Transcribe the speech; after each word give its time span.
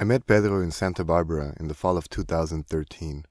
I 0.00 0.04
met 0.04 0.28
Pedro 0.28 0.60
in 0.60 0.70
Santa 0.70 1.02
Barbara 1.02 1.56
in 1.58 1.66
the 1.66 1.74
fall 1.74 1.96
of 1.96 2.08
2013. 2.08 3.24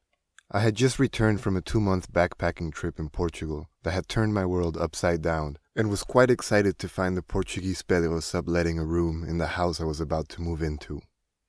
I 0.52 0.60
had 0.60 0.76
just 0.76 1.00
returned 1.00 1.40
from 1.40 1.56
a 1.56 1.62
two 1.62 1.80
month 1.80 2.12
backpacking 2.12 2.74
trip 2.74 3.00
in 3.00 3.08
Portugal 3.08 3.70
that 3.84 3.92
had 3.92 4.10
turned 4.10 4.34
my 4.34 4.46
world 4.46 4.76
upside 4.76 5.22
down 5.22 5.60
and 5.78 5.90
was 5.90 6.04
quite 6.04 6.30
excited 6.30 6.78
to 6.80 6.90
find 6.90 7.16
the 7.16 7.22
Portuguese 7.22 7.84
Pedro 7.84 8.20
subletting 8.20 8.80
a 8.80 8.86
room 8.86 9.24
in 9.24 9.38
the 9.38 9.56
house 9.56 9.80
I 9.80 9.86
was 9.86 10.02
about 10.02 10.28
to 10.28 10.42
move 10.42 10.62
into. 10.62 11.00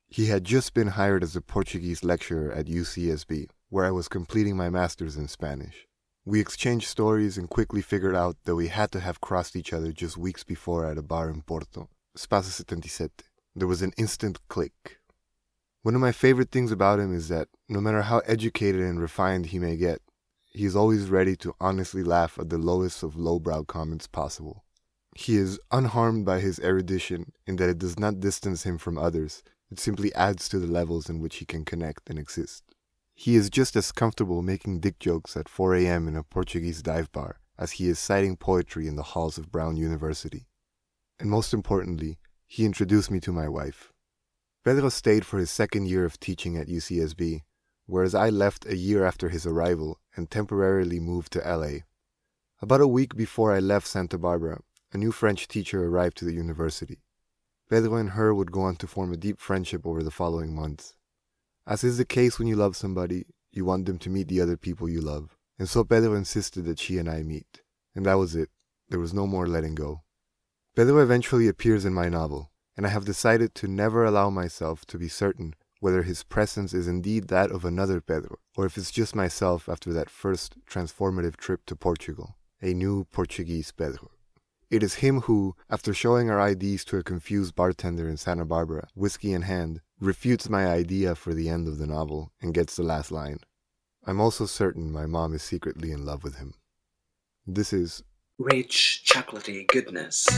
He 0.06 0.26
had 0.26 0.44
just 0.44 0.72
been 0.72 0.94
hired 0.94 1.24
as 1.24 1.34
a 1.34 1.40
Portuguese 1.40 2.04
lecturer 2.04 2.52
at 2.52 2.66
UCSB, 2.66 3.48
where 3.70 3.86
I 3.86 3.90
was 3.90 4.06
completing 4.06 4.56
my 4.56 4.70
master's 4.70 5.16
in 5.16 5.26
Spanish. 5.26 5.88
We 6.24 6.38
exchanged 6.38 6.86
stories 6.86 7.36
and 7.36 7.50
quickly 7.50 7.82
figured 7.82 8.14
out 8.14 8.36
that 8.44 8.54
we 8.54 8.68
had 8.68 8.92
to 8.92 9.00
have 9.00 9.20
crossed 9.20 9.56
each 9.56 9.72
other 9.72 9.90
just 9.90 10.16
weeks 10.16 10.44
before 10.44 10.86
at 10.86 10.96
a 10.96 11.02
bar 11.02 11.28
in 11.28 11.42
Porto, 11.42 11.88
Espaço 12.16 12.52
77. 12.52 13.10
There 13.56 13.66
was 13.66 13.82
an 13.82 13.92
instant 13.96 14.38
click. 14.46 14.97
One 15.82 15.94
of 15.94 16.00
my 16.00 16.12
favorite 16.12 16.50
things 16.50 16.72
about 16.72 16.98
him 16.98 17.14
is 17.14 17.28
that 17.28 17.48
no 17.68 17.80
matter 17.80 18.02
how 18.02 18.18
educated 18.20 18.80
and 18.80 19.00
refined 19.00 19.46
he 19.46 19.58
may 19.58 19.76
get, 19.76 20.00
he 20.44 20.64
is 20.64 20.74
always 20.74 21.08
ready 21.08 21.36
to 21.36 21.54
honestly 21.60 22.02
laugh 22.02 22.38
at 22.38 22.50
the 22.50 22.58
lowest 22.58 23.02
of 23.02 23.16
lowbrow 23.16 23.62
comments 23.64 24.06
possible. 24.06 24.64
He 25.14 25.36
is 25.36 25.60
unharmed 25.70 26.24
by 26.24 26.40
his 26.40 26.58
erudition 26.60 27.32
in 27.46 27.56
that 27.56 27.68
it 27.68 27.78
does 27.78 27.98
not 27.98 28.20
distance 28.20 28.64
him 28.64 28.78
from 28.78 28.98
others, 28.98 29.42
it 29.70 29.78
simply 29.78 30.12
adds 30.14 30.48
to 30.48 30.58
the 30.58 30.66
levels 30.66 31.08
in 31.08 31.20
which 31.20 31.36
he 31.36 31.44
can 31.44 31.64
connect 31.64 32.08
and 32.10 32.18
exist. 32.18 32.64
He 33.14 33.36
is 33.36 33.50
just 33.50 33.76
as 33.76 33.92
comfortable 33.92 34.42
making 34.42 34.80
dick 34.80 34.98
jokes 34.98 35.36
at 35.36 35.48
4 35.48 35.74
a.m. 35.76 36.08
in 36.08 36.16
a 36.16 36.22
Portuguese 36.22 36.82
dive 36.82 37.10
bar 37.12 37.40
as 37.58 37.72
he 37.72 37.88
is 37.88 37.98
citing 37.98 38.36
poetry 38.36 38.86
in 38.86 38.96
the 38.96 39.02
halls 39.02 39.38
of 39.38 39.50
Brown 39.50 39.76
University. 39.76 40.46
And 41.18 41.28
most 41.28 41.52
importantly, 41.52 42.18
he 42.46 42.64
introduced 42.64 43.10
me 43.10 43.20
to 43.20 43.32
my 43.32 43.48
wife. 43.48 43.92
Pedro 44.64 44.88
stayed 44.88 45.24
for 45.24 45.38
his 45.38 45.50
second 45.50 45.86
year 45.86 46.04
of 46.04 46.18
teaching 46.18 46.56
at 46.56 46.68
UCSB, 46.68 47.42
whereas 47.86 48.14
I 48.14 48.28
left 48.28 48.66
a 48.66 48.76
year 48.76 49.04
after 49.04 49.28
his 49.28 49.46
arrival 49.46 49.98
and 50.16 50.30
temporarily 50.30 51.00
moved 51.00 51.32
to 51.32 51.38
LA. 51.40 51.80
About 52.60 52.80
a 52.80 52.88
week 52.88 53.14
before 53.16 53.52
I 53.52 53.60
left 53.60 53.86
Santa 53.86 54.18
Barbara, 54.18 54.60
a 54.92 54.98
new 54.98 55.12
French 55.12 55.46
teacher 55.48 55.84
arrived 55.84 56.16
to 56.18 56.24
the 56.24 56.34
university. 56.34 56.98
Pedro 57.70 57.96
and 57.96 58.10
her 58.10 58.34
would 58.34 58.50
go 58.50 58.62
on 58.62 58.76
to 58.76 58.86
form 58.86 59.12
a 59.12 59.16
deep 59.16 59.38
friendship 59.38 59.86
over 59.86 60.02
the 60.02 60.10
following 60.10 60.54
months. 60.54 60.96
As 61.66 61.84
is 61.84 61.98
the 61.98 62.04
case 62.04 62.38
when 62.38 62.48
you 62.48 62.56
love 62.56 62.76
somebody, 62.76 63.26
you 63.52 63.64
want 63.64 63.86
them 63.86 63.98
to 63.98 64.10
meet 64.10 64.28
the 64.28 64.40
other 64.40 64.56
people 64.56 64.88
you 64.88 65.00
love. 65.00 65.36
And 65.58 65.68
so 65.68 65.84
Pedro 65.84 66.14
insisted 66.14 66.64
that 66.64 66.78
she 66.78 66.98
and 66.98 67.08
I 67.08 67.22
meet. 67.22 67.62
And 67.94 68.06
that 68.06 68.14
was 68.14 68.34
it. 68.34 68.48
There 68.88 69.00
was 69.00 69.12
no 69.12 69.26
more 69.26 69.46
letting 69.46 69.74
go. 69.74 70.02
Pedro 70.74 70.98
eventually 70.98 71.48
appears 71.48 71.84
in 71.84 71.92
my 71.92 72.08
novel, 72.08 72.50
and 72.78 72.86
I 72.86 72.90
have 72.90 73.04
decided 73.04 73.56
to 73.56 73.66
never 73.66 74.04
allow 74.04 74.30
myself 74.30 74.86
to 74.86 74.98
be 74.98 75.08
certain 75.08 75.54
whether 75.80 76.04
his 76.04 76.22
presence 76.22 76.72
is 76.72 76.86
indeed 76.86 77.26
that 77.26 77.50
of 77.50 77.64
another 77.64 78.00
Pedro, 78.00 78.38
or 78.56 78.66
if 78.66 78.78
it's 78.78 78.92
just 78.92 79.16
myself 79.16 79.68
after 79.68 79.92
that 79.92 80.08
first 80.08 80.54
transformative 80.64 81.36
trip 81.36 81.66
to 81.66 81.74
Portugal, 81.74 82.36
a 82.62 82.72
new 82.72 83.02
Portuguese 83.10 83.72
Pedro. 83.72 84.12
It 84.70 84.84
is 84.84 84.96
him 84.96 85.22
who, 85.22 85.56
after 85.68 85.92
showing 85.92 86.30
our 86.30 86.48
IDs 86.50 86.84
to 86.84 86.98
a 86.98 87.02
confused 87.02 87.56
bartender 87.56 88.08
in 88.08 88.16
Santa 88.16 88.44
Barbara, 88.44 88.86
whiskey 88.94 89.32
in 89.32 89.42
hand, 89.42 89.80
refutes 89.98 90.48
my 90.48 90.66
idea 90.68 91.16
for 91.16 91.34
the 91.34 91.48
end 91.48 91.66
of 91.66 91.78
the 91.78 91.86
novel 91.86 92.30
and 92.40 92.54
gets 92.54 92.76
the 92.76 92.84
last 92.84 93.10
line. 93.10 93.40
I'm 94.06 94.20
also 94.20 94.46
certain 94.46 94.92
my 94.92 95.06
mom 95.06 95.34
is 95.34 95.42
secretly 95.42 95.90
in 95.90 96.04
love 96.04 96.22
with 96.22 96.36
him. 96.36 96.54
This 97.44 97.72
is 97.72 98.04
Rich, 98.38 99.02
chocolatey 99.04 99.66
goodness. 99.66 100.28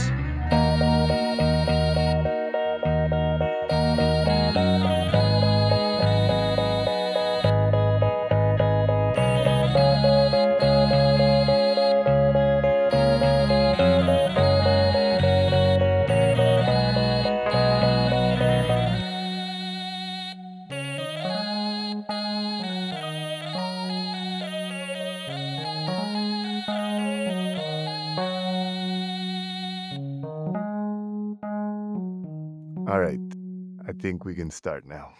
Think 34.01 34.25
we 34.25 34.35
can 34.35 34.49
start 34.51 34.85
now. 34.85 35.13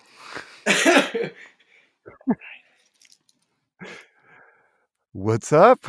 What's 5.14 5.54
up? 5.54 5.86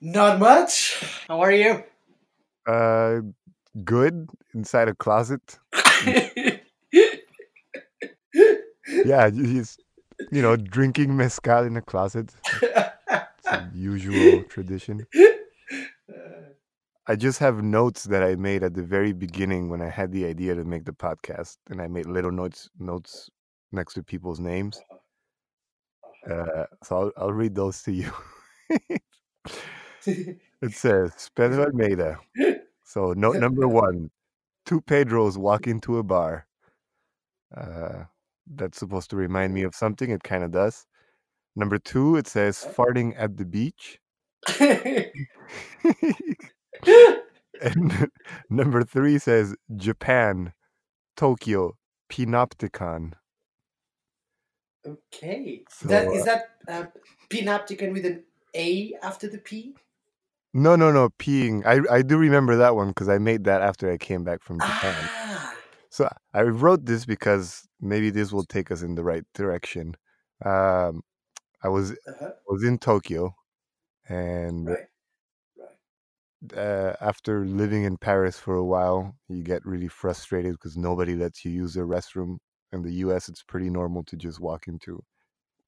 Not 0.00 0.38
much. 0.40 1.24
How 1.28 1.40
are 1.40 1.52
you? 1.52 1.84
Uh 2.66 3.20
good 3.84 4.30
inside 4.54 4.88
a 4.88 4.94
closet. 4.94 5.58
Yeah, 9.04 9.30
he's 9.30 9.78
you 10.30 10.42
know, 10.42 10.56
drinking 10.56 11.16
mezcal 11.16 11.64
in 11.64 11.76
a 11.76 11.82
closet. 11.82 12.34
It's 13.38 13.52
a 13.52 13.58
usual 13.74 14.42
tradition. 14.44 15.06
I 17.08 17.16
just 17.16 17.40
have 17.40 17.62
notes 17.62 18.04
that 18.04 18.22
I 18.22 18.36
made 18.36 18.62
at 18.62 18.74
the 18.74 18.82
very 18.82 19.12
beginning 19.12 19.68
when 19.68 19.82
I 19.82 19.88
had 19.88 20.12
the 20.12 20.24
idea 20.24 20.54
to 20.54 20.64
make 20.64 20.84
the 20.84 20.92
podcast, 20.92 21.56
and 21.68 21.82
I 21.82 21.88
made 21.88 22.06
little 22.06 22.30
notes 22.30 22.70
notes 22.78 23.28
next 23.72 23.94
to 23.94 24.04
people's 24.04 24.38
names. 24.38 24.80
Uh, 26.30 26.66
so 26.84 26.96
I'll, 26.96 27.12
I'll 27.16 27.32
read 27.32 27.56
those 27.56 27.82
to 27.82 27.92
you. 27.92 28.12
it 30.06 30.72
says 30.72 31.30
Pedro 31.34 31.64
Almeida. 31.64 32.18
So 32.84 33.12
note 33.14 33.36
number 33.36 33.66
one: 33.86 34.10
two 34.64 34.80
Pedros 34.82 35.36
walk 35.36 35.66
into 35.66 35.98
a 35.98 36.02
bar. 36.04 36.46
Uh, 37.56 38.04
that's 38.46 38.78
supposed 38.78 39.10
to 39.10 39.16
remind 39.16 39.54
me 39.54 39.62
of 39.62 39.74
something. 39.74 40.10
It 40.10 40.22
kind 40.22 40.44
of 40.44 40.52
does. 40.52 40.86
Number 41.56 41.78
two, 41.78 42.16
it 42.16 42.26
says 42.28 42.64
farting 42.76 43.14
at 43.16 43.36
the 43.36 43.44
beach. 43.44 43.98
And 47.62 48.10
number 48.50 48.82
three 48.82 49.18
says 49.18 49.54
Japan, 49.76 50.52
Tokyo, 51.16 51.76
Panopticon. 52.10 53.12
okay. 54.86 55.62
So, 55.70 55.88
that 55.88 56.08
is 56.08 56.22
uh, 56.22 56.24
that 56.24 56.44
uh, 56.68 56.86
Panopticon 57.30 57.92
with 57.92 58.06
an 58.06 58.24
A 58.54 58.94
after 59.02 59.28
the 59.28 59.38
P? 59.38 59.74
No, 60.54 60.76
no, 60.76 60.92
no, 60.92 61.08
peeing. 61.18 61.64
I 61.64 61.80
I 61.94 62.02
do 62.02 62.18
remember 62.18 62.56
that 62.56 62.76
one 62.76 62.88
because 62.88 63.08
I 63.08 63.18
made 63.18 63.44
that 63.44 63.62
after 63.62 63.90
I 63.90 63.96
came 63.96 64.22
back 64.24 64.42
from 64.42 64.60
Japan. 64.60 64.94
Ah. 65.08 65.56
So 65.90 66.08
I 66.34 66.42
wrote 66.42 66.86
this 66.86 67.04
because 67.06 67.68
maybe 67.80 68.10
this 68.10 68.32
will 68.32 68.44
take 68.44 68.70
us 68.70 68.82
in 68.82 68.94
the 68.94 69.04
right 69.04 69.24
direction. 69.34 69.94
Um, 70.44 71.02
I 71.62 71.68
was 71.68 71.92
Uh-huh. 72.06 72.32
was 72.48 72.64
in 72.64 72.78
Tokyo, 72.78 73.34
and 74.08 74.68
Right. 74.68 74.88
Uh, 76.56 76.94
after 77.00 77.44
living 77.46 77.84
in 77.84 77.96
Paris 77.96 78.36
for 78.38 78.54
a 78.56 78.64
while, 78.64 79.14
you 79.28 79.44
get 79.44 79.64
really 79.64 79.86
frustrated 79.88 80.52
because 80.54 80.76
nobody 80.76 81.14
lets 81.14 81.44
you 81.44 81.52
use 81.52 81.74
the 81.74 81.80
restroom. 81.82 82.38
In 82.72 82.82
the 82.82 82.92
U.S., 82.94 83.28
it's 83.28 83.42
pretty 83.44 83.70
normal 83.70 84.02
to 84.04 84.16
just 84.16 84.40
walk 84.40 84.66
into 84.66 85.02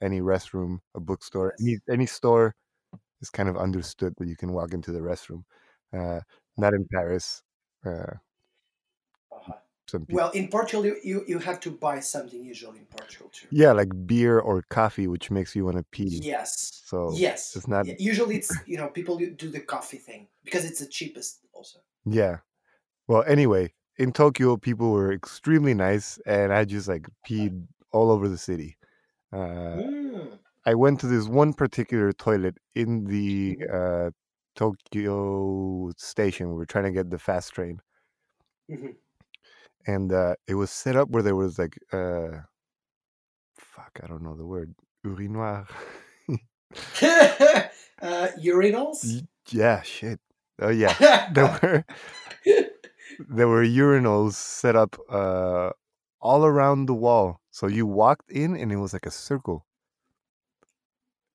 any 0.03 0.21
restroom, 0.21 0.79
a 0.95 1.01
bookstore, 1.01 1.55
any 1.61 1.79
any 1.91 2.07
store. 2.07 2.55
It's 3.21 3.31
kind 3.31 3.49
of 3.49 3.57
understood 3.59 4.15
that 4.19 4.29
you 4.29 4.37
can 4.37 4.53
walk 4.53 4.75
into 4.75 4.93
the 4.93 5.01
restroom. 5.01 5.45
Uh, 5.93 6.21
not 6.59 6.75
in 6.75 6.87
Paris. 6.93 7.43
Uh, 7.87 8.15
Well, 10.09 10.31
in 10.33 10.49
Portugal, 10.49 10.85
you, 10.87 10.97
you, 11.03 11.25
you 11.27 11.39
have 11.39 11.61
to 11.61 11.71
buy 11.71 12.01
something 12.01 12.43
usually 12.45 12.79
in 12.81 12.87
Portugal 12.87 13.31
too. 13.33 13.47
yeah, 13.51 13.73
like 13.73 13.89
beer 14.07 14.39
or 14.41 14.63
coffee, 14.71 15.07
which 15.09 15.31
makes 15.31 15.55
you 15.55 15.65
want 15.65 15.77
to 15.77 15.85
pee. 15.91 16.21
Yes. 16.23 16.83
So 16.87 17.13
Yes. 17.17 17.55
it's 17.57 17.69
not. 17.69 17.87
Yeah, 17.87 17.95
Usually 17.99 18.37
it's, 18.37 18.53
you 18.67 18.77
know, 18.77 18.89
people 18.89 19.19
do 19.19 19.49
the 19.51 19.61
coffee 19.61 19.99
thing 19.99 20.29
because 20.45 20.65
it's 20.65 20.81
the 20.81 20.87
cheapest 20.87 21.41
also. 21.53 21.79
Yeah. 22.05 22.39
Well, 23.09 23.25
anyway, 23.27 23.73
in 23.99 24.13
Tokyo, 24.13 24.57
people 24.57 24.91
were 24.93 25.13
extremely 25.13 25.75
nice, 25.75 26.19
and 26.27 26.53
I 26.53 26.65
just 26.65 26.89
like 26.89 27.07
peed 27.29 27.67
all 27.93 28.11
over 28.11 28.29
the 28.29 28.39
city. 28.39 28.77
Uh, 29.33 29.77
Mm. 29.81 30.39
I 30.67 30.75
went 30.75 31.01
to 31.01 31.07
this 31.07 31.29
one 31.29 31.53
particular 31.53 32.13
toilet 32.13 32.57
in 32.75 33.05
the 33.05 33.57
Mhm. 33.57 34.07
uh, 34.09 34.11
Tokyo 34.57 35.91
station. 35.99 36.49
We 36.49 36.55
were 36.55 36.67
trying 36.67 36.85
to 36.85 36.91
get 36.93 37.11
the 37.11 37.19
fast 37.19 37.53
train, 37.53 37.81
Mhm. 38.71 38.97
And 39.87 40.13
uh, 40.13 40.35
it 40.47 40.55
was 40.55 40.71
set 40.71 40.97
up 40.97 41.09
where 41.11 41.23
there 41.23 41.37
was 41.37 41.59
like, 41.59 41.79
uh, 41.93 42.43
fuck, 43.57 44.01
I 44.03 44.07
don't 44.07 44.23
know 44.23 44.37
the 44.37 44.47
word, 44.47 44.75
urinoir. 45.07 45.67
uh, 47.03 48.29
urinals? 48.41 49.23
Yeah, 49.51 49.83
shit. 49.83 50.21
Oh 50.61 50.71
yeah, 50.71 51.29
there 51.33 51.59
were 51.63 51.85
there 53.29 53.49
were 53.49 53.65
urinals 53.65 54.35
set 54.35 54.77
up 54.77 54.97
uh, 55.11 55.71
all 56.21 56.45
around 56.45 56.87
the 56.87 56.95
wall. 56.95 57.41
So 57.51 57.67
you 57.67 57.87
walked 57.87 58.31
in 58.31 58.57
and 58.57 58.73
it 58.73 58.77
was 58.77 58.93
like 58.93 59.07
a 59.07 59.11
circle. 59.11 59.67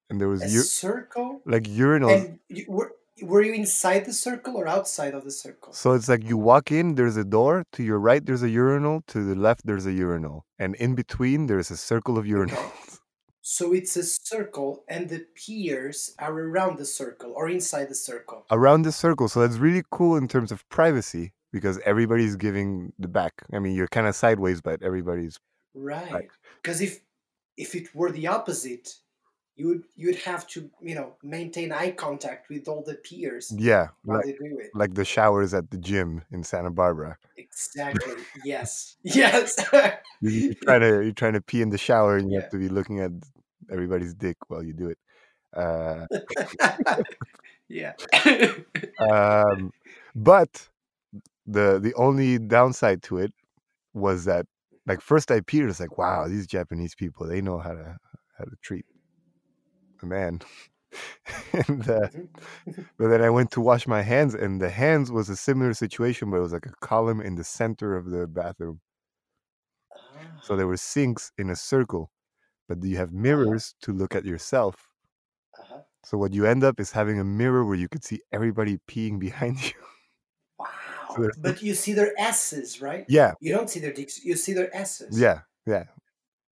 And 0.10 0.20
there 0.20 0.28
was 0.28 0.42
A 0.44 0.50
u- 0.50 0.62
circle. 0.62 1.42
like 1.46 1.64
urinals. 1.64 2.26
And 2.26 2.40
you, 2.50 2.66
were 2.68 2.92
were 3.22 3.42
you 3.42 3.54
inside 3.54 4.06
the 4.06 4.14
circle 4.14 4.56
or 4.58 4.68
outside 4.68 5.14
of 5.14 5.24
the 5.24 5.32
circle? 5.32 5.74
So 5.74 5.94
it's 5.94 6.10
like 6.10 6.24
you 6.24 6.38
walk 6.38 6.72
in, 6.72 6.96
there's 6.96 7.18
a 7.18 7.24
door. 7.24 7.64
To 7.74 7.84
your 7.84 8.00
right, 8.00 8.26
there's 8.26 8.44
a 8.44 8.50
urinal. 8.50 9.04
To 9.08 9.24
the 9.24 9.36
left, 9.36 9.66
there's 9.66 9.86
a 9.86 9.92
urinal. 9.92 10.46
And 10.58 10.76
in 10.76 10.96
between, 10.96 11.48
there's 11.48 11.72
a 11.72 11.78
circle 11.78 12.18
of 12.18 12.26
urinals. 12.26 13.00
So 13.42 13.74
it's 13.74 13.98
a 13.98 14.04
circle, 14.04 14.84
and 14.88 15.10
the 15.10 15.26
piers 15.34 16.14
are 16.20 16.32
around 16.32 16.78
the 16.78 16.86
circle 16.86 17.34
or 17.36 17.50
inside 17.50 17.90
the 17.90 17.96
circle. 17.96 18.46
Around 18.52 18.84
the 18.84 18.92
circle. 18.92 19.28
So 19.28 19.40
that's 19.40 19.58
really 19.58 19.82
cool 19.90 20.18
in 20.18 20.28
terms 20.28 20.52
of 20.52 20.70
privacy 20.70 21.34
because 21.52 21.80
everybody's 21.84 22.36
giving 22.36 22.94
the 23.00 23.08
back. 23.08 23.34
I 23.52 23.58
mean, 23.58 23.74
you're 23.74 23.88
kind 23.88 24.06
of 24.06 24.16
sideways, 24.16 24.62
but 24.62 24.84
everybody's. 24.84 25.40
Right. 25.74 26.28
Because 26.62 26.80
if 26.80 27.00
if 27.58 27.74
it 27.74 27.96
were 27.96 28.12
the 28.12 28.28
opposite, 28.28 28.94
you 29.60 29.68
would 29.68 29.84
you'd 29.96 30.16
have 30.32 30.48
to 30.48 30.70
you 30.82 30.96
know 30.96 31.14
maintain 31.22 31.72
eye 31.72 31.92
contact 31.92 32.50
with 32.50 32.68
all 32.70 32.82
the 32.90 32.96
peers 32.96 33.46
Yeah. 33.58 33.90
Like, 34.06 34.26
they 34.26 34.32
do 34.34 34.58
it. 34.64 34.70
like 34.74 34.94
the 34.94 35.04
showers 35.06 35.54
at 35.54 35.70
the 35.70 35.78
gym 35.78 36.22
in 36.32 36.44
Santa 36.44 36.72
Barbara. 36.72 37.18
Exactly. 37.38 38.14
yes. 38.46 38.96
Yes. 39.04 39.50
You- 40.22 40.32
You're 40.32 40.54
trying 40.64 40.82
to 40.82 40.94
you're 41.06 41.12
trying 41.24 41.34
to 41.34 41.42
pee 41.42 41.62
in 41.62 41.70
the 41.70 41.78
shower 41.78 42.16
and 42.18 42.30
you 42.32 42.36
Yeah. 42.38 42.42
have 42.44 42.52
to 42.52 42.58
be 42.66 42.70
looking 42.70 43.00
at 43.02 43.12
everybody's 43.70 44.14
dick 44.14 44.38
while 44.48 44.64
you 44.64 44.74
do 44.74 44.88
it. 44.94 44.98
Uh, 45.54 46.06
yeah. 47.68 47.94
um, 49.00 49.72
but 50.16 50.68
the 51.46 51.80
the 51.80 51.94
only 51.96 52.38
downside 52.40 53.02
to 53.04 53.18
it 53.18 53.34
was 53.94 54.26
that 54.26 54.46
like 54.86 55.02
first 55.02 55.32
I 55.32 55.40
peed, 55.42 55.68
it's 55.70 55.80
like 55.80 55.98
wow 55.98 56.28
these 56.28 56.48
Japanese 56.48 56.96
people 56.96 57.26
they 57.28 57.42
know 57.42 57.58
how 57.60 57.74
to 57.74 57.98
how 58.38 58.46
to 58.46 58.56
treat 58.62 58.86
man. 60.04 60.40
and 61.68 61.88
uh, 61.90 62.08
but 62.98 63.08
then 63.10 63.22
I 63.22 63.30
went 63.30 63.52
to 63.52 63.62
wash 63.62 63.86
my 63.88 64.02
hands, 64.02 64.34
and 64.34 64.60
the 64.60 64.70
hands 64.70 65.12
was 65.12 65.30
a 65.30 65.36
similar 65.36 65.74
situation, 65.74 66.32
but 66.32 66.38
it 66.38 66.42
was 66.42 66.54
like 66.54 66.66
a 66.66 66.74
column 66.82 67.22
in 67.22 67.36
the 67.36 67.44
center 67.44 67.96
of 67.96 68.10
the 68.10 68.26
bathroom. 68.28 68.82
So 70.42 70.56
there 70.56 70.68
were 70.68 70.78
sinks 70.78 71.32
in 71.38 71.50
a 71.50 71.56
circle, 71.56 72.12
but 72.68 72.84
you 72.84 72.98
have 72.98 73.12
mirrors 73.14 73.76
to 73.82 73.94
look 73.94 74.16
at 74.16 74.26
yourself. 74.26 74.88
Uh-huh. 75.60 75.80
So 76.06 76.18
what 76.18 76.34
you 76.34 76.46
end 76.46 76.64
up 76.64 76.80
is 76.80 76.92
having 76.92 77.20
a 77.20 77.24
mirror 77.24 77.66
where 77.66 77.76
you 77.76 77.88
could 77.90 78.04
see 78.04 78.22
everybody 78.32 78.80
peeing 78.90 79.20
behind 79.20 79.62
you. 79.64 79.74
Wow. 80.58 80.68
there's- 81.18 81.38
But 81.38 81.62
you 81.62 81.74
see 81.76 81.94
their 81.94 82.14
S's, 82.18 82.82
right? 82.82 83.06
yeah, 83.10 83.34
You 83.42 83.54
don't 83.54 83.70
see 83.70 83.80
their 83.80 83.94
dicks. 83.94 84.24
You 84.24 84.36
see 84.36 84.54
their 84.54 84.76
S's. 84.76 85.20
yeah, 85.20 85.42
yeah. 85.68 85.84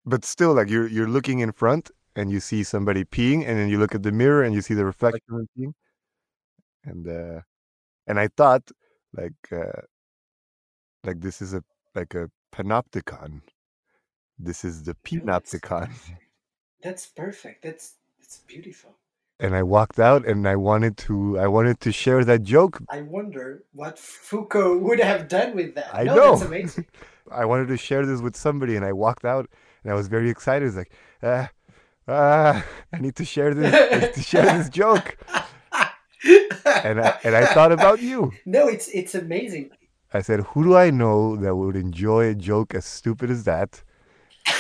But 0.04 0.24
still, 0.24 0.52
like 0.54 0.68
you're 0.68 0.86
you're 0.88 1.08
looking 1.08 1.40
in 1.40 1.50
front 1.52 1.90
and 2.16 2.30
you 2.30 2.40
see 2.40 2.62
somebody 2.64 3.04
peeing, 3.04 3.46
and 3.46 3.58
then 3.58 3.68
you 3.68 3.78
look 3.78 3.94
at 3.94 4.02
the 4.02 4.12
mirror 4.12 4.42
and 4.42 4.54
you 4.54 4.62
see 4.62 4.74
the 4.74 4.84
reflection 4.84 5.22
of 5.30 5.46
peeing. 5.56 5.72
And 6.84 7.06
uh, 7.06 7.40
and 8.06 8.18
I 8.18 8.28
thought 8.28 8.62
like 9.12 9.52
uh, 9.52 9.82
like 11.04 11.20
this 11.20 11.42
is 11.42 11.54
a 11.54 11.62
like 11.94 12.14
a 12.14 12.30
panopticon. 12.52 13.42
This 14.38 14.64
is 14.64 14.82
the 14.82 14.94
panopticon. 15.04 15.88
perfect. 15.88 16.22
That's 16.82 17.06
perfect. 17.06 17.62
That's 17.62 17.94
that's 18.18 18.38
beautiful. 18.38 18.96
And 19.38 19.54
I 19.54 19.62
walked 19.62 19.98
out, 19.98 20.26
and 20.26 20.48
I 20.48 20.56
wanted 20.56 20.96
to 20.98 21.38
I 21.38 21.46
wanted 21.46 21.80
to 21.80 21.92
share 21.92 22.24
that 22.24 22.42
joke 22.42 22.80
I 22.88 23.02
wonder 23.02 23.64
what 23.72 23.98
Foucault 23.98 24.78
would 24.78 25.00
have 25.00 25.28
done 25.28 25.54
with 25.54 25.74
that. 25.74 25.94
I 25.94 26.04
no, 26.04 26.14
know. 26.14 26.30
that's 26.30 26.46
amazing. 26.46 26.86
I 27.30 27.44
wanted 27.44 27.68
to 27.68 27.76
share 27.76 28.06
this 28.06 28.20
with 28.20 28.36
somebody, 28.36 28.76
and 28.76 28.84
I 28.84 28.92
walked 28.92 29.24
out, 29.24 29.50
and 29.82 29.92
I 29.92 29.96
was 29.96 30.08
very 30.08 30.30
excited. 30.30 30.66
It's 30.68 30.76
like, 30.76 30.92
ah, 31.22 31.50
ah, 32.08 32.64
I 32.92 32.98
need 32.98 33.16
to 33.16 33.24
share 33.24 33.54
this, 33.54 34.14
to 34.14 34.22
share 34.22 34.58
this 34.58 34.68
joke, 34.68 35.16
and 36.84 37.00
I, 37.00 37.18
and 37.24 37.36
I 37.36 37.46
thought 37.46 37.72
about 37.72 38.00
you. 38.00 38.32
no, 38.44 38.68
it's 38.68 38.88
it's 38.88 39.14
amazing. 39.14 39.70
I 40.12 40.22
said, 40.22 40.40
who 40.40 40.64
do 40.64 40.76
I 40.76 40.90
know 40.90 41.36
that 41.36 41.56
would 41.56 41.76
enjoy 41.76 42.28
a 42.28 42.34
joke 42.34 42.74
as 42.74 42.86
stupid 42.86 43.30
as 43.30 43.44
that, 43.44 43.82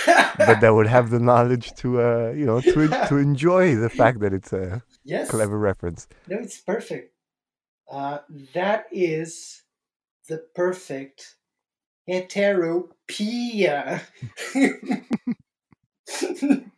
but 0.06 0.60
that 0.60 0.74
would 0.74 0.86
have 0.86 1.10
the 1.10 1.20
knowledge 1.20 1.72
to, 1.76 2.02
uh, 2.02 2.32
you 2.36 2.44
know, 2.44 2.60
to 2.60 2.88
to 3.08 3.16
enjoy 3.16 3.76
the 3.76 3.88
fact 3.88 4.20
that 4.20 4.32
it's 4.32 4.52
a 4.52 4.82
yes. 5.04 5.30
clever 5.30 5.58
reference. 5.58 6.08
No, 6.28 6.38
it's 6.38 6.60
perfect. 6.60 7.14
Uh, 7.90 8.18
that 8.52 8.86
is 8.90 9.62
the 10.28 10.44
perfect 10.54 11.36
heterotopia. 12.08 14.02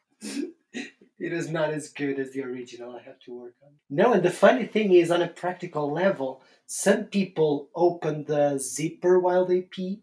it 1.19 1.33
is 1.33 1.51
not 1.51 1.71
as 1.71 1.89
good 1.89 2.19
as 2.19 2.33
the 2.33 2.43
original. 2.43 2.95
I 2.95 3.03
have 3.03 3.19
to 3.21 3.33
work 3.33 3.55
on. 3.63 3.73
No, 3.91 4.13
and 4.13 4.23
the 4.23 4.31
funny 4.31 4.67
thing 4.67 4.93
is, 4.93 5.11
on 5.11 5.23
a 5.23 5.29
practical 5.29 5.91
level, 5.91 6.43
some 6.67 7.05
people 7.05 7.71
open 7.75 8.25
the 8.25 8.59
zipper 8.59 9.19
while 9.19 9.45
they 9.45 9.63
pee, 9.63 10.03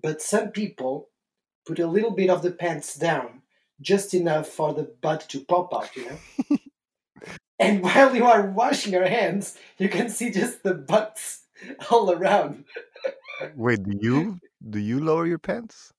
but 0.00 0.22
some 0.22 0.48
people 0.48 1.10
put 1.66 1.78
a 1.78 1.86
little 1.86 2.12
bit 2.12 2.30
of 2.30 2.42
the 2.42 2.52
pants 2.52 2.94
down, 2.94 3.42
just 3.80 4.14
enough 4.14 4.48
for 4.48 4.72
the 4.74 4.84
butt 5.00 5.28
to 5.30 5.40
pop 5.40 5.74
out. 5.74 5.94
You 5.96 6.06
know. 6.06 6.58
And 7.58 7.82
while 7.82 8.14
you 8.14 8.24
are 8.26 8.50
washing 8.50 8.92
your 8.92 9.06
hands, 9.06 9.56
you 9.78 9.88
can 9.88 10.08
see 10.10 10.30
just 10.30 10.62
the 10.62 10.74
butts 10.74 11.44
all 11.90 12.10
around. 12.10 12.64
Wait, 13.54 13.82
do 13.82 13.96
you 14.00 14.38
do 14.68 14.78
you 14.78 15.00
lower 15.00 15.26
your 15.26 15.38
pants 15.38 15.92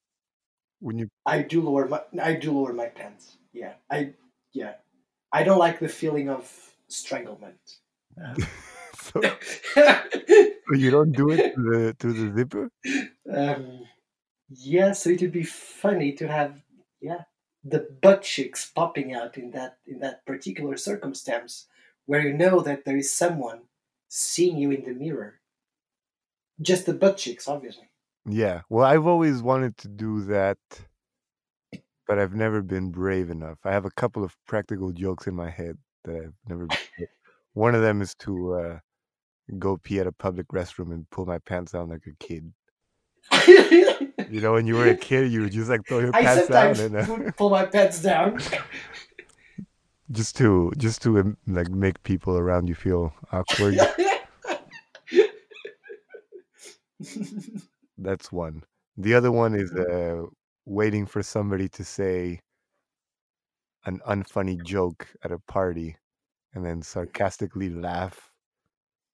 when 0.80 0.98
you? 0.98 1.08
I 1.24 1.42
do 1.42 1.62
lower 1.62 1.88
my 1.88 2.02
I 2.22 2.34
do 2.34 2.52
lower 2.52 2.72
my 2.72 2.86
pants. 2.86 3.38
Yeah. 3.52 3.74
I 3.90 4.12
yeah. 4.56 4.74
I 5.32 5.42
don't 5.44 5.58
like 5.58 5.78
the 5.80 5.88
feeling 5.88 6.28
of 6.28 6.50
stranglement. 6.88 7.60
So, 8.98 9.20
so 9.74 10.74
you 10.74 10.90
don't 10.90 11.12
do 11.12 11.30
it 11.30 11.54
to 11.54 11.62
the 11.62 11.96
to 11.98 12.12
the 12.12 12.34
zipper? 12.34 12.70
um, 13.32 13.86
yeah, 14.48 14.92
so 14.92 15.10
it 15.10 15.20
would 15.20 15.32
be 15.32 15.44
funny 15.44 16.12
to 16.12 16.26
have 16.26 16.62
yeah 17.00 17.22
the 17.62 17.86
butt 18.02 18.22
cheeks 18.22 18.70
popping 18.74 19.12
out 19.12 19.36
in 19.36 19.50
that 19.50 19.78
in 19.86 19.98
that 20.00 20.24
particular 20.24 20.76
circumstance 20.76 21.66
where 22.06 22.22
you 22.22 22.32
know 22.32 22.60
that 22.60 22.84
there 22.84 22.96
is 22.96 23.12
someone 23.12 23.60
seeing 24.08 24.56
you 24.56 24.70
in 24.70 24.84
the 24.84 24.94
mirror. 24.94 25.34
Just 26.60 26.86
the 26.86 26.94
butt 26.94 27.18
cheeks, 27.18 27.48
obviously. 27.48 27.90
Yeah. 28.24 28.62
Well, 28.70 28.86
I've 28.86 29.06
always 29.06 29.42
wanted 29.42 29.76
to 29.78 29.88
do 29.88 30.24
that, 30.24 30.58
but 32.06 32.18
I've 32.18 32.34
never 32.34 32.62
been 32.62 32.90
brave 32.90 33.30
enough. 33.30 33.58
I 33.64 33.72
have 33.72 33.84
a 33.84 33.90
couple 33.90 34.24
of 34.24 34.36
practical 34.46 34.92
jokes 34.92 35.26
in 35.26 35.34
my 35.34 35.50
head 35.50 35.76
that 36.04 36.16
I've 36.16 36.34
never. 36.48 36.66
Been, 36.66 36.78
one 37.54 37.74
of 37.74 37.82
them 37.82 38.02
is 38.02 38.14
to 38.16 38.54
uh, 38.54 38.78
go 39.58 39.76
pee 39.76 40.00
at 40.00 40.06
a 40.06 40.12
public 40.12 40.48
restroom 40.48 40.92
and 40.92 41.08
pull 41.10 41.26
my 41.26 41.38
pants 41.38 41.72
down 41.72 41.88
like 41.88 42.06
a 42.06 42.24
kid. 42.24 42.52
You 44.28 44.40
know, 44.40 44.54
when 44.54 44.66
you 44.66 44.74
were 44.74 44.88
a 44.88 44.96
kid, 45.10 45.32
you 45.32 45.42
would 45.42 45.52
just 45.52 45.70
like 45.70 45.86
throw 45.86 46.00
your 46.00 46.10
I 46.14 46.22
pants 46.22 46.48
down 46.48 46.80
and 46.80 46.96
uh, 46.96 47.30
pull 47.36 47.50
my 47.50 47.66
pants 47.66 48.02
down. 48.02 48.40
just 50.10 50.36
to 50.36 50.72
just 50.76 51.02
to 51.02 51.18
um, 51.20 51.36
like 51.46 51.68
make 51.70 52.02
people 52.02 52.36
around 52.36 52.68
you 52.68 52.74
feel 52.74 53.12
awkward. 53.32 53.78
That's 57.98 58.30
one. 58.32 58.62
The 58.96 59.14
other 59.14 59.32
one 59.32 59.54
is 59.54 59.72
uh, 59.72 60.22
waiting 60.66 61.06
for 61.06 61.22
somebody 61.22 61.68
to 61.68 61.84
say 61.84 62.40
an 63.86 64.00
unfunny 64.08 64.62
joke 64.64 65.06
at 65.22 65.32
a 65.32 65.38
party 65.38 65.96
and 66.52 66.64
then 66.64 66.74
mm-hmm. 66.74 66.82
sarcastically 66.82 67.70
laugh 67.70 68.32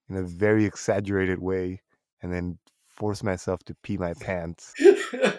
in 0.09 0.17
a 0.17 0.23
very 0.23 0.65
exaggerated 0.65 1.39
way 1.39 1.81
and 2.21 2.33
then 2.33 2.57
force 2.95 3.23
myself 3.23 3.59
to 3.65 3.75
pee 3.83 3.97
my 3.97 4.13
pants 4.19 4.73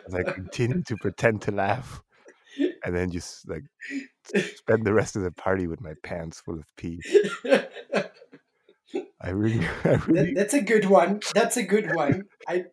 as 0.06 0.14
I 0.14 0.22
continue 0.22 0.82
to 0.82 0.96
pretend 0.96 1.42
to 1.42 1.52
laugh 1.52 2.02
and 2.84 2.94
then 2.94 3.10
just 3.10 3.48
like 3.48 3.64
spend 4.56 4.84
the 4.84 4.92
rest 4.92 5.16
of 5.16 5.22
the 5.22 5.32
party 5.32 5.66
with 5.66 5.80
my 5.80 5.94
pants 6.02 6.40
full 6.40 6.58
of 6.58 6.64
pee. 6.76 7.00
I 9.20 9.30
really, 9.30 9.66
I 9.84 9.96
That, 9.96 10.32
that's 10.36 10.54
a 10.54 10.60
good 10.60 10.84
one. 10.84 11.20
That's 11.34 11.56
a 11.56 11.62
good 11.62 11.94
one. 11.94 12.24
I 12.46 12.64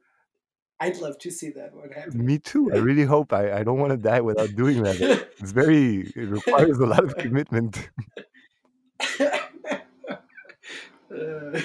I'd 0.84 0.98
love 0.98 1.18
to 1.20 1.30
see 1.32 1.50
that 1.52 1.74
one 1.74 1.92
happen. 1.92 2.26
me 2.26 2.40
too. 2.40 2.72
I 2.74 2.78
really 2.78 3.06
hope 3.06 3.32
I, 3.34 3.60
I 3.60 3.64
don't 3.64 3.80
want 3.80 3.92
to 3.92 3.98
die 3.98 4.22
without 4.22 4.56
doing 4.56 4.82
that. 4.84 4.98
It's 5.40 5.52
very, 5.52 6.12
it 6.16 6.28
requires 6.38 6.78
a 6.80 6.86
lot 6.94 7.04
of 7.04 7.16
commitment. 7.24 7.90
Uh, 11.14 11.60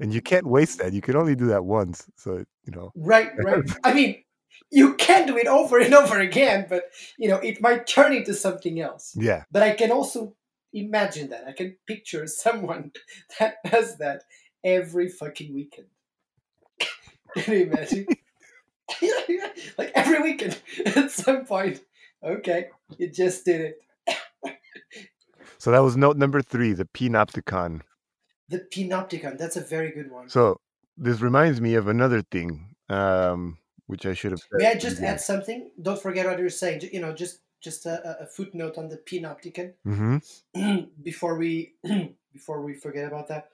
And 0.00 0.12
you 0.12 0.20
can't 0.20 0.46
waste 0.46 0.78
that. 0.78 0.92
You 0.92 1.00
can 1.00 1.16
only 1.16 1.34
do 1.36 1.46
that 1.46 1.64
once. 1.64 2.06
So, 2.16 2.44
you 2.64 2.72
know, 2.72 2.92
right, 2.96 3.30
right. 3.38 3.62
I 3.84 3.94
mean, 3.94 4.22
you 4.70 4.94
can 4.94 5.26
do 5.26 5.36
it 5.36 5.46
over 5.46 5.78
and 5.78 5.94
over 5.94 6.18
again, 6.20 6.66
but 6.68 6.84
you 7.18 7.28
know, 7.28 7.36
it 7.38 7.60
might 7.60 7.86
turn 7.86 8.12
into 8.12 8.34
something 8.34 8.80
else. 8.80 9.14
yeah. 9.16 9.44
But 9.52 9.62
I 9.62 9.72
can 9.72 9.90
also 9.92 10.34
imagine 10.72 11.30
that. 11.30 11.44
I 11.46 11.52
can 11.52 11.76
picture 11.86 12.26
someone 12.26 12.90
that 13.38 13.56
does 13.70 13.98
that 13.98 14.24
every 14.64 15.08
fucking 15.08 15.54
weekend. 15.54 15.88
can 17.36 17.54
you 17.54 17.62
imagine? 17.66 18.06
like 19.78 19.92
every 19.94 20.20
weekend 20.20 20.60
at 20.86 21.10
some 21.10 21.44
point. 21.44 21.80
Okay, 22.22 22.68
you 22.98 23.08
just 23.10 23.44
did 23.44 23.60
it. 23.60 23.78
So 25.58 25.70
that 25.70 25.80
was 25.80 25.96
note 25.96 26.16
number 26.16 26.42
three, 26.42 26.72
the 26.72 26.84
Panopticon. 26.84 27.80
The 28.48 28.60
Panopticon, 28.60 29.38
that's 29.38 29.56
a 29.56 29.62
very 29.62 29.92
good 29.92 30.10
one. 30.10 30.28
So 30.28 30.60
this 30.96 31.20
reminds 31.20 31.60
me 31.60 31.74
of 31.74 31.88
another 31.88 32.22
thing, 32.22 32.74
um, 32.88 33.58
which 33.86 34.04
I 34.04 34.14
should 34.14 34.32
have. 34.32 34.42
May 34.52 34.66
I 34.66 34.74
just 34.74 35.00
add 35.00 35.20
something? 35.20 35.70
Don't 35.80 36.00
forget 36.00 36.26
what 36.26 36.38
you're 36.38 36.50
saying. 36.50 36.82
You 36.92 37.00
know, 37.00 37.14
just 37.14 37.40
just 37.62 37.86
a, 37.86 38.22
a 38.22 38.26
footnote 38.26 38.76
on 38.76 38.88
the 38.88 38.98
Panopticon 38.98 39.72
hmm 39.84 40.18
before 41.02 41.36
we 41.38 41.74
before 42.32 42.60
we 42.60 42.74
forget 42.74 43.06
about 43.06 43.28
that. 43.28 43.48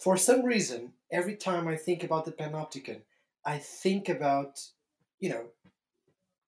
For 0.00 0.16
some 0.16 0.42
reason, 0.42 0.92
every 1.10 1.36
time 1.36 1.68
I 1.68 1.76
think 1.76 2.02
about 2.04 2.24
the 2.24 2.32
Panopticon, 2.32 3.00
I 3.46 3.58
think 3.58 4.08
about 4.08 4.60
you 5.20 5.30
know 5.30 5.44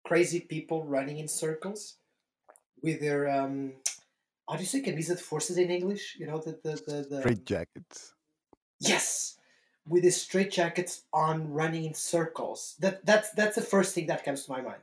crazy 0.05 0.39
people 0.41 0.83
running 0.85 1.19
in 1.19 1.27
circles 1.27 1.97
with 2.81 2.99
their 3.01 3.29
um, 3.29 3.73
how 4.49 4.55
do 4.55 4.61
you 4.63 4.67
say 4.67 4.81
Camisas 4.81 5.19
forces 5.19 5.57
in 5.57 5.69
English? 5.69 6.17
You 6.19 6.27
know 6.27 6.39
the 6.39 6.59
the 6.63 6.81
the, 6.87 7.07
the 7.09 7.19
Straight 7.21 7.45
jackets. 7.45 8.13
Yes, 8.79 9.37
with 9.87 10.03
his 10.03 10.21
straight 10.21 10.51
jackets 10.51 11.03
on, 11.13 11.51
running 11.51 11.85
in 11.85 11.93
circles. 11.93 12.75
That 12.79 13.05
that's 13.05 13.31
that's 13.31 13.55
the 13.55 13.61
first 13.61 13.95
thing 13.95 14.07
that 14.07 14.23
comes 14.25 14.45
to 14.45 14.51
my 14.51 14.61
mind. 14.61 14.81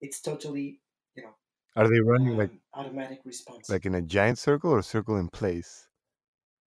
It's 0.00 0.20
totally, 0.20 0.80
you 1.14 1.22
know, 1.22 1.34
Are 1.76 1.88
they 1.88 2.00
running 2.00 2.36
like 2.36 2.50
um, 2.50 2.60
automatic 2.74 3.20
response. 3.24 3.70
like 3.70 3.86
in 3.86 3.94
a 3.94 4.02
giant 4.02 4.38
circle 4.38 4.72
or 4.72 4.78
a 4.78 4.82
circle 4.82 5.16
in 5.16 5.28
place? 5.28 5.86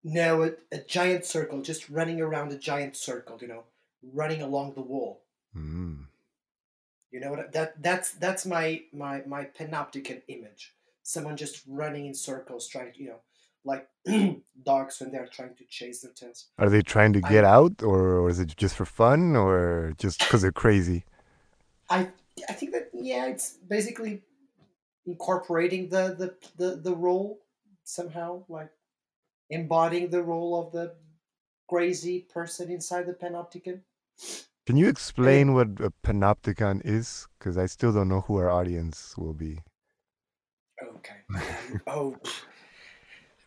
no, 0.04 0.44
a, 0.44 0.51
a 0.72 0.77
giant 0.88 1.25
circle, 1.25 1.62
just 1.62 1.89
running 1.89 2.22
around 2.22 2.51
a 2.51 2.58
giant 2.58 2.96
circle. 2.96 3.38
You 3.42 3.48
know, 3.48 3.63
running 4.13 4.41
along 4.41 4.74
the 4.74 4.81
wall. 4.81 5.24
Mm. 5.55 6.05
You 7.12 7.19
know 7.19 7.31
what? 7.31 7.51
That 7.53 7.81
that's 7.81 8.12
that's 8.12 8.45
my 8.45 8.81
my 8.93 9.21
my 9.25 9.45
panopticon 9.45 10.21
image. 10.27 10.74
Someone 11.03 11.38
just 11.38 11.63
running 11.67 12.07
in 12.07 12.13
circles, 12.13 12.67
trying 12.67 12.91
to, 12.93 13.00
you 13.00 13.09
know, 13.09 13.19
like 13.63 13.88
dogs 14.63 15.00
when 15.00 15.12
they're 15.12 15.27
trying 15.27 15.55
to 15.55 15.65
chase 15.65 16.01
their 16.01 16.12
tails. 16.12 16.47
Are 16.57 16.69
they 16.69 16.81
trying 16.81 17.13
to 17.13 17.21
I- 17.24 17.29
get 17.29 17.45
out, 17.45 17.83
or, 17.83 18.19
or 18.19 18.29
is 18.29 18.39
it 18.39 18.55
just 18.57 18.75
for 18.75 18.85
fun, 18.85 19.35
or 19.35 19.93
just 19.97 20.19
because 20.19 20.41
they're 20.41 20.51
crazy? 20.51 21.05
I 21.89 22.09
I 22.50 22.53
think 22.53 22.74
that 22.74 22.89
yeah, 22.93 23.27
it's 23.27 23.51
basically 23.51 24.24
incorporating 25.05 25.89
the 25.89 26.15
the 26.17 26.35
the, 26.57 26.75
the 26.77 26.95
role 26.95 27.39
somehow, 27.83 28.43
like 28.50 28.71
embodying 29.50 30.09
the 30.09 30.24
role 30.24 30.59
of 30.59 30.71
the 30.74 30.95
crazy 31.69 32.27
person 32.33 32.69
inside 32.71 33.05
the 33.05 33.13
panopticon. 33.13 33.81
Can 34.65 34.77
you 34.77 34.88
explain 34.88 35.53
what 35.53 35.67
a 35.79 35.91
panopticon 36.03 36.81
is? 36.84 37.27
Because 37.38 37.57
I 37.57 37.67
still 37.67 37.93
don't 37.93 38.10
know 38.10 38.22
who 38.22 38.38
our 38.38 38.50
audience 38.50 39.15
will 39.17 39.34
be. 39.34 39.60
Okay. 40.84 41.15
Um, 41.36 41.81
oh, 41.88 42.15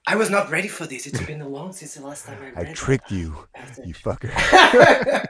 I 0.07 0.17
was 0.17 0.31
not 0.31 0.51
ready 0.51 0.69
for 0.69 0.87
this. 0.87 1.07
It's 1.07 1.21
been 1.23 1.43
a 1.43 1.49
long 1.49 1.73
since 1.73 1.95
the 1.95 2.07
last 2.07 2.27
time 2.27 2.39
I 2.41 2.51
read. 2.51 2.69
I 2.69 2.73
tricked 2.73 3.11
you, 3.11 3.47
that. 3.55 3.87
you 3.87 3.95
fucker. 3.95 5.27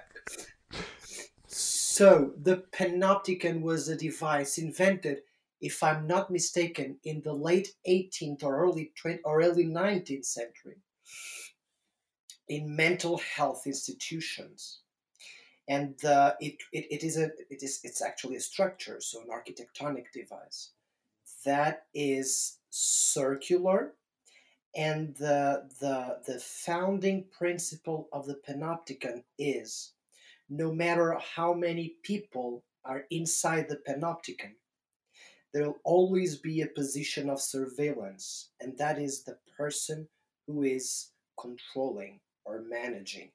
so 1.47 2.33
the 2.41 2.65
panopticon 2.73 3.63
was 3.63 3.89
a 3.89 3.97
device 3.97 4.59
invented, 4.59 5.19
if 5.61 5.83
I'm 5.83 6.07
not 6.07 6.31
mistaken, 6.31 6.99
in 7.05 7.23
the 7.23 7.33
late 7.33 7.69
18th 7.89 8.45
or 8.45 8.63
early 8.63 8.93
20, 9.01 9.21
or 9.25 9.41
early 9.41 9.65
19th 9.65 10.27
century 10.27 10.77
in 12.49 12.77
mental 12.77 13.19
health 13.19 13.63
institutions. 13.67 14.81
And 15.69 16.03
uh, 16.05 16.35
it, 16.41 16.57
it, 16.73 16.87
it 16.91 17.05
is 17.05 17.19
a 17.19 17.31
it 17.51 17.63
is 17.63 17.81
it's 17.85 18.03
actually 18.03 18.37
a 18.37 18.41
structure, 18.41 19.01
so 19.01 19.21
an 19.21 19.29
architectonic 19.29 20.11
device. 20.13 20.71
That 21.45 21.85
is 21.95 22.59
circular 22.71 23.95
and 24.79 25.17
the, 25.17 25.69
the, 25.81 26.19
the 26.27 26.39
founding 26.39 27.25
principle 27.37 28.09
of 28.13 28.27
the 28.27 28.39
panopticon 28.49 29.25
is 29.39 29.93
no 30.49 30.73
matter 30.73 31.19
how 31.35 31.53
many 31.53 31.97
people 32.03 32.65
are 32.85 33.05
inside 33.11 33.69
the 33.69 33.81
panopticon, 33.89 34.53
there 35.53 35.65
will 35.65 35.79
always 35.85 36.37
be 36.37 36.61
a 36.61 36.67
position 36.67 37.29
of 37.29 37.41
surveillance, 37.41 38.51
and 38.61 38.77
that 38.79 38.99
is 38.99 39.25
the 39.25 39.37
person 39.57 40.07
who 40.47 40.63
is 40.63 41.11
controlling 41.41 42.21
or 42.45 42.63
managing 42.69 43.31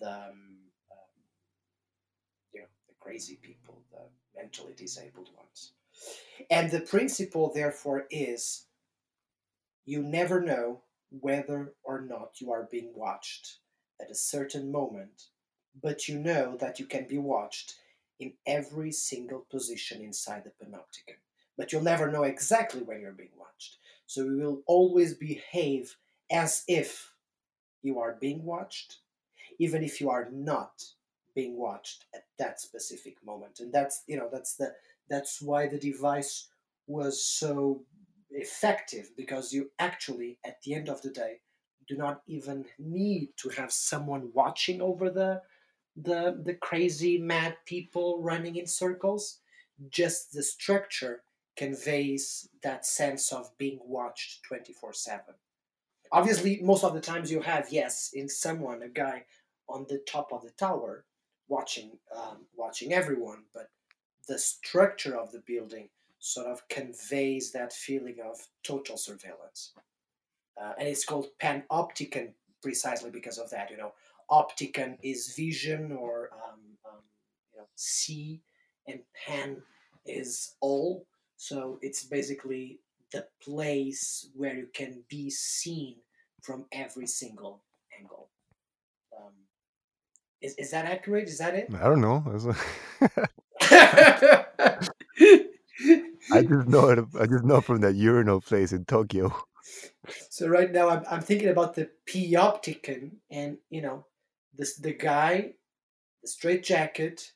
the, 0.00 0.10
um, 0.10 0.58
um, 0.90 1.16
you 2.52 2.60
know, 2.60 2.66
the 2.88 2.94
crazy 3.06 3.38
people, 3.40 3.78
the 3.92 4.00
mentally 4.36 4.74
disabled 4.76 5.28
ones. 5.36 5.72
And 6.50 6.70
the 6.70 6.80
principle, 6.80 7.52
therefore, 7.54 8.06
is 8.10 8.66
you 9.84 10.02
never 10.02 10.40
know 10.40 10.80
whether 11.20 11.72
or 11.84 12.00
not 12.00 12.40
you 12.40 12.50
are 12.50 12.68
being 12.68 12.90
watched 12.96 13.58
at 14.00 14.10
a 14.10 14.14
certain 14.14 14.72
moment, 14.72 15.28
but 15.80 16.08
you 16.08 16.18
know 16.18 16.56
that 16.56 16.80
you 16.80 16.86
can 16.86 17.06
be 17.06 17.18
watched 17.18 17.76
in 18.18 18.32
every 18.44 18.90
single 18.90 19.46
position 19.50 20.02
inside 20.02 20.42
the 20.44 20.64
panopticon. 20.64 21.20
But 21.56 21.72
you'll 21.72 21.82
never 21.82 22.10
know 22.10 22.24
exactly 22.24 22.82
when 22.82 23.00
you're 23.00 23.12
being 23.12 23.38
watched. 23.38 23.78
So 24.06 24.24
you 24.24 24.36
will 24.36 24.62
always 24.66 25.14
behave 25.14 25.96
as 26.30 26.64
if 26.66 27.12
you 27.82 28.00
are 28.00 28.18
being 28.20 28.42
watched, 28.44 28.98
even 29.60 29.84
if 29.84 30.00
you 30.00 30.10
are 30.10 30.28
not 30.32 30.84
being 31.36 31.56
watched 31.56 32.06
at 32.14 32.24
that 32.38 32.60
specific 32.60 33.24
moment. 33.24 33.60
And 33.60 33.72
that's 33.72 34.02
you 34.08 34.16
know 34.16 34.28
that's 34.32 34.54
the 34.56 34.72
that's 35.08 35.40
why 35.40 35.68
the 35.68 35.78
device 35.78 36.48
was 36.88 37.24
so 37.24 37.84
effective 38.30 39.10
because 39.16 39.52
you 39.52 39.70
actually 39.78 40.38
at 40.44 40.60
the 40.62 40.74
end 40.74 40.88
of 40.88 41.00
the 41.02 41.10
day 41.10 41.40
do 41.86 41.96
not 41.96 42.22
even 42.26 42.64
need 42.78 43.28
to 43.36 43.48
have 43.50 43.70
someone 43.70 44.30
watching 44.34 44.82
over 44.82 45.10
the 45.10 45.40
the 45.96 46.40
the 46.44 46.54
crazy 46.54 47.18
mad 47.18 47.56
people 47.64 48.20
running 48.20 48.56
in 48.56 48.66
circles 48.66 49.38
just 49.90 50.32
the 50.32 50.42
structure 50.42 51.22
conveys 51.56 52.48
that 52.62 52.84
sense 52.84 53.32
of 53.32 53.56
being 53.56 53.78
watched 53.84 54.42
24/7 54.50 55.20
obviously 56.10 56.60
most 56.62 56.84
of 56.84 56.92
the 56.92 57.00
times 57.00 57.30
you 57.30 57.40
have 57.40 57.68
yes 57.70 58.10
in 58.12 58.28
someone 58.28 58.82
a 58.82 58.88
guy 58.88 59.24
on 59.68 59.86
the 59.88 59.98
top 59.98 60.32
of 60.32 60.42
the 60.42 60.50
tower 60.50 61.04
watching 61.48 61.90
um, 62.16 62.38
watching 62.56 62.92
everyone 62.92 63.44
but 63.54 63.70
the 64.28 64.38
structure 64.38 65.16
of 65.16 65.30
the 65.32 65.42
building 65.46 65.88
sort 66.18 66.46
of 66.46 66.66
conveys 66.68 67.52
that 67.52 67.72
feeling 67.72 68.16
of 68.24 68.36
total 68.64 68.96
surveillance. 68.96 69.72
Uh, 70.60 70.72
and 70.78 70.88
it's 70.88 71.04
called 71.04 71.28
panopticon 71.40 72.32
precisely 72.62 73.10
because 73.10 73.38
of 73.38 73.50
that. 73.50 73.70
You 73.70 73.76
know, 73.76 73.92
opticon 74.30 74.96
is 75.02 75.34
vision 75.36 75.92
or 75.92 76.30
um, 76.32 76.60
um, 76.84 77.00
you 77.52 77.60
know 77.60 77.66
see, 77.76 78.40
and 78.88 79.00
pan 79.26 79.62
is 80.06 80.54
all. 80.60 81.06
So 81.36 81.78
it's 81.82 82.04
basically 82.04 82.80
the 83.12 83.26
place 83.42 84.30
where 84.34 84.56
you 84.56 84.68
can 84.72 85.02
be 85.08 85.30
seen 85.30 85.96
from 86.42 86.64
every 86.72 87.06
single 87.06 87.62
angle. 88.00 88.30
Um, 89.16 89.32
is, 90.42 90.54
is 90.56 90.70
that 90.70 90.86
accurate? 90.86 91.28
Is 91.28 91.38
that 91.38 91.54
it? 91.54 91.68
I 91.74 91.84
don't 91.84 92.00
know. 92.00 92.24
I 96.32 96.42
just 96.42 96.68
know 96.68 96.88
it. 96.88 97.04
I 97.20 97.26
just 97.26 97.44
know 97.44 97.60
from 97.60 97.80
that 97.82 97.94
urinal 97.94 98.40
place 98.40 98.72
in 98.72 98.84
Tokyo. 98.84 99.34
so 100.30 100.48
right 100.48 100.72
now 100.72 100.88
I'm, 100.88 101.04
I'm 101.10 101.20
thinking 101.20 101.48
about 101.48 101.74
the 101.74 101.90
Piopticon 102.08 103.12
and 103.30 103.58
you 103.70 103.82
know 103.82 104.06
this 104.56 104.76
the 104.76 104.92
guy, 104.92 105.52
the 106.22 106.28
straight 106.28 106.64
jacket, 106.64 107.32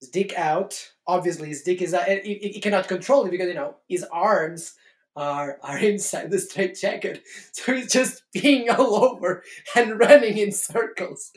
his 0.00 0.10
dick 0.10 0.34
out. 0.36 0.90
Obviously 1.06 1.48
his 1.48 1.62
dick 1.62 1.80
is 1.82 1.94
out. 1.94 2.08
He- 2.08 2.50
he 2.54 2.60
cannot 2.60 2.88
control 2.88 3.24
it 3.26 3.30
because 3.30 3.48
you 3.48 3.54
know 3.54 3.76
his 3.88 4.04
arms 4.12 4.74
are 5.16 5.58
are 5.62 5.78
inside 5.78 6.30
the 6.30 6.38
straight 6.38 6.76
jacket. 6.76 7.22
So 7.52 7.74
he's 7.74 7.90
just 7.90 8.22
peeing 8.36 8.76
all 8.78 8.94
over 9.04 9.42
and 9.74 9.98
running 9.98 10.36
in 10.36 10.52
circles. 10.52 11.32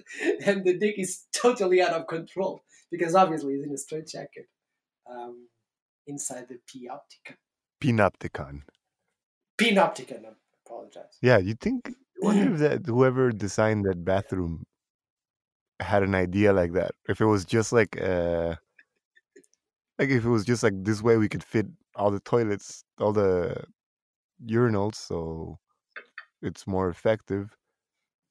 And 0.45 0.65
the 0.65 0.77
dick 0.77 0.95
is 0.99 1.25
totally 1.33 1.81
out 1.81 1.93
of 1.93 2.07
control 2.07 2.63
because 2.91 3.15
obviously 3.15 3.55
he's 3.55 3.63
in 3.63 3.71
a 3.71 3.77
straight 3.77 4.07
jacket. 4.07 4.47
Um, 5.09 5.47
inside 6.05 6.47
the 6.49 6.59
Piopticon. 6.67 7.35
Panopticon. 7.81 8.61
Pinopticon, 9.59 10.25
I 10.25 10.31
apologize. 10.65 11.17
Yeah, 11.21 11.37
you 11.37 11.55
think? 11.55 11.93
Wonder 12.21 12.53
if 12.53 12.59
that 12.65 12.85
whoever 12.85 13.31
designed 13.31 13.85
that 13.85 14.03
bathroom 14.03 14.65
had 15.79 16.03
an 16.03 16.15
idea 16.15 16.51
like 16.51 16.73
that. 16.73 16.91
If 17.07 17.21
it 17.21 17.25
was 17.25 17.45
just 17.45 17.71
like, 17.71 17.99
uh, 18.01 18.55
like 19.97 20.09
if 20.09 20.25
it 20.25 20.29
was 20.29 20.45
just 20.45 20.63
like 20.63 20.73
this 20.83 21.01
way, 21.01 21.17
we 21.17 21.29
could 21.29 21.43
fit 21.43 21.67
all 21.99 22.11
the 22.11 22.21
toilets, 22.21 22.83
all 22.99 23.13
the 23.13 23.65
urinals, 24.45 24.95
so 24.95 25.59
it's 26.41 26.67
more 26.67 26.89
effective. 26.89 27.57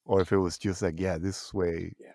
Or 0.07 0.21
if 0.23 0.33
it 0.33 0.39
was 0.39 0.59
just 0.59 0.83
like, 0.83 1.01
yeah, 1.01 1.19
this 1.19 1.55
way, 1.55 1.95
Yeah. 1.99 2.15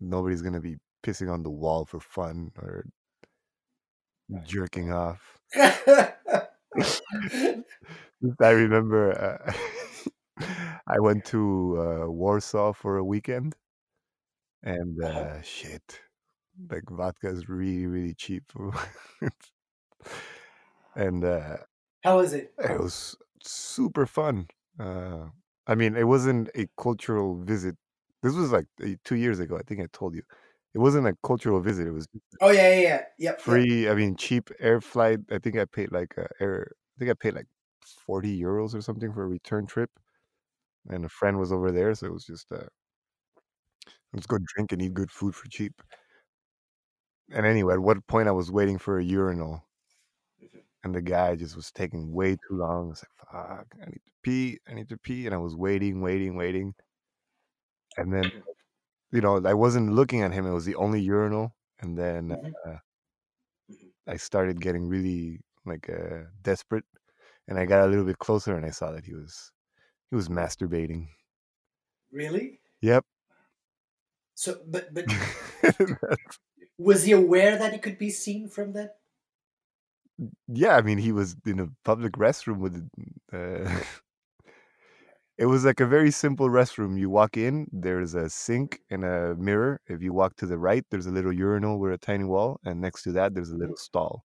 nobody's 0.00 0.42
gonna 0.42 0.60
be 0.60 0.76
pissing 1.02 1.32
on 1.32 1.42
the 1.42 1.50
wall 1.50 1.84
for 1.86 2.00
fun 2.00 2.52
or 2.58 2.84
jerking 4.42 4.92
off. 4.92 5.38
I 8.40 8.50
remember 8.50 9.12
uh, 9.12 9.52
I 10.86 10.98
went 11.00 11.24
to 11.26 11.76
uh, 12.06 12.10
Warsaw 12.10 12.72
for 12.72 12.96
a 12.96 13.04
weekend, 13.04 13.56
and 14.62 15.02
Uh-huh. 15.04 15.28
uh, 15.28 15.42
shit, 15.42 16.00
like 16.70 16.84
vodka 16.90 17.28
is 17.28 17.48
really 17.48 17.86
really 17.86 18.14
cheap, 18.14 18.44
and 20.94 21.24
uh, 21.24 21.58
How 22.04 22.16
was 22.18 22.32
it? 22.32 22.54
it 22.58 22.80
was 22.80 23.16
super 23.42 24.06
fun. 24.06 24.48
Uh, 24.78 25.28
I 25.66 25.74
mean, 25.74 25.96
it 25.96 26.04
wasn't 26.06 26.50
a 26.54 26.66
cultural 26.78 27.42
visit. 27.42 27.76
This 28.22 28.34
was 28.34 28.52
like 28.52 28.66
uh, 28.82 28.90
two 29.04 29.16
years 29.16 29.40
ago. 29.40 29.56
I 29.56 29.62
think 29.62 29.80
I 29.80 29.86
told 29.92 30.14
you. 30.14 30.22
It 30.74 30.78
wasn't 30.78 31.06
a 31.06 31.16
cultural 31.22 31.60
visit. 31.60 31.86
It 31.86 31.92
was 31.92 32.06
Oh 32.40 32.50
yeah, 32.50 32.68
yeah, 32.74 32.80
yeah. 32.80 32.80
Yep. 32.90 33.08
yep. 33.18 33.40
free. 33.40 33.88
I 33.88 33.94
mean, 33.94 34.16
cheap 34.16 34.50
air 34.58 34.80
flight. 34.80 35.20
I 35.30 35.38
think 35.38 35.56
I 35.56 35.64
paid 35.64 35.92
like 35.92 36.14
a 36.16 36.28
air. 36.40 36.72
I 36.96 36.98
think 36.98 37.10
I 37.10 37.14
paid 37.14 37.34
like 37.34 37.46
forty 37.84 38.40
euros 38.40 38.74
or 38.74 38.80
something 38.80 39.12
for 39.12 39.24
a 39.24 39.28
return 39.28 39.66
trip, 39.66 39.90
and 40.88 41.04
a 41.04 41.08
friend 41.08 41.38
was 41.38 41.52
over 41.52 41.72
there, 41.72 41.94
so 41.94 42.06
it 42.06 42.12
was 42.12 42.24
just 42.26 42.52
uh, 42.52 42.66
let's 44.12 44.26
go 44.26 44.38
drink 44.54 44.72
and 44.72 44.82
eat 44.82 44.94
good 44.94 45.10
food 45.10 45.34
for 45.34 45.48
cheap. 45.48 45.82
And 47.32 47.44
anyway, 47.46 47.74
at 47.74 47.80
what 47.80 48.06
point 48.06 48.28
I 48.28 48.32
was 48.32 48.52
waiting 48.52 48.78
for 48.78 48.96
a 48.96 49.02
urinal. 49.02 49.64
And 50.84 50.94
the 50.94 51.02
guy 51.02 51.36
just 51.36 51.56
was 51.56 51.70
taking 51.72 52.12
way 52.12 52.32
too 52.36 52.56
long. 52.56 52.86
I 52.86 52.90
was 52.90 53.04
like, 53.04 53.30
"Fuck, 53.32 53.74
I 53.82 53.86
need 53.86 54.02
to 54.06 54.12
pee. 54.22 54.60
I 54.68 54.74
need 54.74 54.88
to 54.90 54.98
pee," 54.98 55.26
and 55.26 55.34
I 55.34 55.38
was 55.38 55.56
waiting, 55.56 56.00
waiting, 56.02 56.36
waiting, 56.36 56.74
and 57.96 58.12
then 58.12 58.30
Mhm. 58.32 58.52
you 59.12 59.20
know 59.20 59.42
I 59.46 59.54
wasn't 59.54 59.92
looking 59.94 60.22
at 60.22 60.32
him. 60.32 60.46
It 60.46 60.52
was 60.52 60.66
the 60.66 60.76
only 60.76 61.00
urinal, 61.02 61.56
and 61.80 61.98
then 61.98 62.32
Mhm. 62.32 62.56
uh, 62.66 62.78
Mhm. 63.68 63.92
I 64.06 64.16
started 64.16 64.60
getting 64.60 64.88
really 64.88 65.40
like 65.64 65.88
uh, 65.88 66.24
desperate, 66.40 66.84
and 67.48 67.58
I 67.58 67.66
got 67.66 67.86
a 67.86 67.90
little 67.90 68.04
bit 68.04 68.18
closer, 68.18 68.56
and 68.56 68.66
I 68.66 68.70
saw 68.70 68.92
that 68.92 69.04
he 69.04 69.14
was 69.14 69.52
he 70.10 70.16
was 70.16 70.28
masturbating. 70.28 71.08
Really? 72.12 72.60
Yep. 72.82 73.06
So, 74.34 74.62
but 74.66 74.92
but 74.94 75.14
was 76.78 77.04
he 77.04 77.12
aware 77.12 77.58
that 77.58 77.72
he 77.72 77.78
could 77.78 77.98
be 77.98 78.10
seen 78.10 78.48
from 78.48 78.72
that? 78.74 79.01
Yeah, 80.48 80.76
I 80.76 80.82
mean, 80.82 80.98
he 80.98 81.12
was 81.12 81.36
in 81.46 81.60
a 81.60 81.68
public 81.84 82.12
restroom 82.14 82.58
with. 82.58 82.88
Uh, 83.32 83.82
it 85.38 85.46
was 85.46 85.64
like 85.64 85.80
a 85.80 85.86
very 85.86 86.10
simple 86.10 86.48
restroom. 86.48 86.98
You 86.98 87.10
walk 87.10 87.36
in, 87.36 87.66
there's 87.72 88.14
a 88.14 88.28
sink 88.30 88.80
and 88.90 89.04
a 89.04 89.34
mirror. 89.36 89.80
If 89.86 90.02
you 90.02 90.12
walk 90.12 90.36
to 90.36 90.46
the 90.46 90.58
right, 90.58 90.84
there's 90.90 91.06
a 91.06 91.10
little 91.10 91.32
urinal 91.32 91.78
with 91.78 91.92
a 91.92 91.98
tiny 91.98 92.24
wall, 92.24 92.60
and 92.64 92.80
next 92.80 93.02
to 93.04 93.12
that, 93.12 93.34
there's 93.34 93.50
a 93.50 93.56
little 93.56 93.76
stall. 93.76 94.24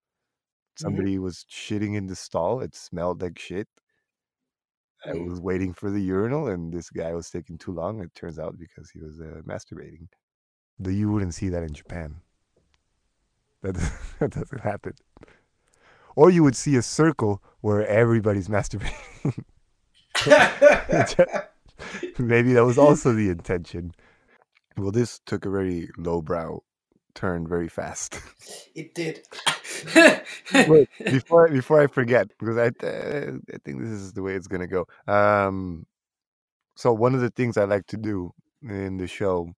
Mhm. 0.80 0.82
Somebody 0.82 1.20
was 1.20 1.46
shitting 1.52 1.96
in 1.96 2.08
the 2.08 2.16
stall. 2.16 2.62
It 2.62 2.76
smelled 2.76 3.22
like 3.22 3.40
shit. 3.40 3.68
I 5.06 5.14
Mm. 5.14 5.30
was 5.30 5.42
waiting 5.42 5.74
for 5.74 5.90
the 5.90 6.00
urinal, 6.02 6.48
and 6.48 6.72
this 6.72 6.92
guy 6.92 7.12
was 7.14 7.30
taking 7.32 7.58
too 7.58 7.72
long. 7.72 8.00
It 8.02 8.14
turns 8.14 8.38
out 8.38 8.60
because 8.60 8.92
he 8.92 9.00
was 9.00 9.20
uh, 9.20 9.42
masturbating. 9.44 10.08
Though 10.80 10.92
you 10.92 11.12
wouldn't 11.12 11.36
see 11.36 11.50
that 11.50 11.64
in 11.64 11.74
Japan. 11.74 12.22
That, 13.62 13.76
that 14.20 14.32
doesn't 14.32 14.62
happen. 14.62 14.94
Or 16.18 16.32
you 16.32 16.42
would 16.44 16.56
see 16.56 16.76
a 16.76 16.82
circle 16.82 17.44
where 17.62 17.86
everybody's 17.86 18.48
masturbating. 18.48 19.46
Maybe 22.18 22.54
that 22.54 22.66
was 22.66 22.80
also 22.80 23.14
the 23.14 23.30
intention. 23.30 23.94
Well, 24.76 24.92
this 24.92 25.20
took 25.28 25.46
a 25.46 25.50
very 25.52 25.90
lowbrow 25.96 26.64
turn 27.14 27.48
very 27.48 27.70
fast. 27.70 28.20
it 28.74 28.96
did. 28.96 29.28
Wait, 30.68 30.90
before 31.06 31.50
before 31.50 31.82
I 31.82 31.86
forget, 31.86 32.30
because 32.40 32.58
I 32.58 32.68
uh, 32.84 33.38
I 33.54 33.58
think 33.64 33.82
this 33.82 33.92
is 33.92 34.14
the 34.14 34.24
way 34.24 34.34
it's 34.34 34.48
gonna 34.48 34.66
go. 34.66 34.88
Um, 35.08 35.86
so 36.76 36.94
one 36.94 37.14
of 37.14 37.22
the 37.22 37.30
things 37.30 37.58
I 37.58 37.66
like 37.66 37.86
to 37.88 37.98
do 37.98 38.34
in 38.64 38.98
the 38.98 39.08
show 39.08 39.54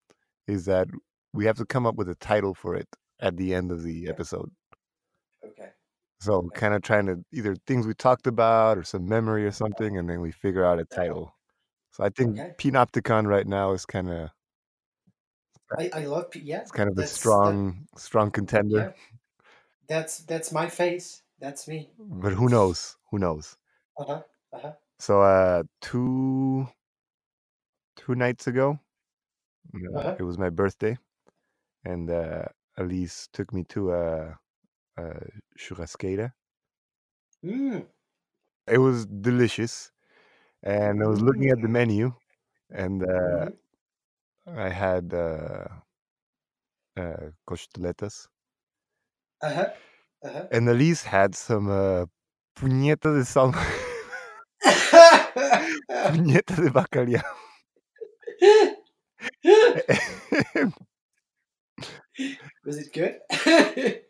is 0.45 0.65
that 0.65 0.89
we 1.33 1.45
have 1.45 1.55
to 1.57 1.65
come 1.65 1.85
up 1.85 1.95
with 1.95 2.09
a 2.09 2.15
title 2.15 2.53
for 2.53 2.75
it 2.75 2.89
at 3.21 3.37
the 3.37 3.53
end 3.53 3.71
of 3.71 3.83
the 3.83 4.09
episode. 4.09 4.51
So 6.21 6.49
kind 6.53 6.73
of 6.73 6.81
trying 6.81 7.05
to 7.07 7.23
either 7.31 7.55
things 7.67 7.87
we 7.87 7.93
talked 7.93 8.27
about 8.27 8.77
or 8.77 8.83
some 8.83 9.07
memory 9.07 9.45
or 9.45 9.51
something, 9.51 9.97
and 9.97 10.09
then 10.09 10.21
we 10.21 10.31
figure 10.31 10.65
out 10.65 10.79
a 10.79 10.85
title. 10.85 11.35
So 11.91 12.03
I 12.05 12.09
think 12.09 12.41
Okay. 12.41 12.53
Pinopticon 12.59 13.27
right 13.27 13.47
now 13.47 13.73
is 13.73 13.85
kind 13.85 14.09
of 14.11 14.31
I, 15.77 15.89
I 15.93 16.05
love 16.05 16.31
P- 16.31 16.39
yeah. 16.41 16.65
it's 16.65 16.71
kind 16.71 16.89
of 16.89 16.97
a 16.97 17.03
That's 17.03 17.27
that, 17.43 17.55
strong 17.55 17.87
strong 17.97 18.31
contender. 18.31 18.87
yeah. 18.87 18.91
That's 19.87 20.19
that's 20.19 20.51
my 20.51 20.67
face. 20.69 21.23
That's 21.39 21.67
me. 21.67 21.91
But 21.99 22.33
who 22.33 22.49
knows? 22.49 22.97
Who 23.11 23.19
knows? 23.19 23.55
Uh 23.97 24.03
huh. 24.05 24.23
Uh 24.53 24.59
huh. 24.59 24.73
So 24.99 25.21
uh, 25.23 25.63
two 25.81 26.67
two 27.95 28.15
nights 28.15 28.47
ago, 28.47 28.79
uh, 29.75 29.99
Uh-huh. 29.99 30.17
it 30.17 30.23
was 30.23 30.37
my 30.37 30.49
birthday, 30.49 30.97
and 31.85 32.09
uh, 32.11 32.45
Elise 32.77 33.29
took 33.33 33.53
me 33.53 33.63
to 33.65 33.93
a, 33.93 34.39
a 34.99 35.29
churrasqueira. 35.57 36.33
Mm. 37.43 37.85
It 38.67 38.77
was 38.77 39.05
delicious, 39.05 39.91
and 40.63 41.03
I 41.03 41.07
was 41.07 41.21
looking 41.21 41.49
at 41.51 41.61
the 41.61 41.67
Mm. 41.67 41.67
menu, 41.67 42.13
and 42.71 43.03
uh, 43.03 43.45
Mhm. 43.45 43.57
I 44.47 44.69
had 44.69 45.13
uh, 45.13 45.67
uh, 46.97 47.31
costeletas, 47.47 48.27
Uh 49.41 49.53
huh. 49.53 49.69
Uh 50.23 50.29
huh. 50.33 50.47
and 50.51 50.69
Elise 50.69 51.03
had 51.03 51.35
some 51.35 51.69
uh, 51.69 52.05
puñeta 52.55 53.13
de 53.15 53.25
sal, 53.25 53.53
puñeta 56.05 56.55
de 56.61 56.69
bacalhau. 56.71 57.23
Was 62.65 62.77
it 62.77 62.93
good? 62.93 64.01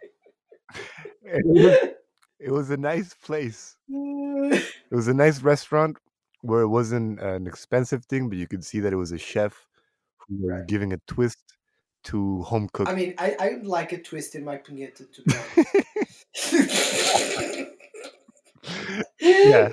It 1.23 1.45
was, 1.45 1.89
it 2.39 2.51
was 2.51 2.69
a 2.69 2.77
nice 2.77 3.13
place. 3.13 3.75
Mm. 3.89 4.63
It 4.91 4.95
was 4.95 5.07
a 5.07 5.13
nice 5.13 5.43
restaurant 5.43 5.97
where 6.41 6.61
it 6.61 6.67
wasn't 6.67 7.19
an 7.19 7.45
expensive 7.45 8.05
thing, 8.05 8.27
but 8.27 8.39
you 8.39 8.47
could 8.47 8.65
see 8.65 8.79
that 8.79 8.91
it 8.91 8.95
was 8.95 9.11
a 9.11 9.19
chef 9.19 9.67
who 10.17 10.37
was 10.37 10.51
right. 10.51 10.67
giving 10.67 10.93
a 10.93 10.97
twist 11.05 11.37
to 12.05 12.41
home 12.41 12.69
cooking. 12.73 12.91
I 12.91 12.97
mean, 12.97 13.13
I, 13.19 13.35
I 13.39 13.49
like 13.61 13.91
a 13.91 14.01
twist 14.01 14.33
in 14.33 14.43
my 14.43 14.57
puñeta, 14.57 15.05
to 15.11 15.21
be 15.21 15.35
honest. 16.51 17.69
yeah. 19.19 19.69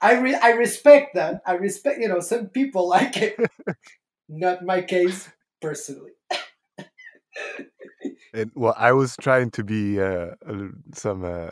I 0.00 0.20
re- 0.20 0.38
I 0.40 0.50
respect 0.50 1.14
that. 1.16 1.42
I 1.44 1.54
respect, 1.54 2.00
you 2.00 2.06
know, 2.06 2.20
some 2.20 2.46
people 2.46 2.88
like 2.88 3.16
it. 3.16 3.36
Not 4.28 4.64
my 4.64 4.82
case, 4.82 5.28
personally. 5.60 6.12
And 8.32 8.50
well, 8.54 8.74
I 8.76 8.92
was 8.92 9.16
trying 9.16 9.50
to 9.52 9.64
be 9.64 10.00
uh, 10.00 10.34
some, 10.94 11.24
uh, 11.24 11.50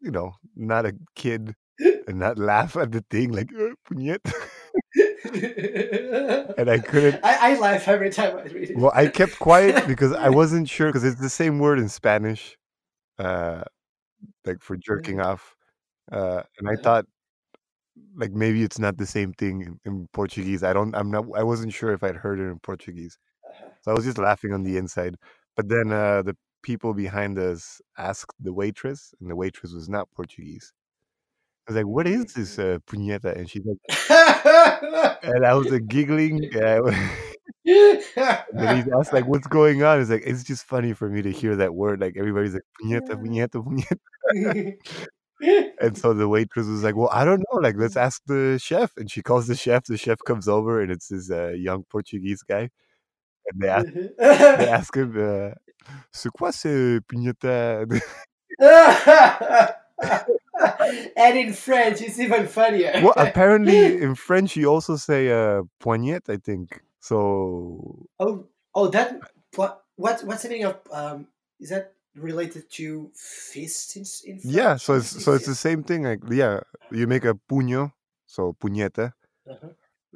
you 0.00 0.10
know, 0.10 0.32
not 0.56 0.86
a 0.86 0.94
kid 1.14 1.54
and 2.06 2.18
not 2.18 2.38
laugh 2.38 2.76
at 2.76 2.92
the 2.92 3.04
thing 3.10 3.32
like 3.32 3.50
"Uh, 3.58 3.74
puñeta. 3.88 4.32
and 6.56 6.70
I 6.70 6.78
couldn't. 6.78 7.20
I, 7.22 7.52
I 7.54 7.58
laugh 7.58 7.88
every 7.88 8.10
time 8.10 8.36
I 8.36 8.42
read 8.44 8.70
it. 8.70 8.76
Well, 8.76 8.92
I 8.94 9.08
kept 9.08 9.38
quiet 9.38 9.86
because 9.86 10.12
I 10.12 10.30
wasn't 10.30 10.68
sure 10.68 10.88
because 10.88 11.04
it's 11.04 11.20
the 11.20 11.30
same 11.30 11.58
word 11.58 11.78
in 11.78 11.88
Spanish, 11.88 12.56
uh, 13.18 13.64
like 14.46 14.62
for 14.62 14.76
jerking 14.78 15.18
Mm. 15.18 15.26
off. 15.26 15.56
Uh, 16.12 16.42
and 16.58 16.68
I 16.68 16.72
Uh-huh. 16.72 16.82
thought 16.82 17.06
like 18.16 18.32
maybe 18.32 18.62
it's 18.62 18.78
not 18.78 18.96
the 18.98 19.06
same 19.06 19.32
thing 19.34 19.62
in, 19.62 19.80
in 19.84 20.08
Portuguese. 20.12 20.62
I 20.62 20.72
don't. 20.72 20.94
I'm 20.94 21.10
not. 21.10 21.26
I 21.36 21.42
wasn't 21.42 21.72
sure 21.72 21.92
if 21.92 22.02
I'd 22.02 22.16
heard 22.16 22.38
it 22.40 22.44
in 22.44 22.58
Portuguese. 22.60 23.18
So 23.82 23.90
I 23.92 23.94
was 23.94 24.04
just 24.04 24.18
laughing 24.18 24.52
on 24.52 24.62
the 24.62 24.76
inside. 24.76 25.16
But 25.56 25.68
then 25.68 25.92
uh, 25.92 26.22
the 26.22 26.36
people 26.62 26.94
behind 26.94 27.38
us 27.38 27.80
asked 27.98 28.34
the 28.40 28.52
waitress, 28.52 29.14
and 29.20 29.30
the 29.30 29.36
waitress 29.36 29.72
was 29.72 29.88
not 29.88 30.10
Portuguese. 30.14 30.72
I 31.68 31.72
was 31.72 31.76
like, 31.76 31.86
"What 31.86 32.06
is 32.06 32.34
this 32.34 32.56
Mm. 32.56 32.74
uh, 32.76 32.78
puñeta?" 32.80 33.36
And 33.36 33.48
she's 33.50 33.64
like, 33.64 33.78
and 35.22 35.46
I 35.46 35.54
was 35.54 35.70
like 35.70 35.86
giggling. 35.88 36.44
And 36.54 36.94
then 37.64 38.84
he 38.84 38.90
asked 38.98 39.12
like, 39.12 39.26
"What's 39.26 39.46
going 39.46 39.82
on?" 39.82 40.00
It's 40.00 40.10
like 40.10 40.22
it's 40.26 40.44
just 40.44 40.64
funny 40.64 40.92
for 40.92 41.08
me 41.08 41.22
to 41.22 41.30
hear 41.30 41.56
that 41.56 41.74
word. 41.74 42.00
Like 42.00 42.16
everybody's 42.16 42.54
like 42.54 42.64
puñeta, 42.82 43.16
puñeta, 43.22 43.62
puñeta. 43.64 44.74
And 45.80 45.96
so 45.96 46.12
the 46.12 46.28
waitress 46.28 46.66
was 46.66 46.82
like, 46.84 46.96
"Well, 46.96 47.08
I 47.12 47.24
don't 47.24 47.42
know. 47.52 47.60
Like, 47.60 47.76
let's 47.78 47.96
ask 47.96 48.22
the 48.26 48.58
chef." 48.62 48.92
And 48.98 49.10
she 49.10 49.22
calls 49.22 49.46
the 49.46 49.54
chef. 49.54 49.84
The 49.84 49.96
chef 49.96 50.18
comes 50.26 50.48
over, 50.48 50.80
and 50.82 50.92
it's 50.92 51.08
this 51.08 51.30
uh, 51.30 51.50
young 51.50 51.84
Portuguese 51.90 52.42
guy. 52.42 52.68
And 53.46 53.60
they 53.62 53.68
ask, 53.68 53.86
they 54.18 54.68
ask 54.68 54.96
him, 54.96 55.14
uh, 55.16 55.54
"C'est 56.12 56.30
quoi 56.30 56.50
ce 56.52 57.00
puñeta?" 57.00 57.86
and 61.16 61.38
in 61.38 61.52
French, 61.52 62.00
it's 62.02 62.18
even 62.18 62.46
funnier. 62.46 62.92
well, 63.02 63.14
apparently 63.16 64.00
in 64.02 64.14
French 64.14 64.56
you 64.56 64.66
also 64.68 64.96
say 64.96 65.30
uh, 65.30 65.62
poignette. 65.82 66.28
I 66.28 66.36
think 66.36 66.80
so. 67.00 68.06
oh, 68.18 68.46
Oh, 68.72 68.86
that 68.88 69.18
what 69.56 69.82
what 69.96 70.22
what's 70.24 70.42
the 70.44 70.48
meaning 70.48 70.66
of 70.66 70.76
um? 70.92 71.26
Is 71.58 71.70
that 71.70 71.94
related 72.14 72.70
to 72.70 73.10
fist 73.14 73.96
in, 73.96 74.04
in 74.26 74.38
French? 74.40 74.54
Yeah, 74.54 74.76
so 74.76 74.94
it's 74.94 75.24
so 75.24 75.32
it's 75.32 75.46
the 75.46 75.54
same 75.56 75.82
thing. 75.82 76.04
Like 76.04 76.20
yeah, 76.30 76.60
you 76.92 77.06
make 77.08 77.24
a 77.24 77.34
puño, 77.34 77.92
so 78.26 78.54
puñeta, 78.62 79.12
Uh-huh. 79.50 79.68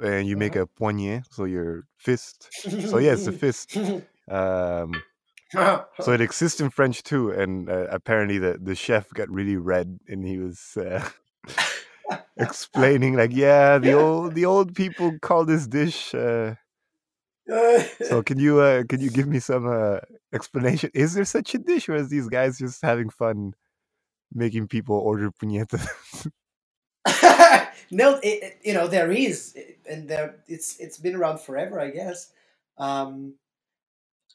And 0.02 0.26
you 0.28 0.36
make 0.36 0.56
Uh-huh. 0.56 0.62
a 0.62 0.66
poignet, 0.66 1.24
so 1.30 1.44
your 1.44 1.84
fist. 1.98 2.48
So 2.86 2.98
yeah, 2.98 3.12
it's 3.14 3.26
a 3.26 3.32
fist. 3.32 3.76
Um, 4.26 5.04
so 6.00 6.12
it 6.12 6.20
exists 6.20 6.60
in 6.60 6.70
French 6.70 7.02
too, 7.02 7.30
and 7.30 7.68
uh, 7.68 7.86
apparently 7.90 8.38
the 8.38 8.58
the 8.62 8.74
chef 8.74 9.10
got 9.10 9.30
really 9.30 9.56
red, 9.56 9.98
and 10.08 10.24
he 10.26 10.38
was 10.38 10.76
uh, 10.76 11.06
explaining 12.38 13.14
like, 13.14 13.32
yeah, 13.32 13.78
the 13.78 13.92
old 13.94 14.34
the 14.34 14.44
old 14.44 14.74
people 14.74 15.18
call 15.20 15.44
this 15.44 15.66
dish. 15.66 16.14
Uh, 16.14 16.54
so 18.00 18.22
can 18.22 18.38
you 18.38 18.60
uh, 18.60 18.84
can 18.88 19.00
you 19.00 19.10
give 19.10 19.26
me 19.26 19.38
some 19.38 19.66
uh, 19.66 19.98
explanation? 20.32 20.90
Is 20.94 21.14
there 21.14 21.24
such 21.24 21.54
a 21.54 21.58
dish, 21.58 21.88
or 21.88 21.96
is 21.96 22.08
these 22.08 22.28
guys 22.28 22.58
just 22.58 22.82
having 22.82 23.10
fun 23.10 23.54
making 24.32 24.68
people 24.68 24.96
order 24.96 25.30
puñetas? 25.30 25.86
No, 27.90 28.16
it, 28.18 28.26
it- 28.44 28.58
you 28.64 28.74
know 28.74 28.88
there 28.88 29.12
is, 29.12 29.56
and 29.90 30.08
there 30.08 30.36
it's 30.48 30.78
it's 30.80 30.98
been 30.98 31.16
around 31.16 31.40
forever, 31.40 31.80
I 31.80 31.90
guess. 31.90 32.32
Um, 32.78 33.34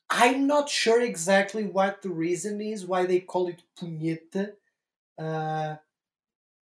I'm 0.10 0.48
not 0.48 0.70
sure 0.70 1.02
exactly 1.02 1.66
what 1.66 2.04
the 2.04 2.12
reason 2.12 2.62
is 2.62 2.86
why 2.88 3.08
they 3.08 3.22
call 3.22 3.50
it 3.50 3.64
punheta. 3.80 4.54
Uh, 5.20 5.78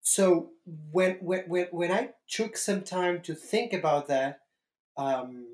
so 0.02 0.52
when 0.91 1.13
when 1.21 1.43
when 1.48 1.67
when 1.71 1.91
I 1.91 2.12
took 2.30 2.58
some 2.58 2.84
time 2.84 3.21
to 3.24 3.36
think 3.36 3.74
about 3.74 4.08
that, 4.10 4.41
um, 4.98 5.45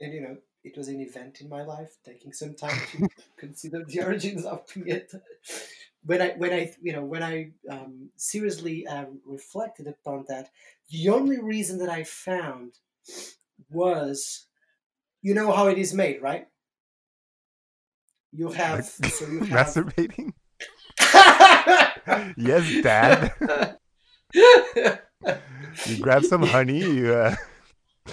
and 0.00 0.14
you 0.14 0.22
know 0.22 0.38
it 0.64 0.76
was 0.76 0.88
an 0.88 1.00
event 1.00 1.40
in 1.42 1.48
my 1.48 1.64
life, 1.64 1.96
taking 2.04 2.32
some 2.32 2.54
time 2.54 2.78
to 2.92 3.08
consider 3.38 3.84
the 3.84 4.02
origins 4.02 4.44
of 4.46 4.66
punheta. 4.66 5.22
When 6.04 6.22
I 6.22 6.30
when 6.38 6.52
I 6.52 6.72
you 6.82 6.92
know 6.94 7.04
when 7.04 7.22
I 7.22 7.50
um, 7.70 8.08
seriously 8.16 8.86
um, 8.86 9.20
reflected 9.26 9.86
upon 9.86 10.24
that, 10.28 10.50
the 10.90 11.08
only 11.10 11.38
reason 11.40 11.78
that 11.78 11.90
I 11.90 12.04
found 12.04 12.72
was 13.70 14.46
you 15.22 15.34
know 15.34 15.52
how 15.52 15.66
it 15.68 15.76
is 15.78 15.92
made, 15.92 16.22
right? 16.22 16.46
You 18.32 18.50
have 18.52 18.84
so 19.10 19.26
you 19.26 19.40
have. 19.40 19.66
masturbating? 19.66 20.32
yes, 22.36 22.82
Dad. 22.82 23.32
You 25.86 25.96
grab 25.96 26.24
some 26.24 26.42
honey, 26.42 26.78
you 26.78 27.12
uh, 27.14 27.34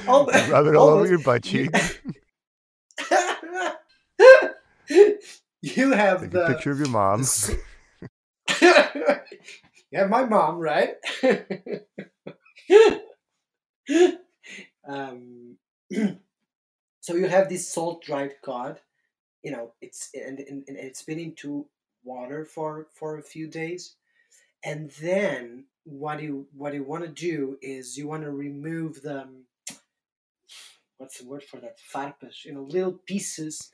Oh, 0.08 0.26
rub 0.50 0.68
it 0.68 0.76
all 0.76 0.88
over 0.90 1.00
almost. 1.02 1.10
your 1.10 1.20
butt 1.20 1.46
You- 1.54 1.70
cheeks. 1.70 2.00
you 5.62 5.92
have 5.92 6.22
Take 6.22 6.32
the. 6.32 6.46
a 6.46 6.48
picture 6.54 6.72
of 6.72 6.80
your 6.80 6.88
mom. 6.90 7.24
S- 9.04 9.40
yeah, 9.92 10.06
my 10.08 10.26
mom, 10.26 10.58
right? 10.60 10.96
um, 14.88 15.58
so 17.02 17.16
you 17.16 17.28
have 17.28 17.50
this 17.50 17.70
salt 17.72 18.04
dried 18.04 18.36
cod. 18.44 18.80
You 19.44 19.52
know, 19.52 19.74
it's 19.82 20.10
and, 20.14 20.40
and, 20.40 20.64
and 20.68 20.78
it's 20.78 21.04
been 21.04 21.20
into 21.20 21.68
water 22.04 22.46
for 22.46 22.88
for 22.94 23.18
a 23.18 23.24
few 23.24 23.48
days, 23.48 23.96
and 24.64 24.92
then 25.02 25.66
what 25.86 26.22
you 26.22 26.48
what 26.56 26.74
you 26.74 26.84
want 26.84 27.04
to 27.04 27.10
do 27.10 27.58
is 27.62 27.98
you 27.98 28.08
want 28.08 28.24
to 28.24 28.32
remove 28.32 29.02
the 29.02 29.24
um, 29.24 29.44
what's 30.98 31.20
the 31.20 31.28
word 31.28 31.44
for 31.44 31.60
that 31.60 31.78
farpas 31.94 32.46
you 32.46 32.54
know 32.54 32.64
little 32.64 32.94
pieces 33.06 33.70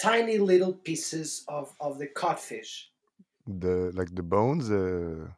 tiny 0.00 0.38
little 0.38 0.72
pieces 0.72 1.44
of 1.48 1.74
of 1.80 1.98
the 1.98 2.06
codfish 2.06 2.90
The 3.48 3.90
like 3.94 4.14
the 4.14 4.22
bones. 4.22 4.70
Uh, 4.70 5.28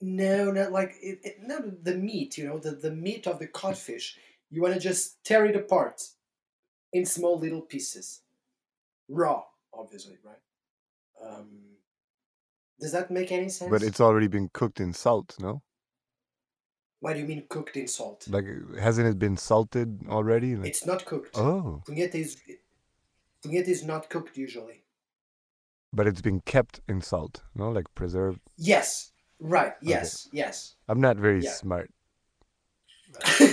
no 0.00 0.52
not 0.52 0.72
like 0.72 0.94
it, 1.02 1.18
it 1.24 1.36
no 1.42 1.58
the 1.82 1.96
meat 1.96 2.36
you 2.36 2.46
know 2.46 2.58
the, 2.58 2.72
the 2.72 2.90
meat 2.90 3.26
of 3.26 3.38
the 3.38 3.46
codfish. 3.46 4.16
You 4.50 4.62
want 4.62 4.74
to 4.74 4.80
just 4.80 5.24
tear 5.24 5.44
it 5.46 5.56
apart 5.56 6.02
in 6.92 7.04
small 7.04 7.38
little 7.38 7.62
pieces. 7.62 8.22
Raw 9.08 9.42
obviously 9.74 10.18
right? 10.24 10.36
Um, 11.24 11.48
does 12.78 12.92
that 12.92 13.10
make 13.10 13.32
any 13.32 13.48
sense? 13.48 13.70
but 13.70 13.82
it's 13.82 14.00
already 14.00 14.28
been 14.28 14.48
cooked 14.52 14.80
in 14.80 14.92
salt, 14.92 15.34
no? 15.40 15.62
what 17.00 17.14
do 17.14 17.20
you 17.20 17.26
mean 17.26 17.44
cooked 17.48 17.76
in 17.76 17.86
salt? 17.86 18.26
Like, 18.28 18.46
hasn't 18.80 19.06
it 19.06 19.18
been 19.18 19.36
salted 19.36 20.00
already? 20.08 20.56
Like, 20.56 20.68
it's 20.68 20.86
not 20.86 21.04
cooked. 21.04 21.36
Oh, 21.36 21.82
Puñeta 21.86 22.16
is 22.16 22.36
puñeta 23.44 23.68
is 23.68 23.84
not 23.84 24.08
cooked 24.10 24.36
usually 24.36 24.82
but 25.92 26.06
it's 26.06 26.20
been 26.20 26.40
kept 26.40 26.80
in 26.88 27.00
salt, 27.00 27.42
no? 27.54 27.70
Like 27.70 27.92
preserved. 27.94 28.40
yes 28.56 29.12
right 29.40 29.74
yes 29.82 30.28
yes 30.32 30.74
I'm 30.88 31.00
not 31.00 31.16
very 31.16 31.42
Yeah. 31.42 31.50
smart. 31.50 31.90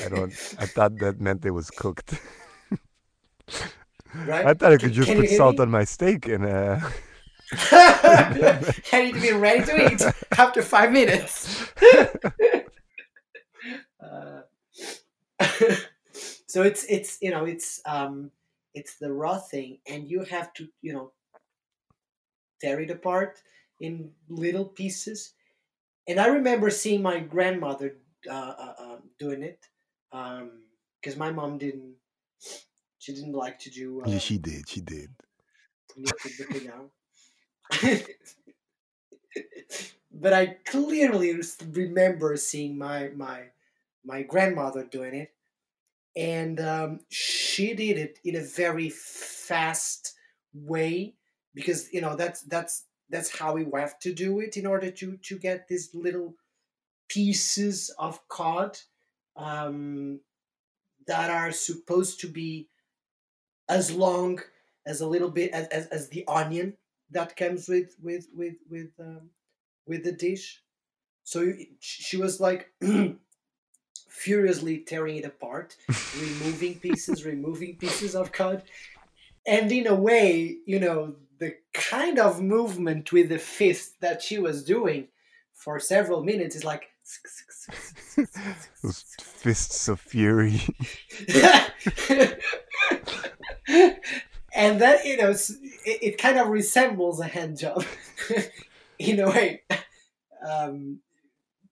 I 0.06 0.10
don't. 0.10 0.34
I 0.58 0.66
thought 0.66 1.00
that 1.00 1.20
meant 1.20 1.46
it 1.46 1.52
was 1.52 1.72
cooked. 1.72 2.20
right 4.14 4.46
I 4.46 4.54
thought 4.54 4.72
I 4.74 4.78
could 4.78 4.94
just 4.94 5.08
can 5.10 5.18
put 5.18 5.30
salt 5.30 5.58
me? 5.58 5.64
on 5.64 5.72
my 5.72 5.84
steak 5.84 6.28
and 6.28 6.46
uh, 6.46 6.80
I 7.72 8.76
need 8.94 9.14
to 9.16 9.22
be 9.22 9.32
ready 9.32 9.64
to 9.66 9.94
eat 9.94 10.02
after 10.38 10.62
five 10.62 10.92
minutes. 10.92 11.72
Uh, 14.00 14.42
so 16.46 16.62
it's 16.62 16.84
it's 16.86 17.18
you 17.22 17.32
know 17.32 17.46
it's 17.46 17.82
um 17.86 18.30
it's 18.74 18.96
the 18.98 19.12
raw 19.12 19.38
thing, 19.38 19.78
and 19.88 20.10
you 20.10 20.24
have 20.26 20.54
to 20.54 20.68
you 20.82 20.94
know 20.94 21.12
tear 22.64 22.80
it 22.80 22.90
apart 22.90 23.42
in 23.80 24.12
little 24.30 24.66
pieces. 24.66 25.34
And 26.08 26.20
I 26.20 26.28
remember 26.28 26.70
seeing 26.70 27.02
my 27.02 27.20
grandmother 27.20 27.98
uh, 28.30 28.54
uh, 28.58 28.74
um, 28.80 29.00
doing 29.20 29.44
it 29.44 29.68
because 30.12 31.18
my 31.18 31.32
mom 31.32 31.58
didn't. 31.58 31.96
She 33.00 33.14
didn't 33.14 33.34
like 33.34 33.60
to 33.60 33.70
do. 33.70 34.02
Uh, 34.02 34.10
yeah, 34.12 34.20
she 34.20 34.38
did. 34.38 34.70
She 34.70 34.80
did. 34.80 35.10
punheta 35.90 36.28
de 36.30 36.44
bacalhau. 36.44 36.90
but 40.12 40.34
I 40.34 40.58
clearly 40.66 41.40
remember 41.72 42.38
seeing 42.38 42.78
my 42.78 43.10
my 43.10 43.52
my 44.06 44.24
grandmother 44.24 44.84
doing 44.86 45.16
it, 45.16 45.32
and 46.16 46.60
um, 46.60 47.00
she 47.10 47.74
did 47.74 47.98
it 47.98 48.20
in 48.24 48.36
a 48.38 48.42
very 48.44 48.90
fast 48.90 50.14
way 50.54 51.16
because 51.54 51.92
you 51.94 52.02
know 52.02 52.16
that's 52.16 52.42
that's 52.44 52.86
that's 53.10 53.38
how 53.38 53.54
we 53.54 53.66
have 53.76 54.00
to 54.00 54.14
do 54.14 54.40
it 54.40 54.58
in 54.58 54.66
order 54.66 54.92
to 54.92 55.18
to 55.18 55.38
get 55.38 55.68
these 55.68 55.94
little 55.94 56.36
pieces 57.10 57.94
of 58.00 58.28
cod 58.28 58.78
um, 59.36 60.20
that 61.08 61.30
are 61.30 61.52
supposed 61.52 62.20
to 62.22 62.28
be 62.28 62.70
as 63.70 63.92
long 63.92 64.40
as 64.86 65.02
a 65.02 65.08
little 65.08 65.30
bit 65.30 65.52
as, 65.52 65.68
as, 65.68 65.88
as 65.88 66.10
the 66.10 66.26
onion 66.28 66.76
that 67.12 67.36
comes 67.36 67.68
with 67.68 67.96
with 68.02 68.28
with 68.34 68.56
with 68.70 68.90
um, 69.00 69.30
with 69.88 70.04
the 70.04 70.12
dish. 70.12 70.62
So 71.24 71.54
she 71.80 72.18
was 72.18 72.42
like 72.42 72.72
furiously 74.10 74.80
tearing 74.80 75.18
it 75.18 75.26
apart, 75.26 75.78
removing 76.20 76.80
pieces, 76.80 77.26
removing 77.26 77.78
pieces 77.78 78.16
of 78.16 78.32
cod, 78.32 78.64
and 79.46 79.72
in 79.72 79.88
a 79.88 79.96
way, 79.96 80.58
you 80.66 80.80
know, 80.80 81.16
the 81.44 81.56
kind 81.74 82.20
of 82.20 82.42
movement 82.42 83.12
with 83.12 83.28
the 83.30 83.38
fist 83.40 84.00
that 84.00 84.22
she 84.22 84.38
was 84.38 84.64
doing 84.64 85.08
for 85.54 85.80
several 85.80 86.24
minutes 86.24 86.56
is 86.56 86.64
like. 86.64 86.90
Fists 89.20 89.90
of 89.90 90.00
fury. 90.00 90.62
and 94.56 94.80
that 94.82 95.06
you 95.06 95.18
know 95.18 95.32
it, 95.32 96.00
it 96.08 96.18
kind 96.18 96.38
of 96.40 96.48
resembles 96.48 97.20
a 97.20 97.26
hand 97.26 97.58
job 97.58 97.84
in 99.00 99.20
a 99.20 99.28
way 99.30 99.64
um 100.48 101.00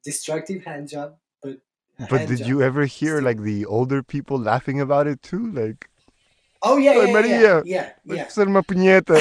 destructive 0.03 0.63
hand 0.65 0.89
job 0.89 1.15
but 1.41 1.57
But 2.09 2.21
hand 2.21 2.29
did 2.29 2.39
job. 2.39 2.47
you 2.47 2.61
ever 2.61 2.85
hear 2.85 3.21
like 3.21 3.41
the 3.41 3.65
older 3.65 4.01
people 4.03 4.37
laughing 4.39 4.81
about 4.81 5.07
it 5.07 5.21
too? 5.21 5.51
Like, 5.51 5.89
oh 6.63 6.77
yeah 6.77 6.93
Hey, 6.93 7.07
yeah 7.07 7.13
Maria, 7.13 7.39
yeah 7.39 7.61
yeah 7.65 7.89
yeah 8.05 8.15
let's 8.23 8.33
send 8.35 8.53
my 8.53 8.61
puñeta. 8.61 9.15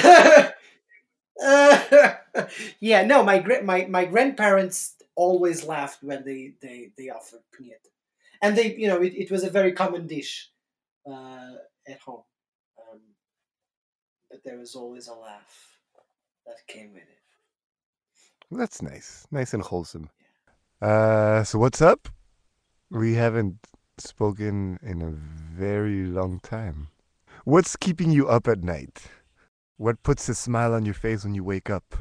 Uh, 1.42 2.14
yeah 2.80 3.02
no 3.02 3.22
my 3.22 3.40
my 3.64 3.86
my 3.86 4.04
grandparents 4.04 4.96
always 5.14 5.64
laughed 5.64 6.02
when 6.02 6.24
they 6.24 6.52
they 6.60 6.92
they 6.98 7.08
offered 7.08 7.40
puñeta 7.54 7.88
and 8.42 8.56
they 8.56 8.74
you 8.76 8.86
know 8.86 9.00
it, 9.00 9.14
it 9.16 9.30
was 9.30 9.42
a 9.42 9.50
very 9.50 9.72
common 9.72 10.06
dish 10.06 10.50
uh, 11.10 11.54
at 11.88 11.98
home 12.00 12.22
um, 12.78 13.00
but 14.30 14.44
there 14.44 14.58
was 14.58 14.74
always 14.74 15.08
a 15.08 15.14
laugh 15.14 15.78
that 16.46 16.60
came 16.66 16.92
with 16.92 17.02
it 17.02 17.20
That's 18.50 18.82
nice. 18.82 19.26
Nice 19.30 19.54
and 19.54 19.62
wholesome. 19.62 20.10
Uh, 20.82 21.44
so 21.44 21.58
what's 21.58 21.80
up? 21.80 22.08
We 22.90 23.14
haven't 23.14 23.58
spoken 23.98 24.78
in 24.82 25.02
a 25.02 25.10
very 25.10 26.04
long 26.04 26.40
time. 26.40 26.88
What's 27.44 27.76
keeping 27.76 28.10
you 28.10 28.28
up 28.28 28.48
at 28.48 28.62
night? 28.62 29.02
What 29.76 30.02
puts 30.02 30.28
a 30.28 30.34
smile 30.34 30.72
on 30.74 30.84
your 30.84 30.94
face 30.94 31.24
when 31.24 31.34
you 31.34 31.44
wake 31.44 31.68
up? 31.70 31.96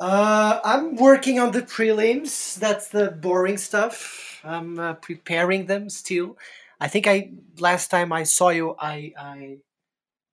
Uh, 0.00 0.60
I'm 0.64 0.96
working 0.96 1.38
on 1.38 1.52
the 1.52 1.62
prelims. 1.62 2.56
That's 2.58 2.88
the 2.88 3.10
boring 3.10 3.56
stuff. 3.56 4.40
I'm 4.44 4.78
uh, 4.78 4.94
preparing 4.94 5.66
them 5.66 5.88
still. 5.88 6.36
I 6.80 6.88
think 6.88 7.06
I 7.06 7.32
last 7.58 7.88
time 7.90 8.12
I 8.12 8.24
saw 8.24 8.48
you, 8.48 8.74
I 8.80 9.12
I 9.16 9.58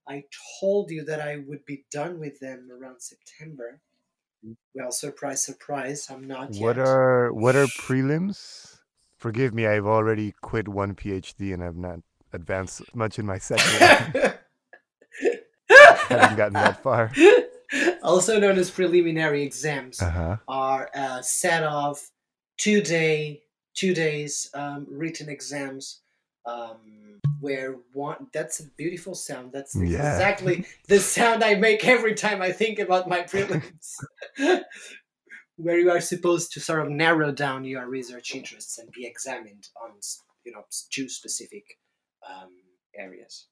I 0.07 0.25
told 0.59 0.91
you 0.91 1.03
that 1.05 1.21
I 1.21 1.37
would 1.37 1.65
be 1.65 1.85
done 1.91 2.19
with 2.19 2.39
them 2.39 2.69
around 2.71 3.01
September. 3.01 3.81
Well, 4.73 4.91
surprise, 4.91 5.43
surprise, 5.43 6.09
I'm 6.09 6.23
not 6.27 6.59
What 6.59 6.59
yet. 6.59 6.77
are 6.77 7.31
what 7.31 7.55
are 7.55 7.67
prelims? 7.67 8.79
Forgive 9.17 9.53
me, 9.53 9.67
I've 9.67 9.85
already 9.85 10.33
quit 10.41 10.67
one 10.67 10.95
PhD 10.95 11.53
and 11.53 11.63
I've 11.63 11.77
not 11.77 11.99
advanced 12.33 12.81
much 12.95 13.19
in 13.19 13.25
my 13.25 13.37
second. 13.49 14.33
Haven't 16.09 16.37
gotten 16.37 16.53
that 16.53 16.81
far. 16.81 17.11
also 18.03 18.39
known 18.39 18.57
as 18.57 18.71
preliminary 18.71 19.43
exams. 19.43 20.01
Uh-huh. 20.01 20.37
are 20.47 20.89
a 20.93 21.21
set 21.23 21.63
of 21.63 21.99
two 22.57 22.81
day 22.81 23.41
two 23.75 23.93
days 23.93 24.49
um, 24.55 24.85
written 24.89 25.29
exams 25.29 26.01
um, 26.45 27.19
where 27.39 27.75
one 27.93 28.27
that's 28.33 28.59
a 28.59 28.63
beautiful 28.77 29.13
sound 29.15 29.51
that's 29.53 29.75
Yeah. 29.75 30.11
exactly 30.13 30.65
the 30.87 30.99
sound 30.99 31.43
i 31.43 31.55
make 31.55 31.85
every 31.85 32.13
time 32.15 32.41
i 32.41 32.51
think 32.51 32.79
about 32.79 33.07
my 33.07 33.21
prelims 33.21 33.95
where 35.55 35.77
you 35.77 35.91
are 35.91 36.01
supposed 36.01 36.51
to 36.53 36.59
sort 36.59 36.81
of 36.81 36.89
narrow 36.89 37.31
down 37.31 37.63
your 37.63 37.87
research 37.87 38.33
interests 38.35 38.77
and 38.79 38.89
be 38.91 39.05
examined 39.05 39.67
on 39.81 39.91
you 40.43 40.51
know 40.51 40.63
two 40.91 41.07
specific 41.07 41.77
um, 42.27 42.51
areas 42.95 43.47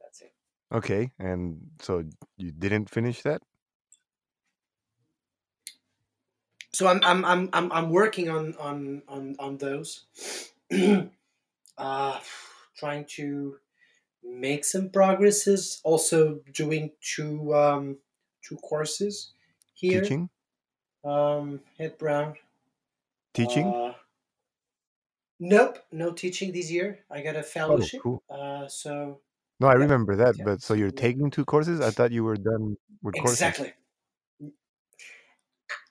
that's 0.00 0.22
it 0.22 0.32
Okay, 0.72 1.12
and 1.18 1.60
so 1.82 2.02
you 2.38 2.50
didn't 2.50 2.88
finish 2.88 3.20
that? 3.22 3.42
so 6.72 6.86
I'm 6.88 7.00
I'm 7.04 7.24
I'm 7.24 7.48
I'm, 7.52 7.72
I'm 7.72 7.90
working 7.90 8.30
on 8.30 8.54
on 8.58 9.02
on 9.06 9.36
on 9.38 9.58
those. 9.58 10.04
uh, 11.78 12.18
trying 12.76 13.04
to 13.16 13.56
make 14.24 14.64
some 14.64 14.88
progresses. 14.88 15.80
Also 15.84 16.40
doing 16.52 16.92
two 17.00 17.54
um, 17.54 17.98
two 18.42 18.56
courses 18.56 19.32
here. 19.74 20.00
Teaching? 20.00 20.30
Um, 21.04 21.60
at 21.78 21.98
Brown. 21.98 22.36
Teaching? 23.34 23.66
Uh, 23.66 23.94
nope, 25.42 25.78
no 25.90 26.12
teaching 26.12 26.52
this 26.52 26.70
year. 26.70 27.00
I 27.10 27.20
got 27.20 27.36
a 27.36 27.40
oh, 27.40 27.42
fellowship. 27.42 28.00
cool. 28.02 28.22
Uh, 28.30 28.68
so 28.68 29.20
No, 29.60 29.66
I 29.66 29.72
yeah, 29.72 29.78
remember 29.78 30.16
that, 30.16 30.36
yeah, 30.38 30.44
but 30.44 30.62
so 30.62 30.74
you're 30.74 30.90
taking 30.90 31.30
two 31.30 31.44
courses? 31.44 31.80
I 31.80 31.90
thought 31.90 32.12
you 32.12 32.24
were 32.24 32.36
done 32.36 32.76
with 33.02 33.14
courses. 33.16 33.40
exactly. 33.40 33.72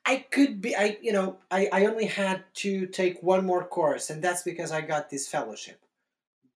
I 0.03 0.25
could 0.31 0.61
be 0.61 0.75
I 0.75 0.97
you 1.01 1.13
know 1.13 1.37
I, 1.51 1.69
I 1.71 1.85
only 1.85 2.05
had 2.05 2.43
to 2.55 2.87
take 2.87 3.21
one 3.21 3.45
more 3.45 3.63
course 3.63 4.09
and 4.09 4.21
that's 4.21 4.41
because 4.41 4.71
I 4.71 4.81
got 4.81 5.09
this 5.09 5.27
fellowship. 5.27 5.79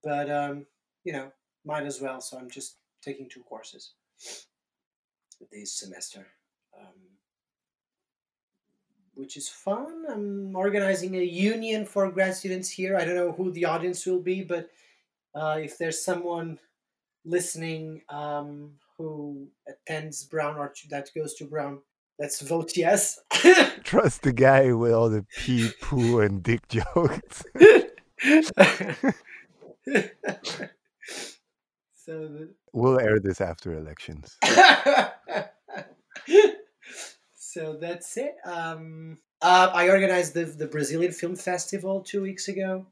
But 0.04 0.32
um 0.32 0.66
you 1.04 1.14
know 1.14 1.32
might 1.64 1.86
as 1.86 2.02
well 2.02 2.22
so 2.22 2.38
I'm 2.40 2.50
just 2.50 2.78
taking 3.04 3.30
two 3.30 3.44
courses 3.44 3.94
this 5.52 5.74
semester. 5.74 6.26
Um, 6.80 6.94
which 9.16 9.38
is 9.38 9.50
fun. 9.50 10.06
I'm 10.10 10.56
organizing 10.56 11.16
a 11.16 11.24
union 11.24 11.86
for 11.86 12.10
grad 12.12 12.36
students 12.36 12.70
here. 12.70 12.96
I 12.96 13.06
don't 13.06 13.16
know 13.16 13.32
who 13.32 13.52
the 13.52 13.66
audience 13.66 14.06
will 14.06 14.22
be, 14.22 14.44
but 14.44 14.70
uh, 15.34 15.58
if 15.62 15.78
there's 15.78 16.04
someone 16.04 16.60
listening 17.24 18.02
um, 18.10 18.72
who 18.98 19.48
attends 19.68 20.24
Brown 20.24 20.58
or 20.58 20.74
that 20.90 21.10
goes 21.16 21.34
to 21.36 21.46
Brown, 21.46 21.80
let's 22.20 22.42
vote 22.42 22.76
yes. 22.76 23.20
Trust 23.84 24.24
the 24.24 24.34
guy 24.34 24.72
with 24.74 24.94
all 24.94 25.10
the 25.10 25.26
pee, 25.38 25.72
poo, 25.82 26.20
and 26.20 26.44
dick 26.44 26.68
jokes. 26.70 27.44
so 31.96 32.28
the, 32.28 32.50
We'll 32.74 33.00
air 33.00 33.20
this 33.20 33.40
after 33.40 33.74
elections. 33.78 34.38
So 37.56 37.78
that's 37.80 38.18
it. 38.18 38.36
Um, 38.46 39.20
uh, 39.42 39.72
I 39.74 39.88
organized 39.88 40.34
the, 40.34 40.44
the 40.44 40.68
Brazilian 40.68 41.14
Film 41.14 41.38
Festival 41.38 42.02
two 42.02 42.22
weeks 42.22 42.50
ago. 42.50 42.88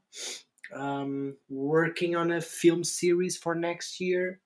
Um, 0.74 1.36
working 1.50 2.16
on 2.16 2.32
a 2.32 2.40
film 2.40 2.82
series 2.82 3.36
for 3.36 3.54
next 3.54 4.00
year. 4.00 4.40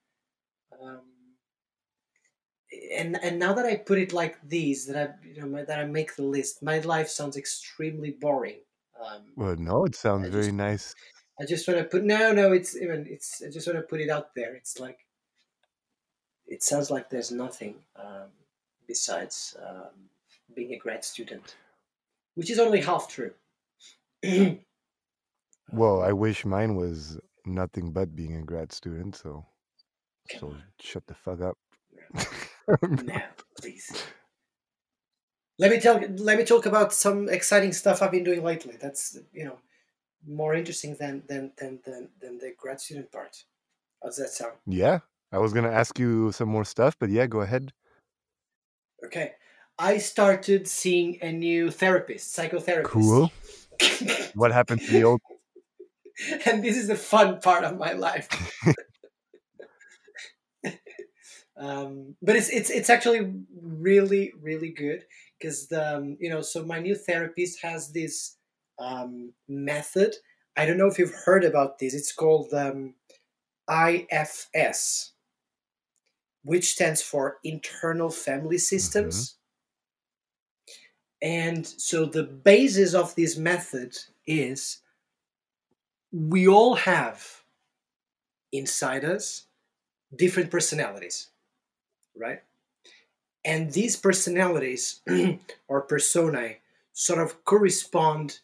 Um, 0.83 1.03
and 2.97 3.17
and 3.23 3.39
now 3.39 3.53
that 3.55 3.65
I 3.65 3.77
put 3.77 3.99
it 3.99 4.13
like 4.13 4.37
these, 4.47 4.87
that 4.87 4.97
I 4.97 5.27
you 5.27 5.41
know 5.41 5.47
my, 5.47 5.63
that 5.63 5.79
I 5.79 5.85
make 5.85 6.17
the 6.17 6.25
list, 6.25 6.65
my 6.65 6.81
life 6.81 7.09
sounds 7.09 7.37
extremely 7.37 8.11
boring. 8.11 8.59
Um, 9.01 9.23
Well, 9.37 9.57
no, 9.57 9.85
it 9.85 9.95
sounds 9.95 10.27
I 10.27 10.31
very 10.31 10.47
just 10.47 10.55
nice. 10.55 10.95
I 11.41 11.45
just 11.47 11.69
want 11.69 11.79
to 11.79 11.85
put 11.85 12.03
no 12.03 12.33
no 12.33 12.53
it's 12.53 12.77
even 12.77 13.07
it's 13.09 13.41
I 13.47 13.51
just 13.51 13.69
want 13.69 13.79
to 13.79 13.85
put 13.85 14.01
it 14.01 14.11
out 14.11 14.35
there. 14.35 14.57
It's 14.57 14.81
like 14.81 14.99
it 16.47 16.65
sounds 16.65 16.91
like 16.91 17.09
there's 17.09 17.31
nothing 17.31 17.77
um, 17.97 18.31
besides 18.89 19.57
um, 19.65 20.09
being 20.57 20.73
a 20.73 20.79
grad 20.79 21.05
student, 21.05 21.55
which 22.35 22.51
is 22.51 22.59
only 22.59 22.81
half 22.81 23.09
true. 23.09 23.33
Well, 25.71 26.03
I 26.03 26.13
wish 26.13 26.45
mine 26.45 26.77
was 26.77 27.19
nothing 27.45 27.93
but 27.93 28.17
being 28.17 28.37
a 28.37 28.43
grad 28.43 28.73
student, 28.73 29.17
so 29.17 29.45
come 30.31 30.41
so 30.41 30.47
on, 30.47 30.63
shut 30.81 31.07
the 31.07 31.15
fuck 31.15 31.43
up. 31.43 31.59
no, 32.83 33.21
please. 33.61 34.05
Let 35.59 35.71
me 35.71 35.81
tell. 35.81 36.01
Let 36.17 36.39
me 36.39 36.45
talk 36.45 36.67
about 36.67 36.93
some 36.93 37.29
exciting 37.29 37.73
stuff 37.73 38.01
I've 38.01 38.13
been 38.13 38.25
doing 38.25 38.43
lately. 38.43 38.77
That's 38.81 39.19
you 39.33 39.45
know 39.45 39.59
more 40.27 40.55
interesting 40.55 40.97
than 40.99 41.23
than 41.29 41.53
than 41.59 41.81
than, 41.85 42.09
than 42.21 42.39
the 42.39 42.55
grad 42.57 42.81
student 42.81 43.13
part. 43.13 43.45
How's 44.03 44.17
that 44.17 44.31
sound? 44.31 44.55
yeah, 44.67 45.01
I 45.33 45.39
was 45.39 45.53
gonna 45.53 45.71
ask 45.71 45.99
you 45.99 46.33
some 46.33 46.49
more 46.49 46.65
stuff, 46.65 46.97
but 46.99 47.11
yeah, 47.11 47.27
go 47.27 47.41
ahead. 47.41 47.73
Okay, 49.05 49.33
I 49.79 49.99
started 49.99 50.67
seeing 50.67 51.19
a 51.23 51.33
new 51.33 51.71
therapist, 51.71 52.37
psychotherapist. 52.37 52.85
Cool. 52.85 53.33
What 54.35 54.53
happened 54.53 54.81
to 54.83 54.93
the 54.93 55.05
old? 55.05 55.21
and 56.47 56.63
this 56.65 56.77
is 56.77 56.89
the 56.89 56.97
fun 56.97 57.41
part 57.41 57.65
of 57.65 57.79
my 57.79 57.93
life. 57.93 58.29
um, 61.57 62.17
but 62.21 62.37
it's 62.37 62.49
it's 62.49 62.71
it's 62.71 62.91
actually 62.91 63.33
really 63.61 64.33
really 64.41 64.71
good 64.71 65.05
because 65.39 65.69
the 65.69 65.97
um, 65.97 66.17
you 66.21 66.29
know 66.29 66.43
so 66.43 66.65
my 66.65 66.81
new 66.81 66.95
therapist 66.95 67.63
has 67.63 67.93
this 67.93 68.37
um, 68.79 69.33
method. 69.49 70.17
I 70.57 70.67
don't 70.67 70.79
know 70.79 70.89
if 70.89 70.99
you've 70.99 71.15
heard 71.25 71.45
about 71.45 71.79
this. 71.79 71.95
It's 71.95 72.13
called 72.13 72.53
um, 72.53 72.95
IFS, 73.71 75.13
which 76.49 76.71
stands 76.71 77.03
for 77.03 77.37
Internal 77.45 78.09
Family 78.09 78.57
Systems. 78.57 79.37
And 81.21 81.67
so 81.67 82.07
the 82.07 82.23
basis 82.23 82.95
of 82.95 83.15
this 83.15 83.37
method 83.37 83.99
is 84.27 84.79
we 86.11 86.49
all 86.49 86.75
have 86.77 87.43
inside 88.51 89.05
us 89.05 89.45
different 90.17 90.51
personalities, 90.51 91.29
right? 92.17 92.41
And 93.45 93.71
these 93.71 93.97
personalities 93.97 95.03
or 95.69 95.83
personae 95.83 96.61
sort 96.95 97.19
of 97.19 97.45
correspond 97.45 98.39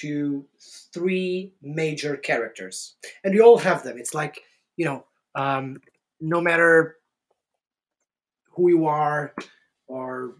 to 0.00 0.44
three 0.92 1.52
major 1.62 2.16
characters. 2.16 2.96
And 3.22 3.32
we 3.32 3.40
all 3.40 3.58
have 3.58 3.84
them. 3.84 3.96
It's 3.96 4.12
like, 4.12 4.40
you 4.76 4.86
know, 4.86 5.04
um, 5.36 5.80
no 6.20 6.40
matter 6.40 6.96
who 8.54 8.68
you 8.68 8.86
are 8.86 9.34
or, 9.86 10.36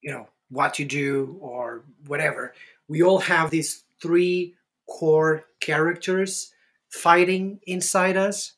you 0.00 0.10
know, 0.12 0.28
what 0.48 0.78
you 0.78 0.84
do 0.84 1.36
or 1.40 1.84
whatever, 2.06 2.54
we 2.88 3.02
all 3.02 3.18
have 3.18 3.50
these 3.50 3.84
three 4.00 4.54
core 4.88 5.44
characters 5.60 6.52
fighting 6.88 7.60
inside 7.66 8.16
us. 8.16 8.52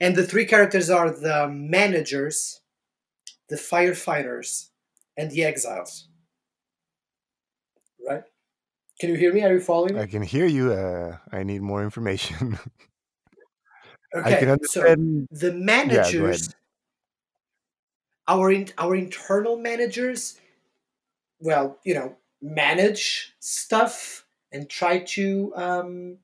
And 0.00 0.14
the 0.14 0.24
three 0.24 0.46
characters 0.46 0.90
are 0.90 1.10
the 1.10 1.48
managers, 1.48 2.60
the 3.48 3.56
firefighters, 3.56 4.68
and 5.16 5.30
the 5.30 5.44
exiles. 5.44 6.08
Right? 8.08 8.22
Can 9.00 9.10
you 9.10 9.16
hear 9.16 9.32
me? 9.32 9.42
Are 9.42 9.52
you 9.52 9.60
following? 9.60 9.98
I 9.98 10.06
can 10.06 10.22
hear 10.22 10.46
you. 10.46 10.72
Uh, 10.72 11.18
I 11.32 11.42
need 11.42 11.62
more 11.62 11.82
information. 11.82 12.58
I 14.14 14.20
Okay, 14.20 14.56
so 14.62 14.82
the 15.30 15.52
Yeah, 15.52 15.52
managers, 15.52 16.48
our 18.28 18.50
in, 18.50 18.68
our 18.78 18.94
internal 18.94 19.56
managers, 19.56 20.38
well, 21.40 21.78
you 21.84 21.94
know, 21.94 22.16
manage 22.42 23.34
stuff 23.40 24.24
and 24.52 24.68
try 24.68 24.98
to 24.98 25.52
um, 25.56 26.18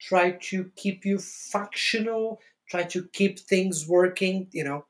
try 0.00 0.32
to 0.32 0.70
keep 0.76 1.04
you 1.04 1.18
functional, 1.18 2.40
try 2.68 2.82
to 2.84 3.04
keep 3.12 3.38
things 3.38 3.86
working. 3.88 4.48
You 4.52 4.64
know, 4.64 4.84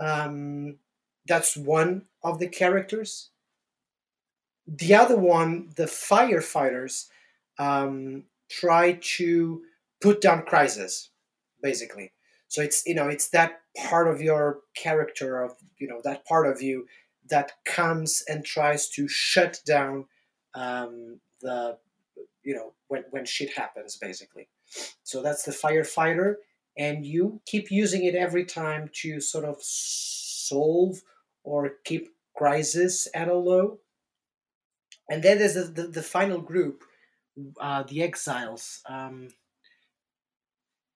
um, 0.00 0.76
that's 1.26 1.56
one 1.56 2.02
of 2.22 2.38
the 2.38 2.48
characters. 2.48 3.30
The 4.66 4.94
other 4.94 5.16
one, 5.16 5.70
the 5.76 5.84
firefighters, 5.84 7.06
um, 7.58 8.24
try 8.50 8.98
to 9.00 9.62
put 10.00 10.20
down 10.20 10.42
crisis, 10.44 11.10
basically. 11.62 12.12
So 12.48 12.62
it's 12.62 12.82
you 12.86 12.94
know 12.94 13.08
it's 13.08 13.28
that 13.30 13.60
part 13.86 14.08
of 14.08 14.20
your 14.20 14.60
character 14.76 15.42
of 15.42 15.52
you 15.78 15.88
know 15.88 16.00
that 16.04 16.24
part 16.24 16.46
of 16.46 16.60
you 16.62 16.86
that 17.30 17.52
comes 17.64 18.22
and 18.28 18.44
tries 18.44 18.88
to 18.88 19.06
shut 19.08 19.60
down 19.66 20.06
um, 20.54 21.20
the 21.40 21.78
you 22.42 22.54
know 22.54 22.72
when 22.88 23.04
when 23.10 23.24
shit 23.24 23.52
happens 23.54 23.96
basically. 23.96 24.48
So 25.02 25.22
that's 25.22 25.44
the 25.44 25.52
firefighter, 25.52 26.34
and 26.76 27.06
you 27.06 27.40
keep 27.46 27.70
using 27.70 28.04
it 28.04 28.14
every 28.14 28.44
time 28.44 28.90
to 29.02 29.20
sort 29.20 29.44
of 29.44 29.56
solve 29.60 31.00
or 31.42 31.72
keep 31.84 32.08
crisis 32.36 33.08
at 33.14 33.28
a 33.28 33.34
low. 33.34 33.78
And 35.10 35.22
then 35.22 35.38
there's 35.38 35.54
the, 35.54 35.62
the, 35.62 35.88
the 35.88 36.02
final 36.02 36.40
group, 36.40 36.84
uh, 37.58 37.82
the 37.84 38.02
exiles. 38.02 38.82
Um, 38.86 39.28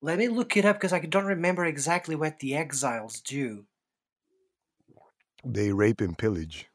let 0.03 0.19
me 0.19 0.29
look 0.29 0.57
it 0.57 0.65
up 0.65 0.77
because 0.77 0.93
I 0.93 0.99
don't 0.99 1.25
remember 1.25 1.65
exactly 1.65 2.17
what 2.17 2.41
the 2.41 2.57
exiles 2.57 3.21
do. 3.21 3.65
They 5.45 5.73
rape 5.73 6.01
and 6.01 6.19
pillage. 6.19 6.69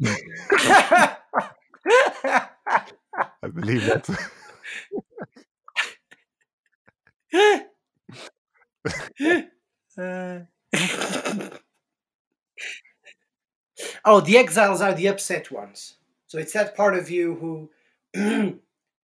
I 0.02 1.18
believe 3.54 3.84
that. 3.84 4.08
Uh, 9.98 10.40
oh, 14.04 14.20
the 14.20 14.36
exiles 14.36 14.82
are 14.82 14.92
the 14.92 15.06
upset 15.06 15.50
ones. 15.50 15.94
So 16.26 16.38
it's 16.38 16.52
that 16.52 16.76
part 16.76 16.94
of 16.94 17.08
you 17.08 17.34
who, 17.34 17.70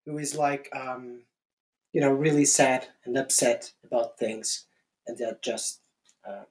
who 0.06 0.18
is 0.18 0.34
like, 0.34 0.70
um, 0.74 1.24
you 1.92 2.00
know, 2.00 2.10
really 2.10 2.44
sad 2.44 2.88
and 3.04 3.16
upset 3.16 3.72
about 3.84 4.18
things, 4.18 4.64
and 5.06 5.16
that 5.18 5.42
just 5.42 5.80
um, 6.26 6.46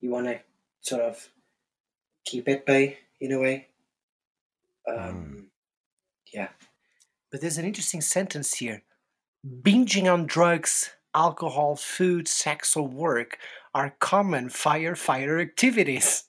you 0.00 0.10
want 0.10 0.26
to 0.26 0.40
sort 0.80 1.02
of 1.02 1.28
keep 2.24 2.48
at 2.48 2.66
bay 2.66 2.98
in 3.20 3.32
a 3.32 3.38
way. 3.38 3.68
Um, 4.86 4.98
Mm. 4.98 5.44
Yeah, 6.32 6.48
but 7.30 7.40
there's 7.40 7.58
an 7.58 7.64
interesting 7.64 8.00
sentence 8.00 8.54
here: 8.54 8.82
binging 9.46 10.12
on 10.12 10.26
drugs, 10.26 10.90
alcohol, 11.14 11.76
food, 11.76 12.28
sex, 12.28 12.76
or 12.76 12.86
work 12.86 13.38
are 13.74 13.94
common 14.00 14.48
firefighter 14.48 15.40
activities. 15.40 16.24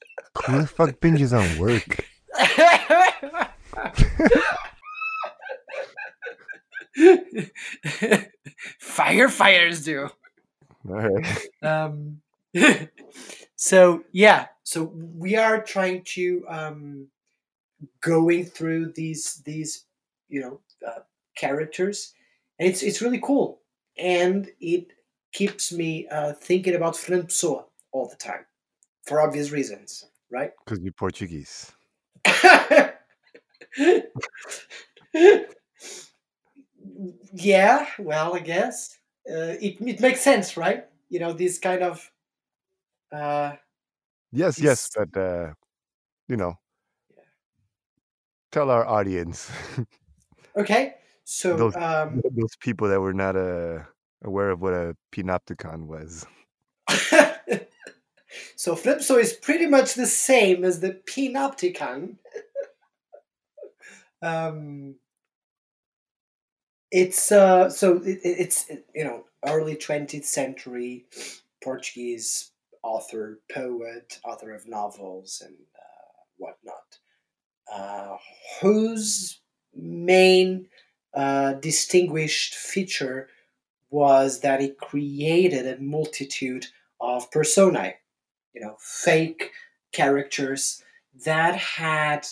Who 0.46 0.62
the 0.62 0.68
fuck 0.68 1.00
binges 1.00 1.34
on 1.34 1.60
work? 1.60 2.06
Firefighters 8.82 9.86
do. 9.86 10.10
All 10.90 10.96
right. 10.96 11.48
Um, 11.62 12.22
so 13.56 14.04
yeah, 14.12 14.48
so 14.64 14.92
we 14.94 15.36
are 15.36 15.62
trying 15.62 16.04
to 16.16 16.44
um, 16.48 17.08
going 18.02 18.46
through 18.46 18.94
these 18.94 19.42
these 19.46 19.86
you 20.28 20.42
know 20.42 20.60
uh, 20.88 21.02
characters, 21.36 22.14
and 22.58 22.70
it's 22.70 22.84
it's 22.84 23.02
really 23.02 23.22
cool, 23.22 23.62
and 23.98 24.50
it 24.60 24.88
keeps 25.32 25.72
me 25.72 26.08
uh, 26.08 26.34
thinking 26.34 26.76
about 26.76 26.98
Fernando 26.98 27.28
Pessoa 27.28 27.66
all 27.92 28.08
the 28.08 28.16
time, 28.16 28.46
for 29.06 29.22
obvious 29.22 29.52
reasons, 29.52 30.06
right? 30.32 30.52
Because 30.66 30.84
you're 30.84 30.94
Portuguese. 30.94 31.72
yeah, 37.34 37.88
well, 38.00 38.36
I 38.36 38.40
guess 38.40 38.98
uh, 39.30 39.56
it 39.62 39.78
it 39.82 40.00
makes 40.00 40.22
sense, 40.22 40.58
right? 40.58 40.86
You 41.10 41.20
know, 41.20 41.34
this 41.34 41.60
kind 41.60 41.84
of 41.84 42.12
uh, 43.12 43.56
Yes, 44.32 44.62
yes, 44.62 44.90
but 44.96 45.16
uh, 45.18 45.54
you 46.28 46.38
know, 46.38 46.56
Yeah. 47.16 47.24
tell 48.52 48.70
our 48.70 48.86
audience, 48.86 49.52
Okay, 50.56 50.96
so 51.24 51.58
those 51.58 51.76
um, 51.76 52.22
those 52.32 52.56
people 52.60 52.88
that 52.90 53.00
were 53.00 53.14
not 53.14 53.36
uh, 53.36 53.84
aware 54.24 54.50
of 54.50 54.62
what 54.62 54.74
a 54.74 54.96
panopticon 55.12 55.86
was. 55.88 56.26
so 58.56 58.76
Flipso 58.76 59.20
is 59.20 59.34
pretty 59.34 59.66
much 59.66 59.94
the 59.94 60.06
same 60.08 60.64
as 60.64 60.80
the 60.80 60.94
Panopticon. 61.08 62.18
um, 64.22 64.96
it's 66.92 67.32
uh, 67.32 67.70
so 67.70 67.98
it, 67.98 68.20
it- 68.24 68.40
it's 68.40 68.70
you 68.96 69.04
know 69.04 69.26
early 69.48 69.76
twentieth 69.76 70.26
century 70.26 71.06
Portuguese 71.64 72.52
author, 72.84 73.40
poet, 73.54 74.20
author 74.26 74.54
of 74.56 74.68
novels 74.68 75.44
and 75.46 75.56
uh, 75.56 76.22
whatnot, 76.38 77.00
uh, 77.74 78.18
whose 78.62 79.42
main 79.76 80.68
uh, 81.14 81.54
distinguished 81.54 82.56
feature 82.56 83.30
was 83.92 84.42
that 84.42 84.62
he 84.62 84.70
created 84.70 85.68
a 85.68 85.82
multitude 85.82 86.68
of 87.02 87.32
personae, 87.32 87.96
you 88.54 88.62
know, 88.62 88.76
fake 88.80 89.52
characters 89.94 90.84
that 91.26 91.56
had 91.56 92.28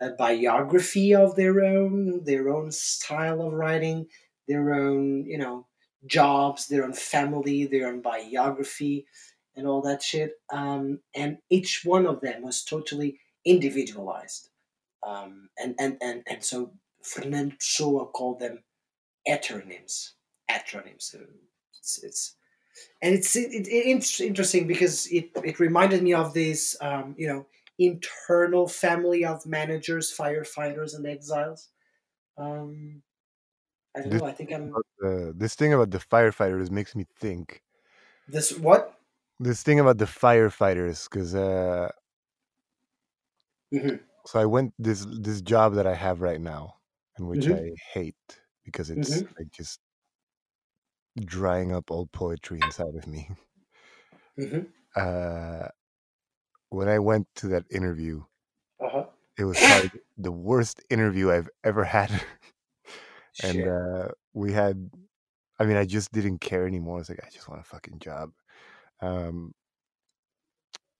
a 0.00 0.10
biography 0.10 1.14
of 1.14 1.36
their 1.36 1.64
own, 1.64 2.24
their 2.24 2.48
own 2.48 2.70
style 2.70 3.42
of 3.42 3.52
writing, 3.52 4.06
their 4.48 4.74
own, 4.74 5.24
you 5.26 5.38
know, 5.38 5.66
jobs, 6.06 6.66
their 6.68 6.84
own 6.84 6.94
family, 6.94 7.66
their 7.66 7.88
own 7.88 8.00
biography, 8.00 9.06
and 9.54 9.66
all 9.66 9.82
that 9.82 10.02
shit. 10.02 10.32
Um, 10.50 11.00
and 11.14 11.38
each 11.50 11.82
one 11.84 12.06
of 12.06 12.20
them 12.20 12.42
was 12.42 12.64
totally 12.64 13.18
individualized. 13.44 14.48
Um, 15.06 15.48
and, 15.58 15.74
and, 15.78 15.96
and, 16.00 16.22
and 16.26 16.42
so 16.44 16.72
Fernando 17.02 17.56
Pessoa 17.56 18.10
called 18.12 18.40
them 18.40 18.62
heteronyms. 19.28 20.10
Heteronyms. 20.50 21.02
So 21.02 21.20
it's, 21.78 22.02
it's 22.02 22.36
and 23.02 23.14
it's 23.14 23.36
it, 23.36 23.52
it, 23.52 23.68
it's 23.68 24.20
interesting 24.20 24.66
because 24.66 25.06
it, 25.08 25.30
it 25.44 25.60
reminded 25.60 26.02
me 26.02 26.14
of 26.14 26.34
this 26.34 26.76
um, 26.80 27.14
you 27.18 27.26
know 27.26 27.46
internal 27.80 28.68
family 28.68 29.24
of 29.26 29.46
managers, 29.46 30.16
firefighters, 30.16 30.94
and 30.96 31.06
exiles. 31.06 31.70
Um, 32.38 33.02
I 33.96 34.02
don't 34.02 34.10
This 34.10 34.20
know. 34.20 34.26
I 34.26 34.32
think 34.32 34.52
I'm 34.52 34.80
the, 34.98 35.32
this 35.36 35.54
thing 35.54 35.72
about 35.72 35.90
the 35.90 35.98
firefighters 35.98 36.70
makes 36.70 36.94
me 36.94 37.06
think. 37.18 37.62
this 38.26 38.56
what? 38.58 38.98
This 39.40 39.62
thing 39.64 39.80
about 39.80 39.98
the 39.98 40.04
firefighters, 40.04 41.08
because 41.10 41.34
uh, 41.34 41.90
hmm 43.72 44.10
so 44.26 44.38
I 44.40 44.46
went 44.46 44.74
this 44.78 45.06
this 45.20 45.40
job 45.42 45.74
that 45.74 45.86
I 45.86 45.94
have 45.94 46.20
right 46.20 46.40
now, 46.40 46.80
in 47.18 47.26
which 47.26 47.48
Mhm. 47.48 47.60
I 47.60 47.70
hate 47.92 48.40
because 48.64 48.90
it's 48.90 49.22
Mhm. 49.22 49.34
like 49.38 49.50
just 49.50 49.80
drying 51.24 51.72
up 51.72 51.88
old 51.92 52.10
poetry 52.10 52.60
inside 52.60 52.96
of 52.96 53.06
me. 53.06 53.30
hmm 54.36 54.62
Uh, 54.96 55.68
when 56.70 56.88
I 56.88 56.98
went 56.98 57.28
to 57.36 57.48
that 57.48 57.64
interview, 57.70 58.24
Uh 58.80 58.88
huh. 58.88 59.04
it 59.38 59.44
was 59.44 59.60
like 59.60 59.92
the 60.18 60.32
worst 60.32 60.82
interview 60.90 61.30
I've 61.30 61.48
ever 61.64 61.84
had. 61.84 62.10
and 63.42 63.66
uh, 63.68 64.08
we 64.32 64.52
had, 64.52 64.90
I 65.58 65.64
mean, 65.64 65.76
I 65.76 65.84
just 65.84 66.12
didn't 66.12 66.38
care 66.40 66.66
anymore. 66.66 66.96
I 66.96 67.00
was 67.00 67.08
like, 67.10 67.24
I 67.24 67.30
just 67.30 67.48
want 67.48 67.60
a 67.60 67.64
fucking 67.64 67.98
job. 67.98 68.32
Um, 69.00 69.54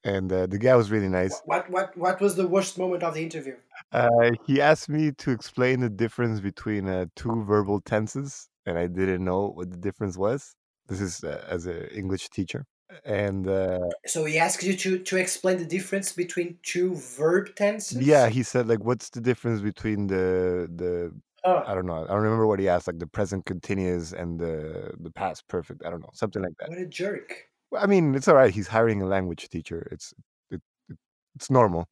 and 0.05 0.33
uh, 0.33 0.47
the 0.47 0.59
guy 0.59 0.75
was 0.77 0.91
really 0.91 1.09
nice. 1.09 1.41
What 1.45 1.71
what 1.71 1.97
what 1.97 2.21
was 2.21 2.37
the 2.37 2.49
worst 2.49 2.79
moment 2.79 3.03
of 3.03 3.15
the 3.15 3.23
interview? 3.23 3.57
Uh, 3.93 4.31
he 4.47 4.61
asked 4.61 4.89
me 4.89 5.13
to 5.13 5.31
explain 5.31 5.81
the 5.81 5.91
difference 5.91 6.41
between 6.41 6.89
uh, 6.89 7.07
two 7.17 7.45
verbal 7.45 7.81
tenses, 7.81 8.49
and 8.67 8.79
I 8.79 8.87
didn't 8.87 9.25
know 9.25 9.49
what 9.49 9.71
the 9.71 9.77
difference 9.77 10.17
was. 10.17 10.55
This 10.87 11.01
is 11.01 11.23
uh, 11.23 11.45
as 11.49 11.67
an 11.67 11.85
English 11.89 12.31
teacher, 12.31 12.65
and 13.05 13.47
uh, 13.49 13.79
So 14.07 14.25
he 14.27 14.39
asked 14.39 14.63
you 14.63 14.77
to 14.77 14.99
to 14.99 15.17
explain 15.17 15.59
the 15.59 15.65
difference 15.65 16.13
between 16.13 16.59
two 16.63 16.95
verb 16.97 17.55
tenses. 17.55 17.97
yeah, 17.99 18.29
he 18.29 18.43
said 18.43 18.69
like, 18.69 18.81
"What's 18.85 19.11
the 19.11 19.21
difference 19.21 19.61
between 19.63 20.07
the 20.07 20.69
the 20.75 21.21
Oh, 21.45 21.65
I 21.65 21.75
don't 21.75 21.87
know. 21.87 22.05
I 22.05 22.09
don't 22.09 22.23
remember 22.23 22.47
what 22.47 22.61
he 22.61 22.69
asked, 22.69 22.87
like 22.87 22.99
the 22.99 23.07
present 23.07 23.47
continuous 23.47 24.13
and 24.13 24.39
the 24.41 24.95
the 25.01 25.11
past 25.11 25.47
perfect. 25.49 25.85
I 25.85 25.91
don't 25.91 26.01
know, 26.03 26.11
something 26.15 26.43
like 26.43 26.55
that. 26.61 26.71
what 26.71 26.79
a 26.79 26.87
jerk. 26.87 27.51
I 27.77 27.87
mean, 27.87 28.15
it's 28.15 28.29
all 28.29 28.35
right. 28.35 28.53
He's 28.53 28.69
hiring 28.69 29.03
a 29.03 29.07
language 29.07 29.49
teacher. 29.49 29.87
It's 29.93 30.13
it, 30.51 30.61
it, 30.89 30.99
it's 31.37 31.51
normal. 31.51 31.89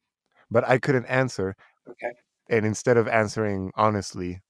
But 0.51 0.67
I 0.69 0.79
couldn't 0.79 1.05
answer, 1.07 1.55
Okay. 1.87 2.13
and 2.49 2.65
instead 2.65 2.97
of 2.97 3.07
answering 3.07 3.71
honestly, 3.75 4.41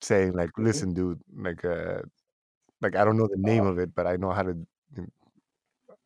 saying 0.00 0.32
like, 0.34 0.50
Mhm. 0.56 0.58
"Listen, 0.58 0.92
dude, 0.94 1.20
like, 1.34 1.64
uh, 1.64 2.02
like 2.82 2.96
I 2.96 3.04
don't 3.04 3.16
know 3.18 3.28
the 3.28 3.38
name 3.38 3.64
Uh-huh. 3.64 3.66
of 3.66 3.78
it, 3.78 3.94
but 3.94 4.06
I 4.08 4.16
know 4.16 4.32
how 4.32 4.42
to. 4.44 4.66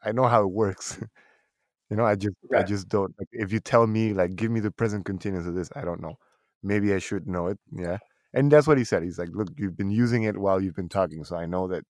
I 0.05 0.12
know 0.12 0.26
how 0.26 0.42
it 0.42 0.50
works. 0.50 0.98
you 1.90 1.96
know, 1.96 2.05
I 2.05 2.16
just 2.16 2.36
I 2.57 2.62
just 2.62 2.88
don't. 2.88 3.14
Like, 3.18 3.28
if 3.32 3.53
you 3.53 3.61
tell 3.61 3.86
me 3.86 4.12
like, 4.12 4.36
give 4.36 4.50
me 4.50 4.61
the 4.61 4.70
present 4.70 5.05
continuous 5.05 5.46
of 5.46 5.55
this, 5.55 5.70
I 5.76 5.82
don't 5.82 6.00
know. 6.00 6.16
Maybe 6.62 6.94
I 6.94 6.98
should 6.98 7.26
know 7.26 7.48
it. 7.48 7.59
Yeah, 7.72 7.98
and 8.32 8.50
that's 8.50 8.66
what 8.66 8.78
he 8.78 8.84
said. 8.84 9.03
He's 9.03 9.18
like, 9.18 9.30
look, 9.32 9.48
you've 9.57 9.76
been 9.76 9.90
using 9.90 10.24
it 10.24 10.38
while 10.38 10.61
you've 10.61 10.76
been 10.76 10.88
talking, 10.88 11.24
so 11.24 11.36
I 11.36 11.46
know 11.46 11.68
that. 11.68 11.84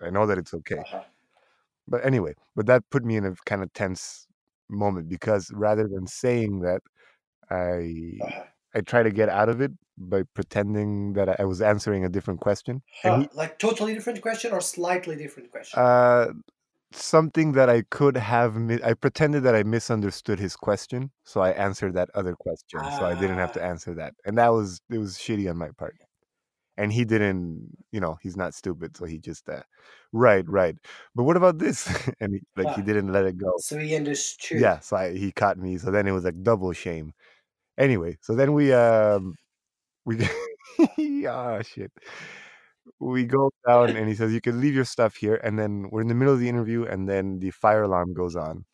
I 0.00 0.10
know 0.10 0.26
that 0.26 0.38
it's 0.38 0.54
okay. 0.54 0.78
Uh-huh. 0.78 1.02
But 1.88 2.04
anyway, 2.04 2.34
but 2.54 2.66
that 2.66 2.84
put 2.90 3.04
me 3.04 3.16
in 3.16 3.24
a 3.24 3.34
kind 3.46 3.62
of 3.62 3.72
tense 3.72 4.26
moment 4.68 5.08
because 5.08 5.50
rather 5.52 5.88
than 5.88 6.06
saying 6.06 6.60
that, 6.60 6.82
I 7.50 8.18
Uh-huh. 8.20 8.44
I 8.74 8.80
try 8.82 9.02
to 9.02 9.10
get 9.10 9.28
out 9.28 9.48
of 9.48 9.60
it 9.60 9.72
by 9.96 10.22
pretending 10.34 11.14
that 11.14 11.40
I 11.40 11.44
was 11.44 11.62
answering 11.62 12.04
a 12.04 12.08
different 12.08 12.40
question. 12.40 12.82
Huh, 13.02 13.20
he, 13.20 13.28
like 13.34 13.58
totally 13.58 13.94
different 13.94 14.20
question 14.22 14.52
or 14.52 14.60
slightly 14.60 15.16
different 15.16 15.50
question? 15.50 15.80
uh, 15.80 16.28
something 16.92 17.52
that 17.52 17.68
I 17.70 17.82
could 17.90 18.16
have, 18.16 18.56
mi- 18.56 18.82
I 18.82 18.94
pretended 18.94 19.42
that 19.44 19.54
I 19.54 19.62
misunderstood 19.62 20.38
his 20.38 20.56
question, 20.56 21.10
so 21.24 21.40
I 21.40 21.50
answered 21.52 21.94
that 21.94 22.10
other 22.14 22.34
question, 22.34 22.90
so 22.90 23.04
I 23.06 23.14
didn't 23.14 23.38
have 23.38 23.52
to 23.52 23.62
Ah. 23.62 23.68
answer 23.70 23.94
that, 23.94 24.14
and 24.24 24.38
that 24.38 24.48
was 24.48 24.80
it 24.90 24.98
was 24.98 25.18
shitty 25.18 25.50
on 25.50 25.58
my 25.58 25.70
part. 25.78 25.96
And 26.78 26.92
he 26.92 27.04
didn't, 27.04 27.76
you 27.92 28.00
know, 28.00 28.18
he's 28.22 28.36
not 28.36 28.54
stupid, 28.54 28.96
so 28.96 29.04
he 29.06 29.18
just, 29.18 29.48
uh, 29.48 29.62
right, 30.12 30.48
right. 30.48 30.76
But 31.14 31.24
what 31.24 31.36
about 31.36 31.58
this? 31.58 31.86
and 32.20 32.34
he, 32.34 32.40
like 32.56 32.70
he 32.72 32.82
didn't 32.82 33.12
let 33.12 33.26
it 33.26 33.36
go. 33.38 33.52
So 33.58 33.78
he 33.78 33.96
understood. 33.96 34.60
Yeah, 34.60 34.80
so 34.80 34.96
I, 34.96 35.16
he 35.16 35.32
caught 35.32 35.58
me. 35.58 35.78
So 35.78 35.90
then 35.90 36.06
it 36.08 36.12
was 36.12 36.24
like 36.24 36.42
double 36.42 36.72
shame. 36.72 37.12
Anyway, 37.78 38.18
so 38.22 38.34
then 38.36 38.52
we 38.54 38.72
um 38.72 39.34
we 40.04 40.18
ah 41.28 41.62
shit. 41.62 41.92
We 43.00 43.24
go 43.24 43.50
down 43.66 43.96
and 43.96 44.08
he 44.08 44.14
says 44.14 44.32
you 44.32 44.40
can 44.40 44.60
leave 44.60 44.74
your 44.74 44.84
stuff 44.84 45.16
here, 45.16 45.36
and 45.44 45.58
then 45.58 45.88
we're 45.90 46.02
in 46.02 46.08
the 46.08 46.14
middle 46.14 46.34
of 46.34 46.40
the 46.40 46.48
interview, 46.48 46.84
and 46.84 47.08
then 47.08 47.38
the 47.40 47.50
fire 47.50 47.82
alarm 47.82 48.14
goes 48.14 48.36
on, 48.36 48.64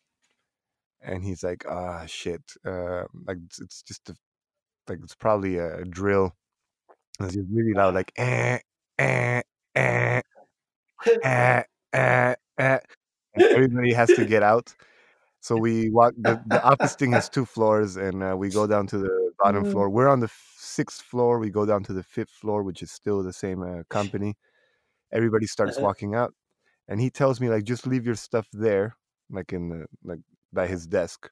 and 1.01 1.23
he's 1.23 1.43
like, 1.43 1.65
ah 1.69 2.05
shit, 2.05 2.41
uh, 2.65 3.03
like 3.27 3.37
it's, 3.45 3.61
it's 3.61 3.81
just 3.83 4.09
a, 4.09 4.15
like 4.89 4.99
it's 5.03 5.15
probably 5.15 5.57
a 5.57 5.83
drill. 5.85 6.35
And 7.19 7.27
It's 7.27 7.35
just 7.35 7.47
really 7.53 7.73
loud, 7.73 7.95
like 7.95 8.11
eh 8.17 8.59
eh 8.99 9.41
eh 9.75 10.21
eh 11.23 11.63
eh 11.93 12.35
eh. 12.57 12.79
Everybody 13.37 13.93
has 13.93 14.13
to 14.13 14.25
get 14.25 14.43
out. 14.43 14.73
So 15.41 15.57
we 15.57 15.89
walk. 15.91 16.13
The, 16.17 16.41
the 16.47 16.63
office 16.63 16.95
thing 16.95 17.11
has 17.13 17.29
two 17.29 17.45
floors, 17.45 17.97
and 17.97 18.23
uh, 18.23 18.35
we 18.37 18.49
go 18.49 18.67
down 18.67 18.87
to 18.87 18.97
the 18.97 19.31
bottom 19.39 19.63
Mm. 19.65 19.71
floor. 19.71 19.89
We're 19.89 20.09
on 20.09 20.19
the 20.21 20.29
sixth 20.75 21.01
floor. 21.01 21.39
We 21.39 21.49
go 21.51 21.65
down 21.65 21.83
to 21.85 21.93
the 21.93 22.03
fifth 22.03 22.31
floor, 22.31 22.63
which 22.63 22.81
is 22.83 22.91
still 22.91 23.23
the 23.23 23.33
same 23.33 23.61
uh, 23.63 23.83
company. 23.89 24.35
Everybody 25.11 25.47
starts 25.47 25.79
Uh-huh. 25.79 25.87
walking 25.87 26.15
out, 26.15 26.33
and 26.89 27.01
he 27.01 27.09
tells 27.11 27.41
me 27.41 27.49
like, 27.49 27.65
"Just 27.65 27.87
leave 27.87 28.05
your 28.05 28.15
stuff 28.15 28.47
there, 28.53 28.97
like 29.29 29.53
in 29.53 29.69
the 29.69 29.87
like 30.03 30.21
by 30.53 30.67
his 30.67 30.87
desk." 30.87 31.31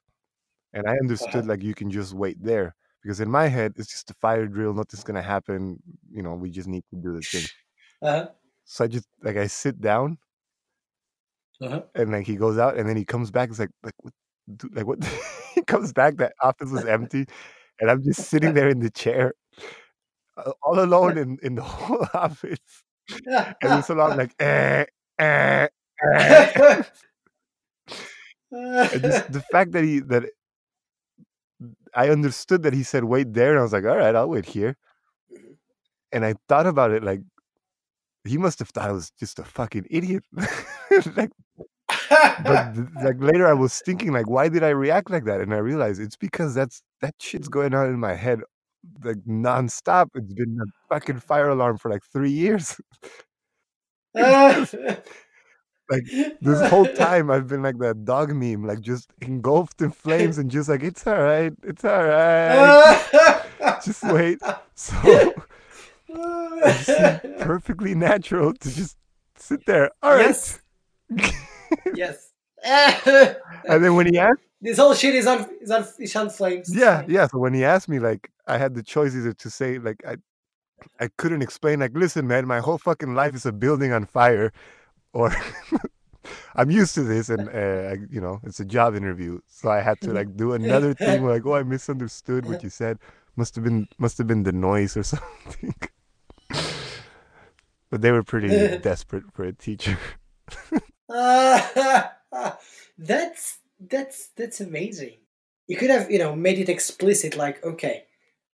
And 0.74 0.88
I 0.88 0.92
understood 1.02 1.44
Uh-huh. 1.44 1.46
like 1.46 1.62
you 1.62 1.74
can 1.74 1.90
just 1.90 2.14
wait 2.14 2.38
there 2.42 2.74
because 3.02 3.20
in 3.20 3.30
my 3.30 3.48
head 3.48 3.74
it's 3.78 3.90
just 3.90 4.10
a 4.10 4.14
fire 4.14 4.46
drill. 4.48 4.74
Nothing's 4.74 5.04
gonna 5.04 5.22
happen. 5.22 5.82
You 6.12 6.22
know, 6.22 6.34
we 6.34 6.50
just 6.50 6.68
need 6.68 6.84
to 6.92 6.96
do 7.00 7.14
the 7.14 7.24
thing. 7.32 7.48
Uh-huh. 8.02 8.34
So 8.64 8.84
I 8.84 8.88
just 8.88 9.08
like 9.22 9.36
I 9.36 9.46
sit 9.46 9.80
down, 9.80 10.18
Uh-huh. 11.60 11.88
and 11.94 12.12
like 12.12 12.26
he 12.26 12.36
goes 12.36 12.58
out 12.58 12.76
and 12.76 12.88
then 12.88 12.96
he 12.96 13.04
comes 13.04 13.30
back 13.30 13.50
it's 13.50 13.58
like 13.58 13.70
like 13.82 13.94
what 13.98 14.12
like 14.72 14.86
what 14.86 15.04
he 15.54 15.62
comes 15.62 15.92
back 15.92 16.16
that 16.16 16.32
office 16.42 16.70
was 16.70 16.84
empty 16.84 17.26
and 17.80 17.90
i'm 17.90 18.02
just 18.02 18.28
sitting 18.28 18.54
there 18.54 18.68
in 18.68 18.80
the 18.80 18.90
chair 18.90 19.34
uh, 20.36 20.52
all 20.62 20.80
alone 20.80 21.18
in, 21.18 21.38
in 21.42 21.54
the 21.54 21.62
whole 21.74 22.06
office 22.14 22.58
and 23.62 23.74
it's 23.74 23.88
so 23.88 23.94
long 23.94 24.16
like 24.16 24.34
eh, 24.40 24.84
eh, 25.18 25.68
eh. 26.12 26.82
and 28.92 29.02
just 29.02 29.30
the 29.32 29.40
fact 29.40 29.72
that 29.72 29.84
he 29.84 30.00
that 30.00 30.24
i 31.94 32.08
understood 32.08 32.62
that 32.62 32.72
he 32.72 32.82
said 32.82 33.04
wait 33.04 33.32
there 33.34 33.50
and 33.50 33.58
i 33.60 33.62
was 33.62 33.72
like 33.72 33.84
all 33.84 33.96
right 33.96 34.14
i'll 34.14 34.28
wait 34.28 34.46
here 34.46 34.76
Mhm. 35.32 35.56
and 36.12 36.24
i 36.24 36.34
thought 36.48 36.66
about 36.66 36.92
it 36.92 37.02
like 37.04 37.22
he 38.24 38.38
must 38.38 38.58
have 38.58 38.68
thought 38.70 38.88
i 38.88 38.92
was 38.92 39.10
just 39.18 39.38
a 39.38 39.44
fucking 39.44 39.86
idiot 39.90 40.24
like 41.16 41.30
but 42.44 42.76
like 43.02 43.16
later 43.20 43.46
I 43.46 43.52
was 43.52 43.80
thinking 43.80 44.12
like 44.12 44.28
why 44.28 44.48
did 44.48 44.62
I 44.62 44.70
react 44.70 45.10
like 45.10 45.24
that? 45.24 45.40
And 45.40 45.54
I 45.54 45.58
realized 45.58 46.00
it's 46.00 46.16
because 46.16 46.54
that's 46.54 46.82
that 47.00 47.14
shit's 47.20 47.48
going 47.48 47.74
on 47.74 47.86
in 47.88 48.00
my 48.00 48.14
head 48.14 48.40
like 49.04 49.18
nonstop. 49.26 50.08
It's 50.14 50.34
been 50.34 50.58
a 50.60 50.94
fucking 50.94 51.20
fire 51.20 51.48
alarm 51.48 51.78
for 51.78 51.90
like 51.90 52.02
three 52.04 52.30
years. 52.30 52.76
Like 55.90 56.04
this 56.40 56.70
whole 56.70 56.86
time 56.94 57.30
I've 57.30 57.46
been 57.46 57.62
like 57.62 57.78
that 57.78 58.04
dog 58.04 58.34
meme 58.34 58.66
like 58.66 58.80
just 58.80 59.12
engulfed 59.20 59.82
in 59.82 59.90
flames 59.90 60.38
and 60.38 60.50
just 60.50 60.68
like 60.68 60.82
it's 60.82 61.06
all 61.06 61.20
right 61.20 61.52
it's 61.62 61.84
all 61.84 62.04
right. 62.04 63.04
Just 63.84 64.02
wait. 64.04 64.38
So 64.74 65.34
perfectly 67.38 67.94
natural 67.94 68.54
to 68.54 68.74
just 68.74 68.96
sit 69.36 69.66
there. 69.66 69.90
All 70.02 70.14
right. 70.14 70.26
Yes. 70.26 70.60
Yes. 71.94 72.30
and 72.64 73.84
then 73.84 73.94
when 73.94 74.06
he 74.06 74.18
asked 74.18 74.40
this 74.64 74.78
whole 74.78 74.94
shit 74.94 75.14
is 75.14 75.26
on 75.26 75.46
is 75.60 75.70
on 75.70 75.86
is 75.98 76.16
on 76.16 76.30
flames. 76.30 76.74
Yeah 76.74 77.04
yeah 77.06 77.26
so 77.26 77.38
when 77.38 77.52
he 77.52 77.64
asked 77.64 77.88
me 77.88 77.98
like 77.98 78.30
i 78.46 78.56
had 78.56 78.74
the 78.74 78.82
choice 78.82 79.14
either 79.14 79.34
to 79.34 79.50
say 79.50 79.78
like 79.78 80.02
i 80.08 80.16
i 80.98 81.08
couldn't 81.18 81.42
explain 81.42 81.80
like 81.80 81.92
listen 81.94 82.26
man 82.26 82.46
my 82.46 82.60
whole 82.60 82.78
fucking 82.78 83.14
life 83.14 83.34
is 83.34 83.44
a 83.44 83.52
building 83.52 83.92
on 83.92 84.06
fire 84.06 84.50
or 85.12 85.36
i'm 86.54 86.70
used 86.70 86.94
to 86.94 87.02
this 87.02 87.28
and 87.28 87.48
uh, 87.50 87.92
I, 87.92 87.98
you 88.10 88.20
know 88.22 88.40
it's 88.44 88.60
a 88.60 88.64
job 88.64 88.96
interview 88.96 89.40
so 89.46 89.70
i 89.70 89.82
had 89.82 90.00
to 90.00 90.12
like 90.12 90.34
do 90.34 90.52
another 90.60 90.94
thing 90.94 91.22
where 91.22 91.34
like 91.34 91.44
oh 91.44 91.54
i 91.54 91.62
misunderstood 91.62 92.46
what 92.46 92.62
you 92.62 92.70
said 92.70 92.98
must 93.36 93.54
have 93.56 93.64
been 93.64 93.86
must 93.98 94.16
have 94.16 94.26
been 94.26 94.44
the 94.44 94.52
noise 94.52 94.96
or 94.96 95.02
something 95.02 95.74
but 97.90 98.00
they 98.00 98.10
were 98.10 98.22
pretty 98.22 98.78
desperate 98.78 99.24
for 99.34 99.44
a 99.44 99.52
teacher 99.52 99.98
that's 102.98 103.58
that's 103.80 104.28
that's 104.36 104.60
amazing. 104.60 105.18
You 105.66 105.76
could 105.76 105.90
have, 105.90 106.10
you 106.10 106.18
know, 106.18 106.36
made 106.36 106.58
it 106.58 106.68
explicit 106.68 107.36
like, 107.36 107.64
okay, 107.64 108.04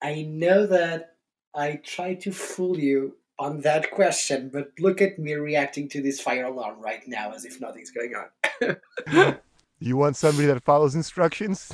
I 0.02 0.24
know 0.24 0.66
that 0.66 1.18
I 1.54 1.80
tried 1.84 2.22
to 2.22 2.32
fool 2.32 2.80
you 2.80 3.18
on 3.38 3.62
that 3.62 3.92
question, 3.92 4.50
but 4.52 4.72
look 4.80 5.02
at 5.02 5.20
me 5.20 5.34
reacting 5.34 5.88
to 5.90 6.02
this 6.02 6.20
fire 6.20 6.46
alarm 6.46 6.82
right 6.82 7.08
now 7.08 7.34
as 7.34 7.46
if 7.46 7.62
nothing's 7.62 7.92
going 7.92 8.14
on. 8.16 9.38
you 9.80 9.98
want 9.98 10.16
somebody 10.16 10.48
that 10.48 10.64
follows 10.64 10.96
instructions 10.96 11.72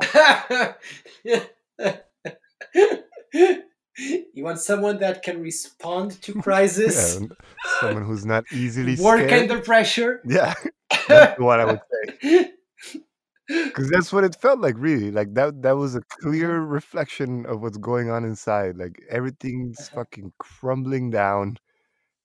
you 3.98 4.44
want 4.44 4.60
someone 4.60 4.98
that 4.98 5.22
can 5.22 5.40
respond 5.42 6.20
to 6.22 6.34
crisis, 6.36 7.18
yeah, 7.20 7.26
someone 7.62 8.04
who's 8.04 8.24
not 8.26 8.44
easily 8.50 8.96
work 8.96 9.20
scared 9.20 9.32
under 9.32 9.60
pressure. 9.60 10.22
yeah 10.24 10.54
that's 11.08 11.28
what 11.36 11.60
i 11.60 11.66
would 11.66 11.80
say 11.92 12.52
because 13.72 13.90
that's 13.90 14.12
what 14.12 14.24
it 14.24 14.34
felt 14.40 14.60
like 14.60 14.74
really 14.78 15.10
like 15.10 15.34
that 15.34 15.62
that 15.62 15.72
was 15.76 15.94
a 15.94 16.02
clear 16.20 16.60
reflection 16.60 17.46
of 17.46 17.60
what's 17.60 17.78
going 17.78 18.10
on 18.10 18.24
inside 18.24 18.76
like 18.76 19.00
everything's 19.08 19.88
Uh-huh. 19.88 19.94
fucking 19.94 20.32
crumbling 20.38 21.10
down 21.10 21.56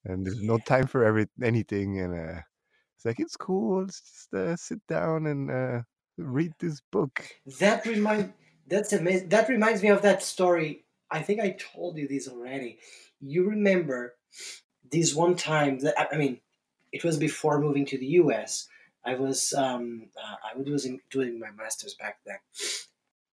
and 0.04 0.26
there's 0.26 0.42
no 0.42 0.58
time 0.58 0.86
for 0.86 1.04
every 1.04 1.26
anything 1.42 2.00
and 2.00 2.14
uh 2.14 2.42
it's 2.96 3.06
like 3.06 3.20
it's 3.20 3.36
cool 3.36 3.82
let's 3.82 4.00
just 4.02 4.34
uh, 4.34 4.56
sit 4.56 4.86
down 4.88 5.26
and 5.26 5.50
uh 5.50 5.82
read 6.18 6.52
this 6.60 6.80
book 6.92 7.24
That 7.58 7.84
remind 7.86 8.32
that's 8.66 8.92
amazing. 8.92 9.28
That 9.28 9.48
reminds 9.48 9.82
me 9.82 9.88
of 9.90 10.02
that 10.02 10.22
story. 10.22 10.84
I 11.10 11.22
think 11.22 11.40
I 11.40 11.56
told 11.74 11.96
you 11.96 12.08
this 12.08 12.28
already. 12.28 12.78
You 13.20 13.48
remember 13.48 14.14
this 14.90 15.14
one 15.14 15.36
time 15.36 15.78
that 15.80 15.94
I- 15.98 16.16
mean, 16.16 16.40
it 16.92 17.04
was 17.04 17.16
before 17.18 17.60
moving 17.60 17.86
to 17.86 17.98
the 17.98 18.06
U.S. 18.22 18.68
I 19.04 19.14
was 19.14 19.52
um, 19.52 20.08
uh, 20.22 20.36
I 20.54 20.56
was 20.58 20.86
in, 20.86 21.00
doing 21.10 21.38
my 21.38 21.50
master's 21.50 21.94
back 21.94 22.18
then, 22.26 22.38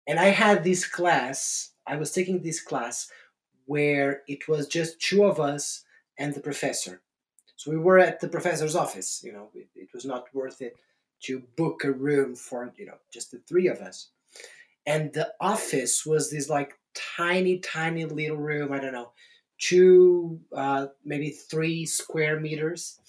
and 0.07 0.19
I 0.19 0.25
had 0.27 0.63
this 0.63 0.85
class. 0.87 1.71
I 1.87 1.95
was 1.97 2.11
taking 2.11 2.41
this 2.41 2.61
class 2.61 3.09
where 3.65 4.21
it 4.27 4.47
was 4.47 4.67
just 4.67 4.99
two 5.01 5.23
of 5.23 5.39
us 5.39 5.83
and 6.17 6.33
the 6.33 6.41
professor. 6.41 7.01
So 7.55 7.71
we 7.71 7.77
were 7.77 7.99
at 7.99 8.19
the 8.19 8.27
professor's 8.27 8.75
office. 8.75 9.21
You 9.23 9.33
know, 9.33 9.49
it, 9.53 9.67
it 9.75 9.89
was 9.93 10.05
not 10.05 10.33
worth 10.33 10.61
it 10.61 10.77
to 11.21 11.43
book 11.55 11.83
a 11.83 11.91
room 11.91 12.35
for 12.35 12.73
you 12.77 12.85
know 12.87 12.97
just 13.13 13.31
the 13.31 13.39
three 13.47 13.67
of 13.67 13.79
us 13.79 14.09
and 14.85 15.13
the 15.13 15.33
office 15.39 16.05
was 16.05 16.31
this 16.31 16.49
like 16.49 16.77
tiny 16.93 17.59
tiny 17.59 18.05
little 18.05 18.37
room 18.37 18.71
i 18.71 18.79
don't 18.79 18.93
know 18.93 19.11
two 19.59 20.39
uh, 20.55 20.87
maybe 21.05 21.29
three 21.29 21.85
square 21.85 22.39
meters. 22.39 22.99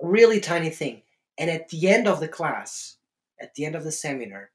Really 0.00 0.40
tiny 0.40 0.70
thing. 0.70 1.02
And 1.38 1.48
at 1.48 1.68
the 1.68 1.88
end 1.88 2.08
of 2.08 2.18
the 2.18 2.26
class 2.26 2.96
at 3.40 3.54
the 3.54 3.64
end 3.64 3.76
of 3.76 3.84
the 3.84 3.92
seminar 3.92 4.50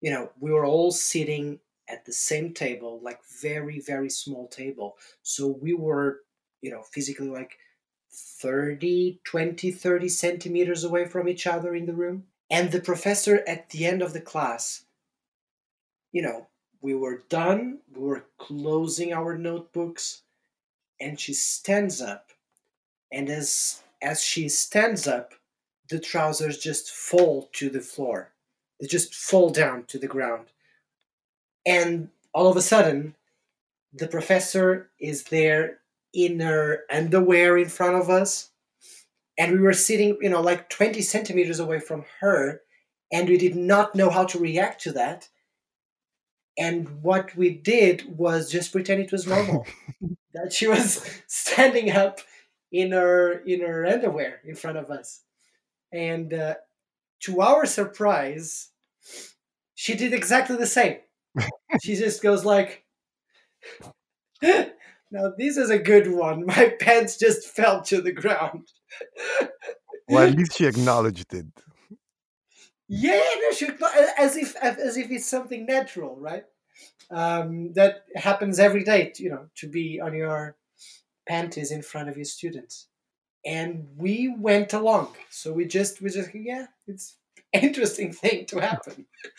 you 0.00 0.10
know 0.10 0.30
we 0.38 0.52
were 0.52 0.64
all 0.64 0.90
sitting 0.92 1.58
at 1.88 2.04
the 2.04 2.12
same 2.12 2.52
table 2.54 3.00
like 3.02 3.20
very 3.40 3.80
very 3.80 4.10
small 4.10 4.48
table. 4.48 4.96
So 5.22 5.46
we 5.46 5.74
were 5.74 6.20
you 6.60 6.70
know, 6.70 6.82
physically 6.82 7.28
like 7.28 7.58
30, 8.12 9.20
20, 9.24 9.70
30 9.70 10.08
centimeters 10.08 10.84
away 10.84 11.06
from 11.06 11.28
each 11.28 11.46
other 11.46 11.74
in 11.74 11.86
the 11.86 11.94
room. 11.94 12.24
And 12.50 12.70
the 12.70 12.80
professor 12.80 13.42
at 13.46 13.70
the 13.70 13.86
end 13.86 14.02
of 14.02 14.12
the 14.12 14.20
class, 14.20 14.84
you 16.12 16.22
know, 16.22 16.48
we 16.80 16.94
were 16.94 17.22
done, 17.28 17.78
we 17.94 18.02
were 18.02 18.24
closing 18.38 19.12
our 19.12 19.36
notebooks, 19.36 20.22
and 21.00 21.18
she 21.18 21.32
stands 21.32 22.00
up. 22.00 22.30
And 23.12 23.28
as 23.28 23.82
as 24.02 24.22
she 24.22 24.48
stands 24.48 25.06
up, 25.06 25.34
the 25.88 25.98
trousers 25.98 26.58
just 26.58 26.90
fall 26.90 27.50
to 27.52 27.68
the 27.68 27.80
floor. 27.80 28.32
They 28.80 28.86
just 28.86 29.14
fall 29.14 29.50
down 29.50 29.84
to 29.88 29.98
the 29.98 30.06
ground. 30.06 30.46
And 31.66 32.08
all 32.32 32.48
of 32.48 32.56
a 32.56 32.62
sudden, 32.62 33.14
the 33.92 34.08
professor 34.08 34.90
is 34.98 35.24
there 35.24 35.80
in 36.14 36.40
her 36.40 36.84
underwear 36.90 37.58
in 37.58 37.68
front 37.68 37.96
of 37.96 38.08
us. 38.08 38.50
And 39.36 39.52
we 39.52 39.58
were 39.58 39.72
sitting, 39.72 40.16
you 40.20 40.30
know, 40.30 40.40
like 40.40 40.70
20 40.70 41.02
centimeters 41.02 41.60
away 41.60 41.80
from 41.80 42.04
her. 42.20 42.62
And 43.12 43.28
we 43.28 43.36
did 43.36 43.56
not 43.56 43.94
know 43.94 44.10
how 44.10 44.24
to 44.24 44.38
react 44.38 44.82
to 44.82 44.92
that. 44.92 45.28
And 46.58 47.02
what 47.02 47.36
we 47.36 47.50
did 47.50 48.18
was 48.18 48.50
just 48.50 48.72
pretend 48.72 49.00
it 49.00 49.12
was 49.12 49.26
normal. 49.26 49.66
that 50.34 50.52
she 50.52 50.66
was 50.66 51.04
standing 51.26 51.90
up 51.90 52.20
in 52.72 52.92
her 52.92 53.40
in 53.40 53.60
her 53.60 53.86
underwear 53.86 54.40
in 54.44 54.54
front 54.54 54.78
of 54.78 54.90
us. 54.90 55.22
And 55.92 56.32
uh, 56.32 56.54
to 57.20 57.40
our 57.40 57.66
surprise, 57.66 58.68
she 59.74 59.94
did 59.94 60.12
exactly 60.12 60.56
the 60.56 60.66
same. 60.66 60.98
she 61.82 61.96
just 61.96 62.22
goes 62.22 62.44
like, 62.44 62.84
"Now 64.42 65.32
this 65.36 65.56
is 65.56 65.70
a 65.70 65.78
good 65.78 66.12
one. 66.12 66.46
My 66.46 66.74
pants 66.80 67.18
just 67.18 67.48
fell 67.48 67.82
to 67.82 68.00
the 68.00 68.12
ground." 68.12 68.68
well, 70.08 70.28
at 70.28 70.36
least 70.36 70.56
she 70.56 70.66
acknowledged 70.66 71.32
it. 71.34 71.46
Yeah, 72.92 73.22
no, 73.42 73.52
she, 73.52 73.68
as 74.18 74.36
if 74.36 74.56
as 74.56 74.96
if 74.96 75.10
it's 75.10 75.26
something 75.26 75.64
natural, 75.64 76.16
right? 76.16 76.44
Um, 77.10 77.72
that 77.74 78.04
happens 78.16 78.58
every 78.58 78.82
day. 78.82 79.12
You 79.16 79.30
know, 79.30 79.46
to 79.56 79.68
be 79.68 80.00
on 80.00 80.12
your 80.12 80.56
panties 81.28 81.70
in 81.70 81.82
front 81.82 82.08
of 82.08 82.16
your 82.16 82.24
students 82.24 82.88
and 83.44 83.86
we 83.96 84.34
went 84.38 84.72
along. 84.72 85.14
So 85.30 85.52
we 85.52 85.66
just 85.66 86.00
we 86.00 86.10
just 86.10 86.30
yeah, 86.34 86.66
it's 86.86 87.16
interesting 87.52 88.12
thing 88.12 88.46
to 88.46 88.60
happen. 88.60 89.06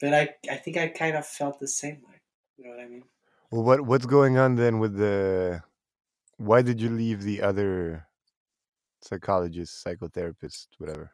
but 0.00 0.14
I 0.14 0.30
I 0.50 0.56
think 0.56 0.76
I 0.76 0.88
kind 0.88 1.16
of 1.16 1.26
felt 1.26 1.60
the 1.60 1.68
same 1.68 2.02
way. 2.06 2.20
You 2.56 2.64
know 2.64 2.70
what 2.70 2.80
I 2.80 2.88
mean? 2.88 3.04
Well, 3.50 3.62
what 3.62 3.80
what's 3.82 4.06
going 4.06 4.38
on 4.38 4.56
then 4.56 4.78
with 4.78 4.96
the? 4.96 5.62
Why 6.36 6.62
did 6.62 6.80
you 6.80 6.90
leave 6.90 7.22
the 7.22 7.42
other 7.42 8.08
psychologist, 9.02 9.84
psychotherapist, 9.86 10.66
whatever? 10.78 11.12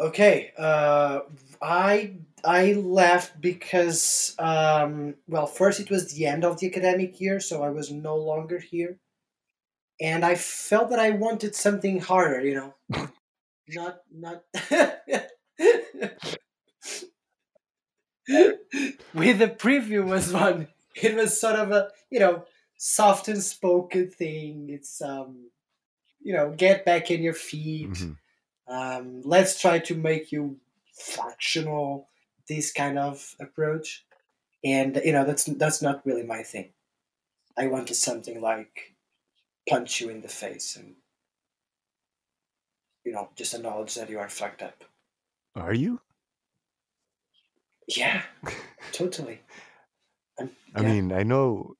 Okay, 0.00 0.52
uh, 0.56 1.20
I 1.60 2.14
I 2.44 2.74
left 2.74 3.40
because 3.40 4.36
um, 4.38 5.16
well, 5.26 5.46
first 5.46 5.80
it 5.80 5.90
was 5.90 6.12
the 6.12 6.26
end 6.26 6.44
of 6.44 6.58
the 6.60 6.68
academic 6.68 7.20
year, 7.20 7.40
so 7.40 7.64
I 7.64 7.70
was 7.70 7.90
no 7.90 8.16
longer 8.16 8.60
here, 8.60 8.98
and 10.00 10.24
I 10.24 10.36
felt 10.36 10.90
that 10.90 11.00
I 11.00 11.10
wanted 11.10 11.56
something 11.56 12.00
harder, 12.00 12.46
you 12.46 12.54
know, 12.54 12.74
not 13.68 14.02
not. 14.12 14.44
With 19.14 19.38
the 19.38 19.48
preview 19.48 20.04
was 20.04 20.32
one. 20.32 20.68
It 20.94 21.16
was 21.16 21.40
sort 21.40 21.56
of 21.56 21.72
a 21.72 21.88
you 22.08 22.20
know 22.20 22.44
soft 22.76 23.26
and 23.26 23.42
spoken 23.42 24.10
thing. 24.10 24.68
It's 24.70 25.02
um, 25.02 25.50
you 26.20 26.34
know, 26.34 26.54
get 26.56 26.84
back 26.84 27.10
in 27.10 27.20
your 27.20 27.34
feet. 27.34 27.90
Mm-hmm 27.90 28.12
um, 28.68 29.22
let's 29.24 29.60
try 29.60 29.78
to 29.78 29.94
make 29.94 30.32
you 30.32 30.58
functional. 30.94 32.08
This 32.48 32.72
kind 32.72 32.98
of 32.98 33.34
approach, 33.40 34.06
and 34.64 35.00
you 35.04 35.12
know 35.12 35.24
that's 35.24 35.44
that's 35.44 35.82
not 35.82 36.04
really 36.06 36.22
my 36.22 36.42
thing. 36.42 36.70
I 37.58 37.66
wanted 37.66 37.94
something 37.94 38.40
like 38.40 38.94
punch 39.68 40.00
you 40.00 40.08
in 40.08 40.22
the 40.22 40.28
face 40.28 40.76
and 40.76 40.94
you 43.04 43.12
know 43.12 43.28
just 43.36 43.52
acknowledge 43.52 43.94
that 43.96 44.08
you 44.08 44.18
are 44.18 44.28
fucked 44.28 44.62
up. 44.62 44.84
Are 45.54 45.74
you? 45.74 46.00
Yeah, 47.86 48.22
totally. 48.92 49.40
I 50.74 50.82
mean, 50.82 51.10
I 51.10 51.24
know, 51.24 51.74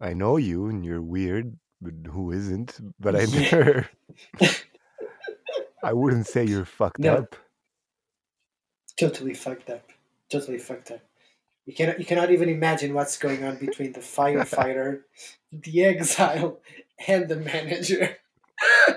I 0.00 0.14
know 0.14 0.38
you, 0.38 0.66
and 0.66 0.84
you're 0.84 1.02
weird, 1.02 1.58
but 1.82 1.94
who 2.10 2.30
isn't? 2.32 2.78
But 2.98 3.16
I'm 3.16 3.30
never. 3.30 3.88
I 5.82 5.92
wouldn't 5.92 6.26
say 6.26 6.44
you're 6.44 6.64
fucked 6.64 6.98
no. 6.98 7.14
up. 7.14 7.36
Totally 8.98 9.34
fucked 9.34 9.70
up. 9.70 9.90
Totally 10.30 10.58
fucked 10.58 10.90
up. 10.90 11.00
You 11.66 11.74
cannot 11.74 11.98
you 11.98 12.04
cannot 12.06 12.30
even 12.30 12.48
imagine 12.48 12.94
what's 12.94 13.18
going 13.18 13.44
on 13.44 13.58
between 13.58 13.92
the 13.92 14.00
firefighter, 14.00 15.02
the 15.52 15.84
exile, 15.84 16.60
and 17.06 17.28
the 17.28 17.36
manager. 17.36 18.16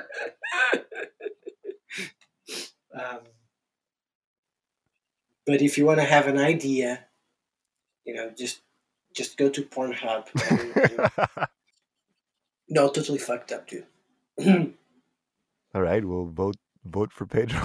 um, 2.98 3.20
but 5.46 5.62
if 5.62 5.78
you 5.78 5.86
want 5.86 6.00
to 6.00 6.06
have 6.06 6.28
an 6.28 6.38
idea, 6.38 7.06
you 8.06 8.14
know, 8.14 8.32
just 8.38 8.62
just 9.14 9.38
go 9.38 9.50
to 9.50 9.64
Pornhub. 9.64 10.28
And, 10.50 11.12
no, 12.70 12.90
totally 12.90 13.20
fucked 13.20 13.52
up, 13.52 13.68
dude. 13.68 13.86
All 15.76 15.82
right, 15.82 16.04
we'll 16.04 16.26
vote 16.26 16.56
vote 16.84 17.12
for 17.12 17.26
Pedro. 17.26 17.62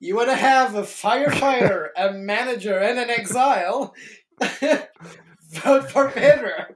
you 0.00 0.16
want 0.16 0.28
to 0.28 0.34
have 0.34 0.74
a 0.74 0.82
firefighter, 0.82 1.88
a 1.96 2.12
manager, 2.12 2.78
and 2.78 2.98
an 2.98 3.10
exile? 3.10 3.94
Vote 5.52 5.90
for 5.90 6.10
Pedro. 6.10 6.66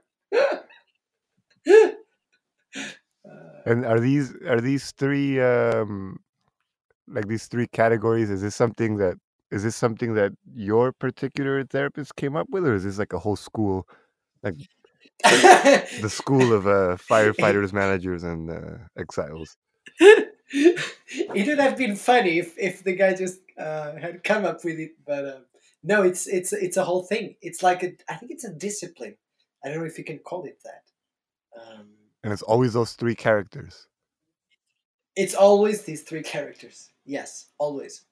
and 3.65 3.85
are 3.85 3.99
these 3.99 4.33
are 4.47 4.61
these 4.61 4.91
three 4.91 5.41
um 5.41 6.17
like 7.07 7.27
these 7.27 7.47
three 7.47 7.67
categories? 7.67 8.29
Is 8.29 8.41
this 8.41 8.55
something 8.55 8.97
that 8.97 9.15
is 9.55 9.63
this 9.63 9.75
something 9.77 10.15
that 10.15 10.33
your 10.53 10.91
particular 10.91 11.63
therapist 11.63 12.17
came 12.17 12.35
up 12.35 12.47
with, 12.49 12.67
or 12.67 12.75
is 12.75 12.83
this 12.83 12.99
like 12.99 13.13
a 13.13 13.19
whole 13.19 13.37
school, 13.37 13.87
like 14.43 14.55
the 15.23 16.09
school 16.21 16.51
of 16.51 16.67
uh, 16.67 16.97
firefighters, 17.09 17.71
managers, 17.71 18.23
and 18.23 18.51
uh, 18.51 18.77
exiles? 18.97 19.55
it 19.99 21.47
would 21.47 21.59
have 21.59 21.77
been 21.77 21.95
funny 21.95 22.37
if, 22.37 22.53
if 22.59 22.83
the 22.83 22.93
guy 22.93 23.15
just 23.15 23.39
uh, 23.57 23.95
had 23.95 24.25
come 24.25 24.43
up 24.43 24.65
with 24.65 24.77
it, 24.77 24.91
but 25.07 25.25
um, 25.25 25.45
no, 25.83 26.03
it's 26.03 26.27
it's 26.27 26.51
it's 26.51 26.75
a 26.75 26.83
whole 26.83 27.03
thing. 27.03 27.35
It's 27.41 27.63
like 27.63 27.81
a, 27.81 27.93
I 28.09 28.15
think 28.15 28.33
it's 28.33 28.43
a 28.43 28.53
discipline. 28.53 29.15
I 29.63 29.69
don't 29.69 29.79
know 29.79 29.85
if 29.85 29.97
you 29.97 30.03
can 30.03 30.19
call 30.19 30.43
it 30.43 30.59
that. 30.65 30.83
Um, 31.61 31.87
and 32.25 32.33
it's 32.33 32.41
always 32.41 32.73
those 32.73 32.91
three 32.91 33.15
characters. 33.15 33.87
It's 35.15 35.33
always 35.33 35.83
these 35.83 36.01
three 36.01 36.23
characters. 36.23 36.89
Yes, 37.05 37.51
always. 37.57 38.03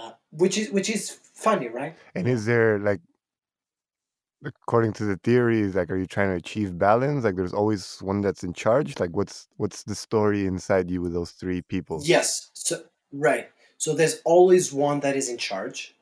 Uh, 0.00 0.12
which 0.30 0.56
is 0.56 0.70
which 0.70 0.88
is 0.88 1.10
funny, 1.34 1.68
right? 1.68 1.94
And 2.14 2.26
is 2.26 2.46
there 2.46 2.78
like, 2.78 3.00
according 4.44 4.92
to 4.94 5.04
the 5.04 5.16
theories, 5.18 5.74
like, 5.74 5.90
are 5.90 5.96
you 5.96 6.06
trying 6.06 6.30
to 6.30 6.36
achieve 6.36 6.78
balance? 6.78 7.24
Like, 7.24 7.36
there's 7.36 7.52
always 7.52 7.98
one 8.00 8.20
that's 8.20 8.42
in 8.42 8.52
charge. 8.54 8.98
Like, 8.98 9.14
what's 9.14 9.48
what's 9.56 9.82
the 9.82 9.94
story 9.94 10.46
inside 10.46 10.90
you 10.90 11.02
with 11.02 11.12
those 11.12 11.32
three 11.32 11.62
people? 11.62 12.00
Yes. 12.04 12.50
So 12.54 12.84
right. 13.12 13.50
So 13.76 13.94
there's 13.94 14.20
always 14.24 14.72
one 14.72 15.00
that 15.00 15.16
is 15.16 15.28
in 15.28 15.38
charge, 15.38 15.94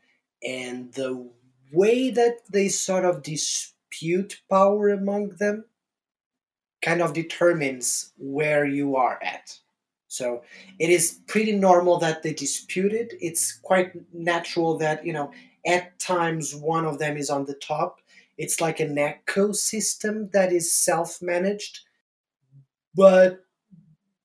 and 0.43 0.93
the 0.93 1.29
way 1.73 2.11
that 2.11 2.39
they 2.51 2.69
sort 2.69 3.05
of 3.05 3.23
dispute 3.23 4.41
power 4.51 4.91
among 4.91 5.31
them 5.39 5.65
kind 6.83 7.03
of 7.03 7.13
determines 7.13 8.13
where 8.17 8.65
you 8.65 8.97
are 8.97 9.19
at. 9.23 9.59
So 10.09 10.43
it 10.79 10.89
is 10.89 11.21
pretty 11.27 11.53
normal 11.53 11.99
that 11.99 12.23
they 12.23 12.33
dispute 12.33 12.93
it. 12.93 13.13
It's 13.21 13.53
quite 13.53 13.93
natural 14.13 14.79
that, 14.79 15.05
you 15.05 15.13
know, 15.13 15.31
at 15.67 15.99
times 15.99 16.55
one 16.55 16.87
of 16.87 16.99
them 16.99 17.17
is 17.17 17.29
on 17.31 17.45
the 17.45 17.55
top. 17.55 18.01
It's 18.39 18.61
like 18.61 18.81
an 18.81 18.97
ecosystem 18.97 20.33
that 20.33 20.51
is 20.51 20.73
self 20.73 21.21
managed. 21.21 21.81
But, 22.95 23.45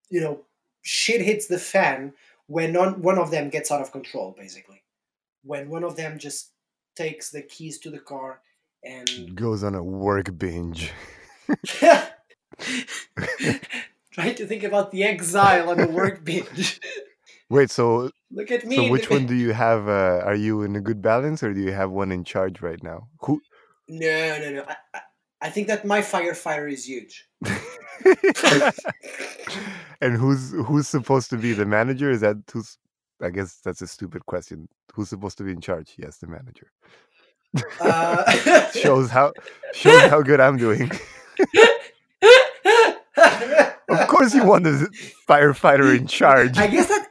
you 0.10 0.22
know, 0.22 0.42
shit 0.82 1.22
hits 1.22 1.48
the 1.48 1.60
fan 1.60 2.14
when 2.48 2.74
one 3.02 3.18
of 3.18 3.30
them 3.30 3.50
gets 3.50 3.70
out 3.70 3.82
of 3.82 3.92
control, 3.92 4.34
basically. 4.38 4.82
When 5.44 5.70
one 5.70 5.84
of 5.84 5.98
them 5.98 6.18
just 6.18 6.52
takes 6.96 7.30
the 7.30 7.42
keys 7.42 7.78
to 7.80 7.90
the 7.90 8.00
car 8.00 8.40
and 8.84 9.36
goes 9.36 9.64
on 9.64 9.76
a 9.76 9.84
work 9.84 10.38
binge. 10.38 10.92
Trying 14.14 14.36
to 14.36 14.46
think 14.46 14.64
about 14.64 14.92
the 14.92 15.04
exile 15.04 15.70
on 15.72 15.78
the 15.78 15.88
workbench. 15.88 16.80
Wait, 17.50 17.72
so 17.72 18.12
Look 18.32 18.52
at 18.52 18.66
me. 18.66 18.76
so 18.76 18.90
which 18.90 19.10
one 19.10 19.26
do 19.26 19.36
you 19.36 19.54
have? 19.54 19.88
Uh, 19.88 20.22
are 20.24 20.36
you 20.36 20.62
in 20.62 20.76
a 20.76 20.82
good 20.82 21.02
balance, 21.02 21.44
or 21.44 21.54
do 21.54 21.60
you 21.60 21.72
have 21.72 21.92
one 21.92 22.12
in 22.12 22.24
charge 22.24 22.62
right 22.62 22.82
now? 22.82 23.08
Who? 23.22 23.42
No, 23.88 24.38
no, 24.40 24.52
no. 24.52 24.66
I, 24.68 24.76
I, 24.94 25.02
I 25.42 25.50
think 25.50 25.68
that 25.68 25.84
my 25.84 26.02
firefighter 26.02 26.72
is 26.72 26.86
huge. 26.88 27.28
and 30.02 30.16
who's 30.16 30.52
who's 30.52 30.88
supposed 30.88 31.30
to 31.32 31.38
be 31.38 31.54
the 31.54 31.66
manager? 31.66 32.10
Is 32.12 32.22
that 32.22 32.38
who's? 32.52 32.78
I 33.22 33.30
guess 33.30 33.60
that's 33.64 33.82
a 33.82 33.88
stupid 33.88 34.26
question. 34.26 34.68
Who's 34.94 35.10
supposed 35.10 35.38
to 35.40 35.44
be 35.44 35.52
in 35.52 35.62
charge? 35.62 35.94
Yes, 35.98 36.18
the 36.18 36.28
manager. 36.28 36.72
Uh, 37.80 38.32
shows 38.72 39.10
how 39.10 39.34
shows 39.74 40.02
how 40.04 40.22
good 40.22 40.40
I'm 40.40 40.58
doing. 40.58 40.92
Of 43.90 44.08
course, 44.08 44.34
you 44.34 44.46
want 44.46 44.64
the 44.64 44.90
firefighter 45.28 45.98
in 45.98 46.08
charge. 46.08 46.58
I 46.58 46.68
guess 46.68 46.88
that 46.88 47.08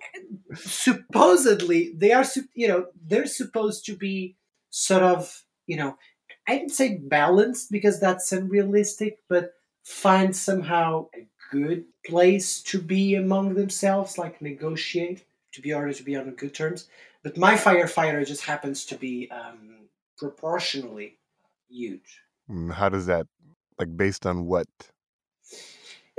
supposedly 0.55 1.93
they 1.97 2.13
are, 2.13 2.25
you 2.55 2.69
know, 2.69 2.87
they're 3.07 3.27
supposed 3.27 3.85
to 3.87 3.97
be 3.97 4.37
sort 4.71 5.03
of, 5.03 5.45
you 5.67 5.77
know, 5.77 5.97
I 6.49 6.57
didn't 6.57 6.73
say 6.73 6.99
balanced 6.99 7.71
because 7.71 8.01
that's 8.01 8.33
unrealistic, 8.33 9.19
but 9.29 9.53
find 9.85 10.35
somehow 10.35 11.07
a 11.15 11.27
good 11.51 11.85
place 12.07 12.63
to 12.63 12.81
be 12.81 13.15
among 13.15 13.55
themselves, 13.55 14.19
like 14.19 14.43
negotiate 14.43 15.25
to 15.53 15.61
be 15.61 15.73
order 15.73 15.93
to 15.93 16.03
be 16.03 16.17
on 16.17 16.31
good 16.31 16.55
terms. 16.55 16.89
But 17.23 17.37
my 17.37 17.55
firefighter 17.55 18.27
just 18.27 18.43
happens 18.43 18.85
to 18.87 18.97
be 18.97 19.31
um, 19.31 19.89
proportionally 20.19 21.19
huge. 21.69 22.21
Mm, 22.51 22.73
How 22.73 22.89
does 22.89 23.07
that 23.07 23.27
like 23.79 23.97
based 23.97 24.27
on 24.27 24.47
what? 24.47 24.67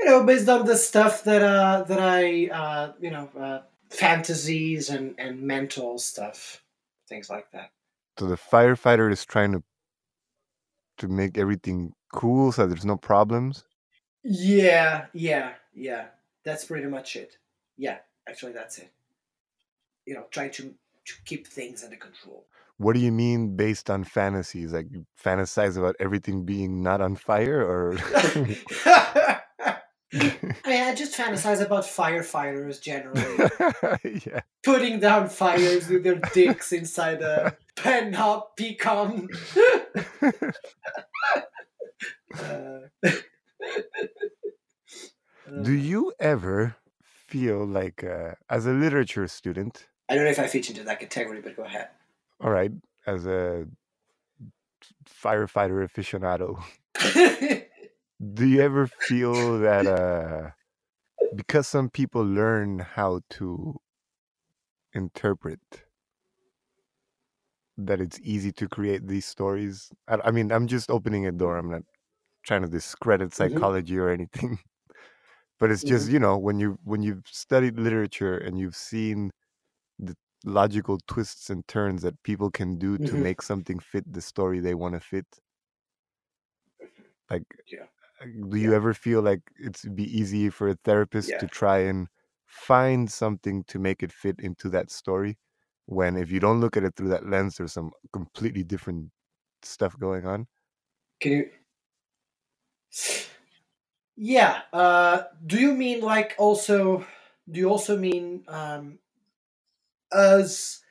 You 0.03 0.09
know, 0.09 0.23
based 0.23 0.49
on 0.49 0.65
the 0.65 0.75
stuff 0.75 1.23
that 1.23 1.41
uh 1.41 1.83
that 1.83 1.99
I 1.99 2.47
uh 2.47 2.93
you 2.99 3.11
know 3.11 3.29
uh, 3.39 3.59
fantasies 3.89 4.89
and 4.89 5.15
and 5.17 5.41
mental 5.41 5.97
stuff, 5.97 6.61
things 7.07 7.29
like 7.29 7.49
that. 7.51 7.71
So 8.19 8.27
the 8.27 8.35
firefighter 8.35 9.11
is 9.11 9.25
trying 9.25 9.53
to 9.53 9.63
to 10.97 11.07
make 11.07 11.37
everything 11.37 11.93
cool 12.13 12.51
so 12.51 12.67
there's 12.67 12.85
no 12.85 12.97
problems. 12.97 13.63
Yeah, 14.23 15.05
yeah, 15.13 15.53
yeah. 15.73 16.07
That's 16.43 16.65
pretty 16.65 16.87
much 16.87 17.15
it. 17.15 17.37
Yeah, 17.77 17.97
actually, 18.27 18.51
that's 18.51 18.77
it. 18.77 18.91
You 20.05 20.15
know, 20.15 20.25
trying 20.31 20.51
to 20.51 20.63
to 21.05 21.13
keep 21.25 21.47
things 21.47 21.83
under 21.83 21.95
control. 21.95 22.45
What 22.77 22.93
do 22.93 22.99
you 22.99 23.11
mean 23.11 23.55
based 23.55 23.89
on 23.89 24.03
fantasies? 24.03 24.73
Like 24.73 24.87
you 24.91 25.05
fantasize 25.23 25.77
about 25.77 25.95
everything 25.99 26.43
being 26.43 26.83
not 26.83 26.99
on 26.99 27.15
fire 27.15 27.61
or 27.61 27.97
I 30.13 30.69
mean, 30.69 30.83
I 30.83 30.93
just 30.95 31.17
fantasize 31.17 31.61
about 31.61 31.83
firefighters 31.83 32.81
generally. 32.81 34.21
yeah. 34.25 34.41
Putting 34.63 34.99
down 34.99 35.29
fires 35.29 35.87
with 35.89 36.03
their 36.03 36.19
dicks 36.33 36.71
inside 36.71 37.21
a 37.21 37.57
panopticon. 37.75 39.27
Uh, 42.39 42.79
Do 45.61 45.73
you 45.73 46.13
ever 46.19 46.75
feel 47.01 47.65
like 47.65 48.03
uh, 48.03 48.33
as 48.49 48.65
a 48.65 48.71
literature 48.71 49.27
student, 49.27 49.87
I 50.09 50.15
don't 50.15 50.23
know 50.23 50.31
if 50.31 50.39
I 50.39 50.47
fit 50.47 50.69
into 50.69 50.83
that 50.83 50.99
category, 50.99 51.41
but 51.41 51.55
go 51.55 51.63
ahead. 51.63 51.89
all 52.41 52.49
right, 52.49 52.71
as 53.05 53.25
a 53.25 53.65
firefighter 55.05 55.87
aficionado, 55.87 56.61
do 58.33 58.45
you 58.47 58.61
ever 58.61 58.87
feel 58.87 59.59
that 59.59 59.85
uh 59.87 60.51
because 61.35 61.67
some 61.67 61.89
people 61.89 62.23
learn 62.23 62.79
how 62.79 63.21
to 63.29 63.79
interpret 64.93 65.85
that 67.77 67.99
it's 67.99 68.19
easy 68.21 68.51
to 68.51 68.67
create 68.69 69.07
these 69.07 69.25
stories 69.25 69.91
i, 70.07 70.15
I 70.25 70.31
mean 70.31 70.51
i'm 70.51 70.67
just 70.67 70.89
opening 70.91 71.25
a 71.25 71.31
door 71.31 71.57
i'm 71.57 71.69
not 71.71 71.83
trying 72.43 72.63
to 72.63 72.67
discredit 72.69 73.33
Mhm. 73.39 73.67
psychology 73.73 73.97
or 73.97 74.09
anything 74.09 74.59
but 75.59 75.71
it's 75.71 75.83
just 75.83 76.09
you 76.09 76.19
know 76.19 76.37
when 76.37 76.59
you 76.59 76.79
when 76.83 77.03
you've 77.03 77.27
studied 77.27 77.79
literature 77.79 78.37
and 78.37 78.59
you've 78.59 78.75
seen 78.75 79.31
the 79.99 80.15
logical 80.45 80.99
twists 81.07 81.49
and 81.49 81.67
turns 81.67 82.03
that 82.03 82.21
people 82.23 82.51
can 82.51 82.77
do 82.77 82.99
to 82.99 83.15
Mhm. 83.15 83.27
make 83.27 83.41
something 83.41 83.79
fit 83.79 84.11
the 84.11 84.21
story 84.21 84.59
they 84.59 84.75
want 84.75 84.95
to 84.95 85.01
fit 85.01 85.27
like 87.29 87.43
Yeah. 87.67 87.87
Do 88.49 88.57
you 88.57 88.73
ever 88.73 88.93
feel 88.93 89.21
like 89.21 89.41
it's 89.57 89.85
be 89.85 90.03
easy 90.05 90.49
for 90.49 90.69
a 90.69 90.75
therapist 90.83 91.29
Yeah. 91.29 91.39
to 91.39 91.47
try 91.47 91.79
and 91.79 92.07
find 92.47 93.11
something 93.11 93.63
to 93.65 93.79
make 93.79 94.03
it 94.03 94.11
fit 94.11 94.35
into 94.39 94.69
that 94.69 94.91
story 94.91 95.37
when 95.85 96.15
if 96.17 96.31
you 96.31 96.39
don't 96.39 96.59
look 96.61 96.77
at 96.77 96.83
it 96.83 96.95
through 96.95 97.09
that 97.09 97.25
lens 97.27 97.57
there's 97.57 97.73
some 97.73 97.91
completely 98.13 98.63
different 98.63 99.11
stuff 99.63 99.97
going 99.99 100.25
on 100.25 100.47
Can 101.19 101.31
you? 101.31 101.51
Yeah. 104.15 104.61
Uh, 104.71 105.23
do 105.45 105.59
you 105.59 105.73
mean 105.73 106.01
like 106.01 106.35
also? 106.37 107.05
Do 107.49 107.59
you 107.59 107.69
also 107.69 107.97
mean 107.97 108.45
um, 108.47 108.99
us 110.11 110.81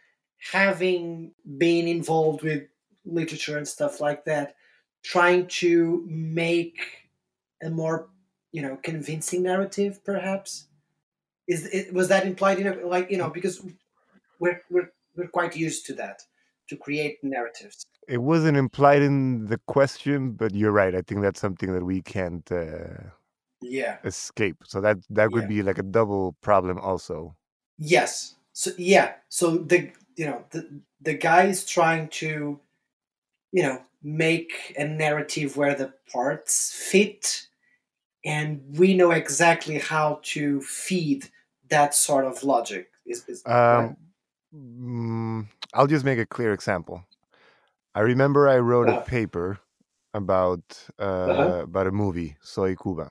having 0.52 1.34
been 1.58 1.86
involved 1.86 2.42
with 2.42 2.64
literature 3.04 3.56
and 3.56 3.66
stuff 3.66 4.00
like 4.00 4.24
that, 4.24 4.54
trying 5.02 5.46
to 5.46 6.04
make 6.08 6.80
a 7.62 7.70
more 7.70 8.08
you 8.52 8.62
know 8.62 8.76
convincing 8.82 9.42
narrative, 9.42 10.04
perhaps? 10.04 10.68
Is 11.48 11.66
it 11.66 11.92
was 11.94 12.08
that 12.08 12.26
implied 12.26 12.58
in 12.60 12.66
a, 12.66 12.86
like 12.86 13.10
you 13.10 13.18
know 13.18 13.30
because 13.30 13.64
we're 14.38 14.62
we're 14.70 14.92
we're 15.16 15.28
quite 15.28 15.56
used 15.56 15.86
to 15.86 15.94
that 15.94 16.22
to 16.68 16.76
create 16.76 17.18
narratives. 17.22 17.84
it 18.08 18.18
wasn't 18.18 18.56
implied 18.56 19.02
in 19.02 19.46
the 19.46 19.58
question 19.66 20.32
but 20.32 20.54
you're 20.54 20.72
right 20.72 20.94
i 20.94 21.02
think 21.02 21.22
that's 21.22 21.40
something 21.40 21.72
that 21.72 21.84
we 21.84 22.02
can't 22.02 22.50
uh, 22.52 23.10
Yeah. 23.60 23.98
escape 24.04 24.56
so 24.64 24.80
that 24.80 24.98
that 25.10 25.30
would 25.32 25.42
Yeah. 25.42 25.48
be 25.48 25.62
like 25.62 25.78
a 25.78 25.82
double 25.82 26.34
problem 26.40 26.78
also 26.78 27.36
Yes. 27.78 28.34
So 28.52 28.70
yeah. 28.78 29.14
So 29.28 29.58
the 29.58 29.90
you 30.16 30.26
know 30.26 30.44
the 30.50 30.80
the 31.00 31.14
guy 31.14 31.44
is 31.46 31.64
trying 31.64 32.08
to 32.20 32.60
you 33.52 33.62
know 33.62 33.82
make 34.02 34.74
a 34.78 34.84
narrative 34.84 35.56
where 35.56 35.74
the 35.74 35.92
parts 36.12 36.72
fit, 36.74 37.48
and 38.24 38.62
we 38.78 38.94
know 38.94 39.10
exactly 39.10 39.78
how 39.78 40.20
to 40.22 40.60
feed 40.62 41.30
that 41.68 41.94
sort 41.94 42.24
of 42.26 42.42
logic. 42.44 42.90
Is, 43.06 43.28
is 43.28 43.46
um 43.46 43.96
mm, 44.54 45.46
i'll 45.74 45.86
just 45.86 46.04
make 46.04 46.18
a 46.18 46.26
clear 46.26 46.52
example 46.52 47.02
i 47.94 48.00
remember 48.00 48.48
i 48.48 48.58
wrote 48.58 48.88
a 48.90 48.94
Uh-huh. 48.94 49.02
paper 49.08 49.58
about 50.14 50.88
uh, 51.00 51.04
Uh-huh. 51.26 51.52
about 51.64 51.86
a 51.88 51.92
movie 51.92 52.36
soy 52.42 52.76
cuba 52.76 53.08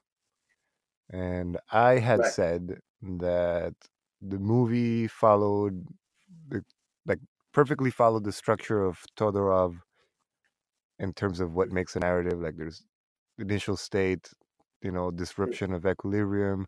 and 1.09 1.57
i 1.72 1.93
had 1.99 2.26
Right. 2.26 2.26
said 2.26 2.80
that 3.01 3.74
the 4.22 4.39
movie 4.39 5.07
followed 5.07 5.86
the 6.47 6.64
like 7.05 7.20
perfectly 7.53 7.91
followed 7.91 8.24
the 8.24 8.32
structure 8.32 8.84
of 8.84 9.03
todorov 9.18 9.82
in 10.99 11.14
terms 11.14 11.39
of 11.39 11.53
what 11.53 11.72
makes 11.72 11.95
a 11.95 11.99
narrative 11.99 12.39
like 12.39 12.55
there's 12.57 12.86
initial 13.39 13.78
state 13.78 14.32
you 14.84 14.91
know 14.91 15.11
mm. 15.11 15.15
disruption 15.15 15.73
of 15.73 15.86
equilibrium 15.86 16.67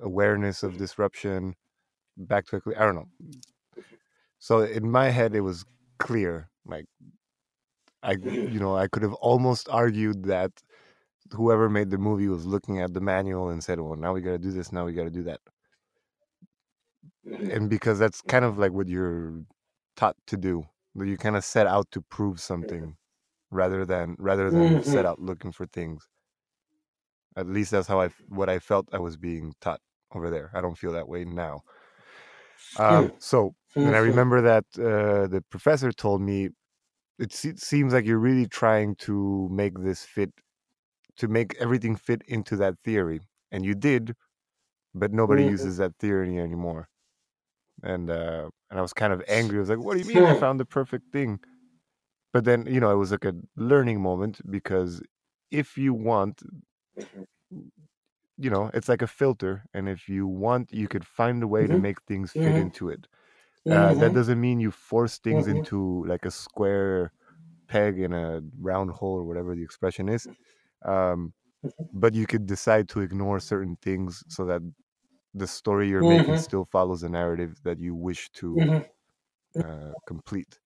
awareness 0.00 0.62
of 0.62 0.74
mm. 0.74 0.78
disruption 0.78 1.54
back 2.16 2.46
to 2.46 2.56
equilibrium 2.56 2.82
i 2.82 2.86
don't 2.86 2.96
know. 2.96 3.08
Mm. 3.24 3.40
So 4.38 4.60
in 4.62 4.90
my 4.90 5.10
head 5.10 5.34
it 5.34 5.40
was 5.42 5.64
clear 5.98 6.48
like 6.66 6.86
i 8.02 8.12
you 8.12 8.60
know 8.64 8.76
i 8.76 8.88
could 8.88 9.02
have 9.02 9.14
almost 9.14 9.68
argued 9.70 10.24
that 10.24 10.52
whoever 11.32 11.68
made 11.70 11.90
the 11.90 11.98
movie 11.98 12.28
was 12.28 12.46
looking 12.46 12.80
at 12.80 12.94
the 12.94 13.00
manual 13.00 13.50
and 13.50 13.62
said 13.64 13.80
well 13.80 13.96
now 13.96 14.12
we 14.12 14.20
got 14.20 14.32
to 14.32 14.38
do 14.38 14.52
this 14.52 14.72
now 14.72 14.84
we 14.84 14.92
got 14.92 15.04
to 15.04 15.10
do 15.10 15.24
that. 15.24 15.40
And 17.52 17.70
because 17.70 17.98
that's 17.98 18.20
kind 18.22 18.44
of 18.44 18.58
like 18.58 18.72
what 18.72 18.88
you're 18.88 19.42
taught 19.96 20.16
to 20.28 20.36
do 20.36 20.64
you 20.96 21.16
kind 21.16 21.36
of 21.36 21.44
set 21.44 21.66
out 21.66 21.90
to 21.92 22.00
prove 22.02 22.36
mm-hmm. 22.36 22.40
something 22.40 22.96
rather 23.50 23.84
than 23.84 24.16
rather 24.18 24.50
than 24.50 24.82
set 24.82 25.04
Mhm. 25.04 25.08
out 25.08 25.20
looking 25.20 25.52
for 25.52 25.66
things 25.66 26.08
at 27.36 27.46
least 27.46 27.70
that's 27.72 27.88
how 27.88 28.00
I 28.00 28.08
what 28.28 28.48
i 28.48 28.58
felt 28.58 28.88
i 28.92 28.98
was 28.98 29.16
being 29.16 29.54
taught 29.60 29.80
over 30.14 30.30
there. 30.30 30.50
I 30.54 30.60
don't 30.60 30.76
feel 30.78 30.92
that 30.92 31.08
way 31.08 31.24
now. 31.24 31.62
Um 32.76 33.12
so 33.18 33.54
and 33.82 33.94
i 33.94 33.98
remember 33.98 34.40
that 34.40 34.64
uh, 34.78 35.26
the 35.26 35.42
professor 35.50 35.92
told 35.92 36.20
me 36.22 36.50
it 37.18 37.32
se- 37.32 37.56
seems 37.56 37.92
like 37.94 38.06
you're 38.06 38.18
really 38.18 38.48
trying 38.48 38.96
to 38.96 39.48
make 39.50 39.78
this 39.80 40.04
fit 40.04 40.32
to 41.16 41.28
make 41.28 41.56
everything 41.60 41.96
fit 41.96 42.22
into 42.28 42.56
that 42.56 42.78
theory. 42.80 43.20
And 43.52 43.64
you 43.66 43.74
did 43.74 44.16
but 44.94 45.12
nobody 45.12 45.44
Mhm. 45.44 45.46
uses 45.46 45.78
that 45.78 45.96
theory 45.98 46.38
anymore. 46.38 46.88
And 47.82 48.10
uh 48.10 48.50
and 48.70 48.78
i 48.78 48.82
was 48.82 48.92
kind 48.94 49.12
of 49.12 49.22
angry. 49.28 49.58
I 49.58 49.60
was 49.60 49.70
like 49.70 49.80
what 49.80 49.94
do 49.94 50.00
you 50.00 50.06
mean 50.06 50.24
i 50.26 50.34
found 50.34 50.60
the 50.60 50.66
perfect 50.66 51.12
thing? 51.12 51.40
But 52.32 52.44
then 52.44 52.66
you 52.66 52.80
know 52.80 52.92
it 52.92 52.96
was 52.98 53.12
like 53.12 53.24
a 53.24 53.34
learning 53.56 54.02
moment 54.02 54.40
because 54.50 55.02
if 55.50 55.76
you 55.78 55.94
want 55.94 56.42
you 58.38 58.50
know, 58.50 58.70
it's 58.74 58.88
like 58.88 59.02
a 59.02 59.06
filter, 59.06 59.64
and 59.74 59.88
if 59.88 60.08
you 60.08 60.26
want, 60.26 60.72
you 60.72 60.88
could 60.88 61.06
find 61.06 61.42
a 61.42 61.48
way 61.48 61.66
to 61.66 61.76
Mhm. 61.76 61.76
make 61.76 62.00
things 62.02 62.32
fit 62.32 62.56
Mhm. 62.56 62.56
into 62.56 62.88
it. 62.88 63.06
Uh, 63.70 63.94
that 63.96 64.12
Mhm. 64.12 64.14
doesn't 64.14 64.40
mean 64.40 64.60
you 64.60 64.70
force 64.72 65.18
things 65.18 65.46
Mhm. 65.46 65.48
into 65.48 66.04
like 66.06 66.24
a 66.26 66.30
square 66.30 67.12
peg 67.68 67.98
in 68.00 68.12
a 68.14 68.42
round 68.60 68.90
hole 68.92 69.16
or 69.18 69.24
whatever 69.24 69.54
the 69.56 69.62
expression 69.64 70.08
is. 70.08 70.28
Um, 70.84 71.34
Mhm. 71.62 71.92
but 71.92 72.14
you 72.14 72.26
could 72.26 72.46
decide 72.46 72.88
to 72.90 73.00
ignore 73.00 73.40
certain 73.40 73.76
things 73.82 74.24
so 74.28 74.46
that 74.46 74.62
the 75.34 75.46
story 75.48 75.88
you're 75.90 76.04
making 76.04 76.36
Mhm. 76.36 76.38
still 76.38 76.64
follows 76.66 77.02
a 77.04 77.10
narrative 77.10 77.58
that 77.64 77.80
you 77.80 77.94
wish 77.94 78.30
to 78.32 78.64
Mhm. 78.64 78.84
uh, 79.62 79.94
complete. 80.06 80.60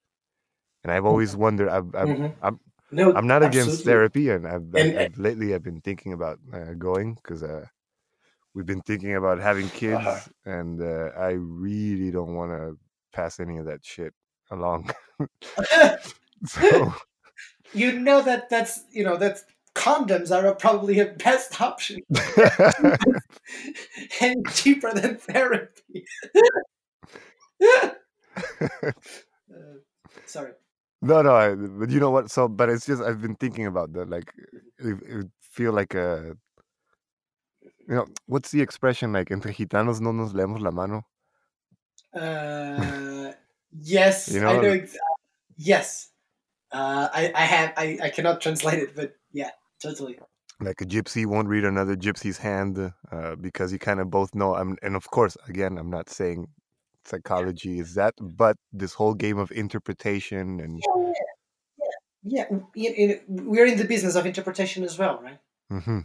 And 0.84 0.92
I've 0.92 1.04
always 1.04 1.36
wondered. 1.36 1.68
I've, 1.68 1.94
I've, 1.94 2.12
Mhm. 2.12 2.36
I'm 2.42 2.60
No, 2.92 3.12
I'm 3.14 3.26
not 3.26 3.42
against 3.42 3.84
therapy, 3.84 4.30
and 4.30 4.46
I've, 4.46 4.74
I've, 4.74 4.96
And- 4.96 5.18
lately 5.18 5.54
I've 5.54 5.62
been 5.64 5.80
thinking 5.80 6.12
about 6.12 6.38
uh, 6.52 6.74
going 6.78 7.14
because 7.14 7.42
uh, 7.42 7.66
we've 8.54 8.66
been 8.66 8.82
thinking 8.82 9.16
about 9.16 9.40
having 9.40 9.68
kids, 9.70 10.06
Uh-huh. 10.06 10.20
and 10.44 10.80
uh, 10.80 11.10
I 11.18 11.30
really 11.32 12.10
don't 12.10 12.34
want 12.34 12.52
to 12.52 12.78
pass 13.12 13.40
any 13.40 13.58
of 13.58 13.66
that 13.66 13.84
shit 13.84 14.14
along. 14.50 14.90
so 16.46 16.94
you 17.72 17.98
know 17.98 18.22
that 18.22 18.48
that's 18.50 18.84
you 18.92 19.02
know 19.02 19.16
that 19.16 19.38
condoms 19.74 20.30
are 20.30 20.54
probably 20.54 21.00
a 21.00 21.06
best 21.06 21.60
option 21.60 22.00
and 24.20 24.46
cheaper 24.52 24.92
than 24.94 25.16
therapy. 25.16 26.04
Uh, 27.62 27.90
sorry. 30.26 30.52
No, 31.06 31.22
no, 31.22 31.34
I, 31.34 31.54
but 31.54 31.90
you 31.90 32.00
know 32.00 32.10
what? 32.10 32.30
So, 32.30 32.48
but 32.48 32.68
it's 32.68 32.86
just 32.86 33.02
I've 33.02 33.20
been 33.22 33.36
thinking 33.36 33.66
about 33.66 33.92
that. 33.94 34.08
Like, 34.08 34.32
it, 34.78 34.98
it 35.08 35.16
would 35.16 35.30
feel 35.40 35.72
like 35.72 35.94
a, 35.94 36.36
you 37.88 37.94
know, 37.94 38.06
what's 38.26 38.50
the 38.50 38.60
expression 38.60 39.12
like? 39.12 39.30
Entre 39.30 39.52
gitanos 39.52 40.00
no 40.00 40.12
nos 40.12 40.32
leemos 40.32 40.60
la 40.60 40.70
mano. 40.70 41.02
Uh, 42.14 43.32
yes, 43.72 44.28
You 44.28 44.40
I 44.46 44.56
know, 44.56 44.60
know. 44.62 44.70
Ex- 44.70 44.96
yes, 45.56 46.10
uh, 46.72 47.08
I 47.12 47.32
I 47.34 47.42
have 47.42 47.72
I, 47.76 47.98
I 48.02 48.10
cannot 48.10 48.40
translate 48.40 48.78
it, 48.82 48.96
but 48.96 49.16
yeah, 49.32 49.50
totally. 49.80 50.18
like 50.60 50.80
a 50.80 50.86
gypsy 50.86 51.26
won't 51.26 51.48
read 51.48 51.64
another 51.64 51.96
gypsy's 51.96 52.38
hand 52.38 52.92
uh, 53.12 53.34
because 53.36 53.72
you 53.72 53.78
kind 53.78 54.00
of 54.00 54.10
both 54.10 54.34
know 54.34 54.54
I'm, 54.54 54.76
and 54.82 54.96
of 54.96 55.10
course 55.10 55.36
again 55.48 55.76
i'm 55.76 55.90
not 55.90 56.08
saying 56.08 56.48
psychology 57.06 57.78
is 57.78 57.94
that 57.94 58.14
but 58.20 58.56
this 58.72 58.94
whole 58.94 59.14
game 59.14 59.38
of 59.38 59.50
interpretation 59.52 60.60
and 60.60 60.82
Yeah, 62.22 62.46
in, 62.74 62.94
in, 62.94 63.20
we're 63.28 63.66
in 63.66 63.78
the 63.78 63.84
business 63.84 64.16
of 64.16 64.26
interpretation 64.26 64.82
as 64.82 64.98
well, 64.98 65.20
right? 65.22 65.38
Mm-hmm. 65.72 66.00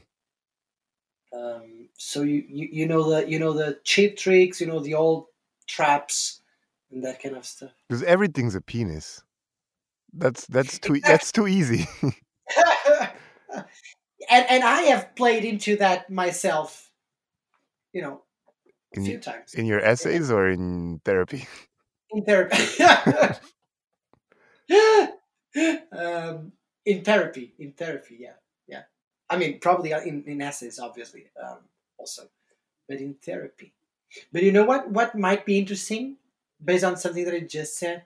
Um, 1.33 1.89
so 1.97 2.21
you, 2.21 2.43
you 2.47 2.69
you 2.71 2.87
know 2.87 3.09
the 3.09 3.29
you 3.29 3.39
know 3.39 3.53
the 3.53 3.79
cheap 3.83 4.17
tricks, 4.17 4.61
you 4.61 4.67
know 4.67 4.79
the 4.79 4.93
old 4.93 5.25
traps, 5.67 6.41
and 6.91 7.03
that 7.03 7.21
kind 7.23 7.35
of 7.35 7.45
stuff. 7.45 7.71
because 7.87 8.03
everything's 8.03 8.55
a 8.55 8.61
penis 8.61 9.23
that's 10.13 10.45
that's 10.47 10.77
too 10.77 10.99
that's 10.99 11.31
too 11.31 11.47
easy 11.47 11.87
and 14.29 14.45
and 14.49 14.63
I 14.63 14.81
have 14.83 15.15
played 15.15 15.45
into 15.45 15.77
that 15.77 16.09
myself, 16.09 16.91
you 17.93 18.01
know, 18.01 18.23
a 18.95 18.99
in, 18.99 19.05
few 19.05 19.19
times 19.19 19.53
in 19.53 19.65
your 19.65 19.79
essays 19.79 20.31
or 20.31 20.49
in 20.49 20.99
therapy 21.05 21.47
in 22.11 22.23
therapy. 22.23 22.83
um, 25.97 26.51
in 26.85 27.03
therapy, 27.03 27.53
in 27.59 27.73
therapy, 27.73 28.17
yeah, 28.19 28.33
yeah. 28.67 28.83
I 29.29 29.37
mean, 29.37 29.59
probably 29.59 29.91
in 29.91 30.23
in 30.25 30.41
essays, 30.41 30.79
obviously, 30.79 31.25
um, 31.41 31.59
also, 31.97 32.23
but 32.87 32.99
in 32.99 33.15
therapy. 33.15 33.73
But 34.31 34.43
you 34.43 34.51
know 34.51 34.65
what? 34.65 34.89
What 34.89 35.17
might 35.17 35.45
be 35.45 35.57
interesting, 35.57 36.17
based 36.63 36.83
on 36.83 36.97
something 36.97 37.25
that 37.25 37.33
I 37.33 37.41
just 37.41 37.77
said, 37.77 38.05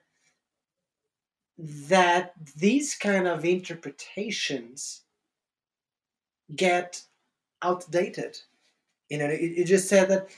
that 1.57 2.33
these 2.57 2.95
kind 2.95 3.27
of 3.27 3.45
interpretations 3.45 5.01
get 6.55 7.03
outdated. 7.61 8.37
You 9.09 9.19
know, 9.19 9.25
it, 9.25 9.39
it 9.39 9.65
just 9.65 9.87
said 9.87 10.09
that 10.09 10.29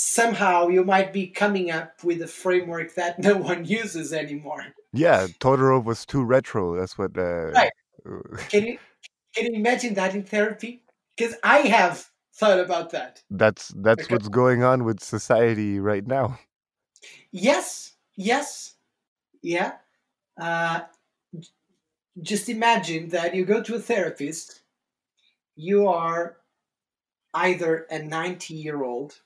somehow 0.00 0.68
you 0.68 0.84
might 0.84 1.12
be 1.12 1.26
coming 1.26 1.72
up 1.72 2.04
with 2.04 2.22
a 2.22 2.26
framework 2.28 2.94
that 2.94 3.18
no 3.18 3.36
one 3.36 3.64
uses 3.64 4.12
anymore. 4.12 4.64
yeah 4.92 5.26
Todorov 5.40 5.84
was 5.84 6.06
too 6.06 6.22
retro 6.24 6.76
that's 6.78 6.96
what 6.96 7.18
uh, 7.18 7.50
Right. 7.50 7.72
uh, 8.08 8.36
Can 8.48 8.66
you 8.66 8.78
can 9.34 9.46
you 9.46 9.52
imagine 9.54 9.94
that 9.94 10.14
in 10.14 10.22
therapy? 10.22 10.82
Because 11.16 11.34
I 11.42 11.58
have 11.76 12.08
thought 12.34 12.60
about 12.60 12.90
that. 12.90 13.22
that's 13.30 13.72
that's 13.76 14.04
Okay. 14.04 14.14
what's 14.14 14.28
going 14.28 14.62
on 14.62 14.84
with 14.84 15.00
society 15.02 15.80
right 15.80 16.06
now 16.06 16.38
Yes, 17.32 17.96
yes, 18.16 18.74
yeah. 19.42 19.72
Uh, 20.40 20.80
just 22.22 22.48
imagine 22.48 23.08
that 23.08 23.34
you 23.34 23.44
go 23.44 23.62
to 23.62 23.74
a 23.74 23.80
therapist. 23.80 24.62
You 25.56 25.88
are 25.88 26.38
either 27.34 27.86
a 27.90 27.98
ninety-year-old 28.02 29.20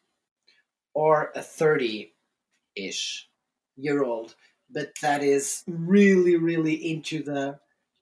or 0.95 1.32
a 1.34 1.43
thirty-ish 1.43 3.28
year 3.76 4.03
old, 4.03 4.34
but 4.70 4.93
that 5.01 5.22
is 5.22 5.64
really, 5.66 6.36
really 6.36 6.74
into 6.74 7.22
the 7.22 7.59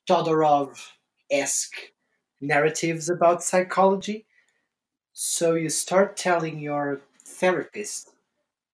Todorov-esque 0.08 1.92
narratives 2.40 3.08
about 3.08 3.42
psychology. 3.42 4.26
So 5.12 5.54
you 5.54 5.68
start 5.68 6.16
telling 6.16 6.58
your 6.58 7.02
therapist 7.24 8.10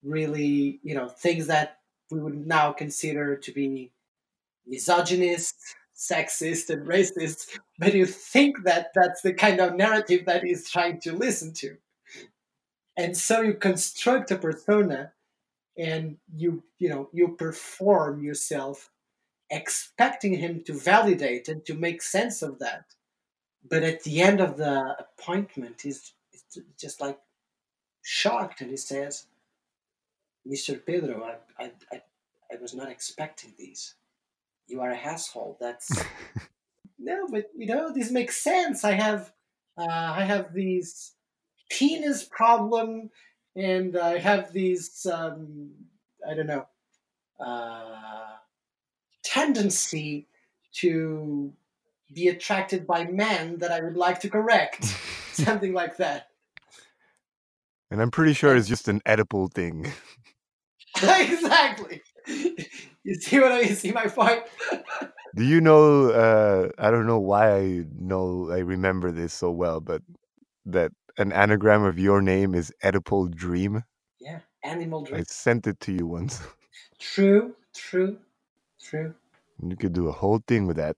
really, 0.03 0.81
you 0.83 0.95
know, 0.95 1.09
things 1.09 1.49
that 1.49 1.79
we 2.11 2.21
would 2.21 2.47
now 2.47 2.73
consider 2.73 3.37
to 3.37 3.53
be 3.53 3.91
misogynist, 4.67 5.57
sexist, 5.97 6.71
and 6.71 6.87
racist, 6.87 7.59
but 7.79 7.95
you 7.95 8.07
think 8.07 8.65
that 8.65 8.93
that's 8.95 9.23
the 9.23 9.33
kind 9.33 9.61
of 9.61 9.75
narrative 9.75 10.27
that 10.27 10.45
he's 10.45 10.71
trying 10.71 11.01
to 11.01 11.13
listen 11.13 11.53
to. 11.55 11.77
And 12.97 13.17
so 13.17 13.43
you 13.43 13.55
construct 13.55 14.31
a 14.31 14.37
persona 14.37 15.13
and 15.77 16.17
you, 16.35 16.63
you 16.79 16.89
know, 16.89 17.09
you 17.13 17.29
perform 17.29 18.23
yourself 18.23 18.91
expecting 19.51 20.35
him 20.35 20.63
to 20.65 20.73
validate 20.73 21.49
and 21.49 21.65
to 21.67 21.75
make 21.75 22.03
sense 22.03 22.43
of 22.43 22.59
that. 22.59 22.87
But 23.69 23.83
at 23.83 24.03
the 24.03 24.23
end 24.23 24.41
of 24.41 24.57
the 24.57 24.97
appointment, 24.99 25.83
he's, 25.83 26.13
he's 26.31 26.65
just 26.79 27.01
like 27.01 27.19
shocked 28.03 28.61
and 28.61 28.71
he 28.71 28.77
says, 28.77 29.27
Mr. 30.49 30.85
Pedro, 30.85 31.25
I, 31.25 31.65
I, 31.65 31.71
I, 31.93 32.03
I 32.53 32.57
was 32.61 32.75
not 32.75 32.91
expecting 32.91 33.53
these. 33.59 33.95
You 34.69 34.81
are 34.81 34.91
a 34.91 34.97
asshole. 34.97 35.57
That's 35.61 35.91
no, 36.99 37.29
but 37.29 37.51
you 37.57 37.67
know 37.67 37.93
this 37.93 38.11
makes 38.11 38.37
sense. 38.37 38.85
I 38.85 38.93
have, 38.93 39.33
uh, 39.77 39.85
I 39.87 40.25
have 40.25 40.55
these 40.55 41.13
penis 41.69 42.25
problem, 42.25 43.11
and 43.55 43.97
I 43.97 44.19
have 44.19 44.53
these, 44.53 45.07
um, 45.07 45.71
I 46.29 46.35
don't 46.35 46.47
know, 46.47 46.67
uh, 47.41 48.37
tendency 49.23 50.27
to 50.75 51.53
be 52.13 52.29
attracted 52.29 52.87
by 52.87 53.05
men 53.05 53.59
that 53.59 53.73
I 53.73 53.81
would 53.81 53.97
like 53.97 54.21
to 54.21 54.29
correct, 54.29 54.85
something 55.33 55.73
like 55.73 55.97
that. 55.99 56.29
and 57.91 58.03
i'm 58.03 58.11
pretty 58.11 58.33
sure 58.33 58.57
it's 58.57 58.67
just 58.69 58.89
an 58.89 59.01
Oedipal 59.07 59.53
thing 59.53 59.93
exactly. 61.03 62.03
You 63.05 63.15
see 63.15 63.39
what 63.39 63.53
I 63.53 63.61
you 63.61 63.75
see 63.75 63.93
my 63.93 64.07
point? 64.07 64.43
Do 65.37 65.45
you 65.45 65.61
know? 65.61 66.11
Uh, 66.11 66.71
I 66.79 66.91
don't 66.91 67.07
know 67.07 67.21
why 67.21 67.55
I 67.57 67.85
know 67.99 68.49
I 68.51 68.59
remember 68.59 69.13
this 69.13 69.35
so 69.35 69.51
well, 69.51 69.81
but 69.81 70.03
that 70.65 70.93
an 71.19 71.33
anagram 71.33 71.85
of 71.85 71.99
your 71.99 72.21
name 72.21 72.55
is 72.55 72.73
Oedipal 72.83 73.35
Dream. 73.35 73.85
Yeah, 74.21 74.41
animal 74.65 75.03
Dream. 75.05 75.21
I 75.21 75.25
sent 75.25 75.67
it 75.67 75.81
to 75.81 75.93
you 75.93 76.07
once. 76.07 76.41
True, 76.99 77.55
true, 77.75 78.17
true. 78.81 79.15
You 79.63 79.77
could 79.77 79.93
do 79.93 80.09
a 80.09 80.13
whole 80.13 80.41
thing 80.47 80.67
with 80.67 80.79
that. 80.79 80.97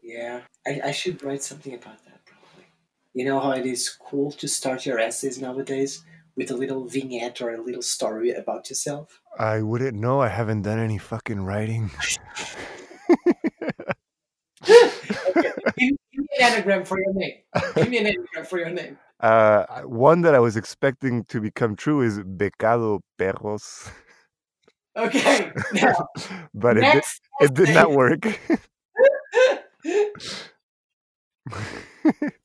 Yeah, 0.00 0.42
I, 0.64 0.80
I 0.84 0.92
should 0.92 1.20
write 1.24 1.42
something 1.42 1.74
about 1.74 2.04
that 2.04 2.24
probably. 2.24 2.66
You 3.12 3.24
know 3.24 3.40
how 3.40 3.50
it 3.50 3.66
is 3.66 3.88
cool 3.88 4.30
to 4.32 4.46
start 4.46 4.86
your 4.86 5.00
essays 5.00 5.40
nowadays 5.40 6.04
with 6.36 6.52
a 6.52 6.56
little 6.56 6.84
vignette 6.84 7.40
or 7.40 7.50
a 7.54 7.60
little 7.60 7.82
story 7.82 8.30
about 8.30 8.70
yourself? 8.70 9.20
I 9.36 9.62
wouldn't 9.62 9.96
know. 9.96 10.20
I 10.20 10.28
haven't 10.28 10.62
done 10.62 10.78
any 10.78 10.98
fucking 10.98 11.40
writing. 11.40 11.90
Okay, 15.36 15.52
give, 15.78 15.96
give 16.12 16.20
me 16.20 16.28
an 16.38 16.52
anagram 16.52 16.84
for 16.84 16.98
your 16.98 17.14
name. 17.14 17.38
Give 17.76 17.88
me 17.88 17.98
an 17.98 18.06
anagram 18.06 18.44
for 18.44 18.58
your 18.58 18.70
name. 18.70 18.98
Uh, 19.22 19.82
one 19.82 20.22
that 20.22 20.34
I 20.34 20.38
was 20.38 20.56
expecting 20.56 21.24
to 21.24 21.40
become 21.40 21.76
true 21.76 22.00
is 22.02 22.18
Becado 22.20 23.00
Perros, 23.18 23.90
Okay, 24.96 25.52
now, 25.72 26.08
but 26.54 26.76
it 26.78 26.90
did, 26.90 27.02
it 27.40 27.54
did 27.54 27.68
not 27.70 27.92
work. 27.92 28.26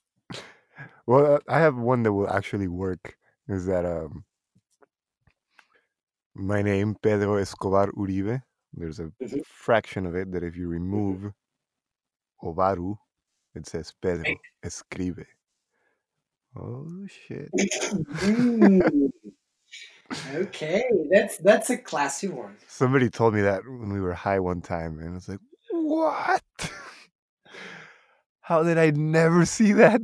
Well, 1.08 1.36
uh, 1.36 1.40
I 1.48 1.60
have 1.60 1.76
one 1.78 2.04
that 2.04 2.14
will 2.14 2.30
actually 2.30 2.68
work. 2.68 3.18
Is 3.48 3.66
that 3.68 3.86
um, 3.86 4.26
my 6.34 6.62
name 6.62 6.96
Pedro 7.02 7.36
Escobar 7.38 7.92
Uribe? 7.94 8.42
There's 8.74 9.00
a 9.00 9.12
Mhm. 9.22 9.46
fraction 9.46 10.06
of 10.06 10.16
it 10.16 10.32
that 10.32 10.44
if 10.44 10.56
you 10.58 10.68
remove 10.68 11.32
Ovaru, 12.44 12.98
it 13.54 13.68
says 13.68 13.94
Pedro. 14.02 14.42
Escribe. 14.64 15.26
Oh 16.58 17.06
shit! 17.08 17.52
Okay, 20.34 20.84
that's 21.12 21.38
that's 21.38 21.70
a 21.70 21.78
classy 21.78 22.28
one. 22.28 22.56
Somebody 22.68 23.10
told 23.10 23.34
me 23.34 23.42
that 23.42 23.64
when 23.66 23.92
we 23.92 24.00
were 24.00 24.14
high 24.14 24.40
one 24.40 24.62
time, 24.62 25.00
and 25.00 25.10
I 25.10 25.14
was 25.14 25.28
like, 25.28 25.40
"What? 25.72 26.44
How 28.42 28.64
did 28.64 28.78
I 28.78 28.92
never 28.92 29.46
see 29.46 29.74
that?" 29.74 30.02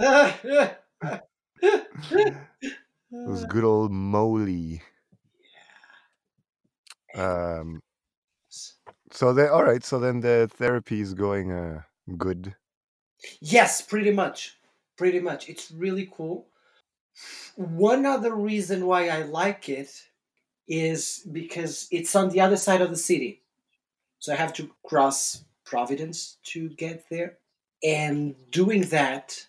It 0.00 0.76
was 3.10 3.44
good 3.46 3.64
old 3.72 3.90
Moly. 3.90 4.82
Yeah. 7.14 7.58
Um. 7.58 7.82
So 9.10 9.32
then, 9.32 9.50
all 9.50 9.64
right. 9.64 9.82
So 9.82 9.98
then 9.98 10.20
the 10.20 10.48
therapy 10.52 11.00
is 11.00 11.14
going 11.14 11.50
uh 11.52 11.82
good. 12.16 12.54
Yes, 13.40 13.82
pretty 13.82 14.12
much. 14.12 14.59
Pretty 15.00 15.20
much. 15.20 15.48
It's 15.48 15.70
really 15.70 16.10
cool. 16.14 16.46
One 17.56 18.04
other 18.04 18.34
reason 18.34 18.84
why 18.84 19.08
I 19.08 19.22
like 19.22 19.66
it 19.70 19.90
is 20.68 21.26
because 21.32 21.88
it's 21.90 22.14
on 22.14 22.28
the 22.28 22.42
other 22.42 22.58
side 22.58 22.82
of 22.82 22.90
the 22.90 22.98
city. 22.98 23.40
So 24.18 24.34
I 24.34 24.36
have 24.36 24.52
to 24.58 24.68
cross 24.84 25.42
Providence 25.64 26.36
to 26.52 26.68
get 26.68 27.08
there. 27.08 27.38
And 27.82 28.34
doing 28.50 28.82
that, 28.96 29.46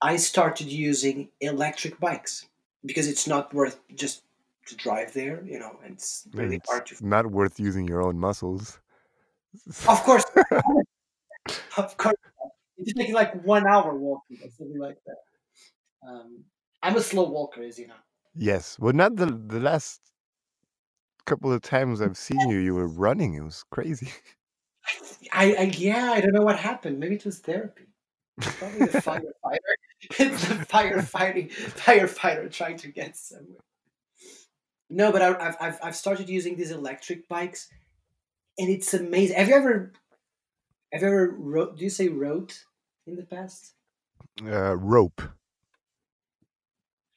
I 0.00 0.18
started 0.18 0.68
using 0.68 1.30
electric 1.40 1.98
bikes 1.98 2.46
because 2.86 3.08
it's 3.08 3.26
not 3.26 3.52
worth 3.52 3.80
just 3.96 4.22
to 4.66 4.76
drive 4.76 5.14
there, 5.14 5.42
you 5.44 5.58
know, 5.58 5.80
and 5.84 5.94
it's 5.94 6.28
really 6.32 6.58
it's 6.58 6.70
hard 6.70 6.86
to. 6.86 7.04
not 7.04 7.26
worth 7.26 7.58
using 7.58 7.88
your 7.88 8.02
own 8.06 8.16
muscles. 8.20 8.78
Of 9.88 10.00
course, 10.04 10.24
of 11.76 11.96
course. 11.96 12.14
It's 12.78 12.92
taking 12.94 13.14
like 13.14 13.44
one 13.44 13.66
hour 13.66 13.96
walking 13.96 14.38
or 14.42 14.50
something 14.50 14.78
like 14.78 14.98
that. 15.06 16.08
Um, 16.08 16.44
I'm 16.82 16.96
a 16.96 17.00
slow 17.00 17.28
walker, 17.30 17.62
as 17.62 17.78
you 17.78 17.88
know. 17.88 17.94
yes, 18.34 18.78
well, 18.78 18.92
not 18.92 19.16
the 19.16 19.26
the 19.26 19.60
last 19.60 20.00
couple 21.24 21.52
of 21.52 21.62
times 21.62 22.00
I've 22.02 22.16
seen 22.16 22.48
you, 22.48 22.58
you 22.58 22.74
were 22.74 22.88
running. 22.88 23.34
It 23.34 23.42
was 23.42 23.64
crazy. 23.70 24.10
I, 25.32 25.54
I 25.54 25.62
yeah, 25.76 26.12
I 26.12 26.20
don't 26.20 26.32
know 26.32 26.42
what 26.42 26.58
happened. 26.58 26.98
Maybe 26.98 27.14
it 27.16 27.24
was 27.24 27.38
therapy. 27.38 27.84
It's 28.40 28.56
probably 28.56 28.84
the 28.86 28.92
firefighter. 28.98 29.74
It's 30.18 30.48
the 30.48 30.54
firefighting 30.54 31.52
firefighter 31.52 32.50
trying 32.50 32.76
to 32.78 32.88
get 32.88 33.16
somewhere. 33.16 33.60
No, 34.90 35.12
but 35.12 35.22
I, 35.22 35.48
I've, 35.48 35.56
I've 35.60 35.78
I've 35.82 35.96
started 35.96 36.28
using 36.28 36.56
these 36.56 36.72
electric 36.72 37.28
bikes, 37.28 37.68
and 38.58 38.68
it's 38.68 38.92
amazing. 38.94 39.36
Have 39.36 39.48
you 39.48 39.54
ever 39.54 39.92
have 40.92 41.02
you 41.02 41.08
ever 41.08 41.34
wrote? 41.38 41.76
Do 41.78 41.84
you 41.84 41.90
say 41.90 42.08
wrote 42.08 42.58
in 43.06 43.16
the 43.16 43.24
past? 43.24 43.74
Uh, 44.44 44.76
rope, 44.76 45.20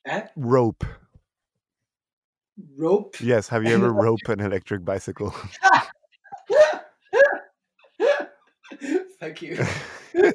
Eh? 0.06 0.28
rope. 0.36 0.84
Rope. 2.78 3.16
Yes. 3.20 3.48
Have 3.50 3.64
you 3.66 3.74
ever 3.74 3.92
rope 4.06 4.20
an 4.28 4.40
electric 4.40 4.84
bicycle? 4.86 5.34
Thank 9.20 9.42
you. 9.42 9.58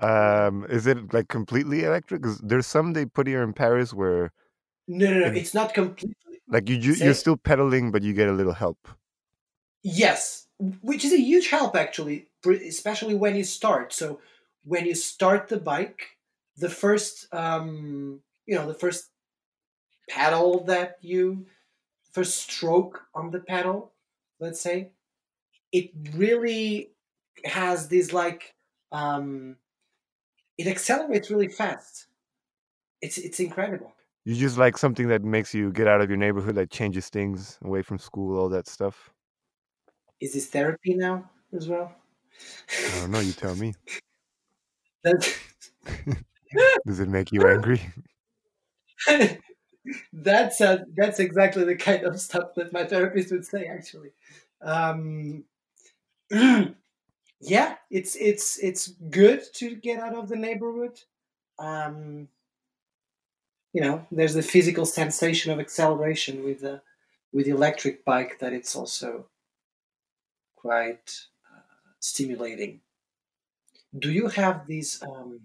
um, 0.00 0.64
is 0.70 0.86
it 0.86 1.12
like 1.12 1.28
completely 1.28 1.84
electric? 1.84 2.22
'Cause 2.22 2.38
there's 2.38 2.66
some 2.66 2.92
they 2.92 3.04
put 3.06 3.26
here 3.26 3.42
in 3.42 3.52
Paris 3.52 3.92
where 3.92 4.32
No, 4.86 5.10
no, 5.10 5.18
no. 5.20 5.26
And- 5.26 5.36
It's 5.36 5.54
not 5.54 5.74
completely. 5.74 6.14
like 6.48 6.68
you 6.68 6.94
Say- 6.94 7.04
you're 7.04 7.14
still 7.14 7.36
pedaling, 7.36 7.90
but 7.90 8.02
you 8.02 8.12
get 8.12 8.28
a 8.28 8.32
little 8.32 8.52
help. 8.54 8.88
Yes, 9.82 10.43
which 10.58 11.04
is 11.04 11.12
a 11.12 11.20
huge 11.20 11.48
help 11.48 11.76
actually, 11.76 12.28
especially 12.46 13.14
when 13.14 13.36
you 13.36 13.44
start. 13.44 13.92
So 13.92 14.20
when 14.64 14.86
you 14.86 14.94
start 14.94 15.48
the 15.48 15.58
bike, 15.58 16.16
the 16.56 16.70
first, 16.70 17.32
um, 17.32 18.20
you 18.46 18.54
know, 18.54 18.66
the 18.66 18.74
first 18.74 19.10
pedal 20.08 20.64
that 20.64 20.98
you, 21.00 21.46
first 22.12 22.38
stroke 22.38 23.02
on 23.14 23.30
the 23.30 23.40
pedal, 23.40 23.92
let's 24.38 24.60
say, 24.60 24.90
it 25.72 25.90
really 26.14 26.92
has 27.44 27.88
this 27.88 28.12
like, 28.12 28.54
um, 28.92 29.56
it 30.56 30.66
accelerates 30.68 31.30
really 31.30 31.48
fast. 31.48 32.06
It's 33.02 33.18
it's 33.18 33.40
incredible. 33.40 33.92
You 34.24 34.34
just 34.34 34.56
like 34.56 34.78
something 34.78 35.08
that 35.08 35.22
makes 35.22 35.52
you 35.52 35.72
get 35.72 35.88
out 35.88 36.00
of 36.00 36.08
your 36.08 36.16
neighborhood, 36.16 36.54
that 36.54 36.70
changes 36.70 37.08
things 37.08 37.58
away 37.62 37.82
from 37.82 37.98
school, 37.98 38.38
all 38.38 38.48
that 38.50 38.68
stuff. 38.68 39.13
Is 40.20 40.34
this 40.34 40.46
therapy 40.46 40.94
now 40.94 41.30
as 41.52 41.68
well? 41.68 41.94
I 42.68 43.00
don't 43.00 43.10
know. 43.10 43.20
You 43.20 43.32
tell 43.32 43.54
me. 43.54 43.74
Does 46.86 47.00
it 47.00 47.08
make 47.08 47.32
you 47.32 47.46
angry? 47.46 47.80
that's 50.12 50.60
uh, 50.60 50.78
that's 50.96 51.18
exactly 51.18 51.64
the 51.64 51.76
kind 51.76 52.04
of 52.04 52.20
stuff 52.20 52.54
that 52.56 52.72
my 52.72 52.84
therapist 52.84 53.30
would 53.30 53.44
say 53.44 53.66
actually 53.66 54.10
um, 54.62 55.44
yeah 57.40 57.74
it's 57.90 58.16
it's 58.16 58.58
it's 58.58 58.88
good 59.10 59.42
to 59.54 59.74
get 59.76 60.00
out 60.00 60.14
of 60.14 60.28
the 60.28 60.36
neighborhood 60.36 60.98
um, 61.58 62.28
you 63.72 63.80
know 63.80 64.06
there's 64.10 64.34
the 64.34 64.42
physical 64.42 64.86
sensation 64.86 65.52
of 65.52 65.60
acceleration 65.60 66.44
with 66.44 66.60
the 66.60 66.80
with 67.32 67.46
the 67.46 67.52
electric 67.52 68.04
bike 68.04 68.38
that 68.38 68.52
it's 68.52 68.74
also 68.74 69.26
quite 70.64 71.06
uh, 71.50 71.60
stimulating 72.00 72.80
do 73.98 74.10
you 74.10 74.28
have 74.28 74.66
these 74.66 75.02
um, 75.02 75.40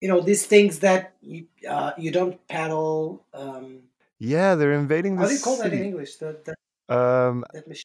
you 0.00 0.08
know 0.08 0.20
these 0.20 0.46
things 0.46 0.80
that 0.80 1.14
you 1.22 1.46
uh, 1.68 1.92
you 1.96 2.10
don't 2.10 2.36
paddle? 2.48 3.24
um, 3.32 3.82
Yeah, 4.18 4.54
they're 4.54 4.72
invading 4.72 5.16
the 5.16 5.22
how 5.22 5.28
do 5.28 5.34
you 5.34 5.40
call 5.40 5.56
that 5.58 5.72
in. 5.72 5.84
English? 5.84 6.16
That 6.16 6.44
that, 6.44 6.56
Um, 6.88 7.44
that 7.52 7.66
machine. 7.66 7.84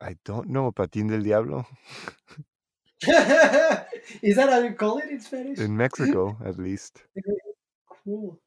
I 0.00 0.16
don't 0.24 0.48
know. 0.50 0.72
Patín 0.72 1.08
del 1.08 1.22
Diablo 1.22 1.66
Is 4.22 4.36
that 4.36 4.48
how 4.50 4.58
you 4.60 4.72
call 4.72 4.98
it 4.98 5.10
in 5.10 5.20
Spanish? 5.20 5.58
in 5.58 5.76
Mexico, 5.76 6.36
at 6.44 6.58
least. 6.58 7.04
Cool. 8.04 8.38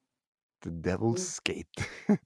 The 0.62 0.72
Devil's 0.72 1.20
Cool. 1.20 1.26
Skate. 1.26 1.90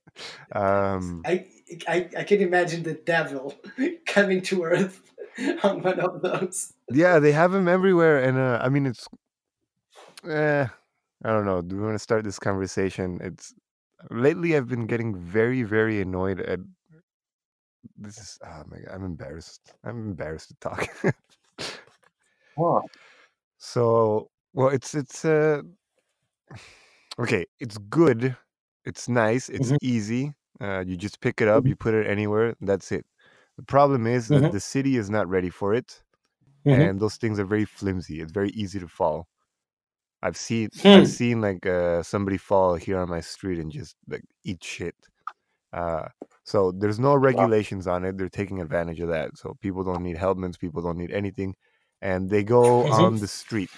um, 0.56 1.22
I, 1.26 1.46
I 1.88 2.10
I 2.18 2.24
can 2.24 2.42
imagine 2.42 2.84
the 2.84 2.94
devil 2.94 3.54
coming 4.06 4.42
to 4.44 4.64
Earth 4.64 5.02
on 5.64 5.82
one 5.82 6.00
of 6.00 6.22
those. 6.22 6.74
yeah, 6.92 7.20
they 7.20 7.32
have 7.32 7.52
them 7.52 7.68
everywhere, 7.68 8.24
and 8.24 8.38
uh, 8.38 8.60
I 8.62 8.70
mean, 8.70 8.86
it's. 8.86 9.08
Eh, 10.28 10.68
I 11.24 11.30
don't 11.30 11.46
know. 11.46 11.62
Do 11.62 11.76
we 11.78 11.84
want 11.84 11.96
to 11.96 12.00
start 12.00 12.24
this 12.24 12.40
conversation? 12.40 13.20
It's 13.22 13.54
lately 14.10 14.56
I've 14.56 14.68
been 14.68 14.88
getting 14.88 15.16
very, 15.16 15.64
very 15.64 16.02
annoyed 16.02 16.40
at. 16.42 16.60
This 17.98 18.18
is. 18.18 18.40
Oh 18.46 18.64
my 18.70 18.78
god! 18.80 18.94
I'm 18.94 19.04
embarrassed. 19.04 19.74
I'm 19.84 20.10
embarrassed 20.10 20.50
to 20.50 20.56
talk. 20.62 20.88
Wow. 22.56 22.84
So, 23.58 24.30
well, 24.54 24.70
it's 24.70 24.96
it's 24.96 25.26
uh 25.26 25.62
okay, 27.20 27.46
it's 27.60 27.78
good. 27.78 28.36
It's 28.86 29.08
nice. 29.10 29.50
It's 29.50 29.74
Mhm. 29.74 29.78
easy. 29.82 30.34
Uh, 30.60 30.84
you 30.86 30.98
just 30.98 31.22
pick 31.22 31.42
it 31.42 31.48
up, 31.48 31.66
Mhm. 31.66 31.68
you 31.68 31.76
put 31.76 31.94
it 31.94 32.08
anywhere. 32.08 32.56
That's 32.62 32.92
it. 32.92 33.06
The 33.58 33.64
problem 33.64 34.08
is 34.08 34.30
that 34.30 34.50
Mhm. 34.50 34.52
the 34.52 34.60
city 34.60 34.98
is 34.98 35.10
not 35.10 35.28
ready 35.30 35.50
for 35.50 35.74
it, 35.74 36.04
Mhm. 36.66 36.90
and 36.90 37.00
those 37.00 37.18
things 37.18 37.40
are 37.40 37.46
very 37.46 37.66
flimsy. 37.66 38.22
It's 38.22 38.32
very 38.34 38.50
easy 38.52 38.80
to 38.80 38.88
fall. 38.88 39.28
I've 40.24 40.38
seen 40.38 40.70
Hmm. 40.84 40.92
I've 40.94 41.08
seen 41.08 41.42
like 41.42 41.66
uh, 41.66 42.04
somebody 42.04 42.38
fall 42.38 42.76
here 42.76 43.00
on 43.00 43.10
my 43.10 43.22
street 43.22 43.60
and 43.60 43.72
just 43.72 43.96
like 44.08 44.24
eat 44.44 44.64
shit. 44.64 44.96
Uh, 45.74 46.10
so 46.46 46.72
there's 46.74 47.00
no 47.00 47.16
regulations 47.16 47.88
on 47.88 48.06
it. 48.06 48.18
They're 48.18 48.30
taking 48.30 48.62
advantage 48.62 49.00
of 49.02 49.10
that. 49.10 49.38
So 49.38 49.56
people 49.62 49.84
don't 49.84 50.04
need 50.04 50.18
helmets. 50.18 50.58
People 50.58 50.82
don't 50.84 50.98
need 50.98 51.12
anything, 51.12 51.56
and 52.02 52.30
they 52.30 52.44
go 52.44 52.86
Mhm. 52.86 52.92
on 52.92 53.20
the 53.20 53.28
street. 53.28 53.72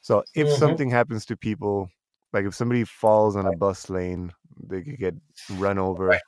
So 0.00 0.24
if 0.34 0.50
Mhm. 0.50 0.52
something 0.52 0.90
happens 0.90 1.26
to 1.26 1.36
people, 1.36 1.90
like 2.36 2.46
if 2.46 2.54
somebody 2.54 2.84
falls 2.84 3.36
on 3.36 3.46
a 3.46 3.52
bus 3.52 3.90
lane, 3.90 4.32
they 4.62 4.82
could 4.82 4.98
get 4.98 5.14
run 5.48 5.78
over, 5.78 6.10
Right. 6.10 6.22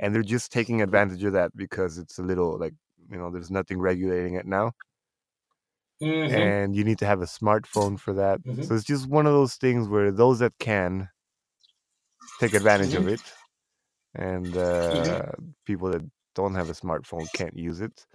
and 0.00 0.14
they're 0.14 0.22
just 0.22 0.52
taking 0.52 0.82
advantage 0.82 1.24
of 1.24 1.34
that 1.34 1.56
because 1.56 1.98
it's 1.98 2.18
a 2.18 2.24
little 2.24 2.58
like 2.58 2.74
you 3.10 3.18
know 3.18 3.30
there's 3.30 3.50
nothing 3.52 3.80
regulating 3.80 4.36
it 4.36 4.46
now, 4.46 4.72
Mhm. 6.00 6.52
and 6.52 6.76
you 6.76 6.84
need 6.84 6.98
to 6.98 7.06
have 7.06 7.20
a 7.22 7.26
smartphone 7.26 7.98
for 7.98 8.12
that. 8.14 8.40
Mhm. 8.44 8.68
So 8.68 8.74
it's 8.74 8.84
just 8.84 9.08
one 9.08 9.26
of 9.26 9.32
those 9.32 9.56
things 9.56 9.88
where 9.88 10.12
those 10.12 10.38
that 10.38 10.52
can 10.58 11.08
take 12.38 12.54
advantage 12.54 12.94
of 12.94 13.06
Mhm. 13.06 13.08
it, 13.08 13.32
and 14.14 14.56
uh, 14.56 15.22
people 15.66 15.90
that 15.90 16.02
don't 16.34 16.54
have 16.56 16.70
a 16.70 16.74
smartphone 16.74 17.32
can't 17.32 17.56
use 17.58 17.80
it. 17.80 18.06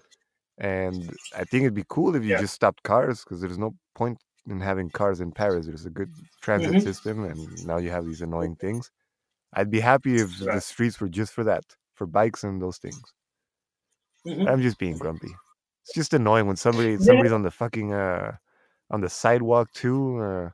And 0.59 1.15
I 1.33 1.45
think 1.45 1.63
it'd 1.63 1.75
be 1.75 1.85
cool 1.89 2.15
if 2.15 2.23
you 2.23 2.33
Yeah. 2.33 2.35
just 2.35 2.55
stopped 2.55 2.83
cars 2.83 3.23
because 3.23 3.41
there's 3.41 3.59
no 3.59 3.75
point 3.95 4.19
in 4.47 4.61
having 4.61 4.89
cars 4.89 5.21
in 5.21 5.31
Paris. 5.31 5.65
There's 5.67 5.85
a 5.85 5.89
good 5.91 6.11
transit 6.41 6.73
Mhm. 6.75 6.81
system, 6.81 7.23
and 7.23 7.65
now 7.65 7.77
you 7.77 7.89
have 7.91 8.05
these 8.05 8.21
annoying 8.21 8.55
things. 8.61 8.91
I'd 9.53 9.71
be 9.71 9.79
happy 9.81 10.19
if 10.19 10.29
the 10.39 10.61
streets 10.61 10.99
were 11.01 11.09
just 11.09 11.33
for 11.33 11.43
that, 11.45 11.63
for 11.95 12.07
bikes 12.07 12.43
and 12.43 12.61
those 12.61 12.77
things. 12.77 13.01
Mhm. 14.25 14.47
I'm 14.47 14.61
just 14.61 14.77
being 14.77 14.97
grumpy. 14.97 15.33
It's 15.83 15.93
just 15.93 16.13
annoying 16.13 16.47
when 16.47 16.57
somebody 16.57 16.97
somebody's 16.97 17.31
on 17.33 17.43
the 17.43 17.51
fucking 17.51 17.93
uh 17.93 18.35
on 18.91 19.01
the 19.01 19.09
sidewalk 19.09 19.71
too. 19.73 20.19
Uh, 20.21 20.49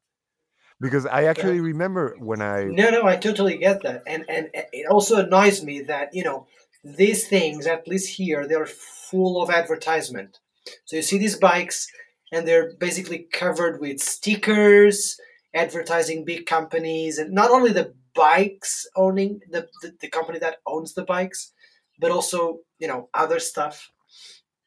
because 0.79 1.05
I 1.05 1.25
actually 1.25 1.59
remember 1.61 2.15
when 2.19 2.41
I 2.41 2.65
No, 2.65 2.89
no, 2.89 3.05
I 3.05 3.15
totally 3.17 3.57
get 3.57 3.81
that, 3.83 4.03
and 4.07 4.25
and 4.29 4.49
it 4.53 4.85
also 4.87 5.17
annoys 5.25 5.63
me 5.63 5.81
that 5.81 6.13
you 6.13 6.23
know 6.23 6.47
these 6.83 7.27
things, 7.27 7.65
at 7.67 7.87
least 7.87 8.09
here, 8.17 8.47
they're 8.47 8.65
full 8.65 9.41
of 9.41 9.49
advertisement. 9.49 10.39
So 10.85 10.95
you 10.97 11.01
see 11.01 11.17
these 11.17 11.37
bikes, 11.37 11.87
and 12.33 12.47
they're 12.47 12.73
basically 12.79 13.27
covered 13.31 13.79
with 13.79 13.99
stickers, 13.99 15.17
advertising 15.53 16.25
big 16.25 16.45
companies, 16.45 17.17
and 17.17 17.31
not 17.33 17.51
only 17.51 17.71
the 17.71 17.93
bikes 18.15 18.87
owning 18.95 19.39
the 19.49 19.67
the, 19.81 19.93
the 20.01 20.09
company 20.09 20.39
that 20.39 20.57
owns 20.65 20.93
the 20.93 21.05
bikes, 21.05 21.53
but 21.99 22.11
also 22.11 22.59
you 22.79 22.87
know 22.87 23.09
other 23.13 23.39
stuff, 23.39 23.91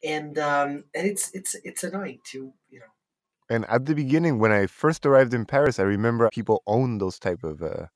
and 0.05 0.39
um, 0.39 0.85
and 0.95 1.07
it's 1.07 1.31
it's 1.35 1.57
it's 1.65 1.85
annoying 1.85 2.21
to 2.33 2.53
you 2.71 2.81
know. 2.81 2.87
and 3.51 3.65
at 3.67 3.87
the 3.87 3.95
beginning 3.95 4.39
when 4.39 4.53
I 4.53 4.67
first 4.67 5.07
arrived 5.07 5.35
in 5.35 5.45
Paris, 5.45 5.79
I 5.79 5.85
remember 5.85 6.29
people 6.33 6.63
own 6.67 6.99
those 6.99 7.19
type 7.19 7.45
of 7.45 7.63
uh 7.63 7.87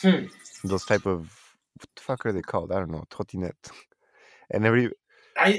Hmm. 0.00 0.26
those 0.64 0.84
type 0.84 1.06
of 1.06 1.32
what 1.78 1.88
the 1.96 2.02
fuck 2.02 2.26
are 2.26 2.32
they 2.32 2.42
called? 2.42 2.72
I 2.72 2.78
don't 2.78 2.90
know, 2.90 3.04
trottinette. 3.10 3.70
And 4.50 4.64
every 4.64 4.90
I 5.36 5.52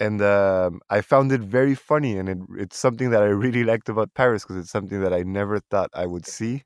and 0.00 0.22
um, 0.22 0.80
I 0.90 1.02
found 1.02 1.32
it 1.32 1.42
very 1.42 1.74
funny, 1.76 2.18
and 2.18 2.28
it, 2.28 2.38
it's 2.58 2.78
something 2.78 3.10
that 3.10 3.22
I 3.22 3.26
really 3.28 3.64
liked 3.64 3.88
about 3.90 4.14
Paris 4.14 4.44
because 4.44 4.58
it's 4.58 4.70
something 4.72 5.00
that 5.02 5.12
I 5.14 5.22
never 5.24 5.60
thought 5.60 5.90
I 5.94 6.06
would 6.06 6.26
see. 6.26 6.64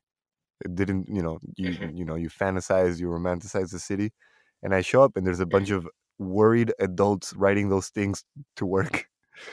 It 0.65 0.75
didn't, 0.75 1.09
you 1.09 1.21
know, 1.23 1.39
you 1.57 1.79
Mhm. 1.79 1.91
you 1.93 2.05
know, 2.05 2.15
you 2.15 2.29
fantasize, 2.29 2.99
you 2.99 3.07
romanticize 3.09 3.71
the 3.71 3.79
city, 3.79 4.11
and 4.63 4.75
I 4.75 4.81
show 4.81 5.03
up, 5.03 5.17
and 5.17 5.27
there's 5.27 5.41
a 5.41 5.47
bunch 5.47 5.71
of 5.71 5.87
worried 6.19 6.73
adults 6.79 7.33
riding 7.35 7.69
those 7.69 7.89
things 7.89 8.23
to 8.57 8.65
work. 8.65 9.07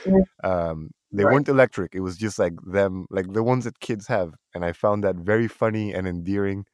Mm. 0.07 0.23
Um, 0.45 0.91
they 1.13 1.25
Right. 1.25 1.33
weren't 1.33 1.49
electric; 1.49 1.95
it 1.95 2.01
was 2.01 2.17
just 2.17 2.39
like 2.39 2.55
them, 2.67 3.07
like 3.11 3.33
the 3.33 3.43
ones 3.43 3.65
that 3.65 3.81
kids 3.81 4.07
have, 4.09 4.35
and 4.55 4.65
I 4.65 4.73
found 4.73 5.05
that 5.05 5.17
very 5.17 5.49
funny 5.49 5.93
and 5.95 6.07
endearing 6.09 6.67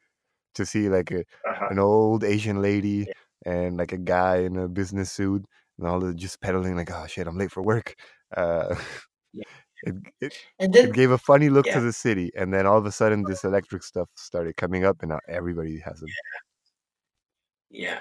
to 0.54 0.66
see 0.66 0.88
like 0.90 1.10
a, 1.12 1.24
uh-huh. 1.44 1.70
an 1.70 1.78
old 1.78 2.24
Asian 2.24 2.62
lady 2.62 3.08
and 3.46 3.76
like 3.78 3.92
a 3.92 3.98
guy 3.98 4.38
in 4.38 4.56
a 4.56 4.68
business 4.68 5.12
suit 5.12 5.46
and 5.78 5.86
all 5.86 6.00
the 6.00 6.14
just 6.14 6.40
pedaling 6.40 6.76
like, 6.76 6.90
oh 6.90 7.06
shit, 7.06 7.26
I'm 7.26 7.38
late 7.38 7.52
for 7.52 7.62
work. 7.62 7.94
Uh, 8.36 8.74
Yeah. 9.32 9.44
it, 9.84 9.94
it 10.20 10.34
and 10.58 10.74
it 10.74 10.92
gave 10.92 11.10
a 11.12 11.18
funny 11.18 11.48
look 11.50 11.66
Yeah. 11.66 11.74
to 11.74 11.80
the 11.80 11.92
city, 11.92 12.32
and 12.36 12.52
then 12.52 12.66
all 12.66 12.78
of 12.78 12.86
a 12.86 12.92
sudden 12.92 13.22
this 13.22 13.44
electric 13.44 13.82
stuff 13.84 14.08
started 14.16 14.56
coming 14.56 14.84
up, 14.84 14.96
and 15.02 15.10
now 15.10 15.20
everybody 15.28 15.78
has 15.80 16.00
them. 16.00 16.08
Yeah. 17.70 18.00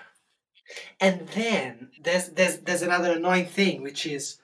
And 0.99 1.27
then 1.29 1.91
there's 2.03 2.29
there's 2.29 2.59
there's 2.59 2.81
another 2.81 3.13
annoying 3.13 3.45
thing, 3.45 3.83
which 3.83 4.05
is 4.05 4.39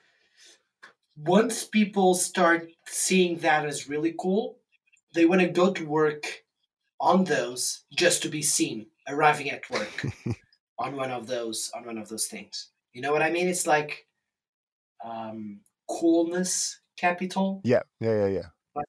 once 1.17 1.63
people 1.63 2.13
start 2.15 2.69
seeing 2.87 3.37
that 3.39 3.65
as 3.65 3.89
really 3.89 4.13
cool, 4.19 4.57
they 5.13 5.25
want 5.25 5.41
to 5.41 5.47
go 5.47 5.71
to 5.73 5.85
work 5.85 6.43
on 6.99 7.23
those 7.25 7.83
just 7.95 8.21
to 8.23 8.29
be 8.29 8.41
seen 8.41 8.87
arriving 9.07 9.49
at 9.49 9.69
work 9.69 10.05
on 10.79 10.95
one 10.95 11.11
of 11.11 11.27
those 11.27 11.71
on 11.75 11.85
one 11.85 11.97
of 11.97 12.09
those 12.09 12.27
things. 12.27 12.69
You 12.93 13.01
know 13.01 13.11
what 13.11 13.21
I 13.21 13.31
mean? 13.31 13.47
It's 13.47 13.67
like 13.67 14.07
um, 15.03 15.61
coolness 15.89 16.79
capital. 16.97 17.61
Yeah, 17.63 17.81
yeah, 17.99 18.27
yeah, 18.27 18.27
yeah. 18.27 18.83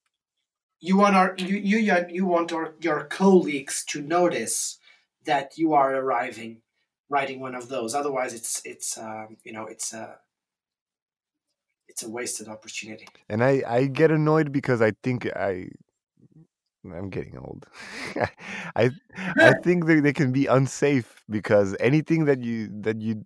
You 0.80 0.98
want 0.98 1.16
our 1.16 1.34
you 1.38 1.56
you 1.56 1.78
you 2.10 2.26
want 2.26 2.52
our, 2.52 2.74
your 2.80 3.04
colleagues 3.04 3.84
to 3.86 4.02
notice 4.02 4.78
that 5.24 5.56
you 5.56 5.72
are 5.72 5.94
arriving 5.94 6.60
writing 7.08 7.40
one 7.40 7.54
of 7.54 7.68
those. 7.68 7.94
Otherwise, 7.94 8.34
it's 8.34 8.60
it's 8.64 8.98
um, 8.98 9.38
you 9.44 9.52
know 9.52 9.66
it's 9.66 9.94
a 9.94 10.16
it's 11.88 12.02
a 12.02 12.10
wasted 12.10 12.48
opportunity. 12.48 13.06
And 13.30 13.42
I 13.42 13.62
I 13.66 13.86
get 13.86 14.10
annoyed 14.10 14.52
because 14.52 14.82
I 14.82 14.92
think 15.02 15.26
I 15.34 15.68
I'm 16.84 17.08
getting 17.08 17.38
old. 17.38 17.66
I 18.76 18.90
I 19.16 19.54
think 19.62 19.86
they, 19.86 20.00
they 20.00 20.12
can 20.12 20.32
be 20.32 20.46
unsafe 20.46 21.24
because 21.30 21.74
anything 21.80 22.26
that 22.26 22.42
you 22.42 22.68
that 22.82 23.00
you 23.00 23.24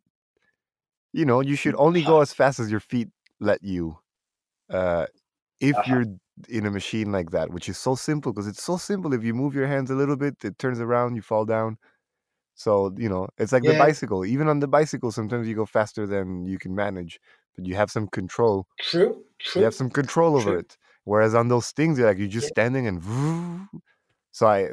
you 1.13 1.25
know 1.27 1.41
you 1.41 1.57
should 1.57 1.75
only 1.77 2.03
go 2.03 2.21
as 2.21 2.33
fast 2.35 2.61
as 2.61 2.71
your 2.71 2.81
feet 2.81 3.09
let 3.41 3.63
you. 3.65 3.99
Uh, 4.71 5.07
if 5.61 5.87
Uh-huh. 5.87 5.89
you're 5.89 6.07
in 6.49 6.67
a 6.67 6.71
machine 6.73 7.13
like 7.13 7.31
that, 7.33 7.51
which 7.53 7.69
is 7.69 7.79
so 7.79 7.95
simple 7.97 8.33
because 8.33 8.49
it's 8.49 8.63
so 8.63 8.77
simple. 8.79 9.15
If 9.15 9.25
you 9.25 9.35
move 9.35 9.55
your 9.55 9.67
hands 9.69 9.91
a 9.91 9.97
little 9.97 10.17
bit, 10.17 10.37
it 10.45 10.59
turns 10.59 10.81
around, 10.81 11.17
you 11.17 11.23
fall 11.23 11.45
down. 11.47 11.79
So 12.57 12.93
you 12.99 13.09
know 13.09 13.29
it's 13.39 13.53
like 13.53 13.67
the 13.67 13.75
bicycle. 13.75 14.25
Even 14.27 14.49
on 14.49 14.61
the 14.61 14.69
bicycle, 14.69 15.13
sometimes 15.13 15.49
you 15.49 15.55
go 15.57 15.67
faster 15.67 16.07
than 16.07 16.47
you 16.47 16.59
can 16.59 16.75
manage, 16.75 17.21
but 17.57 17.67
you 17.67 17.77
have 17.77 17.91
some 17.91 18.09
control. 18.09 18.67
True. 18.81 19.25
True. 19.39 19.55
You 19.57 19.65
have 19.65 19.75
some 19.75 19.91
control 19.91 20.37
over 20.37 20.57
True. 20.57 20.59
it. 20.59 20.79
Whereas 21.05 21.35
on 21.35 21.49
those 21.49 21.73
things, 21.73 21.99
you're 21.99 22.09
like 22.09 22.19
you're 22.19 22.29
just 22.29 22.49
Yeah. 22.49 22.51
standing 22.51 22.87
and. 22.89 23.03
So 24.33 24.47
I 24.47 24.71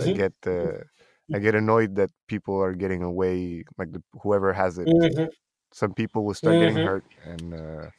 I 0.00 0.08
Mhm. 0.08 0.10
get 0.10 0.34
uh, 0.46 0.84
I 1.32 1.38
get 1.38 1.54
annoyed 1.54 1.96
that 1.96 2.10
people 2.28 2.60
are 2.62 2.74
getting 2.74 3.02
away 3.02 3.64
like 3.78 3.92
the, 3.92 4.02
whoever 4.22 4.52
has 4.52 4.78
it. 4.78 4.86
Mhm. 4.86 5.28
Some 5.72 5.94
people 5.94 6.24
will 6.24 6.34
start 6.34 6.58
getting 6.58 6.76
Mhm. 6.76 6.84
hurt, 6.84 7.04
and 7.24 7.54
uh, 7.54 7.90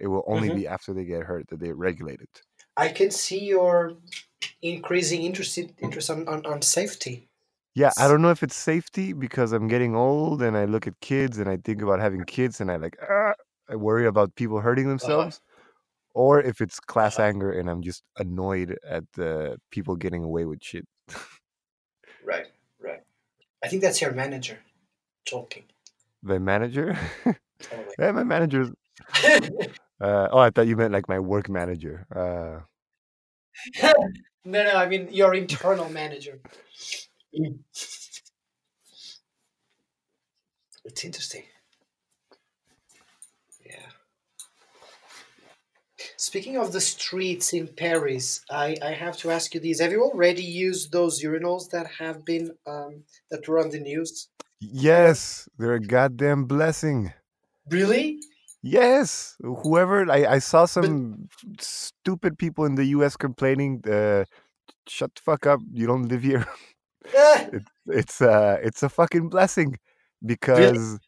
it 0.00 0.08
will 0.08 0.24
only 0.26 0.48
Mhm. 0.48 0.56
be 0.56 0.66
after 0.68 0.94
they 0.94 1.04
get 1.06 1.24
hurt 1.24 1.48
that 1.48 1.60
they 1.60 1.72
regulate 1.72 2.20
it. 2.20 2.42
I 2.76 2.88
can 2.88 3.12
see 3.12 3.44
your 3.44 3.96
increasing 4.62 5.22
interest 5.22 5.58
interest 5.58 6.10
on, 6.10 6.28
on, 6.28 6.46
on 6.46 6.62
safety. 6.62 7.28
Yeah, 7.74 7.92
I 7.96 8.08
don't 8.08 8.20
know 8.22 8.30
if 8.30 8.42
it's 8.42 8.56
safety 8.56 9.12
because 9.12 9.52
I'm 9.52 9.68
getting 9.68 9.94
old 9.94 10.42
and 10.42 10.56
I 10.56 10.64
look 10.64 10.86
at 10.86 10.98
kids 11.00 11.38
and 11.38 11.48
I 11.48 11.56
think 11.56 11.82
about 11.82 12.00
having 12.00 12.24
kids 12.24 12.60
and 12.60 12.70
I 12.70 12.76
like 12.76 12.96
ah, 13.02 13.34
I 13.68 13.76
worry 13.76 14.06
about 14.06 14.34
people 14.34 14.60
hurting 14.60 14.88
themselves, 14.88 15.40
or 16.14 16.40
if 16.42 16.60
it's 16.60 16.80
class 16.80 17.18
Uh-huh. 17.18 17.28
anger 17.28 17.52
and 17.52 17.70
I'm 17.70 17.82
just 17.82 18.04
annoyed 18.18 18.78
at 18.86 19.04
the 19.14 19.58
people 19.72 19.96
getting 19.96 20.24
away 20.24 20.46
with 20.46 20.60
shit. 20.62 20.86
Right. 22.22 22.50
I 23.62 23.68
think 23.68 23.82
that's 23.82 24.00
your 24.00 24.12
manager 24.12 24.58
talking. 25.24 25.64
The 26.22 26.38
manager, 26.40 26.98
Totally. 27.60 27.94
yeah, 27.98 28.12
my 28.12 28.24
manager's. 28.24 28.70
Uh, 30.00 30.28
oh, 30.32 30.38
I 30.38 30.48
thought 30.48 30.66
you 30.66 30.76
meant 30.76 30.94
like 30.94 31.10
my 31.10 31.18
work 31.18 31.50
manager. 31.50 32.06
Uh, 32.10 32.60
no, 34.46 34.64
no, 34.64 34.72
I 34.72 34.88
mean 34.88 35.08
your 35.12 35.34
internal 35.34 35.90
manager. 35.90 36.40
It's 40.84 41.04
interesting. 41.04 41.44
Speaking 46.20 46.58
of 46.58 46.72
the 46.72 46.82
streets 46.82 47.54
in 47.54 47.66
Paris, 47.66 48.44
I, 48.50 48.76
I 48.82 48.92
have 48.92 49.16
to 49.18 49.30
ask 49.30 49.54
you 49.54 49.60
these. 49.60 49.80
Have 49.80 49.90
you 49.90 50.02
already 50.02 50.44
used 50.44 50.92
those 50.92 51.22
urinals 51.22 51.70
that 51.70 51.86
have 51.98 52.26
been 52.26 52.50
um, 52.66 53.04
that 53.30 53.48
were 53.48 53.58
on 53.58 53.70
the 53.70 53.80
news? 53.80 54.28
yes, 54.60 55.48
they're 55.56 55.72
a 55.72 55.80
goddamn 55.80 56.44
blessing. 56.44 57.14
Really? 57.70 58.18
Yes, 58.62 59.36
whoever 59.40 60.12
I, 60.12 60.26
I 60.34 60.38
saw 60.40 60.66
some 60.66 61.30
stupid 61.58 62.36
people 62.36 62.66
in 62.66 62.74
the 62.74 62.84
U.S. 62.96 63.16
complaining. 63.16 63.80
Uh, 63.88 64.24
shut 64.86 65.14
the 65.14 65.22
fuck 65.22 65.46
up! 65.46 65.60
You 65.72 65.86
don't 65.86 66.08
live 66.08 66.22
here. 66.22 66.46
Ah, 67.16 67.46
it's 67.86 68.20
uh 68.20 68.58
it's 68.62 68.82
a 68.82 68.88
fucking 68.90 69.30
blessing 69.30 69.78
because 70.24 70.98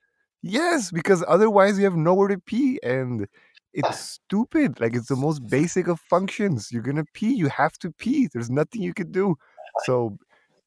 yes 0.40 0.90
because 0.90 1.22
otherwise 1.28 1.76
you 1.76 1.84
have 1.84 1.94
nowhere 1.94 2.28
to 2.28 2.38
pee 2.38 2.80
and 2.82 3.28
it's 3.74 3.96
stupid 4.18 4.80
like 4.80 4.94
it's 4.94 5.08
the 5.08 5.16
most 5.16 5.40
basic 5.48 5.88
of 5.88 6.00
functions 6.00 6.70
you're 6.72 6.82
gonna 6.82 7.04
pee 7.14 7.32
you 7.34 7.48
have 7.48 7.72
to 7.78 7.90
pee 7.92 8.28
there's 8.32 8.50
nothing 8.50 8.82
you 8.82 8.94
could 8.94 9.12
do 9.12 9.34
so 9.76 10.16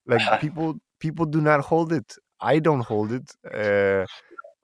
like 0.07 0.23
people 0.39 0.75
people 0.99 1.25
do 1.25 1.41
not 1.41 1.61
hold 1.61 1.91
it 1.93 2.15
i 2.41 2.59
don't 2.59 2.81
hold 2.81 3.11
it 3.11 3.31
uh 3.53 4.05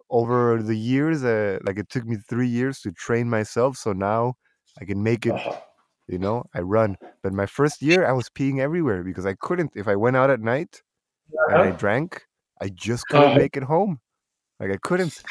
over 0.09 0.61
the 0.61 0.75
years 0.77 1.23
uh, 1.23 1.57
like 1.63 1.77
it 1.79 1.89
took 1.89 2.05
me 2.05 2.17
three 2.29 2.47
years 2.47 2.79
to 2.81 2.91
train 2.91 3.29
myself 3.29 3.77
so 3.77 3.93
now 3.93 4.33
i 4.79 4.85
can 4.85 5.01
make 5.03 5.25
it 5.25 5.37
you 6.07 6.17
know 6.19 6.43
i 6.53 6.59
run 6.59 6.97
but 7.23 7.33
my 7.33 7.45
first 7.45 7.81
year 7.81 8.05
i 8.05 8.11
was 8.11 8.29
peeing 8.29 8.59
everywhere 8.59 9.03
because 9.03 9.25
i 9.25 9.33
couldn't 9.35 9.71
if 9.75 9.87
i 9.87 9.95
went 9.95 10.15
out 10.17 10.29
at 10.29 10.41
night 10.41 10.81
and 11.47 11.63
I 11.63 11.71
drank, 11.71 12.23
I 12.61 12.69
just 12.69 13.07
couldn't 13.09 13.33
Uh-huh. 13.33 13.35
make 13.35 13.57
it 13.57 13.63
home. 13.63 13.99
Like 14.59 14.71
I 14.71 14.77
couldn't. 14.77 15.25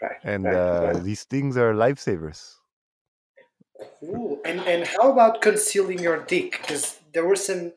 Right, 0.00 0.16
And 0.24 0.44
right, 0.44 0.54
uh, 0.54 0.92
right. 0.94 1.02
these 1.02 1.24
things 1.24 1.56
are 1.56 1.72
lifesavers. 1.74 2.56
Cool. 4.00 4.40
And 4.44 4.60
and 4.60 4.86
how 4.86 5.12
about 5.12 5.42
concealing 5.42 5.98
your 5.98 6.24
dick? 6.24 6.52
Because 6.60 6.98
there 7.12 7.26
were 7.26 7.36
some 7.36 7.72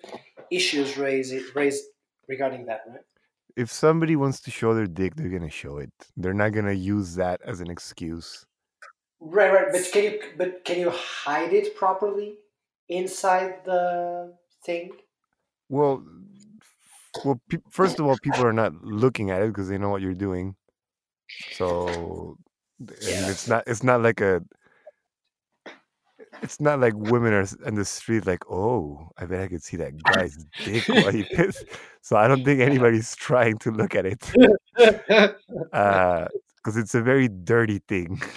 issues 0.51 0.97
raised 0.97 1.55
raised 1.55 1.83
regarding 2.27 2.65
that, 2.67 2.81
right? 2.87 3.01
If 3.55 3.71
somebody 3.71 4.15
wants 4.15 4.39
to 4.41 4.51
show 4.51 4.73
their 4.73 4.87
dick, 4.87 5.15
they're 5.15 5.29
gonna 5.29 5.49
show 5.49 5.77
it. 5.77 5.91
They're 6.15 6.33
not 6.33 6.51
gonna 6.53 6.73
use 6.73 7.15
that 7.15 7.41
as 7.43 7.59
an 7.59 7.69
excuse. 7.69 8.45
Right, 9.19 9.51
right. 9.51 9.71
But 9.71 9.89
can 9.91 10.03
you 10.03 10.21
but 10.37 10.63
can 10.65 10.79
you 10.79 10.89
hide 10.91 11.53
it 11.53 11.75
properly 11.75 12.37
inside 12.87 13.65
the 13.65 14.37
thing? 14.63 14.91
Well, 15.69 16.03
well. 17.25 17.41
Pe- 17.49 17.57
first 17.69 17.99
of 17.99 18.05
all, 18.05 18.17
people 18.17 18.45
are 18.45 18.53
not 18.53 18.73
looking 18.83 19.31
at 19.31 19.41
it 19.41 19.49
because 19.49 19.67
they 19.69 19.77
know 19.77 19.89
what 19.89 20.01
you're 20.01 20.13
doing. 20.13 20.55
So, 21.51 22.37
Yeah. 22.79 23.29
it's 23.31 23.47
not. 23.47 23.63
It's 23.67 23.83
not 23.83 24.01
like 24.01 24.21
a. 24.21 24.41
It's 26.41 26.59
not 26.61 26.79
like 26.79 26.93
women 26.95 27.33
are 27.33 27.45
in 27.65 27.75
the 27.75 27.83
street 27.85 28.25
like, 28.25 28.49
oh, 28.49 29.09
I 29.17 29.25
bet 29.25 29.41
I 29.41 29.47
could 29.47 29.63
see 29.63 29.77
that 29.77 30.03
guy's 30.05 30.37
dick 30.63 30.85
while 30.93 31.11
he 31.11 31.23
piss. 31.35 31.63
So 32.01 32.15
I 32.15 32.27
don't 32.27 32.43
think 32.45 32.61
anybody's 32.61 33.15
trying 33.15 33.57
to 33.59 33.71
look 33.71 33.93
at 33.95 34.05
it 34.05 34.21
because 35.71 36.77
it's 36.77 36.95
a 36.95 37.01
very 37.01 37.27
dirty 37.27 37.79
thing. 37.87 38.21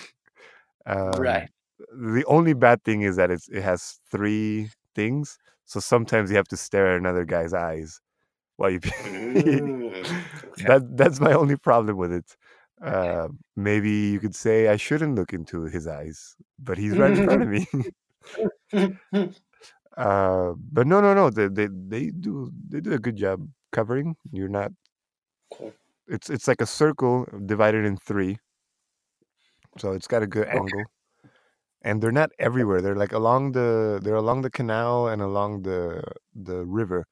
Um, 0.87 1.13
right. 1.21 1.49
the 1.93 2.25
only 2.27 2.55
bad 2.55 2.83
thing 2.85 3.03
is 3.03 3.17
that 3.17 3.31
it's 3.31 3.49
it 3.49 3.63
has 3.63 4.01
three 4.11 4.69
things. 4.95 5.39
So 5.65 5.81
sometimes 5.81 6.31
you 6.31 6.37
have 6.37 6.49
to 6.49 6.57
stare 6.57 6.93
at 6.93 6.99
another 6.99 7.25
guy's 7.25 7.55
eyes 7.55 8.01
while 8.57 8.71
you. 8.71 8.81
pee. 8.81 8.91
Mm, 8.95 9.95
okay. 10.45 10.65
that 10.67 10.97
that's 10.97 11.21
my 11.21 11.33
only 11.33 11.57
problem 11.57 11.97
with 11.97 12.13
it. 12.13 12.37
Uh, 12.83 13.29
maybe 13.57 13.91
you 13.91 14.21
could 14.21 14.35
say 14.35 14.69
I 14.69 14.77
shouldn't 14.77 15.15
look 15.17 15.33
into 15.33 15.65
his 15.65 15.87
eyes, 15.87 16.37
but 16.59 16.79
he's 16.79 16.99
right 16.99 17.13
in 17.13 17.23
front 17.23 17.43
of 17.43 17.49
me. 17.49 17.67
uh, 19.97 20.55
but 20.73 20.87
no, 20.87 21.01
no, 21.01 21.15
no. 21.15 21.31
They, 21.31 21.49
they 21.49 21.69
they 21.69 22.11
do 22.11 22.51
they 22.69 22.81
do 22.81 22.93
a 22.93 22.99
good 22.99 23.17
job 23.17 23.49
covering. 23.73 24.17
You're 24.33 24.49
not. 24.49 24.73
Cool. 25.53 25.73
It's 26.07 26.31
it's 26.31 26.47
like 26.47 26.61
a 26.61 26.67
circle 26.67 27.27
divided 27.47 27.85
in 27.85 27.97
three, 27.97 28.39
so 29.79 29.93
it's 29.93 30.07
got 30.07 30.23
a 30.23 30.27
good 30.27 30.49
Okay. 30.53 30.63
angle. 30.63 30.91
And 31.83 32.03
they're 32.03 32.13
not 32.13 32.31
everywhere. 32.39 32.81
They're 32.83 32.97
like 32.97 33.13
along 33.13 33.53
the 33.53 34.01
they're 34.03 34.15
along 34.17 34.43
the 34.43 34.51
canal 34.51 35.09
and 35.09 35.23
along 35.23 35.63
the 35.63 36.03
the 36.35 36.65
river. 36.67 37.07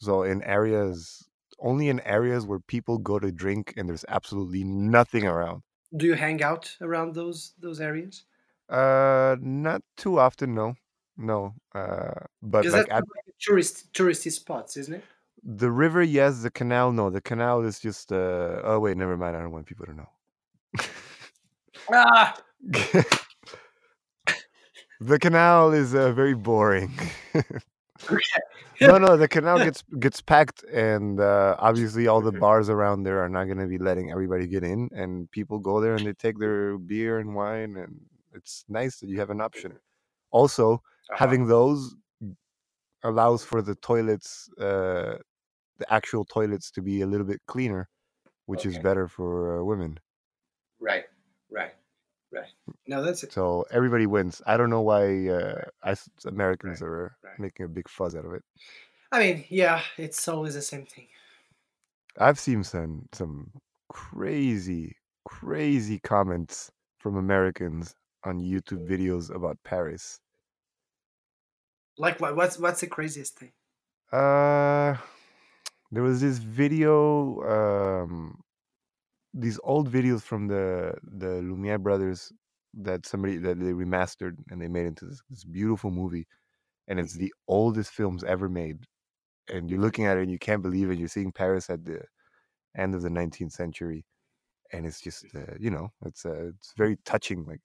So 0.00 0.22
in 0.24 0.42
areas 0.44 1.28
only 1.62 1.88
in 1.88 2.00
areas 2.00 2.46
where 2.46 2.60
people 2.60 2.98
go 2.98 3.18
to 3.18 3.32
drink 3.32 3.74
and 3.76 3.88
there's 3.88 4.04
absolutely 4.08 4.64
nothing 4.64 5.26
around. 5.26 5.62
Do 5.96 6.06
you 6.06 6.14
hang 6.14 6.42
out 6.42 6.76
around 6.80 7.14
those 7.14 7.54
those 7.60 7.80
areas? 7.80 8.24
Uh, 8.68 9.36
not 9.40 9.82
too 9.96 10.18
often, 10.18 10.54
no, 10.54 10.74
no. 11.16 11.54
Uh, 11.74 12.26
but 12.42 12.64
like 12.66 12.90
at 12.90 13.02
like 13.02 13.34
tourist 13.40 13.92
touristy 13.92 14.30
spots, 14.30 14.76
isn't 14.76 14.94
it? 14.94 15.04
the 15.42 15.70
river, 15.70 16.02
yes. 16.02 16.42
The 16.42 16.50
canal, 16.50 16.92
no. 16.92 17.10
The 17.10 17.20
canal 17.20 17.62
is 17.62 17.80
just. 17.80 18.12
Uh, 18.12 18.60
oh 18.64 18.78
wait, 18.80 18.96
never 18.96 19.16
mind. 19.16 19.36
I 19.36 19.40
don't 19.40 19.50
want 19.52 19.66
people 19.66 19.86
to 19.86 19.94
know. 19.94 20.08
Ah, 21.92 22.36
the 25.00 25.18
canal 25.20 25.72
is 25.72 25.94
uh, 25.94 26.12
very 26.12 26.34
boring. 26.34 26.92
okay. 28.10 28.40
no, 28.80 28.98
no. 28.98 29.16
The 29.16 29.28
canal 29.36 29.58
gets 29.58 29.82
gets 30.00 30.20
packed, 30.20 30.64
and 30.64 31.20
uh, 31.20 31.56
obviously 31.58 32.06
all 32.06 32.20
the 32.20 32.32
Mhm. 32.32 32.40
bars 32.40 32.68
around 32.68 33.02
there 33.04 33.20
are 33.22 33.28
not 33.28 33.44
going 33.44 33.58
to 33.58 33.66
be 33.66 33.78
letting 33.78 34.10
everybody 34.10 34.46
get 34.46 34.64
in, 34.64 34.88
and 34.94 35.30
people 35.30 35.58
go 35.58 35.80
there 35.80 35.94
and 35.96 36.06
they 36.06 36.12
take 36.14 36.38
their 36.38 36.78
beer 36.78 37.18
and 37.18 37.34
wine, 37.34 37.76
and 37.76 38.00
it's 38.32 38.64
nice 38.68 38.98
that 39.00 39.08
you 39.08 39.18
have 39.20 39.30
an 39.30 39.40
option. 39.40 39.78
Also, 40.30 40.74
Uh-huh. 40.74 41.16
having 41.18 41.46
those 41.46 41.94
allows 43.04 43.44
for 43.44 43.62
the 43.62 43.74
toilets, 43.76 44.48
uh, 44.58 45.18
the 45.78 45.92
actual 45.92 46.24
toilets, 46.24 46.70
to 46.72 46.82
be 46.82 47.02
a 47.02 47.06
little 47.06 47.26
bit 47.26 47.40
cleaner, 47.46 47.88
which 48.46 48.64
is 48.66 48.78
better 48.78 49.08
for 49.08 49.58
uh, 49.60 49.64
women. 49.64 49.98
Right, 50.80 51.04
right, 51.50 51.74
right. 52.32 52.48
No, 52.86 53.02
that's 53.02 53.22
it. 53.24 53.32
So 53.32 53.64
everybody 53.70 54.06
wins. 54.06 54.42
I 54.46 54.56
don't 54.56 54.70
know 54.70 54.82
why 54.82 55.28
uh, 55.28 55.64
Americans 56.26 56.80
Right, 56.80 56.88
are 56.88 57.16
right. 57.22 57.38
making 57.38 57.66
a 57.66 57.68
big 57.68 57.88
fuzz 57.88 58.14
out 58.14 58.24
of 58.24 58.32
it. 58.34 58.42
I 59.12 59.18
mean, 59.20 59.44
yeah, 59.48 59.82
it's 59.96 60.26
always 60.28 60.54
the 60.54 60.62
same 60.62 60.86
thing. 60.86 61.08
I've 62.16 62.38
seen 62.38 62.64
some 62.64 63.06
some 63.12 63.60
crazy, 63.90 64.96
crazy 65.26 65.98
comments 65.98 66.70
from 66.98 67.16
Americans 67.16 67.94
on 68.24 68.40
YouTube 68.40 68.88
videos 68.88 69.28
about 69.34 69.62
Paris. 69.62 70.18
Like, 71.96 72.20
what? 72.20 72.36
What's 72.36 72.58
what's 72.58 72.80
the 72.80 72.86
craziest 72.86 73.38
thing? 73.38 73.52
Uh, 74.12 74.96
there 75.90 76.02
was 76.02 76.20
this 76.20 76.38
video, 76.38 77.42
um, 77.42 78.40
these 79.34 79.58
old 79.64 79.90
videos 79.90 80.22
from 80.22 80.48
the 80.48 80.96
the 81.02 81.42
Lumiere 81.42 81.78
brothers 81.78 82.32
that 82.74 83.06
somebody 83.06 83.36
that 83.38 83.58
they 83.60 83.72
remastered 83.72 84.36
and 84.50 84.60
they 84.60 84.68
made 84.68 84.86
into 84.86 85.06
this, 85.06 85.22
this 85.30 85.44
beautiful 85.44 85.90
movie, 85.90 86.26
and 86.88 87.00
it's 87.00 87.14
the 87.14 87.32
oldest 87.48 87.92
films 87.92 88.24
ever 88.24 88.48
made. 88.48 88.86
And 89.48 89.70
you're 89.70 89.80
looking 89.80 90.06
at 90.06 90.18
it 90.18 90.22
and 90.22 90.32
you 90.32 90.38
can't 90.38 90.62
believe 90.62 90.90
it. 90.90 90.98
You're 90.98 91.08
seeing 91.08 91.32
Paris 91.32 91.70
at 91.70 91.84
the 91.84 92.04
end 92.76 92.94
of 92.94 93.02
the 93.02 93.10
19th 93.10 93.52
century, 93.52 94.06
and 94.72 94.86
it's 94.86 95.00
just 95.00 95.26
uh, 95.34 95.54
you 95.60 95.70
know 95.70 95.92
it's 96.06 96.26
uh, 96.26 96.48
it's 96.56 96.74
very 96.76 96.96
touching. 97.04 97.44
Like 97.46 97.62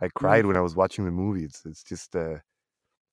I 0.00 0.08
cried 0.08 0.46
when 0.46 0.56
I 0.56 0.60
was 0.62 0.76
watching 0.76 1.04
the 1.06 1.12
movie. 1.12 1.44
It's 1.44 1.66
it's 1.66 1.84
just 1.84 2.16
uh, 2.16 2.38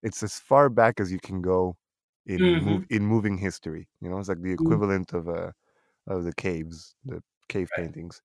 it's 0.01 0.23
as 0.23 0.39
far 0.39 0.69
back 0.69 0.99
as 0.99 1.11
you 1.11 1.19
can 1.19 1.41
go 1.41 1.77
in 2.25 2.51
move 2.57 2.83
in 2.89 3.05
moving 3.05 3.37
history. 3.37 3.87
You 4.01 4.09
know, 4.09 4.19
it's 4.19 4.29
like 4.29 4.41
the 4.41 4.53
Mm. 4.59 4.83
equivalent 4.83 5.13
of 5.13 5.27
uh 5.29 5.51
of 6.07 6.25
the 6.25 6.33
caves, 6.35 6.95
the 7.05 7.23
cave 7.49 7.73
Right. 7.75 7.83
paintings. 7.83 8.21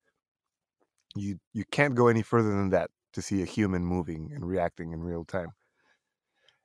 You 1.14 1.38
you 1.52 1.64
can't 1.66 1.94
go 1.94 2.08
any 2.08 2.22
further 2.22 2.48
than 2.48 2.70
that 2.70 2.90
to 3.12 3.20
see 3.20 3.42
a 3.42 3.44
human 3.44 3.84
moving 3.84 4.32
and 4.32 4.46
reacting 4.48 4.92
in 4.92 5.02
real 5.04 5.24
time. 5.26 5.54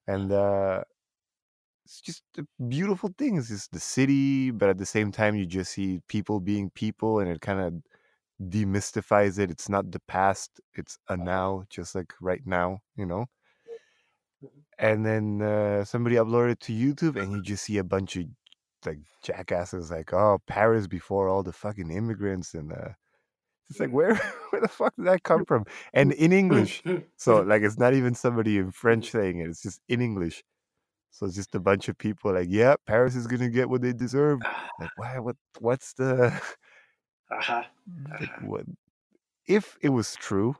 And 0.07 0.31
uh 0.31 0.83
it's 1.85 2.01
just 2.01 2.23
a 2.37 2.45
beautiful 2.67 3.09
thing. 3.17 3.37
It's 3.37 3.49
just 3.49 3.71
the 3.71 3.79
city, 3.79 4.51
but 4.51 4.69
at 4.69 4.77
the 4.77 4.85
same 4.85 5.11
time 5.11 5.35
you 5.35 5.45
just 5.45 5.73
see 5.73 5.99
people 6.07 6.39
being 6.39 6.69
people 6.71 7.19
and 7.19 7.29
it 7.29 7.41
kind 7.41 7.59
of 7.59 7.83
demystifies 8.51 9.39
it. 9.39 9.51
It's 9.51 9.69
not 9.69 9.91
the 9.91 10.01
past, 10.01 10.61
it's 10.75 10.99
a 11.09 11.17
now, 11.17 11.65
just 11.69 11.95
like 11.95 12.13
right 12.21 12.45
now, 12.45 12.81
you 12.95 13.05
know? 13.05 13.27
and 14.77 15.05
then 15.05 15.41
uh, 15.41 15.83
somebody 15.85 16.15
uploaded 16.15 16.51
it 16.53 16.59
to 16.61 16.73
YouTube, 16.73 17.21
and 17.21 17.31
you 17.31 17.41
just 17.41 17.63
see 17.65 17.77
a 17.77 17.83
bunch 17.83 18.15
of 18.17 18.25
like 18.85 18.99
jackasses, 19.23 19.91
like 19.91 20.13
oh 20.13 20.39
Paris 20.47 20.87
before 20.87 21.27
all 21.29 21.43
the 21.43 21.53
fucking 21.53 21.91
immigrants, 21.91 22.53
and 22.53 22.71
uh, 22.73 22.89
it's 23.69 23.79
like 23.79 23.91
where 23.91 24.15
where 24.51 24.61
the 24.61 24.67
fuck 24.67 24.95
did 24.95 25.07
that 25.07 25.23
come 25.23 25.45
from? 25.47 25.65
And 25.93 26.13
in 26.13 26.31
English, 26.33 26.83
so 27.17 27.41
like 27.41 27.63
it's 27.63 27.77
not 27.79 27.93
even 27.93 28.15
somebody 28.15 28.57
in 28.57 28.71
French 28.71 29.11
saying 29.11 29.39
it; 29.39 29.49
it's 29.49 29.61
just 29.63 29.81
in 29.89 30.01
English. 30.01 30.43
So 31.11 31.27
it's 31.27 31.35
just 31.35 31.55
a 31.55 31.59
bunch 31.59 31.89
of 31.89 31.97
people 31.97 32.33
like, 32.33 32.47
yeah, 32.49 32.75
Paris 32.87 33.15
is 33.15 33.27
gonna 33.27 33.49
get 33.49 33.69
what 33.69 33.81
they 33.81 33.93
deserve. 33.93 34.41
Like, 34.79 34.91
why? 34.97 35.19
What? 35.19 35.35
What's 35.59 35.93
the 35.93 36.27
uh-huh. 37.31 37.63
like, 38.19 38.29
Uh-huh. 38.29 38.47
what? 38.47 38.65
If 39.47 39.77
it 39.81 39.89
was 39.89 40.15
true, 40.15 40.55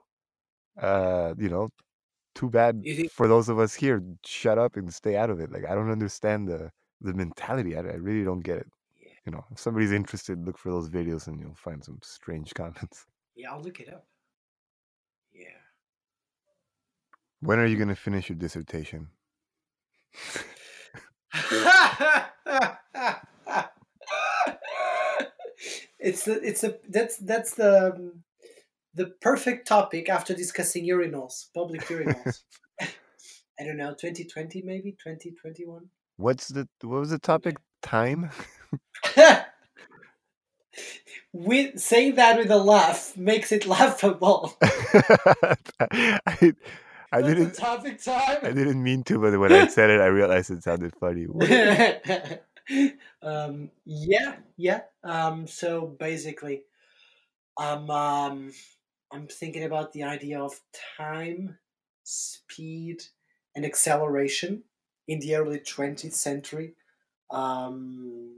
uh, 0.82 1.34
you 1.38 1.50
know, 1.50 1.70
too 2.36 2.50
bad 2.50 2.84
think? 2.84 3.12
for 3.12 3.28
those 3.28 3.50
of 3.50 3.60
us 3.60 3.74
here. 3.76 4.04
Shut 4.26 4.58
up 4.58 4.76
and 4.78 4.94
stay 4.94 5.16
out 5.18 5.30
of 5.30 5.40
it. 5.40 5.52
Like 5.52 5.66
I 5.70 5.76
don't 5.76 5.92
understand 5.92 6.48
the 6.48 6.72
the 7.04 7.14
mentality. 7.14 7.76
I, 7.76 7.80
I 7.82 7.96
really 7.96 8.24
don't 8.24 8.42
get 8.42 8.58
it. 8.58 8.68
Yeah, 9.02 9.12
You 9.26 9.32
know, 9.34 9.46
if 9.52 9.60
somebody's 9.60 9.92
interested, 9.92 10.46
look 10.46 10.58
for 10.58 10.72
those 10.72 10.90
videos 10.90 11.28
and 11.28 11.40
you'll 11.40 11.56
find 11.56 11.84
some 11.84 12.00
strange 12.02 12.54
comments. 12.56 13.06
yeah. 13.36 13.52
I'll 13.52 13.62
look 13.62 13.80
it 13.80 13.90
up. 13.94 14.06
Yeah. 15.34 15.48
When 17.42 17.60
are 17.60 17.66
you 17.66 17.78
gonna 17.78 17.96
finish 17.96 18.30
your 18.30 18.38
dissertation? 18.38 19.10
it's 26.00 26.26
the 26.26 26.40
it's 26.44 26.64
a 26.64 26.76
that's 26.90 27.18
that's 27.18 27.56
the 27.56 27.94
um, 27.94 28.24
the 28.94 29.08
perfect 29.22 29.68
topic 29.68 30.10
after 30.10 30.34
discussing 30.34 30.86
urinals, 30.88 31.46
public 31.54 31.82
urinals. 31.88 32.42
I 32.80 33.64
don't 33.66 33.78
know, 33.78 33.92
2020 33.92 34.62
maybe 34.64 34.92
2021. 34.92 35.90
What's 36.18 36.48
the 36.50 36.68
what 36.82 37.00
was 37.00 37.10
the 37.10 37.20
topic? 37.20 37.58
Time? 37.82 38.30
with 41.34 41.80
saying 41.80 42.16
that 42.16 42.38
with 42.38 42.52
a 42.52 42.58
laugh 42.58 43.18
makes 43.18 43.52
it 43.52 43.66
laughable. 43.68 44.56
I, 44.62 46.54
I 47.12 47.22
didn't 47.22 47.54
the 47.54 47.60
topic 47.60 48.02
time. 48.02 48.40
I 48.44 48.52
didn't 48.52 48.82
mean 48.82 49.04
to, 49.04 49.20
but 49.20 49.38
when 49.40 49.52
I 49.52 49.68
said 49.68 49.90
it, 49.90 50.02
I 50.02 50.08
realized 50.08 50.52
it 50.52 50.64
sounded 50.64 50.96
funny. 50.96 51.28
Um, 53.22 53.72
yeah, 53.86 54.36
yeah. 54.56 54.82
Um, 55.04 55.48
so 55.48 55.88
basically, 56.00 56.64
I'm 57.58 57.90
um, 57.90 58.54
I'm 59.12 59.28
thinking 59.28 59.64
about 59.64 59.92
the 59.92 60.04
idea 60.04 60.40
of 60.40 60.60
time, 60.98 61.58
speed, 62.04 63.04
and 63.56 63.66
acceleration 63.66 64.64
in 65.08 65.20
the 65.20 65.36
early 65.36 65.60
20th 65.60 66.14
century, 66.14 66.74
um, 67.32 68.32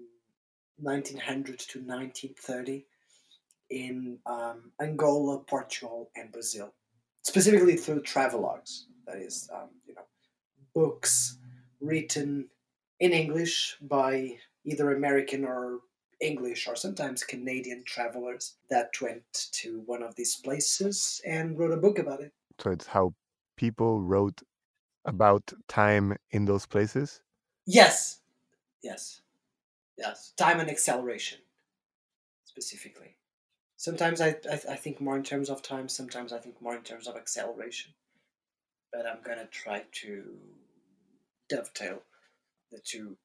1900 0.78 1.60
to 1.60 1.80
1930, 1.80 2.86
in 3.70 4.20
um, 4.26 4.72
Angola, 4.82 5.40
Portugal, 5.40 6.10
and 6.16 6.32
Brazil. 6.32 6.74
specifically 7.24 7.76
through 7.76 8.02
travelogues. 8.04 8.84
That 9.08 9.18
is, 9.18 9.50
um, 9.52 9.70
you 9.88 9.96
know, 9.96 10.06
books 10.76 11.40
written 11.82 12.48
in 13.00 13.14
English 13.14 13.78
by 13.82 14.38
either 14.64 14.96
American 14.96 15.44
or 15.44 15.80
English 16.22 16.68
or 16.68 16.76
sometimes 16.76 17.24
Canadian 17.24 17.84
travelers 17.84 18.56
that 18.70 18.90
went 19.02 19.24
to 19.52 19.82
one 19.86 20.04
of 20.04 20.16
these 20.16 20.36
places 20.36 21.22
and 21.26 21.58
wrote 21.58 21.74
a 21.74 21.78
book 21.78 22.00
about 22.00 22.22
it. 22.22 22.32
So 22.60 22.72
it's 22.72 22.88
how 22.88 23.14
people 23.58 24.02
wrote 24.02 24.42
about 25.06 25.53
time 25.68 26.18
in 26.32 26.45
those 26.45 26.65
places. 26.65 27.22
Yes, 27.65 28.19
yes, 28.84 29.22
yes. 29.98 30.34
Time 30.38 30.60
and 30.60 30.69
acceleration, 30.69 31.40
specifically. 32.45 33.18
Sometimes 33.77 34.22
I, 34.22 34.36
I, 34.49 34.60
I 34.72 34.76
think 34.76 35.02
more 35.02 35.18
in 35.18 35.23
terms 35.23 35.49
of 35.49 35.61
time. 35.61 35.90
Sometimes 35.90 36.34
I 36.34 36.40
think 36.40 36.61
more 36.61 36.76
in 36.76 36.84
terms 36.84 37.07
of 37.07 37.15
acceleration. 37.15 37.94
But 38.91 39.06
I'm 39.06 39.22
gonna 39.23 39.48
try 39.48 39.84
to 39.91 40.23
dovetail 41.49 42.02
the 42.72 42.80
two 42.80 43.18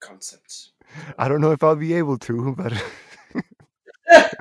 concepts. 0.00 0.72
I 1.16 1.28
don't 1.28 1.40
know 1.40 1.52
if 1.52 1.62
I'll 1.62 1.76
be 1.76 1.94
able 1.94 2.18
to, 2.18 2.54
but 2.56 2.72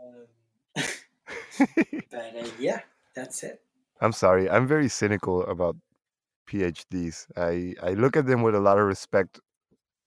Um, 0.00 0.26
but 2.10 2.36
uh, 2.36 2.46
yeah, 2.58 2.80
that's 3.14 3.42
it. 3.42 3.62
I'm 4.00 4.12
sorry. 4.12 4.48
I'm 4.48 4.66
very 4.66 4.88
cynical 4.88 5.44
about 5.46 5.76
PhDs. 6.48 7.26
I 7.36 7.74
I 7.82 7.94
look 7.94 8.16
at 8.16 8.26
them 8.26 8.42
with 8.42 8.54
a 8.54 8.60
lot 8.60 8.78
of 8.78 8.86
respect, 8.86 9.40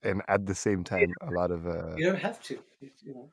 and 0.02 0.22
at 0.28 0.46
the 0.46 0.54
same 0.54 0.84
time, 0.84 1.14
a 1.22 1.30
lot 1.32 1.50
of 1.52 1.66
uh, 1.66 1.98
You 1.98 2.06
don't 2.06 2.20
have 2.20 2.42
to. 2.44 2.62
You 2.80 3.14
know, 3.14 3.30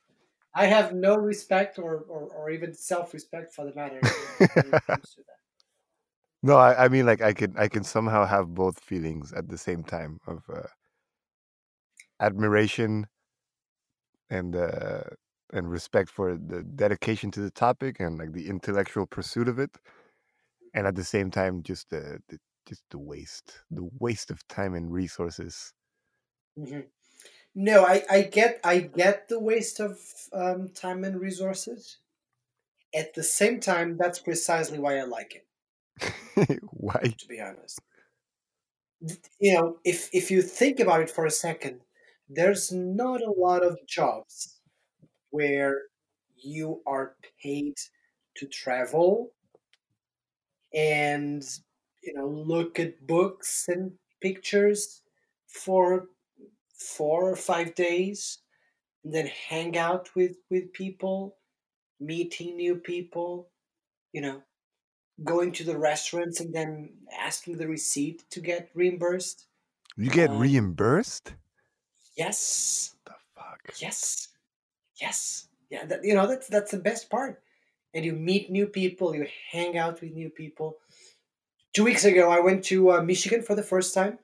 I 0.53 0.65
have 0.68 0.93
no 0.93 1.15
respect 1.18 1.80
or, 1.80 1.98
or, 2.02 2.30
or 2.30 2.49
even 2.52 2.73
self-respect 2.73 3.53
for 3.53 3.65
the 3.65 3.73
matter 3.73 4.02
when 4.53 4.68
it 4.68 4.85
comes 4.88 5.14
to 5.15 5.22
that. 5.27 5.38
no. 6.43 6.57
I, 6.57 6.85
I 6.85 6.88
mean, 6.88 7.06
like 7.06 7.22
I 7.22 7.34
can 7.34 7.56
I 7.57 7.68
can 7.68 7.84
somehow 7.84 8.26
have 8.26 8.53
both 8.53 8.84
feelings 8.84 9.34
at 9.34 9.48
the 9.49 9.57
same 9.57 9.84
time 9.84 10.19
of 10.27 10.43
uh, 10.49 10.68
admiration 12.22 13.07
and 14.30 14.56
uh, 14.56 15.03
and 15.53 15.69
respect 15.71 16.09
for 16.09 16.37
the 16.37 16.63
dedication 16.63 17.31
to 17.31 17.41
the 17.41 17.51
topic 17.51 17.99
and 17.99 18.17
like 18.17 18.33
the 18.33 18.47
intellectual 18.49 19.05
pursuit 19.07 19.47
of 19.47 19.59
it, 19.59 19.77
and 20.73 20.87
at 20.87 20.95
the 20.95 21.03
same 21.03 21.31
time, 21.31 21.63
just 21.63 21.89
the, 21.89 22.21
the 22.29 22.39
just 22.67 22.83
the 22.91 22.99
waste, 22.99 23.63
the 23.71 23.89
waste 23.99 24.31
of 24.31 24.47
time 24.47 24.73
and 24.75 24.91
resources. 24.93 25.73
Mhm. 26.57 26.89
No, 27.55 27.85
I, 27.85 28.03
I 28.09 28.21
get 28.23 28.61
I 28.63 28.79
get 28.81 29.29
the 29.29 29.39
waste 29.39 29.79
of 29.81 29.99
um, 30.33 30.69
time 30.69 31.03
and 31.05 31.19
resources. 31.21 31.99
At 32.95 33.15
the 33.15 33.23
same 33.23 33.59
time, 33.59 33.97
that's 33.97 34.19
precisely 34.19 34.79
why 34.79 34.99
I 34.99 35.03
like 35.03 35.35
it. 35.35 35.47
Why? 36.71 37.15
To 37.19 37.27
be 37.27 37.39
honest, 37.39 37.79
you 39.39 39.53
know, 39.53 39.79
if 39.83 40.09
if 40.13 40.29
you 40.31 40.41
think 40.41 40.79
about 40.79 41.01
it 41.01 41.09
for 41.09 41.25
a 41.25 41.31
second, 41.31 41.81
there's 42.29 42.71
not 42.71 43.21
a 43.21 43.31
lot 43.31 43.63
of 43.63 43.77
jobs 43.87 44.60
where 45.31 45.83
you 46.37 46.81
are 46.85 47.17
paid 47.41 47.75
to 48.35 48.47
travel 48.47 49.33
and 50.73 51.43
you 52.01 52.13
know 52.13 52.27
look 52.27 52.79
at 52.79 53.05
books 53.05 53.67
and 53.67 53.97
pictures 54.21 55.01
for 55.47 56.07
four 56.73 57.29
or 57.29 57.35
five 57.35 57.75
days 57.75 58.39
and 59.03 59.13
then 59.13 59.27
hang 59.27 59.77
out 59.77 60.15
with 60.15 60.37
with 60.49 60.73
people 60.73 61.37
meeting 61.99 62.57
new 62.57 62.75
people 62.77 63.51
you 64.13 64.21
know 64.21 64.43
going 65.23 65.51
to 65.51 65.63
the 65.65 65.77
restaurants 65.77 66.39
and 66.39 66.53
then 66.55 66.97
asking 67.17 67.57
the 67.57 67.67
receipt 67.67 68.25
to 68.31 68.41
get 68.41 68.71
reimbursed 68.75 69.47
You 69.95 70.09
get 70.09 70.31
um, 70.31 70.33
reimbursed? 70.33 71.35
yes 72.15 72.95
The 73.05 73.13
fuck? 73.35 73.73
yes 73.79 74.30
yes. 75.01 75.47
Yeah 75.69 75.85
that, 75.85 76.03
you 76.03 76.13
know 76.13 76.27
that's 76.27 76.47
that's 76.47 76.71
the 76.71 76.77
best 76.77 77.09
part. 77.09 77.41
And 77.93 78.05
you 78.05 78.13
meet 78.13 78.49
new 78.49 78.67
people 78.67 79.15
you 79.15 79.27
hang 79.51 79.77
out 79.77 80.01
with 80.01 80.13
new 80.13 80.29
people. 80.29 80.77
Two 81.73 81.83
weeks 81.85 82.05
ago 82.05 82.29
i 82.29 82.39
went 82.39 82.63
to 82.65 82.91
uh, 82.91 83.01
michigan 83.01 83.41
for 83.41 83.55
the 83.55 83.63
first 83.63 83.93
time 83.93 84.19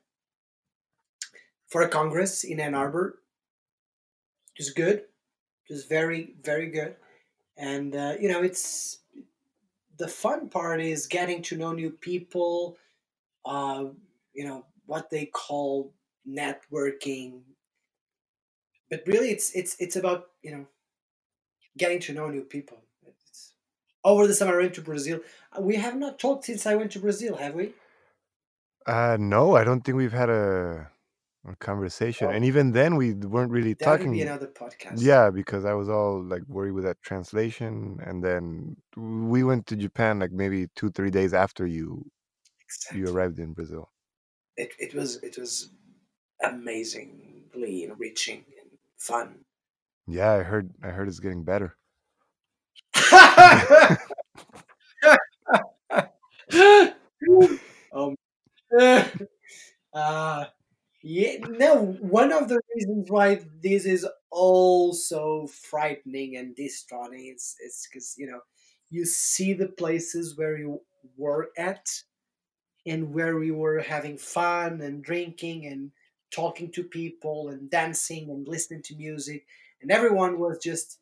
for 1.66 1.82
a 1.82 1.88
congress 1.88 2.44
in 2.44 2.60
ann 2.60 2.74
arbor. 2.74 3.20
It 4.56 4.62
was 4.62 4.70
good. 4.70 4.98
It 5.68 5.72
was 5.72 5.84
very 5.86 6.34
very 6.42 6.70
good. 6.70 6.96
And 7.56 7.96
uh, 7.96 8.14
you 8.20 8.28
know 8.28 8.42
it's 8.42 9.00
the 9.98 10.08
fun 10.08 10.48
part 10.48 10.80
is 10.80 11.06
getting 11.06 11.42
to 11.42 11.56
know 11.56 11.72
new 11.72 11.90
people 11.90 12.76
uh, 13.44 13.84
you 14.34 14.44
know 14.44 14.66
what 14.86 15.10
they 15.10 15.26
call 15.26 15.92
networking. 16.28 17.40
But 18.90 19.02
really 19.06 19.30
it's 19.30 19.50
it's 19.52 19.76
it's 19.80 19.96
about 19.96 20.28
you 20.48 20.56
know 20.56 20.66
getting 21.76 22.00
to 22.00 22.12
know 22.12 22.28
new 22.28 22.42
people. 22.42 22.78
It's, 23.06 23.52
over 24.04 24.26
the 24.26 24.34
summer 24.34 24.54
i 24.58 24.62
went 24.62 24.74
to 24.74 24.80
brazil. 24.80 25.20
We 25.60 25.76
have 25.76 25.96
not 25.96 26.18
talked 26.18 26.44
since 26.46 26.66
i 26.66 26.74
went 26.74 26.92
to 26.92 27.00
brazil 27.00 27.36
have 27.36 27.54
we? 27.54 27.74
Uh, 28.86 29.18
no, 29.20 29.54
I 29.54 29.64
don't 29.64 29.82
think 29.82 29.98
we've 29.98 30.18
had 30.24 30.30
a, 30.30 30.90
a 31.46 31.56
conversation, 31.56 32.28
well 32.28 32.36
and 32.36 32.44
even 32.46 32.72
then, 32.72 32.96
we 32.96 33.12
weren't 33.12 33.52
really 33.52 33.74
that 33.74 33.86
would 33.86 33.98
be 33.98 34.04
talking. 34.04 34.22
another 34.22 34.46
podcast. 34.46 35.02
Yeah, 35.10 35.28
because 35.40 35.66
I 35.66 35.74
was 35.74 35.90
all 35.90 36.22
like 36.24 36.44
worried 36.48 36.72
with 36.72 36.84
that 36.84 37.02
translation, 37.02 37.98
and 38.06 38.24
then 38.24 38.76
we 38.96 39.44
went 39.44 39.66
to 39.66 39.76
Japan 39.76 40.18
like 40.20 40.32
maybe 40.32 40.68
two, 40.74 40.90
three 40.90 41.10
days 41.10 41.34
after 41.34 41.66
you 41.66 42.10
you 42.94 43.04
arrived 43.12 43.38
in 43.38 43.52
Brazil. 43.52 43.90
it, 44.56 44.70
it 44.78 44.94
was 44.94 45.16
it 45.28 45.38
was 45.38 45.70
amazingly 46.52 47.84
enriching 47.84 48.44
and 48.60 48.70
fun 48.96 49.28
Yeah, 50.08 50.32
I 50.32 50.42
heard. 50.42 50.72
I 50.82 50.88
heard 50.88 51.06
it's 51.08 51.20
getting 51.20 51.44
better. 51.44 51.76
um, 57.92 58.16
uh, 59.94 60.44
yeah, 61.02 61.36
no, 61.48 61.96
one 62.00 62.32
of 62.32 62.48
the 62.48 62.60
reasons 62.74 63.10
why 63.10 63.40
this 63.62 63.86
is 63.86 64.06
also 64.30 65.48
frightening 65.48 66.36
and 66.36 66.56
distraughting 66.56 67.32
is 67.34 67.56
is 67.64 67.88
because 67.90 68.14
you 68.18 68.26
know 68.26 68.40
you 68.90 69.04
see 69.06 69.52
the 69.54 69.68
places 69.68 70.36
where 70.36 70.58
you 70.58 70.80
were 71.16 71.50
at 71.58 71.86
and 72.86 73.12
where 73.12 73.36
we 73.38 73.50
were 73.50 73.80
having 73.80 74.16
fun 74.18 74.80
and 74.80 75.02
drinking 75.04 75.66
and 75.66 75.90
talking 76.30 76.70
to 76.72 76.82
people 76.84 77.48
and 77.48 77.70
dancing 77.70 78.30
and 78.30 78.46
listening 78.48 78.82
to 78.82 78.96
music 78.96 79.44
and 79.80 79.90
everyone 79.90 80.38
was 80.38 80.58
just 80.58 80.98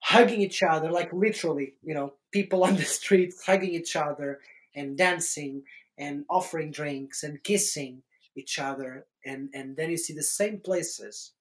hugging 0.00 0.40
each 0.42 0.62
other 0.62 0.90
like 0.90 1.12
literally 1.12 1.74
you 1.82 1.94
know 1.94 2.12
people 2.30 2.64
on 2.64 2.76
the 2.76 2.82
streets 2.98 3.44
hugging 3.46 3.70
each 3.70 3.96
other 3.96 4.40
and 4.74 4.98
dancing 4.98 5.62
and 5.96 6.24
offering 6.28 6.70
drinks 6.70 7.22
and 7.22 7.42
kissing 7.42 8.02
each 8.36 8.58
other. 8.58 9.06
And 9.24 9.50
and 9.54 9.76
then 9.76 9.90
you 9.90 9.96
see 9.96 10.12
the 10.12 10.22
same 10.22 10.60
places 10.60 11.32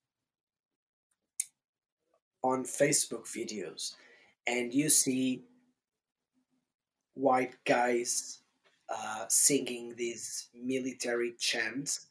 on 2.44 2.64
facebook 2.64 3.26
videos. 3.26 3.96
And 4.46 4.74
you 4.74 4.90
see 4.90 5.44
white 7.14 7.56
guys 7.66 8.40
uh, 8.90 9.26
singing 9.30 9.96
these 9.96 10.50
military 10.54 11.34
chants 11.40 12.08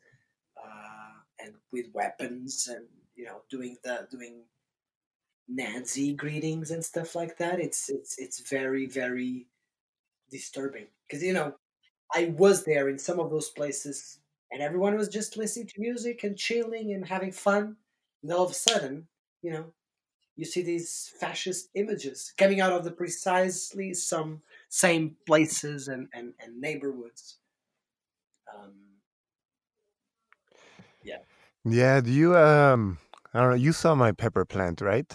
uh, 0.57 1.13
and 1.39 1.55
with 1.71 1.87
weapons 1.93 2.69
and 2.69 2.87
you 3.15 3.25
know 3.25 3.43
doing 3.51 3.77
the 3.85 4.07
doing 4.11 4.45
Nazi 5.49 6.15
greetings 6.15 6.71
and 6.71 6.85
stuff 6.85 7.15
like 7.15 7.39
that. 7.39 7.61
It's 7.61 7.89
it's 7.89 8.19
it's 8.19 8.49
very 8.49 8.87
very 8.87 9.47
disturbing 10.31 10.87
because 11.07 11.23
you 11.23 11.33
know 11.33 11.55
I 12.15 12.35
was 12.37 12.65
there 12.65 12.89
in 12.89 12.99
some 12.99 13.21
of 13.21 13.31
those 13.31 13.51
places 13.51 14.19
and 14.51 14.63
everyone 14.63 14.97
was 14.97 15.09
just 15.09 15.37
listening 15.37 15.67
to 15.69 15.81
music 15.81 16.25
and 16.25 16.37
chilling 16.37 16.93
and 16.93 17.07
having 17.07 17.33
fun. 17.33 17.77
And 18.23 18.33
all 18.33 18.45
of 18.45 18.51
a 18.51 18.55
sudden, 18.55 19.09
you 19.41 19.51
know, 19.51 19.73
you 20.37 20.45
see 20.45 20.63
these 20.63 21.11
fascist 21.19 21.71
images 21.75 22.33
coming 22.37 22.61
out 22.61 22.73
of 22.73 22.85
the 22.85 22.91
precisely 22.91 23.95
some 23.95 24.43
same 24.69 25.17
places 25.27 25.89
and 25.89 26.09
and, 26.15 26.35
and 26.41 26.61
neighborhoods. 26.61 27.39
Um, 28.55 28.92
yeah. 31.65 32.01
Do 32.01 32.11
you 32.11 32.37
um? 32.37 32.99
I 33.35 33.41
don't 33.41 33.51
know. 33.51 33.57
You 33.57 33.73
saw 33.73 33.95
my 33.95 34.13
pepper 34.13 34.45
plant, 34.45 34.81
right? 34.81 35.11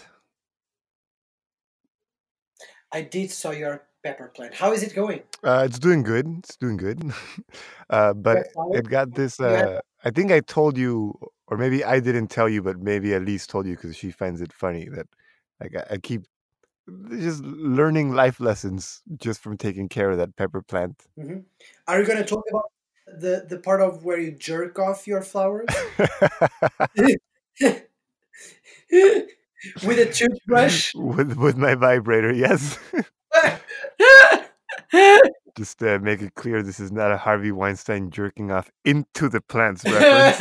I 2.92 3.02
did 3.02 3.30
saw 3.30 3.50
your 3.50 3.82
pepper 4.02 4.28
plant. 4.28 4.54
How 4.54 4.72
is 4.72 4.82
it 4.82 4.94
going? 4.94 5.22
Uh, 5.44 5.62
it's 5.66 5.78
doing 5.78 6.02
good. 6.02 6.26
It's 6.38 6.56
doing 6.56 6.76
good. 6.76 7.02
uh, 7.90 8.14
but 8.14 8.48
it 8.72 8.88
got 8.88 9.14
this. 9.14 9.38
Uh, 9.40 9.80
I 10.04 10.10
think 10.10 10.32
I 10.32 10.40
told 10.40 10.78
you, 10.78 11.14
or 11.46 11.56
maybe 11.56 11.84
I 11.84 12.00
didn't 12.00 12.28
tell 12.28 12.48
you, 12.48 12.62
but 12.62 12.78
maybe 12.80 13.12
Elise 13.12 13.46
told 13.46 13.66
you 13.66 13.76
because 13.76 13.96
she 13.96 14.10
finds 14.10 14.40
it 14.40 14.52
funny 14.52 14.88
that 14.88 15.06
like 15.60 15.76
I, 15.76 15.94
I 15.94 15.98
keep 15.98 16.22
just 17.10 17.42
learning 17.42 18.12
life 18.12 18.40
lessons 18.40 19.02
just 19.16 19.40
from 19.40 19.58
taking 19.58 19.88
care 19.88 20.10
of 20.10 20.18
that 20.18 20.36
pepper 20.36 20.62
plant. 20.62 21.02
hmm 21.16 21.38
Are 21.86 22.00
you 22.00 22.06
going 22.06 22.18
to 22.18 22.24
talk 22.24 22.44
about 22.50 22.64
the 23.16 23.46
the 23.48 23.58
part 23.58 23.80
of 23.80 24.04
where 24.04 24.18
you 24.18 24.32
jerk 24.32 24.78
off 24.78 25.06
your 25.06 25.22
flowers 25.22 25.68
with 29.84 29.98
a 29.98 30.10
toothbrush? 30.12 30.94
with 30.94 31.36
with 31.36 31.56
my 31.56 31.74
vibrator, 31.74 32.32
yes. 32.32 32.78
Just 35.56 35.82
uh, 35.82 35.98
make 36.00 36.22
it 36.22 36.34
clear 36.34 36.62
this 36.62 36.78
is 36.78 36.92
not 36.92 37.10
a 37.10 37.16
Harvey 37.16 37.50
Weinstein 37.50 38.10
jerking 38.10 38.52
off 38.52 38.70
into 38.84 39.28
the 39.28 39.40
plants 39.40 39.84
reference. 39.84 40.40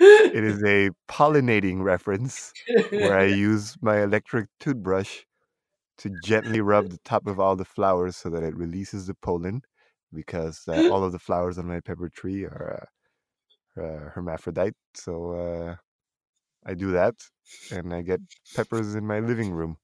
it 0.00 0.44
is 0.44 0.62
a 0.64 0.90
pollinating 1.08 1.82
reference 1.82 2.52
where 2.90 3.18
I 3.18 3.24
use 3.24 3.76
my 3.82 4.02
electric 4.02 4.48
toothbrush 4.60 5.24
to 5.98 6.10
gently 6.24 6.60
rub 6.60 6.88
the 6.88 6.98
top 7.04 7.26
of 7.26 7.38
all 7.38 7.56
the 7.56 7.64
flowers 7.64 8.16
so 8.16 8.30
that 8.30 8.42
it 8.42 8.56
releases 8.56 9.06
the 9.06 9.14
pollen 9.14 9.62
because 10.12 10.62
uh, 10.68 10.88
all 10.90 11.04
of 11.04 11.12
the 11.12 11.18
flowers 11.18 11.58
on 11.58 11.66
my 11.66 11.80
pepper 11.80 12.08
tree 12.08 12.44
are 12.44 12.88
uh, 13.76 13.80
uh, 13.80 14.10
hermaphrodite. 14.10 14.74
So 14.94 15.32
uh, 15.32 15.76
I 16.66 16.74
do 16.74 16.92
that 16.92 17.14
and 17.70 17.94
I 17.94 18.02
get 18.02 18.20
peppers 18.54 18.94
in 18.94 19.06
my 19.06 19.20
living 19.20 19.52
room. 19.52 19.76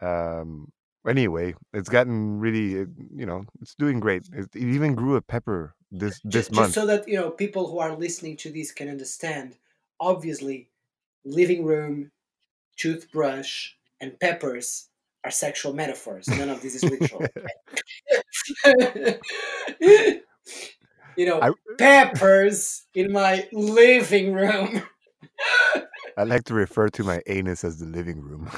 Um, 0.00 0.72
anyway, 1.06 1.54
it's 1.72 1.88
gotten 1.88 2.38
really, 2.38 2.86
you 3.14 3.26
know, 3.26 3.44
it's 3.60 3.74
doing 3.74 4.00
great. 4.00 4.28
It, 4.32 4.48
it 4.54 4.62
even 4.62 4.94
grew 4.94 5.16
a 5.16 5.22
pepper 5.22 5.74
this 5.90 6.20
this 6.24 6.48
just, 6.48 6.52
month. 6.52 6.66
just 6.66 6.74
so 6.74 6.86
that 6.86 7.08
you 7.08 7.14
know 7.14 7.30
people 7.30 7.70
who 7.70 7.78
are 7.78 7.94
listening 7.94 8.36
to 8.38 8.50
this 8.50 8.72
can 8.72 8.88
understand 8.88 9.56
obviously 10.00 10.68
living 11.24 11.64
room 11.64 12.10
toothbrush 12.76 13.72
and 14.00 14.18
peppers 14.20 14.88
are 15.26 15.30
sexual 15.30 15.72
metaphors. 15.72 16.28
None 16.28 16.48
of 16.48 16.62
this 16.62 16.76
is 16.76 16.84
literal 16.84 17.22
you 21.16 21.26
know 21.26 21.40
I- 21.42 21.50
peppers 21.78 22.86
in 22.94 23.12
my 23.12 23.48
living 23.52 24.32
room. 24.32 24.82
I 26.18 26.22
like 26.22 26.44
to 26.44 26.54
refer 26.54 26.88
to 26.88 27.04
my 27.04 27.20
anus 27.26 27.64
as 27.64 27.78
the 27.78 27.86
living 27.86 28.22
room. 28.22 28.48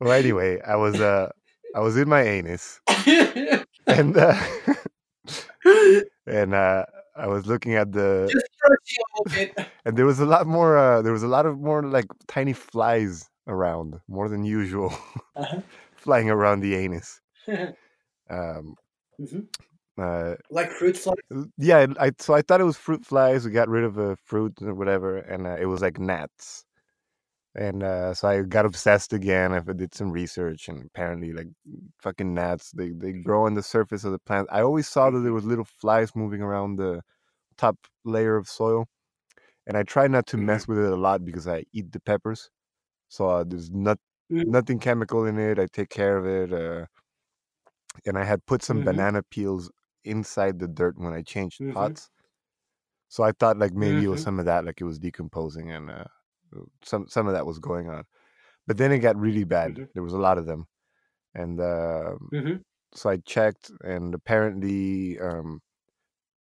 well, 0.00 0.12
anyway, 0.12 0.60
I 0.62 0.76
was 0.76 1.00
uh, 1.00 1.30
I 1.74 1.80
was 1.80 1.96
in 1.96 2.08
my 2.08 2.22
anus, 2.22 2.80
and 3.86 4.16
uh, 4.16 4.36
and 6.26 6.54
uh, 6.54 6.84
I 7.16 7.26
was 7.26 7.46
looking 7.46 7.74
at 7.74 7.92
the, 7.92 8.28
just 8.32 8.46
brushing 8.60 9.02
a 9.02 9.22
little 9.22 9.54
bit 9.56 9.66
and 9.86 9.96
there 9.96 10.06
was 10.06 10.20
a 10.20 10.26
lot 10.26 10.46
more. 10.46 10.76
Uh, 10.78 11.02
there 11.02 11.12
was 11.12 11.22
a 11.22 11.28
lot 11.28 11.46
of 11.46 11.58
more 11.60 11.82
like 11.82 12.06
tiny 12.28 12.52
flies 12.52 13.28
around, 13.48 14.00
more 14.08 14.28
than 14.28 14.44
usual, 14.44 14.92
Uh-huh. 15.36 15.60
flying 15.96 16.30
around 16.30 16.60
the 16.60 16.74
anus. 16.74 17.20
Um, 18.30 18.76
Mhm. 19.20 19.48
uh, 19.98 20.34
like 20.50 20.70
fruit 20.72 20.96
flies 20.98 21.16
yeah, 21.56 21.86
I 21.98 22.12
so 22.18 22.34
I 22.34 22.42
thought 22.42 22.60
it 22.60 22.64
was 22.64 22.76
fruit 22.76 23.06
flies. 23.06 23.46
We 23.46 23.52
got 23.52 23.68
rid 23.70 23.84
of 23.84 23.96
a 23.98 24.16
fruit 24.16 24.52
or 24.62 24.74
whatever, 24.74 25.18
and 25.18 25.46
uh, 25.46 25.56
it 25.58 25.66
was 25.66 25.80
like 25.82 25.98
gnats. 25.98 26.65
And 27.56 27.82
uh, 27.82 28.12
so 28.14 28.28
I 28.28 28.42
got 28.42 28.66
obsessed 28.66 29.12
again. 29.14 29.52
I 29.52 29.60
did 29.60 29.94
some 29.94 30.12
research, 30.12 30.68
and 30.68 30.84
apparently, 30.86 31.32
like 31.32 31.48
fucking 32.00 32.34
gnats, 32.34 32.70
they 32.72 32.90
they 32.90 33.12
grow 33.14 33.46
on 33.46 33.54
the 33.54 33.62
surface 33.62 34.04
of 34.04 34.12
the 34.12 34.18
plant. 34.18 34.48
I 34.52 34.60
always 34.60 34.88
saw 34.88 35.10
that 35.10 35.20
there 35.20 35.32
was 35.32 35.44
little 35.46 35.64
flies 35.64 36.14
moving 36.14 36.42
around 36.42 36.76
the 36.76 37.02
top 37.58 37.78
layer 38.04 38.36
of 38.36 38.48
soil, 38.48 38.86
and 39.66 39.76
I 39.76 39.84
try 39.84 40.08
not 40.08 40.26
to 40.28 40.38
mess 40.38 40.68
with 40.68 40.78
it 40.78 40.92
a 40.92 40.96
lot 40.96 41.24
because 41.24 41.48
I 41.48 41.64
eat 41.72 41.92
the 41.92 42.00
peppers. 42.00 42.50
So 43.08 43.28
uh, 43.30 43.44
there's 43.44 43.70
not 43.72 43.98
Mhm. 44.30 44.44
nothing 44.44 44.80
chemical 44.80 45.26
in 45.26 45.38
it. 45.38 45.58
I 45.58 45.66
take 45.72 45.90
care 45.90 46.18
of 46.18 46.26
it, 46.26 46.52
uh, 46.54 46.86
and 48.06 48.16
I 48.18 48.24
had 48.24 48.46
put 48.46 48.62
some 48.62 48.82
Mhm. 48.82 48.82
banana 48.82 49.22
peels 49.22 49.70
inside 50.04 50.58
the 50.58 50.68
dirt 50.68 50.96
when 50.98 51.12
I 51.12 51.22
changed 51.22 51.60
Mhm. 51.60 51.66
pots. 51.72 52.08
So 53.08 53.24
I 53.24 53.32
thought 53.32 53.58
like 53.58 53.72
maybe 53.72 54.04
it 54.04 54.08
was 54.08 54.20
Mhm. 54.20 54.22
some 54.22 54.38
of 54.38 54.44
that, 54.46 54.64
like 54.64 54.80
it 54.80 54.84
was 54.84 54.98
decomposing, 55.00 55.70
and 55.72 55.90
uh, 55.90 56.04
some 56.84 57.08
some 57.08 57.26
of 57.26 57.34
that 57.34 57.46
was 57.46 57.58
going 57.58 57.88
on. 57.90 58.04
But 58.66 58.78
then 58.78 58.92
it 58.92 59.00
got 59.00 59.16
really 59.16 59.44
bad. 59.44 59.74
Mhm. 59.74 59.90
There 59.94 60.02
was 60.04 60.14
a 60.14 60.18
lot 60.18 60.38
of 60.38 60.46
them, 60.46 60.66
and 61.34 61.60
um 61.60 62.32
Mhm. 62.32 62.62
so 62.94 63.10
I 63.10 63.18
checked, 63.18 63.70
and 63.84 64.14
apparently, 64.14 65.18
um, 65.20 65.60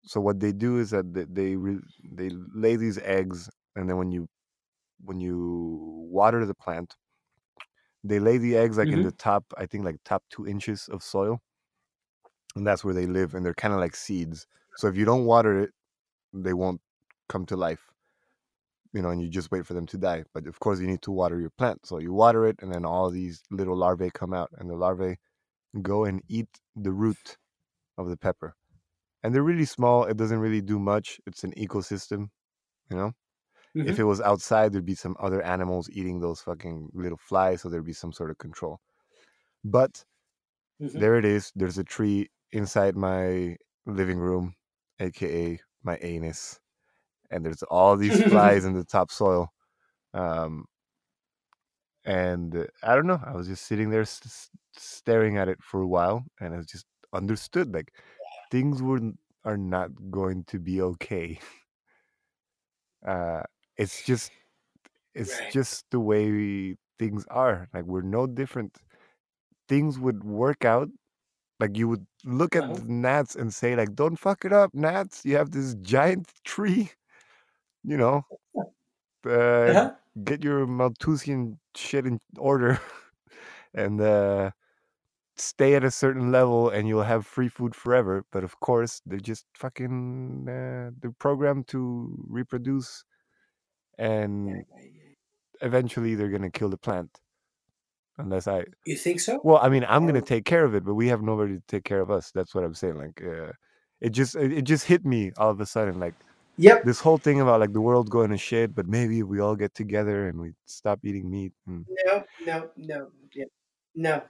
so 0.05 0.21
what 0.21 0.41
they 0.41 0.53
do 0.53 0.79
is 0.79 0.91
that 0.91 1.13
they 1.15 1.25
they, 1.25 1.57
re- 1.57 1.83
they 2.13 2.31
lay 2.55 2.77
these 2.77 2.99
eggs, 2.99 3.51
and 3.77 3.89
then 3.89 3.97
when 3.99 4.13
you 4.13 4.29
when 5.05 5.21
you 5.21 5.39
water 6.11 6.47
the 6.47 6.55
plant, 6.55 6.97
they 8.05 8.21
lay 8.21 8.39
the 8.39 8.57
eggs 8.57 8.79
like 8.79 8.93
in 8.93 9.01
Mhm. 9.01 9.03
the 9.03 9.11
top, 9.13 9.53
I 9.57 9.67
think 9.67 9.85
like 9.85 9.97
top 10.05 10.25
two 10.31 10.47
inches 10.47 10.89
of 10.89 11.03
soil, 11.03 11.41
and 12.57 12.67
that's 12.67 12.85
where 12.85 12.95
they 12.95 13.07
live, 13.07 13.35
and 13.35 13.45
they're 13.45 13.55
kind 13.55 13.75
of 13.75 13.81
like 13.81 13.97
seeds. 13.97 14.47
So 14.77 14.89
if 14.89 14.97
you 14.97 15.05
don't 15.05 15.25
water 15.25 15.61
it, 15.61 15.71
they 16.35 16.55
won't 16.55 16.83
come 17.29 17.47
to 17.49 17.57
life. 17.57 17.91
You 18.95 19.03
know, 19.03 19.11
and 19.11 19.23
you 19.23 19.29
just 19.31 19.53
wait 19.53 19.67
for 19.67 19.75
them 19.75 19.87
to 19.89 19.99
die. 19.99 20.25
But 20.35 20.49
of 20.49 20.61
course, 20.61 20.81
you 20.81 20.89
need 20.89 21.03
to 21.05 21.13
water 21.13 21.41
your 21.41 21.51
plant. 21.51 21.87
So 21.87 21.99
you 21.99 22.15
water 22.15 22.47
it, 22.47 22.59
and 22.63 22.73
then 22.75 22.87
all 22.87 23.11
these 23.11 23.43
little 23.53 23.77
larvae 23.77 24.11
come 24.13 24.35
out, 24.35 24.51
and 24.59 24.71
the 24.71 24.77
larvae 24.77 25.19
go 25.83 26.05
and 26.05 26.23
eat 26.29 26.49
the 26.77 26.93
root 26.93 27.39
of 27.99 28.09
the 28.09 28.17
pepper. 28.19 28.55
And 29.23 29.35
they're 29.35 29.43
really 29.45 29.67
small. 29.67 30.05
It 30.05 30.17
doesn't 30.19 30.39
really 30.41 30.63
do 30.63 30.79
much. 30.79 31.21
It's 31.27 31.45
an 31.45 31.53
ecosystem, 31.55 32.31
you 32.91 32.97
know. 32.99 33.13
If 33.83 33.99
Mhm. 33.99 34.01
it 34.01 34.05
was 34.05 34.21
outside, 34.21 34.73
there'd 34.73 34.85
be 34.87 34.95
some 34.97 35.17
other 35.21 35.43
animals 35.43 35.91
eating 35.91 36.21
those 36.21 36.41
fucking 36.43 36.91
little 36.95 37.19
flies, 37.19 37.63
so 37.63 37.69
there'd 37.71 37.85
be 37.87 37.93
some 37.95 38.13
sort 38.13 38.31
of 38.31 38.39
control. 38.39 38.81
But 39.65 40.05
Mhm. 40.79 41.05
there 41.05 41.17
it 41.19 41.25
is. 41.25 41.53
There's 41.57 41.79
a 41.79 41.85
tree 41.85 42.31
inside 42.53 42.97
my 42.97 43.57
living 43.87 44.19
room, 44.19 44.55
aka 45.01 45.61
my 45.83 45.99
anus, 46.03 46.61
and 47.35 47.47
there's 47.47 47.65
all 47.65 47.97
these 47.99 48.21
flies 48.23 48.67
in 48.67 48.75
the 48.75 48.85
topsoil. 48.85 49.51
Um, 50.15 50.67
and 52.05 52.55
uh, 52.57 52.67
I 52.83 52.95
don't 52.95 53.07
know. 53.07 53.21
I 53.25 53.33
was 53.35 53.47
just 53.49 53.65
sitting 53.67 53.91
there 53.91 54.05
staring 54.77 55.39
at 55.39 55.49
it 55.49 55.63
for 55.63 55.81
a 55.81 55.87
while, 55.87 56.25
and 56.41 56.55
I 56.55 56.61
just 56.63 56.87
understood 57.13 57.73
like 57.73 57.95
things 58.51 58.83
were 58.83 59.01
are 59.45 59.57
not 59.59 59.91
going 60.11 60.45
to 60.47 60.59
be 60.59 60.81
okay. 60.83 61.41
Uh, 63.07 63.43
it's 63.77 64.03
just 64.03 64.33
it's 65.15 65.41
Right. 65.41 65.51
just 65.51 65.87
the 65.91 66.01
way 66.01 66.31
we, 66.31 66.77
things 66.99 67.27
are. 67.29 67.69
Like 67.75 67.85
we're 67.87 68.03
no 68.03 68.27
different. 68.27 68.79
Things 69.69 69.99
would 69.99 70.25
work 70.25 70.65
out. 70.65 70.89
Like 71.61 71.77
you 71.77 71.89
would 71.89 72.07
look 72.25 72.57
at 72.57 72.69
Uh-huh. 72.69 72.75
the 72.75 72.85
gnats 72.87 73.37
and 73.37 73.55
say, 73.55 73.77
like, 73.77 73.95
"Don't 73.97 74.17
fuck 74.19 74.45
it 74.45 74.53
up, 74.53 74.75
gnats. 74.75 75.25
You 75.27 75.37
have 75.39 75.53
this 75.53 75.75
giant 75.77 76.33
tree. 76.45 76.93
You 77.85 77.97
know, 77.99 78.23
uh, 79.27 79.77
Uh-huh. 79.77 79.95
get 80.25 80.45
your 80.45 80.67
Malthusian 80.67 81.59
shit 81.77 82.07
in 82.07 82.21
order, 82.39 82.81
and 83.75 84.01
uh, 84.01 84.51
stay 85.37 85.75
at 85.77 85.85
a 85.85 85.91
certain 85.91 86.33
level, 86.33 86.71
and 86.71 86.89
you'll 86.89 87.05
have 87.05 87.27
free 87.27 87.49
food 87.49 87.75
forever." 87.75 88.25
But 88.33 88.45
of 88.45 88.61
course, 88.61 89.03
they're 89.07 89.21
just 89.21 89.47
fucking. 89.57 90.49
Uh, 90.49 90.93
they're 91.01 91.13
programmed 91.19 91.69
to 91.69 92.17
reproduce, 92.29 93.05
and 93.99 94.67
eventually 95.63 96.15
they're 96.15 96.31
gonna 96.31 96.51
kill 96.51 96.69
the 96.71 96.79
plant. 96.79 97.21
Unless 98.19 98.47
I 98.49 98.65
You 98.87 98.97
think 98.97 99.21
so? 99.21 99.41
Well, 99.45 99.59
I 99.63 99.69
mean, 99.71 99.85
I'm 99.89 100.07
gonna 100.07 100.23
take 100.23 100.45
care 100.47 100.65
of 100.65 100.75
it, 100.75 100.85
but 100.85 100.95
we 100.95 101.09
have 101.09 101.23
nobody 101.23 101.57
to 101.57 101.63
take 101.69 101.85
care 101.85 102.01
of 102.03 102.11
us. 102.11 102.31
That's 102.33 102.55
what 102.55 102.65
I'm 102.65 102.75
saying. 102.75 102.97
Like, 102.97 103.23
uh, 103.23 103.53
it 104.01 104.11
just 104.11 104.37
it, 104.37 104.53
it 104.53 104.63
just 104.65 104.87
hit 104.87 105.05
me 105.07 105.33
all 105.39 105.51
of 105.51 105.61
a 105.61 105.67
sudden. 105.67 106.01
Like 106.01 106.17
Yep. 106.57 106.85
this 106.85 107.01
whole 107.01 107.19
thing 107.19 107.41
about 107.41 107.61
like 107.61 107.73
the 107.73 107.81
world 107.81 108.11
going 108.11 108.31
to 108.31 108.39
shit, 108.39 108.75
but 108.75 108.87
maybe 108.87 109.23
we 109.23 109.41
all 109.41 109.57
get 109.57 109.75
together 109.75 110.29
and 110.29 110.39
we 110.41 110.53
stop 110.67 111.01
eating 111.05 111.29
meat 111.31 111.53
and 111.67 111.85
No, 112.07 112.25
no, 112.47 112.71
no, 112.77 113.09
yeah. 113.33 113.45
no, 113.95 114.23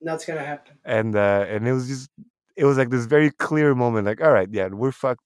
not 0.00 0.24
gonna 0.26 0.44
happen. 0.44 0.78
and 0.84 1.14
uh, 1.14 1.44
and 1.48 1.68
it 1.68 1.72
was 1.72 1.86
just 1.88 2.10
it 2.56 2.64
was 2.64 2.78
like 2.78 2.90
this 2.90 3.04
very 3.06 3.30
clear 3.30 3.74
moment. 3.74 4.06
Like, 4.06 4.22
all 4.22 4.32
right, 4.32 4.48
yeah, 4.50 4.68
we're 4.68 4.92
fucked, 4.92 5.22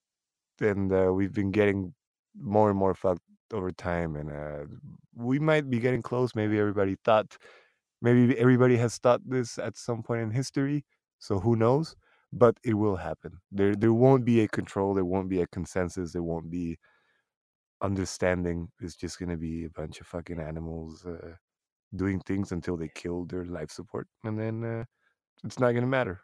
and 0.61 0.93
uh, 0.93 1.13
we've 1.13 1.33
been 1.33 1.51
getting 1.53 1.95
more 2.39 2.69
and 2.71 2.79
more 2.79 2.95
fucked 2.95 3.23
over 3.53 3.71
time, 3.71 4.17
and 4.17 4.31
uh, 4.33 4.65
we 5.15 5.39
might 5.39 5.71
be 5.71 5.79
getting 5.79 6.03
close. 6.03 6.35
Maybe 6.35 6.59
everybody 6.59 6.97
thought, 7.05 7.37
maybe 8.01 8.37
everybody 8.39 8.77
has 8.79 8.99
thought 8.99 9.21
this 9.25 9.59
at 9.59 9.77
some 9.77 10.03
point 10.03 10.23
in 10.23 10.31
history. 10.31 10.85
So 11.21 11.39
who 11.39 11.55
knows? 11.57 11.95
But 12.33 12.59
it 12.65 12.75
will 12.75 12.97
happen. 12.97 13.39
There, 13.51 13.75
there 13.75 13.93
won't 13.93 14.25
be 14.25 14.41
a 14.41 14.49
control. 14.49 14.95
There 14.95 15.05
won't 15.05 15.29
be 15.29 15.43
a 15.43 15.47
consensus. 15.47 16.13
There 16.13 16.23
won't 16.23 16.51
be 16.51 16.79
understanding. 17.83 18.69
It's 18.81 18.97
just 18.97 19.19
gonna 19.19 19.37
be 19.37 19.65
a 19.65 19.71
bunch 19.71 20.01
of 20.01 20.07
fucking 20.07 20.41
animals 20.41 21.05
uh, 21.05 21.35
doing 21.95 22.21
things 22.21 22.53
until 22.53 22.77
they 22.77 22.89
kill 22.89 23.27
their 23.27 23.45
life 23.45 23.71
support, 23.71 24.09
and 24.25 24.39
then 24.39 24.65
uh, 24.65 24.85
it's 25.45 25.59
not 25.59 25.73
gonna 25.73 25.87
matter. 25.87 26.21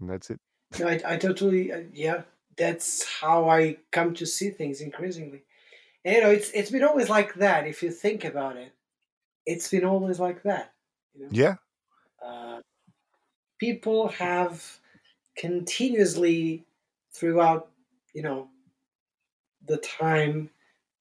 And 0.00 0.10
that's 0.10 0.30
it. 0.30 0.40
No, 0.78 0.88
I, 0.88 1.00
I 1.06 1.16
totally, 1.16 1.72
uh, 1.72 1.82
yeah. 1.92 2.22
That's 2.56 3.02
how 3.20 3.48
I 3.48 3.78
come 3.92 4.12
to 4.14 4.26
see 4.26 4.50
things 4.50 4.82
increasingly. 4.82 5.44
And, 6.04 6.16
you 6.16 6.20
know, 6.20 6.30
it's 6.30 6.50
it's 6.50 6.70
been 6.70 6.84
always 6.84 7.08
like 7.08 7.34
that. 7.36 7.66
If 7.66 7.82
you 7.82 7.90
think 7.90 8.26
about 8.26 8.58
it, 8.58 8.72
it's 9.46 9.70
been 9.70 9.86
always 9.86 10.20
like 10.20 10.42
that. 10.42 10.74
You 11.14 11.22
know? 11.22 11.28
Yeah. 11.30 11.54
Uh, 12.22 12.60
people 13.58 14.08
have 14.08 14.80
continuously 15.36 16.64
throughout, 17.12 17.70
you 18.14 18.22
know, 18.22 18.48
the 19.66 19.78
time 19.78 20.50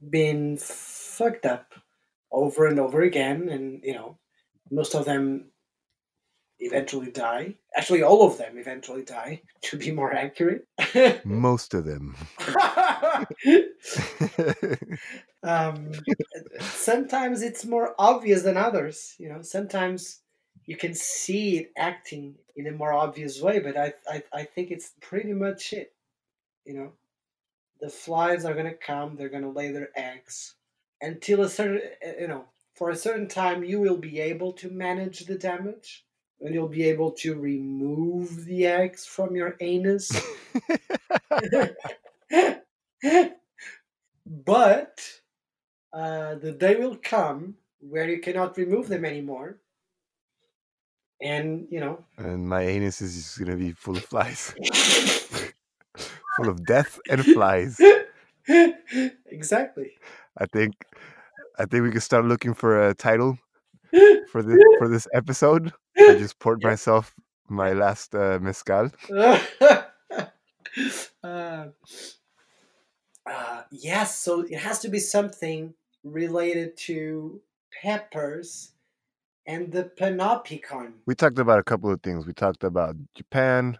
been 0.09 0.57
fucked 0.57 1.45
up 1.45 1.73
over 2.31 2.65
and 2.65 2.79
over 2.79 3.01
again, 3.01 3.49
and 3.49 3.83
you 3.83 3.93
know, 3.93 4.17
most 4.69 4.95
of 4.95 5.05
them 5.05 5.51
eventually 6.59 7.11
die. 7.11 7.55
Actually, 7.75 8.03
all 8.03 8.25
of 8.25 8.37
them 8.37 8.57
eventually 8.57 9.03
die, 9.03 9.41
to 9.61 9.77
be 9.77 9.91
more 9.91 10.13
accurate. 10.13 10.65
Most 11.25 11.73
of 11.73 11.85
them. 11.85 12.15
um, 15.43 15.91
sometimes 16.59 17.41
it's 17.41 17.65
more 17.65 17.95
obvious 17.97 18.43
than 18.43 18.57
others. 18.57 19.15
You 19.17 19.29
know, 19.29 19.41
sometimes 19.41 20.20
you 20.71 20.77
can 20.77 20.93
see 20.93 21.57
it 21.57 21.73
acting 21.75 22.35
in 22.55 22.65
a 22.65 22.71
more 22.71 22.93
obvious 22.93 23.41
way, 23.41 23.59
but 23.59 23.75
I, 23.75 23.93
I, 24.09 24.23
I 24.31 24.43
think 24.45 24.71
it's 24.71 24.93
pretty 25.01 25.33
much 25.33 25.73
it. 25.73 25.91
You 26.63 26.75
know, 26.75 26.91
the 27.81 27.89
flies 27.89 28.45
are 28.45 28.53
gonna 28.53 28.73
come, 28.73 29.17
they're 29.17 29.27
gonna 29.27 29.51
lay 29.51 29.73
their 29.73 29.89
eggs 29.97 30.55
until 31.01 31.41
a 31.41 31.49
certain, 31.49 31.81
you 32.17 32.29
know, 32.29 32.45
for 32.73 32.89
a 32.89 32.95
certain 32.95 33.27
time, 33.27 33.65
you 33.65 33.81
will 33.81 33.97
be 33.97 34.21
able 34.21 34.53
to 34.53 34.69
manage 34.69 35.25
the 35.25 35.37
damage 35.37 36.05
and 36.39 36.53
you'll 36.53 36.69
be 36.69 36.83
able 36.83 37.11
to 37.11 37.37
remove 37.37 38.45
the 38.45 38.65
eggs 38.65 39.05
from 39.05 39.35
your 39.35 39.57
anus. 39.59 40.09
but 44.25 45.19
uh, 45.91 46.35
the 46.35 46.55
day 46.57 46.77
will 46.77 46.95
come 46.95 47.55
where 47.81 48.09
you 48.09 48.21
cannot 48.21 48.57
remove 48.57 48.87
them 48.87 49.03
anymore. 49.03 49.57
And, 51.21 51.67
you 51.69 51.79
know. 51.79 52.03
and 52.17 52.47
my 52.47 52.63
anus 52.63 53.01
is 53.01 53.15
just 53.15 53.39
gonna 53.39 53.57
be 53.57 53.73
full 53.73 53.97
of 53.97 54.03
flies. 54.05 54.53
full 56.35 56.49
of 56.49 56.65
death 56.65 56.99
and 57.09 57.23
flies. 57.23 57.79
exactly. 59.27 59.91
I 60.37 60.45
think 60.47 60.73
I 61.57 61.65
think 61.65 61.83
we 61.83 61.91
can 61.91 62.01
start 62.01 62.25
looking 62.25 62.53
for 62.53 62.87
a 62.89 62.93
title 62.93 63.37
for 64.31 64.41
this 64.41 64.59
for 64.79 64.87
this 64.87 65.07
episode. 65.13 65.71
I 65.97 66.15
just 66.15 66.39
poured 66.39 66.63
myself 66.63 67.13
my 67.49 67.73
last 67.73 68.15
uh, 68.15 68.39
mezcal. 68.41 68.89
uh, 71.23 71.67
uh, 73.25 73.61
yes, 73.71 74.19
so 74.19 74.41
it 74.41 74.57
has 74.57 74.79
to 74.79 74.89
be 74.89 74.99
something 74.99 75.73
related 76.03 76.77
to 76.77 77.41
peppers 77.81 78.71
and 79.45 79.71
the 79.71 79.85
panopticon. 79.85 80.99
We 81.05 81.15
talked 81.15 81.39
about 81.39 81.59
a 81.59 81.63
couple 81.63 81.91
of 81.91 82.01
things. 82.01 82.25
We 82.25 82.33
talked 82.33 82.63
about 82.63 82.95
Japan, 83.15 83.77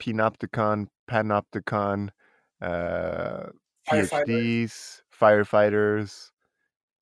Panopticon, 0.00 0.88
Panopticon, 1.08 2.10
uh, 2.60 3.46
PhDs, 3.86 5.02
firefighters, 5.12 6.30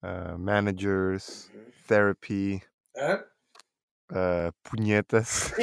uh, 0.03 0.37
managers, 0.37 1.51
therapy, 1.87 2.63
Uh, 2.99 3.17
uh, 4.13 4.51
puñetas. 4.63 5.53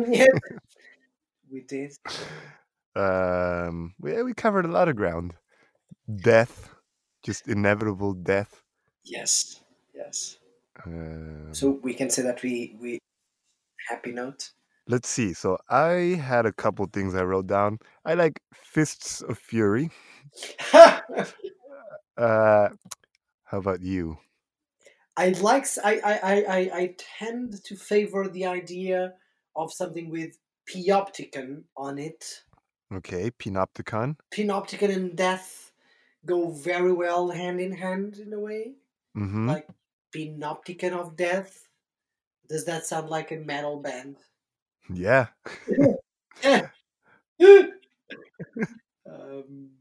we 1.50 1.60
did. 1.62 1.92
Um, 2.94 3.94
we, 3.98 4.22
we 4.22 4.34
covered 4.34 4.64
a 4.64 4.70
lot 4.70 4.88
of 4.88 4.96
ground. 4.96 5.34
Death, 6.14 6.70
just 7.22 7.48
inevitable 7.48 8.14
death. 8.14 8.62
Yes, 9.04 9.62
yes. 9.94 10.38
Um, 10.84 11.48
So 11.52 11.70
we 11.82 11.94
can 11.94 12.10
say 12.10 12.22
that 12.22 12.42
we 12.42 12.76
we 12.80 12.98
happy 13.88 14.12
note. 14.12 14.50
let's 14.88 15.08
see. 15.08 15.32
So 15.34 15.58
I 15.68 16.18
had 16.22 16.46
a 16.46 16.52
couple 16.52 16.86
things 16.92 17.14
I 17.14 17.24
wrote 17.24 17.46
down. 17.48 17.78
I 18.04 18.14
like 18.14 18.40
Fists 18.54 19.22
of 19.22 19.38
Fury. 19.38 19.90
Uh, 22.16 22.70
how 23.44 23.58
about 23.58 23.82
you? 23.82 24.16
I 25.18 25.28
like 25.30 25.66
I, 25.84 26.00
I, 26.00 26.16
I, 26.22 26.58
I- 26.80 26.94
tend 27.18 27.62
to 27.64 27.76
favor 27.76 28.26
the 28.28 28.46
idea 28.46 29.12
of 29.54 29.72
something 29.72 30.08
with 30.10 30.38
Panopticon 30.68 31.64
on 31.76 31.98
it. 31.98 32.42
Okay, 32.92 33.30
Panopticon. 33.32 34.16
Panopticon 34.32 34.94
and 34.94 35.16
death 35.16 35.72
go 36.24 36.50
very 36.50 36.92
well 36.92 37.28
hand 37.30 37.60
in 37.60 37.72
hand 37.72 38.16
in 38.16 38.32
a 38.32 38.40
way. 38.40 38.74
Mm-hmm. 39.16 39.48
Like 39.48 39.68
Panopticon 40.14 40.92
of 40.92 41.16
Death. 41.16 41.68
Does 42.48 42.64
that 42.66 42.86
sound 42.86 43.08
like 43.08 43.32
a 43.32 43.36
metal 43.36 43.80
band? 43.80 44.16
Yeah. 44.92 45.28
um, 46.52 46.70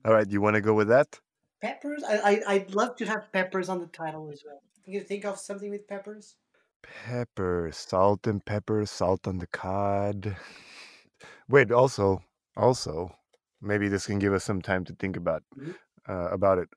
All 0.03 0.13
right. 0.13 0.29
You 0.29 0.41
want 0.41 0.55
to 0.55 0.61
go 0.61 0.73
with 0.73 0.87
that? 0.89 1.19
peppers? 1.61 2.03
I, 2.03 2.17
I, 2.17 2.41
I'd 2.47 2.75
love 2.75 2.95
to 2.97 3.05
have 3.05 3.31
peppers 3.31 3.69
on 3.69 3.79
the 3.79 3.87
title 3.87 4.29
as 4.31 4.43
well. 4.45 4.61
Can 4.83 4.93
you 4.93 5.01
think 5.01 5.25
of 5.25 5.39
something 5.39 5.69
with 5.71 5.87
peppers? 5.87 6.35
Pepper, 6.83 7.71
salt 7.73 8.27
and 8.27 8.43
pepper, 8.45 8.85
salt 8.85 9.27
on 9.27 9.39
the 9.39 9.47
cod. 9.47 10.37
Wait, 11.49 11.71
also, 11.71 12.23
also, 12.55 13.15
maybe 13.61 13.87
this 13.87 14.05
can 14.05 14.19
give 14.19 14.33
us 14.33 14.43
some 14.43 14.61
time 14.61 14.83
to 14.85 14.93
think 14.93 15.17
about 15.17 15.43
Mhm. 15.57 15.75
uh, 16.07 16.29
about 16.31 16.59
it. 16.59 16.69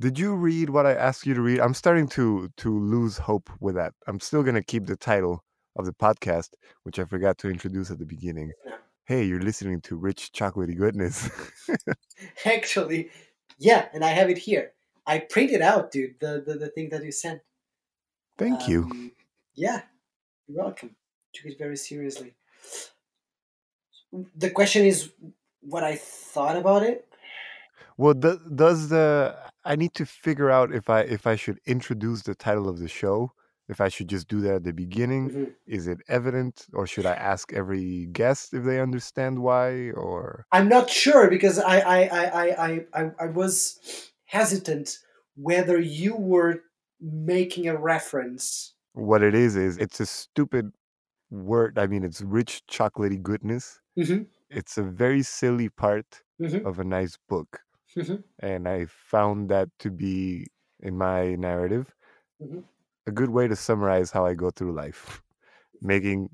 Did 0.00 0.18
you 0.18 0.34
read 0.34 0.70
what 0.70 0.86
I 0.86 0.94
asked 0.94 1.26
you 1.26 1.34
to 1.34 1.42
read? 1.42 1.60
I'm 1.60 1.74
starting 1.74 2.08
to 2.08 2.50
to 2.56 2.80
lose 2.80 3.18
hope 3.18 3.50
with 3.60 3.74
that. 3.74 3.92
I'm 4.06 4.18
still 4.18 4.42
gonna 4.42 4.62
keep 4.62 4.86
the 4.86 4.96
title 4.96 5.44
of 5.76 5.84
the 5.84 5.92
podcast, 5.92 6.54
which 6.84 6.98
I 6.98 7.04
forgot 7.04 7.36
to 7.38 7.50
introduce 7.50 7.90
at 7.90 7.98
the 7.98 8.06
beginning. 8.06 8.50
Yeah. 8.64 8.76
Hey, 9.04 9.24
you're 9.24 9.42
listening 9.42 9.82
to 9.82 9.96
Rich 9.96 10.30
Chocolatey 10.32 10.74
Goodness. 10.74 11.28
Actually, 12.46 13.10
yeah, 13.58 13.88
and 13.92 14.02
I 14.02 14.08
have 14.08 14.30
it 14.30 14.38
here. 14.38 14.72
I 15.06 15.18
printed 15.18 15.60
out, 15.60 15.90
dude, 15.90 16.14
the, 16.18 16.42
the, 16.46 16.54
the 16.54 16.68
thing 16.68 16.88
that 16.90 17.04
you 17.04 17.12
sent. 17.12 17.42
Thank 18.38 18.68
you. 18.68 18.84
Um, 18.84 19.12
Yeah, 19.54 19.82
you're 20.48 20.62
welcome. 20.64 20.96
Took 21.34 21.52
it 21.52 21.58
very 21.58 21.76
seriously. 21.76 22.32
The 24.34 24.50
question 24.50 24.86
is 24.86 25.10
what 25.60 25.84
I 25.84 25.96
thought 25.96 26.56
about 26.56 26.84
it. 26.84 27.06
Well, 27.98 28.14
do, 28.14 28.40
does 28.54 28.88
the 28.88 29.36
I 29.64 29.76
need 29.76 29.94
to 29.94 30.06
figure 30.06 30.50
out 30.50 30.72
if 30.74 30.88
I 30.90 31.00
if 31.02 31.26
I 31.26 31.36
should 31.36 31.58
introduce 31.66 32.22
the 32.22 32.34
title 32.34 32.68
of 32.68 32.78
the 32.78 32.88
show, 32.88 33.32
if 33.68 33.80
I 33.80 33.88
should 33.88 34.08
just 34.08 34.26
do 34.28 34.40
that 34.42 34.54
at 34.56 34.64
the 34.64 34.72
beginning. 34.72 35.30
Mhm. 35.30 35.54
Is 35.66 35.86
it 35.86 35.98
evident, 36.08 36.66
or 36.72 36.86
should 36.86 37.06
I 37.06 37.14
ask 37.14 37.52
every 37.52 38.06
guest 38.06 38.54
if 38.54 38.64
they 38.64 38.80
understand 38.80 39.40
why? 39.42 39.90
Or 39.92 40.46
I'm 40.52 40.68
not 40.68 40.88
sure 40.90 41.28
because 41.30 41.58
I 41.58 41.78
I, 41.80 41.98
I, 42.20 42.24
I, 42.44 42.86
I, 42.94 43.12
I, 43.20 43.26
was 43.26 44.10
hesitant 44.24 44.98
whether 45.36 45.78
you 45.78 46.16
were 46.16 46.62
making 47.00 47.68
a 47.68 47.76
reference. 47.78 48.74
what 48.94 49.22
it 49.22 49.34
is 49.34 49.56
is 49.56 49.78
it's 49.78 50.00
a 50.00 50.06
stupid 50.06 50.72
word. 51.30 51.78
I 51.78 51.86
mean, 51.86 52.04
it's 52.04 52.22
rich 52.22 52.62
chocolatey 52.70 53.22
goodness. 53.22 53.80
Mhm. 53.98 54.26
It's 54.50 54.78
a 54.78 54.82
very 54.82 55.22
silly 55.22 55.68
part 55.68 56.22
Mhm. 56.40 56.64
of 56.66 56.78
a 56.80 56.84
nice 56.84 57.16
book, 57.28 57.60
Mhm. 57.96 58.24
and 58.40 58.68
I 58.68 58.86
found 58.86 59.50
that 59.50 59.68
to 59.80 59.90
be 59.90 60.46
in 60.80 60.96
my 60.96 61.34
narrative 61.36 61.94
Mhm. 62.40 62.64
a 63.06 63.12
good 63.12 63.30
way 63.30 63.48
to 63.48 63.56
summarize 63.56 64.10
how 64.10 64.24
I 64.26 64.34
go 64.34 64.50
through 64.50 64.72
life, 64.72 65.22
making 65.82 66.30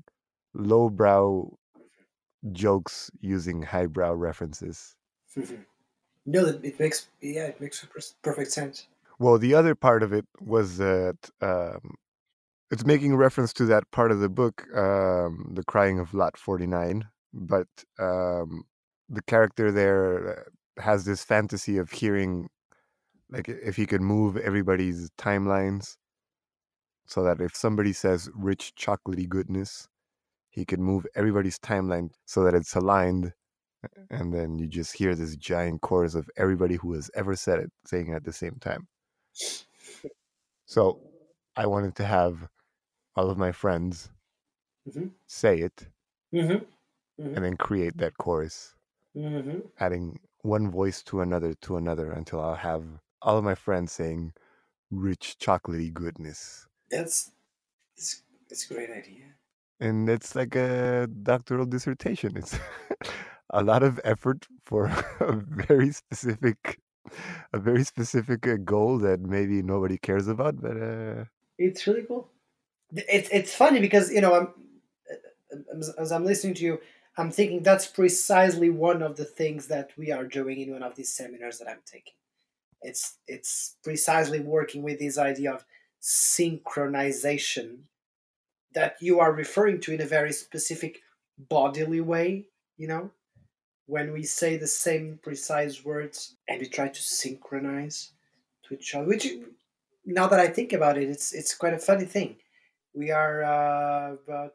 lowbrow 0.53 1.57
jokes 2.51 3.09
using 3.21 3.61
highbrow 3.61 4.13
references. 4.13 4.95
Mhm. 5.35 5.65
No, 6.25 6.45
it 6.45 6.79
makes 6.79 7.09
yeah, 7.21 7.47
it 7.47 7.61
makes 7.61 7.85
perfect 8.21 8.51
sense. 8.51 8.87
Well, 9.19 9.37
the 9.37 9.55
other 9.55 9.75
part 9.75 10.03
of 10.03 10.13
it 10.13 10.25
was 10.39 10.77
that 10.77 11.17
um, 11.41 11.95
it's 12.71 12.85
making 12.85 13.15
reference 13.15 13.53
to 13.53 13.65
that 13.67 13.89
part 13.91 14.11
of 14.11 14.19
the 14.19 14.29
book, 14.29 14.67
um, 14.75 15.51
The 15.53 15.63
Crying 15.63 15.99
of 15.99 16.13
Lot 16.13 16.37
49, 16.37 17.05
but 17.33 17.67
um, 17.99 18.65
the 19.09 19.21
character 19.27 19.71
there 19.71 20.39
uh, 20.39 20.43
has 20.79 21.05
this 21.05 21.23
fantasy 21.23 21.77
of 21.77 21.91
hearing, 21.91 22.49
like, 23.29 23.49
if 23.49 23.75
he 23.77 23.85
could 23.87 24.01
move 24.01 24.37
everybody's 24.37 25.09
timelines 25.11 25.97
so 27.07 27.23
that 27.23 27.41
if 27.41 27.55
somebody 27.55 27.91
says 27.93 28.29
rich 28.35 28.73
chocolatey 28.75 29.27
goodness, 29.27 29.87
he 30.51 30.65
could 30.65 30.79
move 30.79 31.05
everybody's 31.15 31.59
timeline 31.59 32.11
so 32.25 32.43
that 32.43 32.53
it's 32.55 32.75
aligned. 32.75 33.33
And 34.09 34.33
then 34.33 34.57
you 34.59 34.67
just 34.67 34.93
hear 34.95 35.15
this 35.15 35.35
giant 35.37 35.81
chorus 35.81 36.15
of 36.15 36.29
everybody 36.37 36.75
who 36.75 36.93
has 36.93 37.11
ever 37.15 37.35
said 37.35 37.59
it 37.59 37.71
saying 37.85 38.09
it 38.09 38.15
at 38.15 38.23
the 38.25 38.33
same 38.33 38.57
time. 38.61 38.87
So 40.65 41.01
I 41.55 41.65
wanted 41.65 41.95
to 41.95 42.05
have 42.05 42.47
all 43.15 43.29
of 43.29 43.37
my 43.37 43.51
friends 43.51 44.11
Mhm. 44.85 45.11
say 45.27 45.59
it 45.59 45.89
Mm-hmm. 46.33 46.65
and 47.35 47.45
then 47.45 47.55
create 47.55 47.97
that 47.97 48.17
chorus. 48.17 48.75
hmm 49.13 49.59
adding 49.79 50.19
one 50.43 50.71
voice 50.71 51.03
to 51.03 51.21
another 51.21 51.53
to 51.61 51.77
another 51.77 52.11
until 52.11 52.41
I'll 52.41 52.55
have 52.55 52.85
all 53.21 53.37
of 53.37 53.43
my 53.43 53.55
friends 53.55 53.91
saying 53.91 54.33
rich 54.91 55.37
chocolatey 55.39 55.93
goodness. 55.93 56.67
That's 56.91 57.31
it's, 57.97 58.23
it's 58.49 58.69
a 58.69 58.73
great 58.73 58.89
idea. 58.91 59.35
And 59.79 60.09
it's 60.09 60.35
like 60.35 60.55
a 60.55 61.07
doctoral 61.07 61.65
dissertation. 61.65 62.37
It's 62.37 62.57
a 63.51 63.63
lot 63.63 63.83
of 63.83 63.99
effort 64.03 64.47
for 64.63 64.85
a 65.19 65.33
very 65.33 65.91
specific 65.91 66.79
a 67.53 67.59
very 67.59 67.83
specific 67.83 68.45
uh, 68.47 68.57
goal 68.57 68.97
that 68.99 69.21
maybe 69.21 69.61
nobody 69.61 69.97
cares 69.97 70.27
about, 70.27 70.61
but 70.61 70.77
uh 70.77 71.25
It's 71.57 71.87
really 71.87 72.03
cool. 72.03 72.29
It's 72.91 73.29
it's 73.29 73.53
funny 73.55 73.79
because 73.79 74.11
you 74.11 74.21
know 74.21 74.33
I'm 74.35 74.49
as- 75.73 75.95
as 75.97 76.11
I'm 76.11 76.25
listening 76.25 76.53
to 76.55 76.63
you, 76.63 76.79
I'm 77.17 77.31
thinking 77.31 77.63
that's 77.63 77.87
precisely 77.87 78.69
one 78.69 79.01
of 79.01 79.17
the 79.17 79.25
things 79.25 79.67
that 79.67 79.89
we 79.97 80.11
are 80.11 80.25
doing 80.25 80.61
in 80.61 80.71
one 80.71 80.83
of 80.83 80.95
these 80.95 81.11
seminars 81.11 81.57
that 81.57 81.67
I'm 81.67 81.81
taking. 81.85 82.13
It's 82.81 83.17
it's 83.27 83.75
precisely 83.83 84.39
working 84.39 84.83
with 84.83 84.99
this 84.99 85.17
idea 85.17 85.51
of 85.51 85.65
synchronization 86.01 87.79
that 88.73 88.97
you 89.01 89.19
are 89.19 89.31
referring 89.31 89.81
to 89.81 89.93
in 89.93 90.01
a 90.01 90.05
very 90.05 90.31
specific 90.31 91.01
bodily 91.37 92.01
way. 92.01 92.49
You 92.77 92.87
know, 92.87 93.11
when 93.87 94.13
we 94.13 94.23
say 94.23 94.57
the 94.57 94.67
same 94.67 95.19
precise 95.23 95.83
words 95.83 96.35
and 96.47 96.61
we 96.61 96.67
try 96.67 96.89
to 96.89 97.01
synchronize 97.01 98.11
to 98.65 98.75
each 98.75 98.93
other, 98.93 99.07
which 99.07 99.27
now 100.05 100.27
that 100.27 100.39
I 100.39 100.47
think 100.47 100.71
about 100.71 100.99
it, 100.99 101.09
it's 101.09 101.33
it's 101.33 101.55
quite 101.55 101.73
a 101.73 101.79
funny 101.79 102.05
thing. 102.05 102.35
We 102.93 103.09
are 103.09 103.43
uh, 103.43 104.13
about 104.23 104.53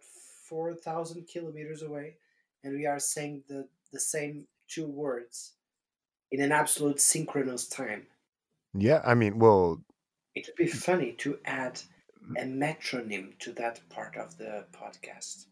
four 0.48 0.74
thousand 0.74 1.26
kilometers 1.26 1.82
away, 1.82 2.16
and 2.62 2.74
we 2.74 2.86
are 2.86 2.98
saying 2.98 3.44
the 3.48 3.68
the 3.92 4.00
same 4.00 4.46
two 4.68 4.86
words 4.86 5.52
in 6.30 6.40
an 6.40 6.52
absolute 6.52 7.00
synchronous 7.00 7.68
time. 7.68 8.06
yeah, 8.74 9.00
I 9.04 9.14
mean, 9.14 9.38
well, 9.38 9.82
It 10.34 10.46
would 10.46 10.56
be 10.56 10.66
funny 10.66 11.12
to 11.24 11.38
add 11.44 11.80
a 12.38 12.44
metronome 12.46 13.34
to 13.40 13.52
that 13.54 13.80
part 13.90 14.16
of 14.16 14.38
the 14.38 14.66
podcast. 14.72 15.46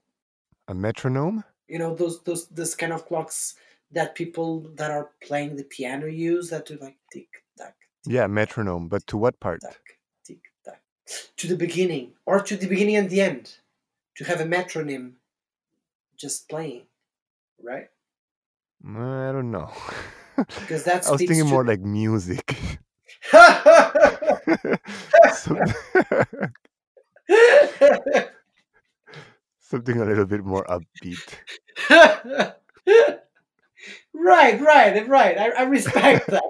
a 0.68 0.74
metronome? 0.74 1.44
You 1.68 1.78
know 1.78 1.94
those 1.94 2.22
those 2.24 2.48
this 2.48 2.74
kind 2.74 2.92
of 2.92 3.06
clocks 3.06 3.54
that 3.92 4.14
people 4.14 4.60
that 4.76 4.90
are 4.90 5.10
playing 5.22 5.56
the 5.56 5.64
piano 5.64 6.06
use 6.06 6.50
that 6.50 6.66
do 6.66 6.76
like 6.80 6.98
tick 7.12 7.28
tack 7.58 7.76
Yeah, 8.06 8.26
metronome, 8.26 8.88
but 8.88 9.06
to 9.08 9.16
what 9.18 9.38
part? 9.40 9.60
tack 9.60 9.98
tick 10.24 10.42
tack 10.64 10.82
to 11.36 11.46
the 11.48 11.56
beginning 11.56 12.14
or 12.26 12.40
to 12.40 12.56
the 12.56 12.68
beginning 12.68 12.96
and 12.96 13.10
the 13.10 13.20
end 13.20 13.58
to 14.16 14.24
have 14.24 14.40
a 14.40 14.46
metronome 14.46 15.16
just 16.16 16.48
playing 16.48 16.86
right 17.62 17.86
I 18.84 19.32
don't 19.32 19.50
know. 19.50 19.70
because 20.36 20.84
that's 20.84 21.08
I 21.08 21.12
was 21.12 21.20
thinking 21.20 21.46
more 21.48 21.64
like 21.64 21.80
music. 21.80 22.56
Something 29.60 30.00
a 30.00 30.04
little 30.04 30.26
bit 30.26 30.44
more 30.44 30.64
upbeat. 30.66 31.34
right 34.12 34.60
right 34.60 35.08
right 35.08 35.38
I, 35.38 35.50
I 35.50 35.62
respect 35.62 36.26
that 36.28 36.42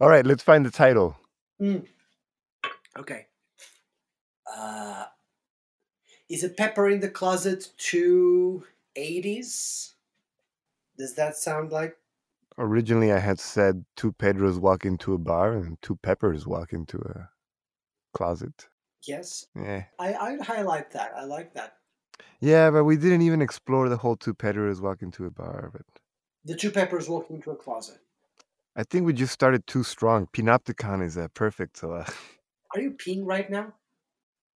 All 0.00 0.08
right, 0.08 0.24
let's 0.26 0.42
find 0.42 0.64
the 0.66 0.70
title. 0.70 1.16
okay 2.98 3.26
uh 4.56 5.04
is 6.34 6.42
a 6.42 6.48
pepper 6.48 6.88
in 6.88 7.00
the 7.00 7.08
closet 7.08 7.72
to 7.76 8.64
80s 8.96 9.94
does 10.98 11.14
that 11.14 11.36
sound 11.36 11.70
like 11.70 11.96
Originally, 12.56 13.10
I 13.12 13.18
had 13.18 13.40
said 13.40 13.84
two 13.96 14.12
Pedros 14.12 14.60
walk 14.60 14.84
into 14.84 15.12
a 15.12 15.18
bar 15.18 15.54
and 15.54 15.80
two 15.82 15.96
Peppers 15.96 16.46
walk 16.46 16.72
into 16.72 16.98
a 16.98 17.30
closet. 18.12 18.68
yes 19.06 19.46
Yeah. 19.54 19.84
i 19.98 20.14
i'd 20.26 20.40
highlight 20.40 20.90
that 20.92 21.12
i 21.16 21.24
like 21.24 21.52
that 21.54 21.70
Yeah, 22.40 22.70
but 22.70 22.84
we 22.84 22.96
didn't 22.96 23.22
even 23.22 23.42
explore 23.42 23.88
the 23.88 23.96
whole 23.96 24.16
two 24.16 24.34
Pedros 24.34 24.80
walk 24.80 25.02
into 25.02 25.26
a 25.26 25.30
bar. 25.30 25.70
But 25.72 25.86
the 26.44 26.54
two 26.54 26.70
peppers 26.70 27.08
walk 27.08 27.30
into 27.30 27.50
a 27.50 27.56
closet 27.56 27.98
I 28.76 28.82
think 28.82 29.06
we 29.06 29.12
just 29.12 29.32
started 29.32 29.66
too 29.66 29.84
strong. 29.84 30.26
Panopticon 30.36 31.04
is 31.04 31.16
uh, 31.16 31.28
perfect. 31.34 31.76
So, 31.76 31.92
uh, 31.92 32.06
are 32.74 32.80
you 32.80 32.92
peeing 32.92 33.24
right 33.24 33.48
now 33.48 33.72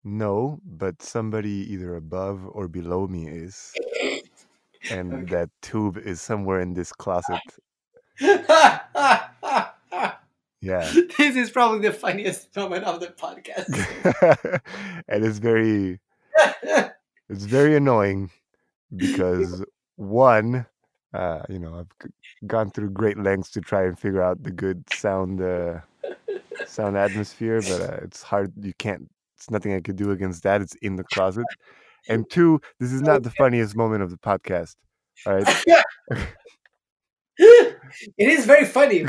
no, 0.05 0.61
but 0.65 1.03
somebody 1.03 1.66
either 1.73 1.97
above 1.97 2.47
or 2.53 2.69
below 2.69 3.07
me 3.07 3.29
is. 3.29 3.73
And 4.91 5.12
Okay. 5.12 5.35
that 5.35 5.51
tube 5.61 5.99
is 5.99 6.20
somewhere 6.20 6.61
in 6.61 6.73
this 6.75 6.93
closet. 6.93 7.41
Yeah. 10.61 10.93
this 11.19 11.37
is 11.37 11.51
probably 11.51 11.81
the 11.81 11.93
funniest 11.93 12.55
moment 12.57 12.85
of 12.85 13.01
the 13.01 13.09
podcast 13.09 13.69
and 15.09 15.25
it's 15.25 15.39
very 15.39 16.01
it's 17.29 17.45
very 17.45 17.77
annoying 17.77 18.31
because 18.97 19.65
one 19.97 20.66
uh 21.15 21.43
you 21.49 21.59
know 21.59 21.79
i've 21.79 22.11
gone 22.47 22.70
through 22.70 22.91
great 22.91 23.19
lengths 23.19 23.51
to 23.51 23.61
try 23.61 23.85
and 23.85 23.99
figure 23.99 24.23
out 24.23 24.43
the 24.43 24.51
good 24.51 24.83
sound 24.91 25.41
uh 25.41 25.79
sound 26.66 26.97
atmosphere 26.97 27.62
but 27.62 27.81
uh, 27.81 27.99
it's 28.03 28.23
hard 28.23 28.53
you 28.61 28.75
can't 28.79 29.09
it's 29.39 29.51
nothing 29.51 29.73
i 29.73 29.81
could 29.81 29.97
do 29.97 30.10
against 30.10 30.43
that 30.43 30.60
it's 30.60 30.74
in 30.82 30.97
the 30.97 31.05
closet 31.15 31.47
and 32.09 32.28
two 32.31 32.60
this 32.81 32.93
is 32.93 33.02
not 33.02 33.23
the 33.23 33.31
funniest 33.31 33.77
moment 33.77 34.02
of 34.02 34.10
the 34.10 34.19
podcast 34.19 34.74
all 35.27 35.35
right 35.35 35.65
it 37.39 37.78
is 38.19 38.47
very 38.47 38.65
funny. 38.65 38.97
You 38.98 39.05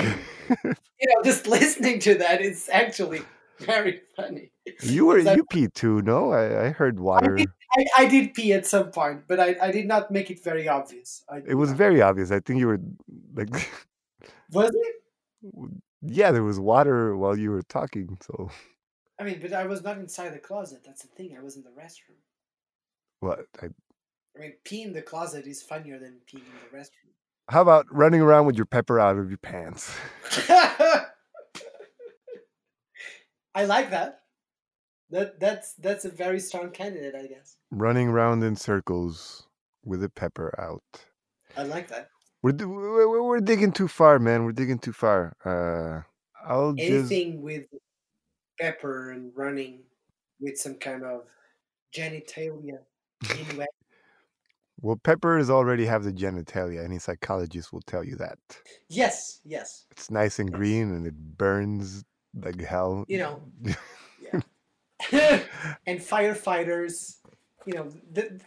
know, 1.08 1.24
just 1.24 1.48
listening 1.48 2.00
to 2.02 2.14
that, 2.20 2.42
it's 2.42 2.70
actually 2.70 3.22
very 3.58 4.02
funny. 4.16 4.52
you 4.84 5.06
were 5.06 5.18
you 5.18 5.44
peed 5.52 5.74
too 5.74 6.02
no 6.04 6.32
i, 6.32 6.68
I 6.68 6.70
heard 6.70 7.00
water 7.00 7.38
I, 7.78 7.86
I 7.98 8.06
did 8.06 8.34
pee 8.34 8.54
at 8.54 8.66
some 8.66 8.92
point, 8.92 9.24
but 9.28 9.40
I, 9.40 9.56
I 9.62 9.72
did 9.72 9.86
not 9.86 10.12
make 10.12 10.32
it 10.32 10.42
very 10.44 10.68
obvious. 10.68 11.24
I 11.30 11.42
it 11.46 11.56
was 11.56 11.72
very 11.74 12.02
obvious 12.02 12.32
i 12.32 12.40
think 12.40 12.60
you 12.60 12.68
were 12.68 12.80
like 13.34 13.70
Was 14.52 14.72
it? 14.74 15.72
yeah 16.02 16.32
there 16.32 16.44
was 16.44 16.60
water 16.60 17.18
while 17.18 17.38
you 17.38 17.50
were 17.52 17.64
talking 17.64 18.18
so 18.22 18.50
I 19.20 19.24
mean, 19.24 19.40
but 19.42 19.52
I 19.54 19.66
was 19.66 19.84
not 19.84 19.98
inside 19.98 20.34
the 20.34 20.40
closet. 20.40 20.82
That's 20.86 21.02
the 21.02 21.10
thing. 21.10 21.36
I 21.38 21.44
was 21.44 21.56
in 21.58 21.64
the 21.64 21.70
restroom. 21.72 22.16
what 23.20 23.40
I, 23.62 23.66
I 24.38 24.40
mean, 24.40 24.54
peeing 24.66 24.86
in 24.88 24.94
the 24.94 25.02
closet 25.02 25.46
is 25.48 25.62
funnier 25.62 26.00
than 26.00 26.20
peeing 26.32 26.46
in 26.46 26.60
the 26.72 26.78
restroom. 26.78 27.12
how 27.50 27.62
about 27.62 27.86
running 27.92 28.22
around 28.22 28.46
with 28.46 28.56
your 28.56 28.66
pepper 28.66 29.00
out 29.00 29.18
of 29.18 29.30
your 29.30 29.38
pants 29.40 29.92
I 33.56 33.66
like 33.66 33.90
that. 33.92 34.22
That 35.10 35.40
that's 35.40 35.74
that's 35.74 36.06
a 36.06 36.10
very 36.10 36.40
strong 36.40 36.70
candidate, 36.72 37.16
I 37.16 37.26
guess. 37.26 37.58
running 37.72 38.08
around 38.10 38.44
in 38.44 38.56
circles 38.56 39.48
with 39.84 40.04
a 40.04 40.10
pepper 40.10 40.54
out 40.60 40.84
I 41.58 41.64
like 41.64 41.88
that. 41.88 42.10
we're, 42.44 42.54
we're, 42.54 43.10
we're- 43.10 43.22
we're 43.22 43.40
digging 43.42 43.72
too 43.72 43.88
far 43.88 44.20
man 44.20 44.44
we're 44.46 44.52
digging 44.52 44.78
too 44.78 44.94
far 44.94 45.36
uh 45.46 46.02
i'll 46.48 46.74
just 46.74 47.12
Anything 47.12 47.42
with 47.42 47.66
pepper 48.60 49.12
and 49.12 49.36
running 49.36 49.84
with 50.40 50.58
some 50.58 50.76
kind 50.76 51.04
of 51.04 51.28
genitalia 51.96 52.80
well 54.82 54.96
peppers 55.04 55.50
already 55.50 55.86
have 55.86 56.04
the 56.04 56.12
genitalia 56.12 56.84
any 56.84 57.00
psychologist 57.00 57.72
will 57.74 57.82
tell 57.82 58.04
you 58.04 58.16
that 58.16 58.40
Yes, 58.88 59.42
yes. 59.44 59.86
it's 59.92 60.10
nice 60.12 60.40
and 60.40 60.50
Yes. 60.50 60.58
green 60.58 60.92
and 60.94 61.06
it 61.08 61.16
burns 61.38 62.04
like 62.34 62.62
hell 62.62 63.06
You 63.08 63.18
know, 63.20 63.52
and 65.12 66.00
firefighters. 66.00 67.18
You 67.66 67.74
know, 67.74 67.90
the 68.12 68.40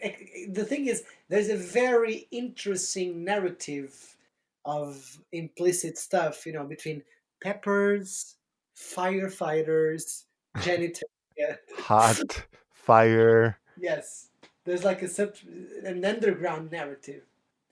the 0.51 0.65
thing 0.65 0.87
is, 0.87 1.05
there's 1.29 1.49
a 1.49 1.57
very 1.57 2.27
interesting 2.31 3.25
narrative 3.25 4.17
of 4.65 5.21
implicit 5.33 5.99
stuff. 5.99 6.47
You 6.47 6.53
know, 6.53 6.65
between 6.65 7.05
peppers, 7.43 8.37
firefighters, 8.77 10.25
genitalia. 10.59 11.59
hot 11.77 12.47
fire 12.71 13.59
Yes, 13.79 14.29
there's 14.65 14.85
like 14.85 15.03
a 15.03 15.09
sub, 15.09 15.35
an 15.85 16.05
underground 16.05 16.71
narrative 16.71 17.23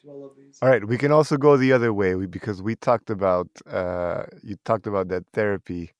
to 0.02 0.08
all 0.08 0.24
of 0.24 0.34
these. 0.36 0.58
all 0.62 0.68
right 0.68 0.84
we 0.86 0.96
can 0.96 1.12
also 1.12 1.36
go 1.36 1.56
the 1.56 1.72
other 1.72 1.92
way 1.92 2.14
because 2.26 2.62
we 2.62 2.74
talked 2.74 3.10
about 3.10 3.48
uh 3.66 4.24
you 4.42 4.56
talked 4.64 4.86
about 4.86 5.08
that 5.08 5.24
therapy 5.34 5.90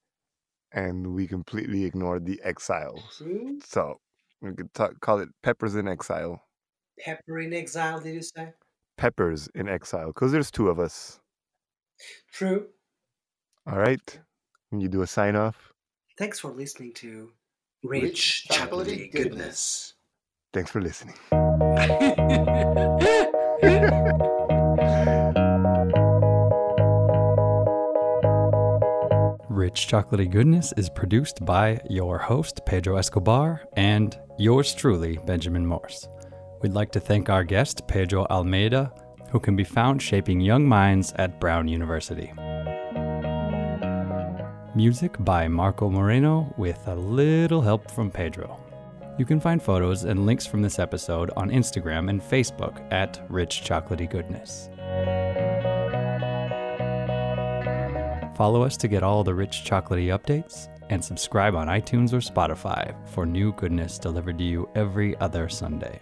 and 0.73 1.15
we 1.15 1.27
completely 1.27 1.85
ignored 1.85 2.25
the 2.27 2.41
exiles 2.45 3.17
True. 3.19 3.59
so 3.65 4.01
we 4.41 4.55
could 4.55 4.73
talk, 4.73 4.99
call 5.01 5.19
it 5.19 5.29
peppers 5.43 5.75
in 5.75 5.87
exile 5.89 6.43
Pepper 6.99 7.39
in 7.41 7.53
exile. 7.55 7.99
Did 8.01 8.15
you 8.15 8.23
say? 8.23 8.53
peppers 8.97 9.49
in 9.55 9.69
exile 9.69 10.09
because 10.09 10.33
there's 10.33 10.51
two 10.51 10.69
of 10.69 10.79
us 10.79 11.21
True. 12.33 12.69
all 13.67 13.79
right 13.79 14.19
you 14.73 14.89
do 14.89 15.03
a 15.03 15.07
sign 15.07 15.37
off 15.37 15.71
Thanks 16.21 16.39
for 16.39 16.51
listening 16.51 16.93
to 16.97 17.31
Rich 17.83 18.03
Rich 18.03 18.47
Chocolatey 18.51 19.11
Chocolatey 19.11 19.13
Goodness. 19.13 19.95
Thanks 20.53 20.71
for 20.71 20.83
listening. 20.83 21.15
Rich 29.49 29.89
Chocolatey 29.89 30.31
Goodness 30.31 30.75
is 30.77 30.91
produced 30.91 31.43
by 31.47 31.81
your 31.89 32.19
host, 32.19 32.61
Pedro 32.67 32.97
Escobar, 32.97 33.63
and 33.79 34.19
yours 34.39 34.75
truly, 34.75 35.19
Benjamin 35.25 35.65
Morse. 35.65 36.07
We'd 36.61 36.75
like 36.75 36.93
to 36.93 37.01
thank 37.01 37.31
our 37.31 37.45
guest, 37.45 37.89
Pedro 37.89 38.27
Almeida, 38.27 38.93
who 39.31 39.41
can 39.41 39.57
be 39.57 39.65
found 39.65 40.03
shaping 40.03 40.41
young 40.41 40.69
minds 40.69 41.15
at 41.17 41.41
Brown 41.41 41.67
University. 41.67 42.31
Music 44.77 45.17
by 45.21 45.49
Marco 45.49 45.91
Moreno 45.91 46.55
with 46.57 46.87
a 46.87 46.95
little 46.95 47.61
help 47.61 47.91
from 47.91 48.09
Pedro. 48.09 48.63
You 49.19 49.25
can 49.25 49.41
find 49.41 49.61
photos 49.61 50.05
and 50.05 50.27
links 50.27 50.47
from 50.47 50.63
this 50.63 50.79
episode 50.79 51.33
on 51.37 51.51
Instagram 51.51 52.09
and 52.09 52.23
Facebook 52.23 52.81
at 52.93 53.21
Rich 53.29 53.63
Chocolatey 53.65 54.09
Goodness. 54.09 54.69
Follow 58.37 58.63
us 58.63 58.77
to 58.77 58.87
get 58.87 59.03
all 59.03 59.25
the 59.25 59.35
rich 59.35 59.65
chocolatey 59.65 60.17
updates, 60.17 60.69
and 60.89 61.05
subscribe 61.05 61.57
on 61.57 61.67
iTunes 61.67 62.13
or 62.13 62.19
Spotify 62.19 62.95
for 63.09 63.27
new 63.27 63.53
goodness 63.55 63.99
delivered 63.99 64.39
to 64.39 64.45
you 64.45 64.69
every 64.77 65.17
other 65.19 65.49
Sunday. 65.49 66.01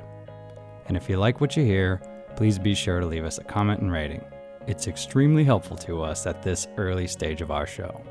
And 0.88 0.96
if 0.96 1.08
you 1.08 1.16
like 1.16 1.40
what 1.40 1.56
you 1.56 1.64
hear, 1.64 2.02
please 2.36 2.58
be 2.58 2.74
sure 2.74 3.00
to 3.00 3.06
leave 3.06 3.24
us 3.24 3.38
a 3.38 3.44
comment 3.44 3.80
and 3.80 3.90
rating. 3.90 4.22
It's 4.68 4.86
extremely 4.86 5.44
helpful 5.44 5.78
to 5.78 6.02
us 6.02 6.26
at 6.26 6.42
this 6.42 6.68
early 6.76 7.06
stage 7.06 7.40
of 7.40 7.50
our 7.50 7.66
show. 7.66 8.02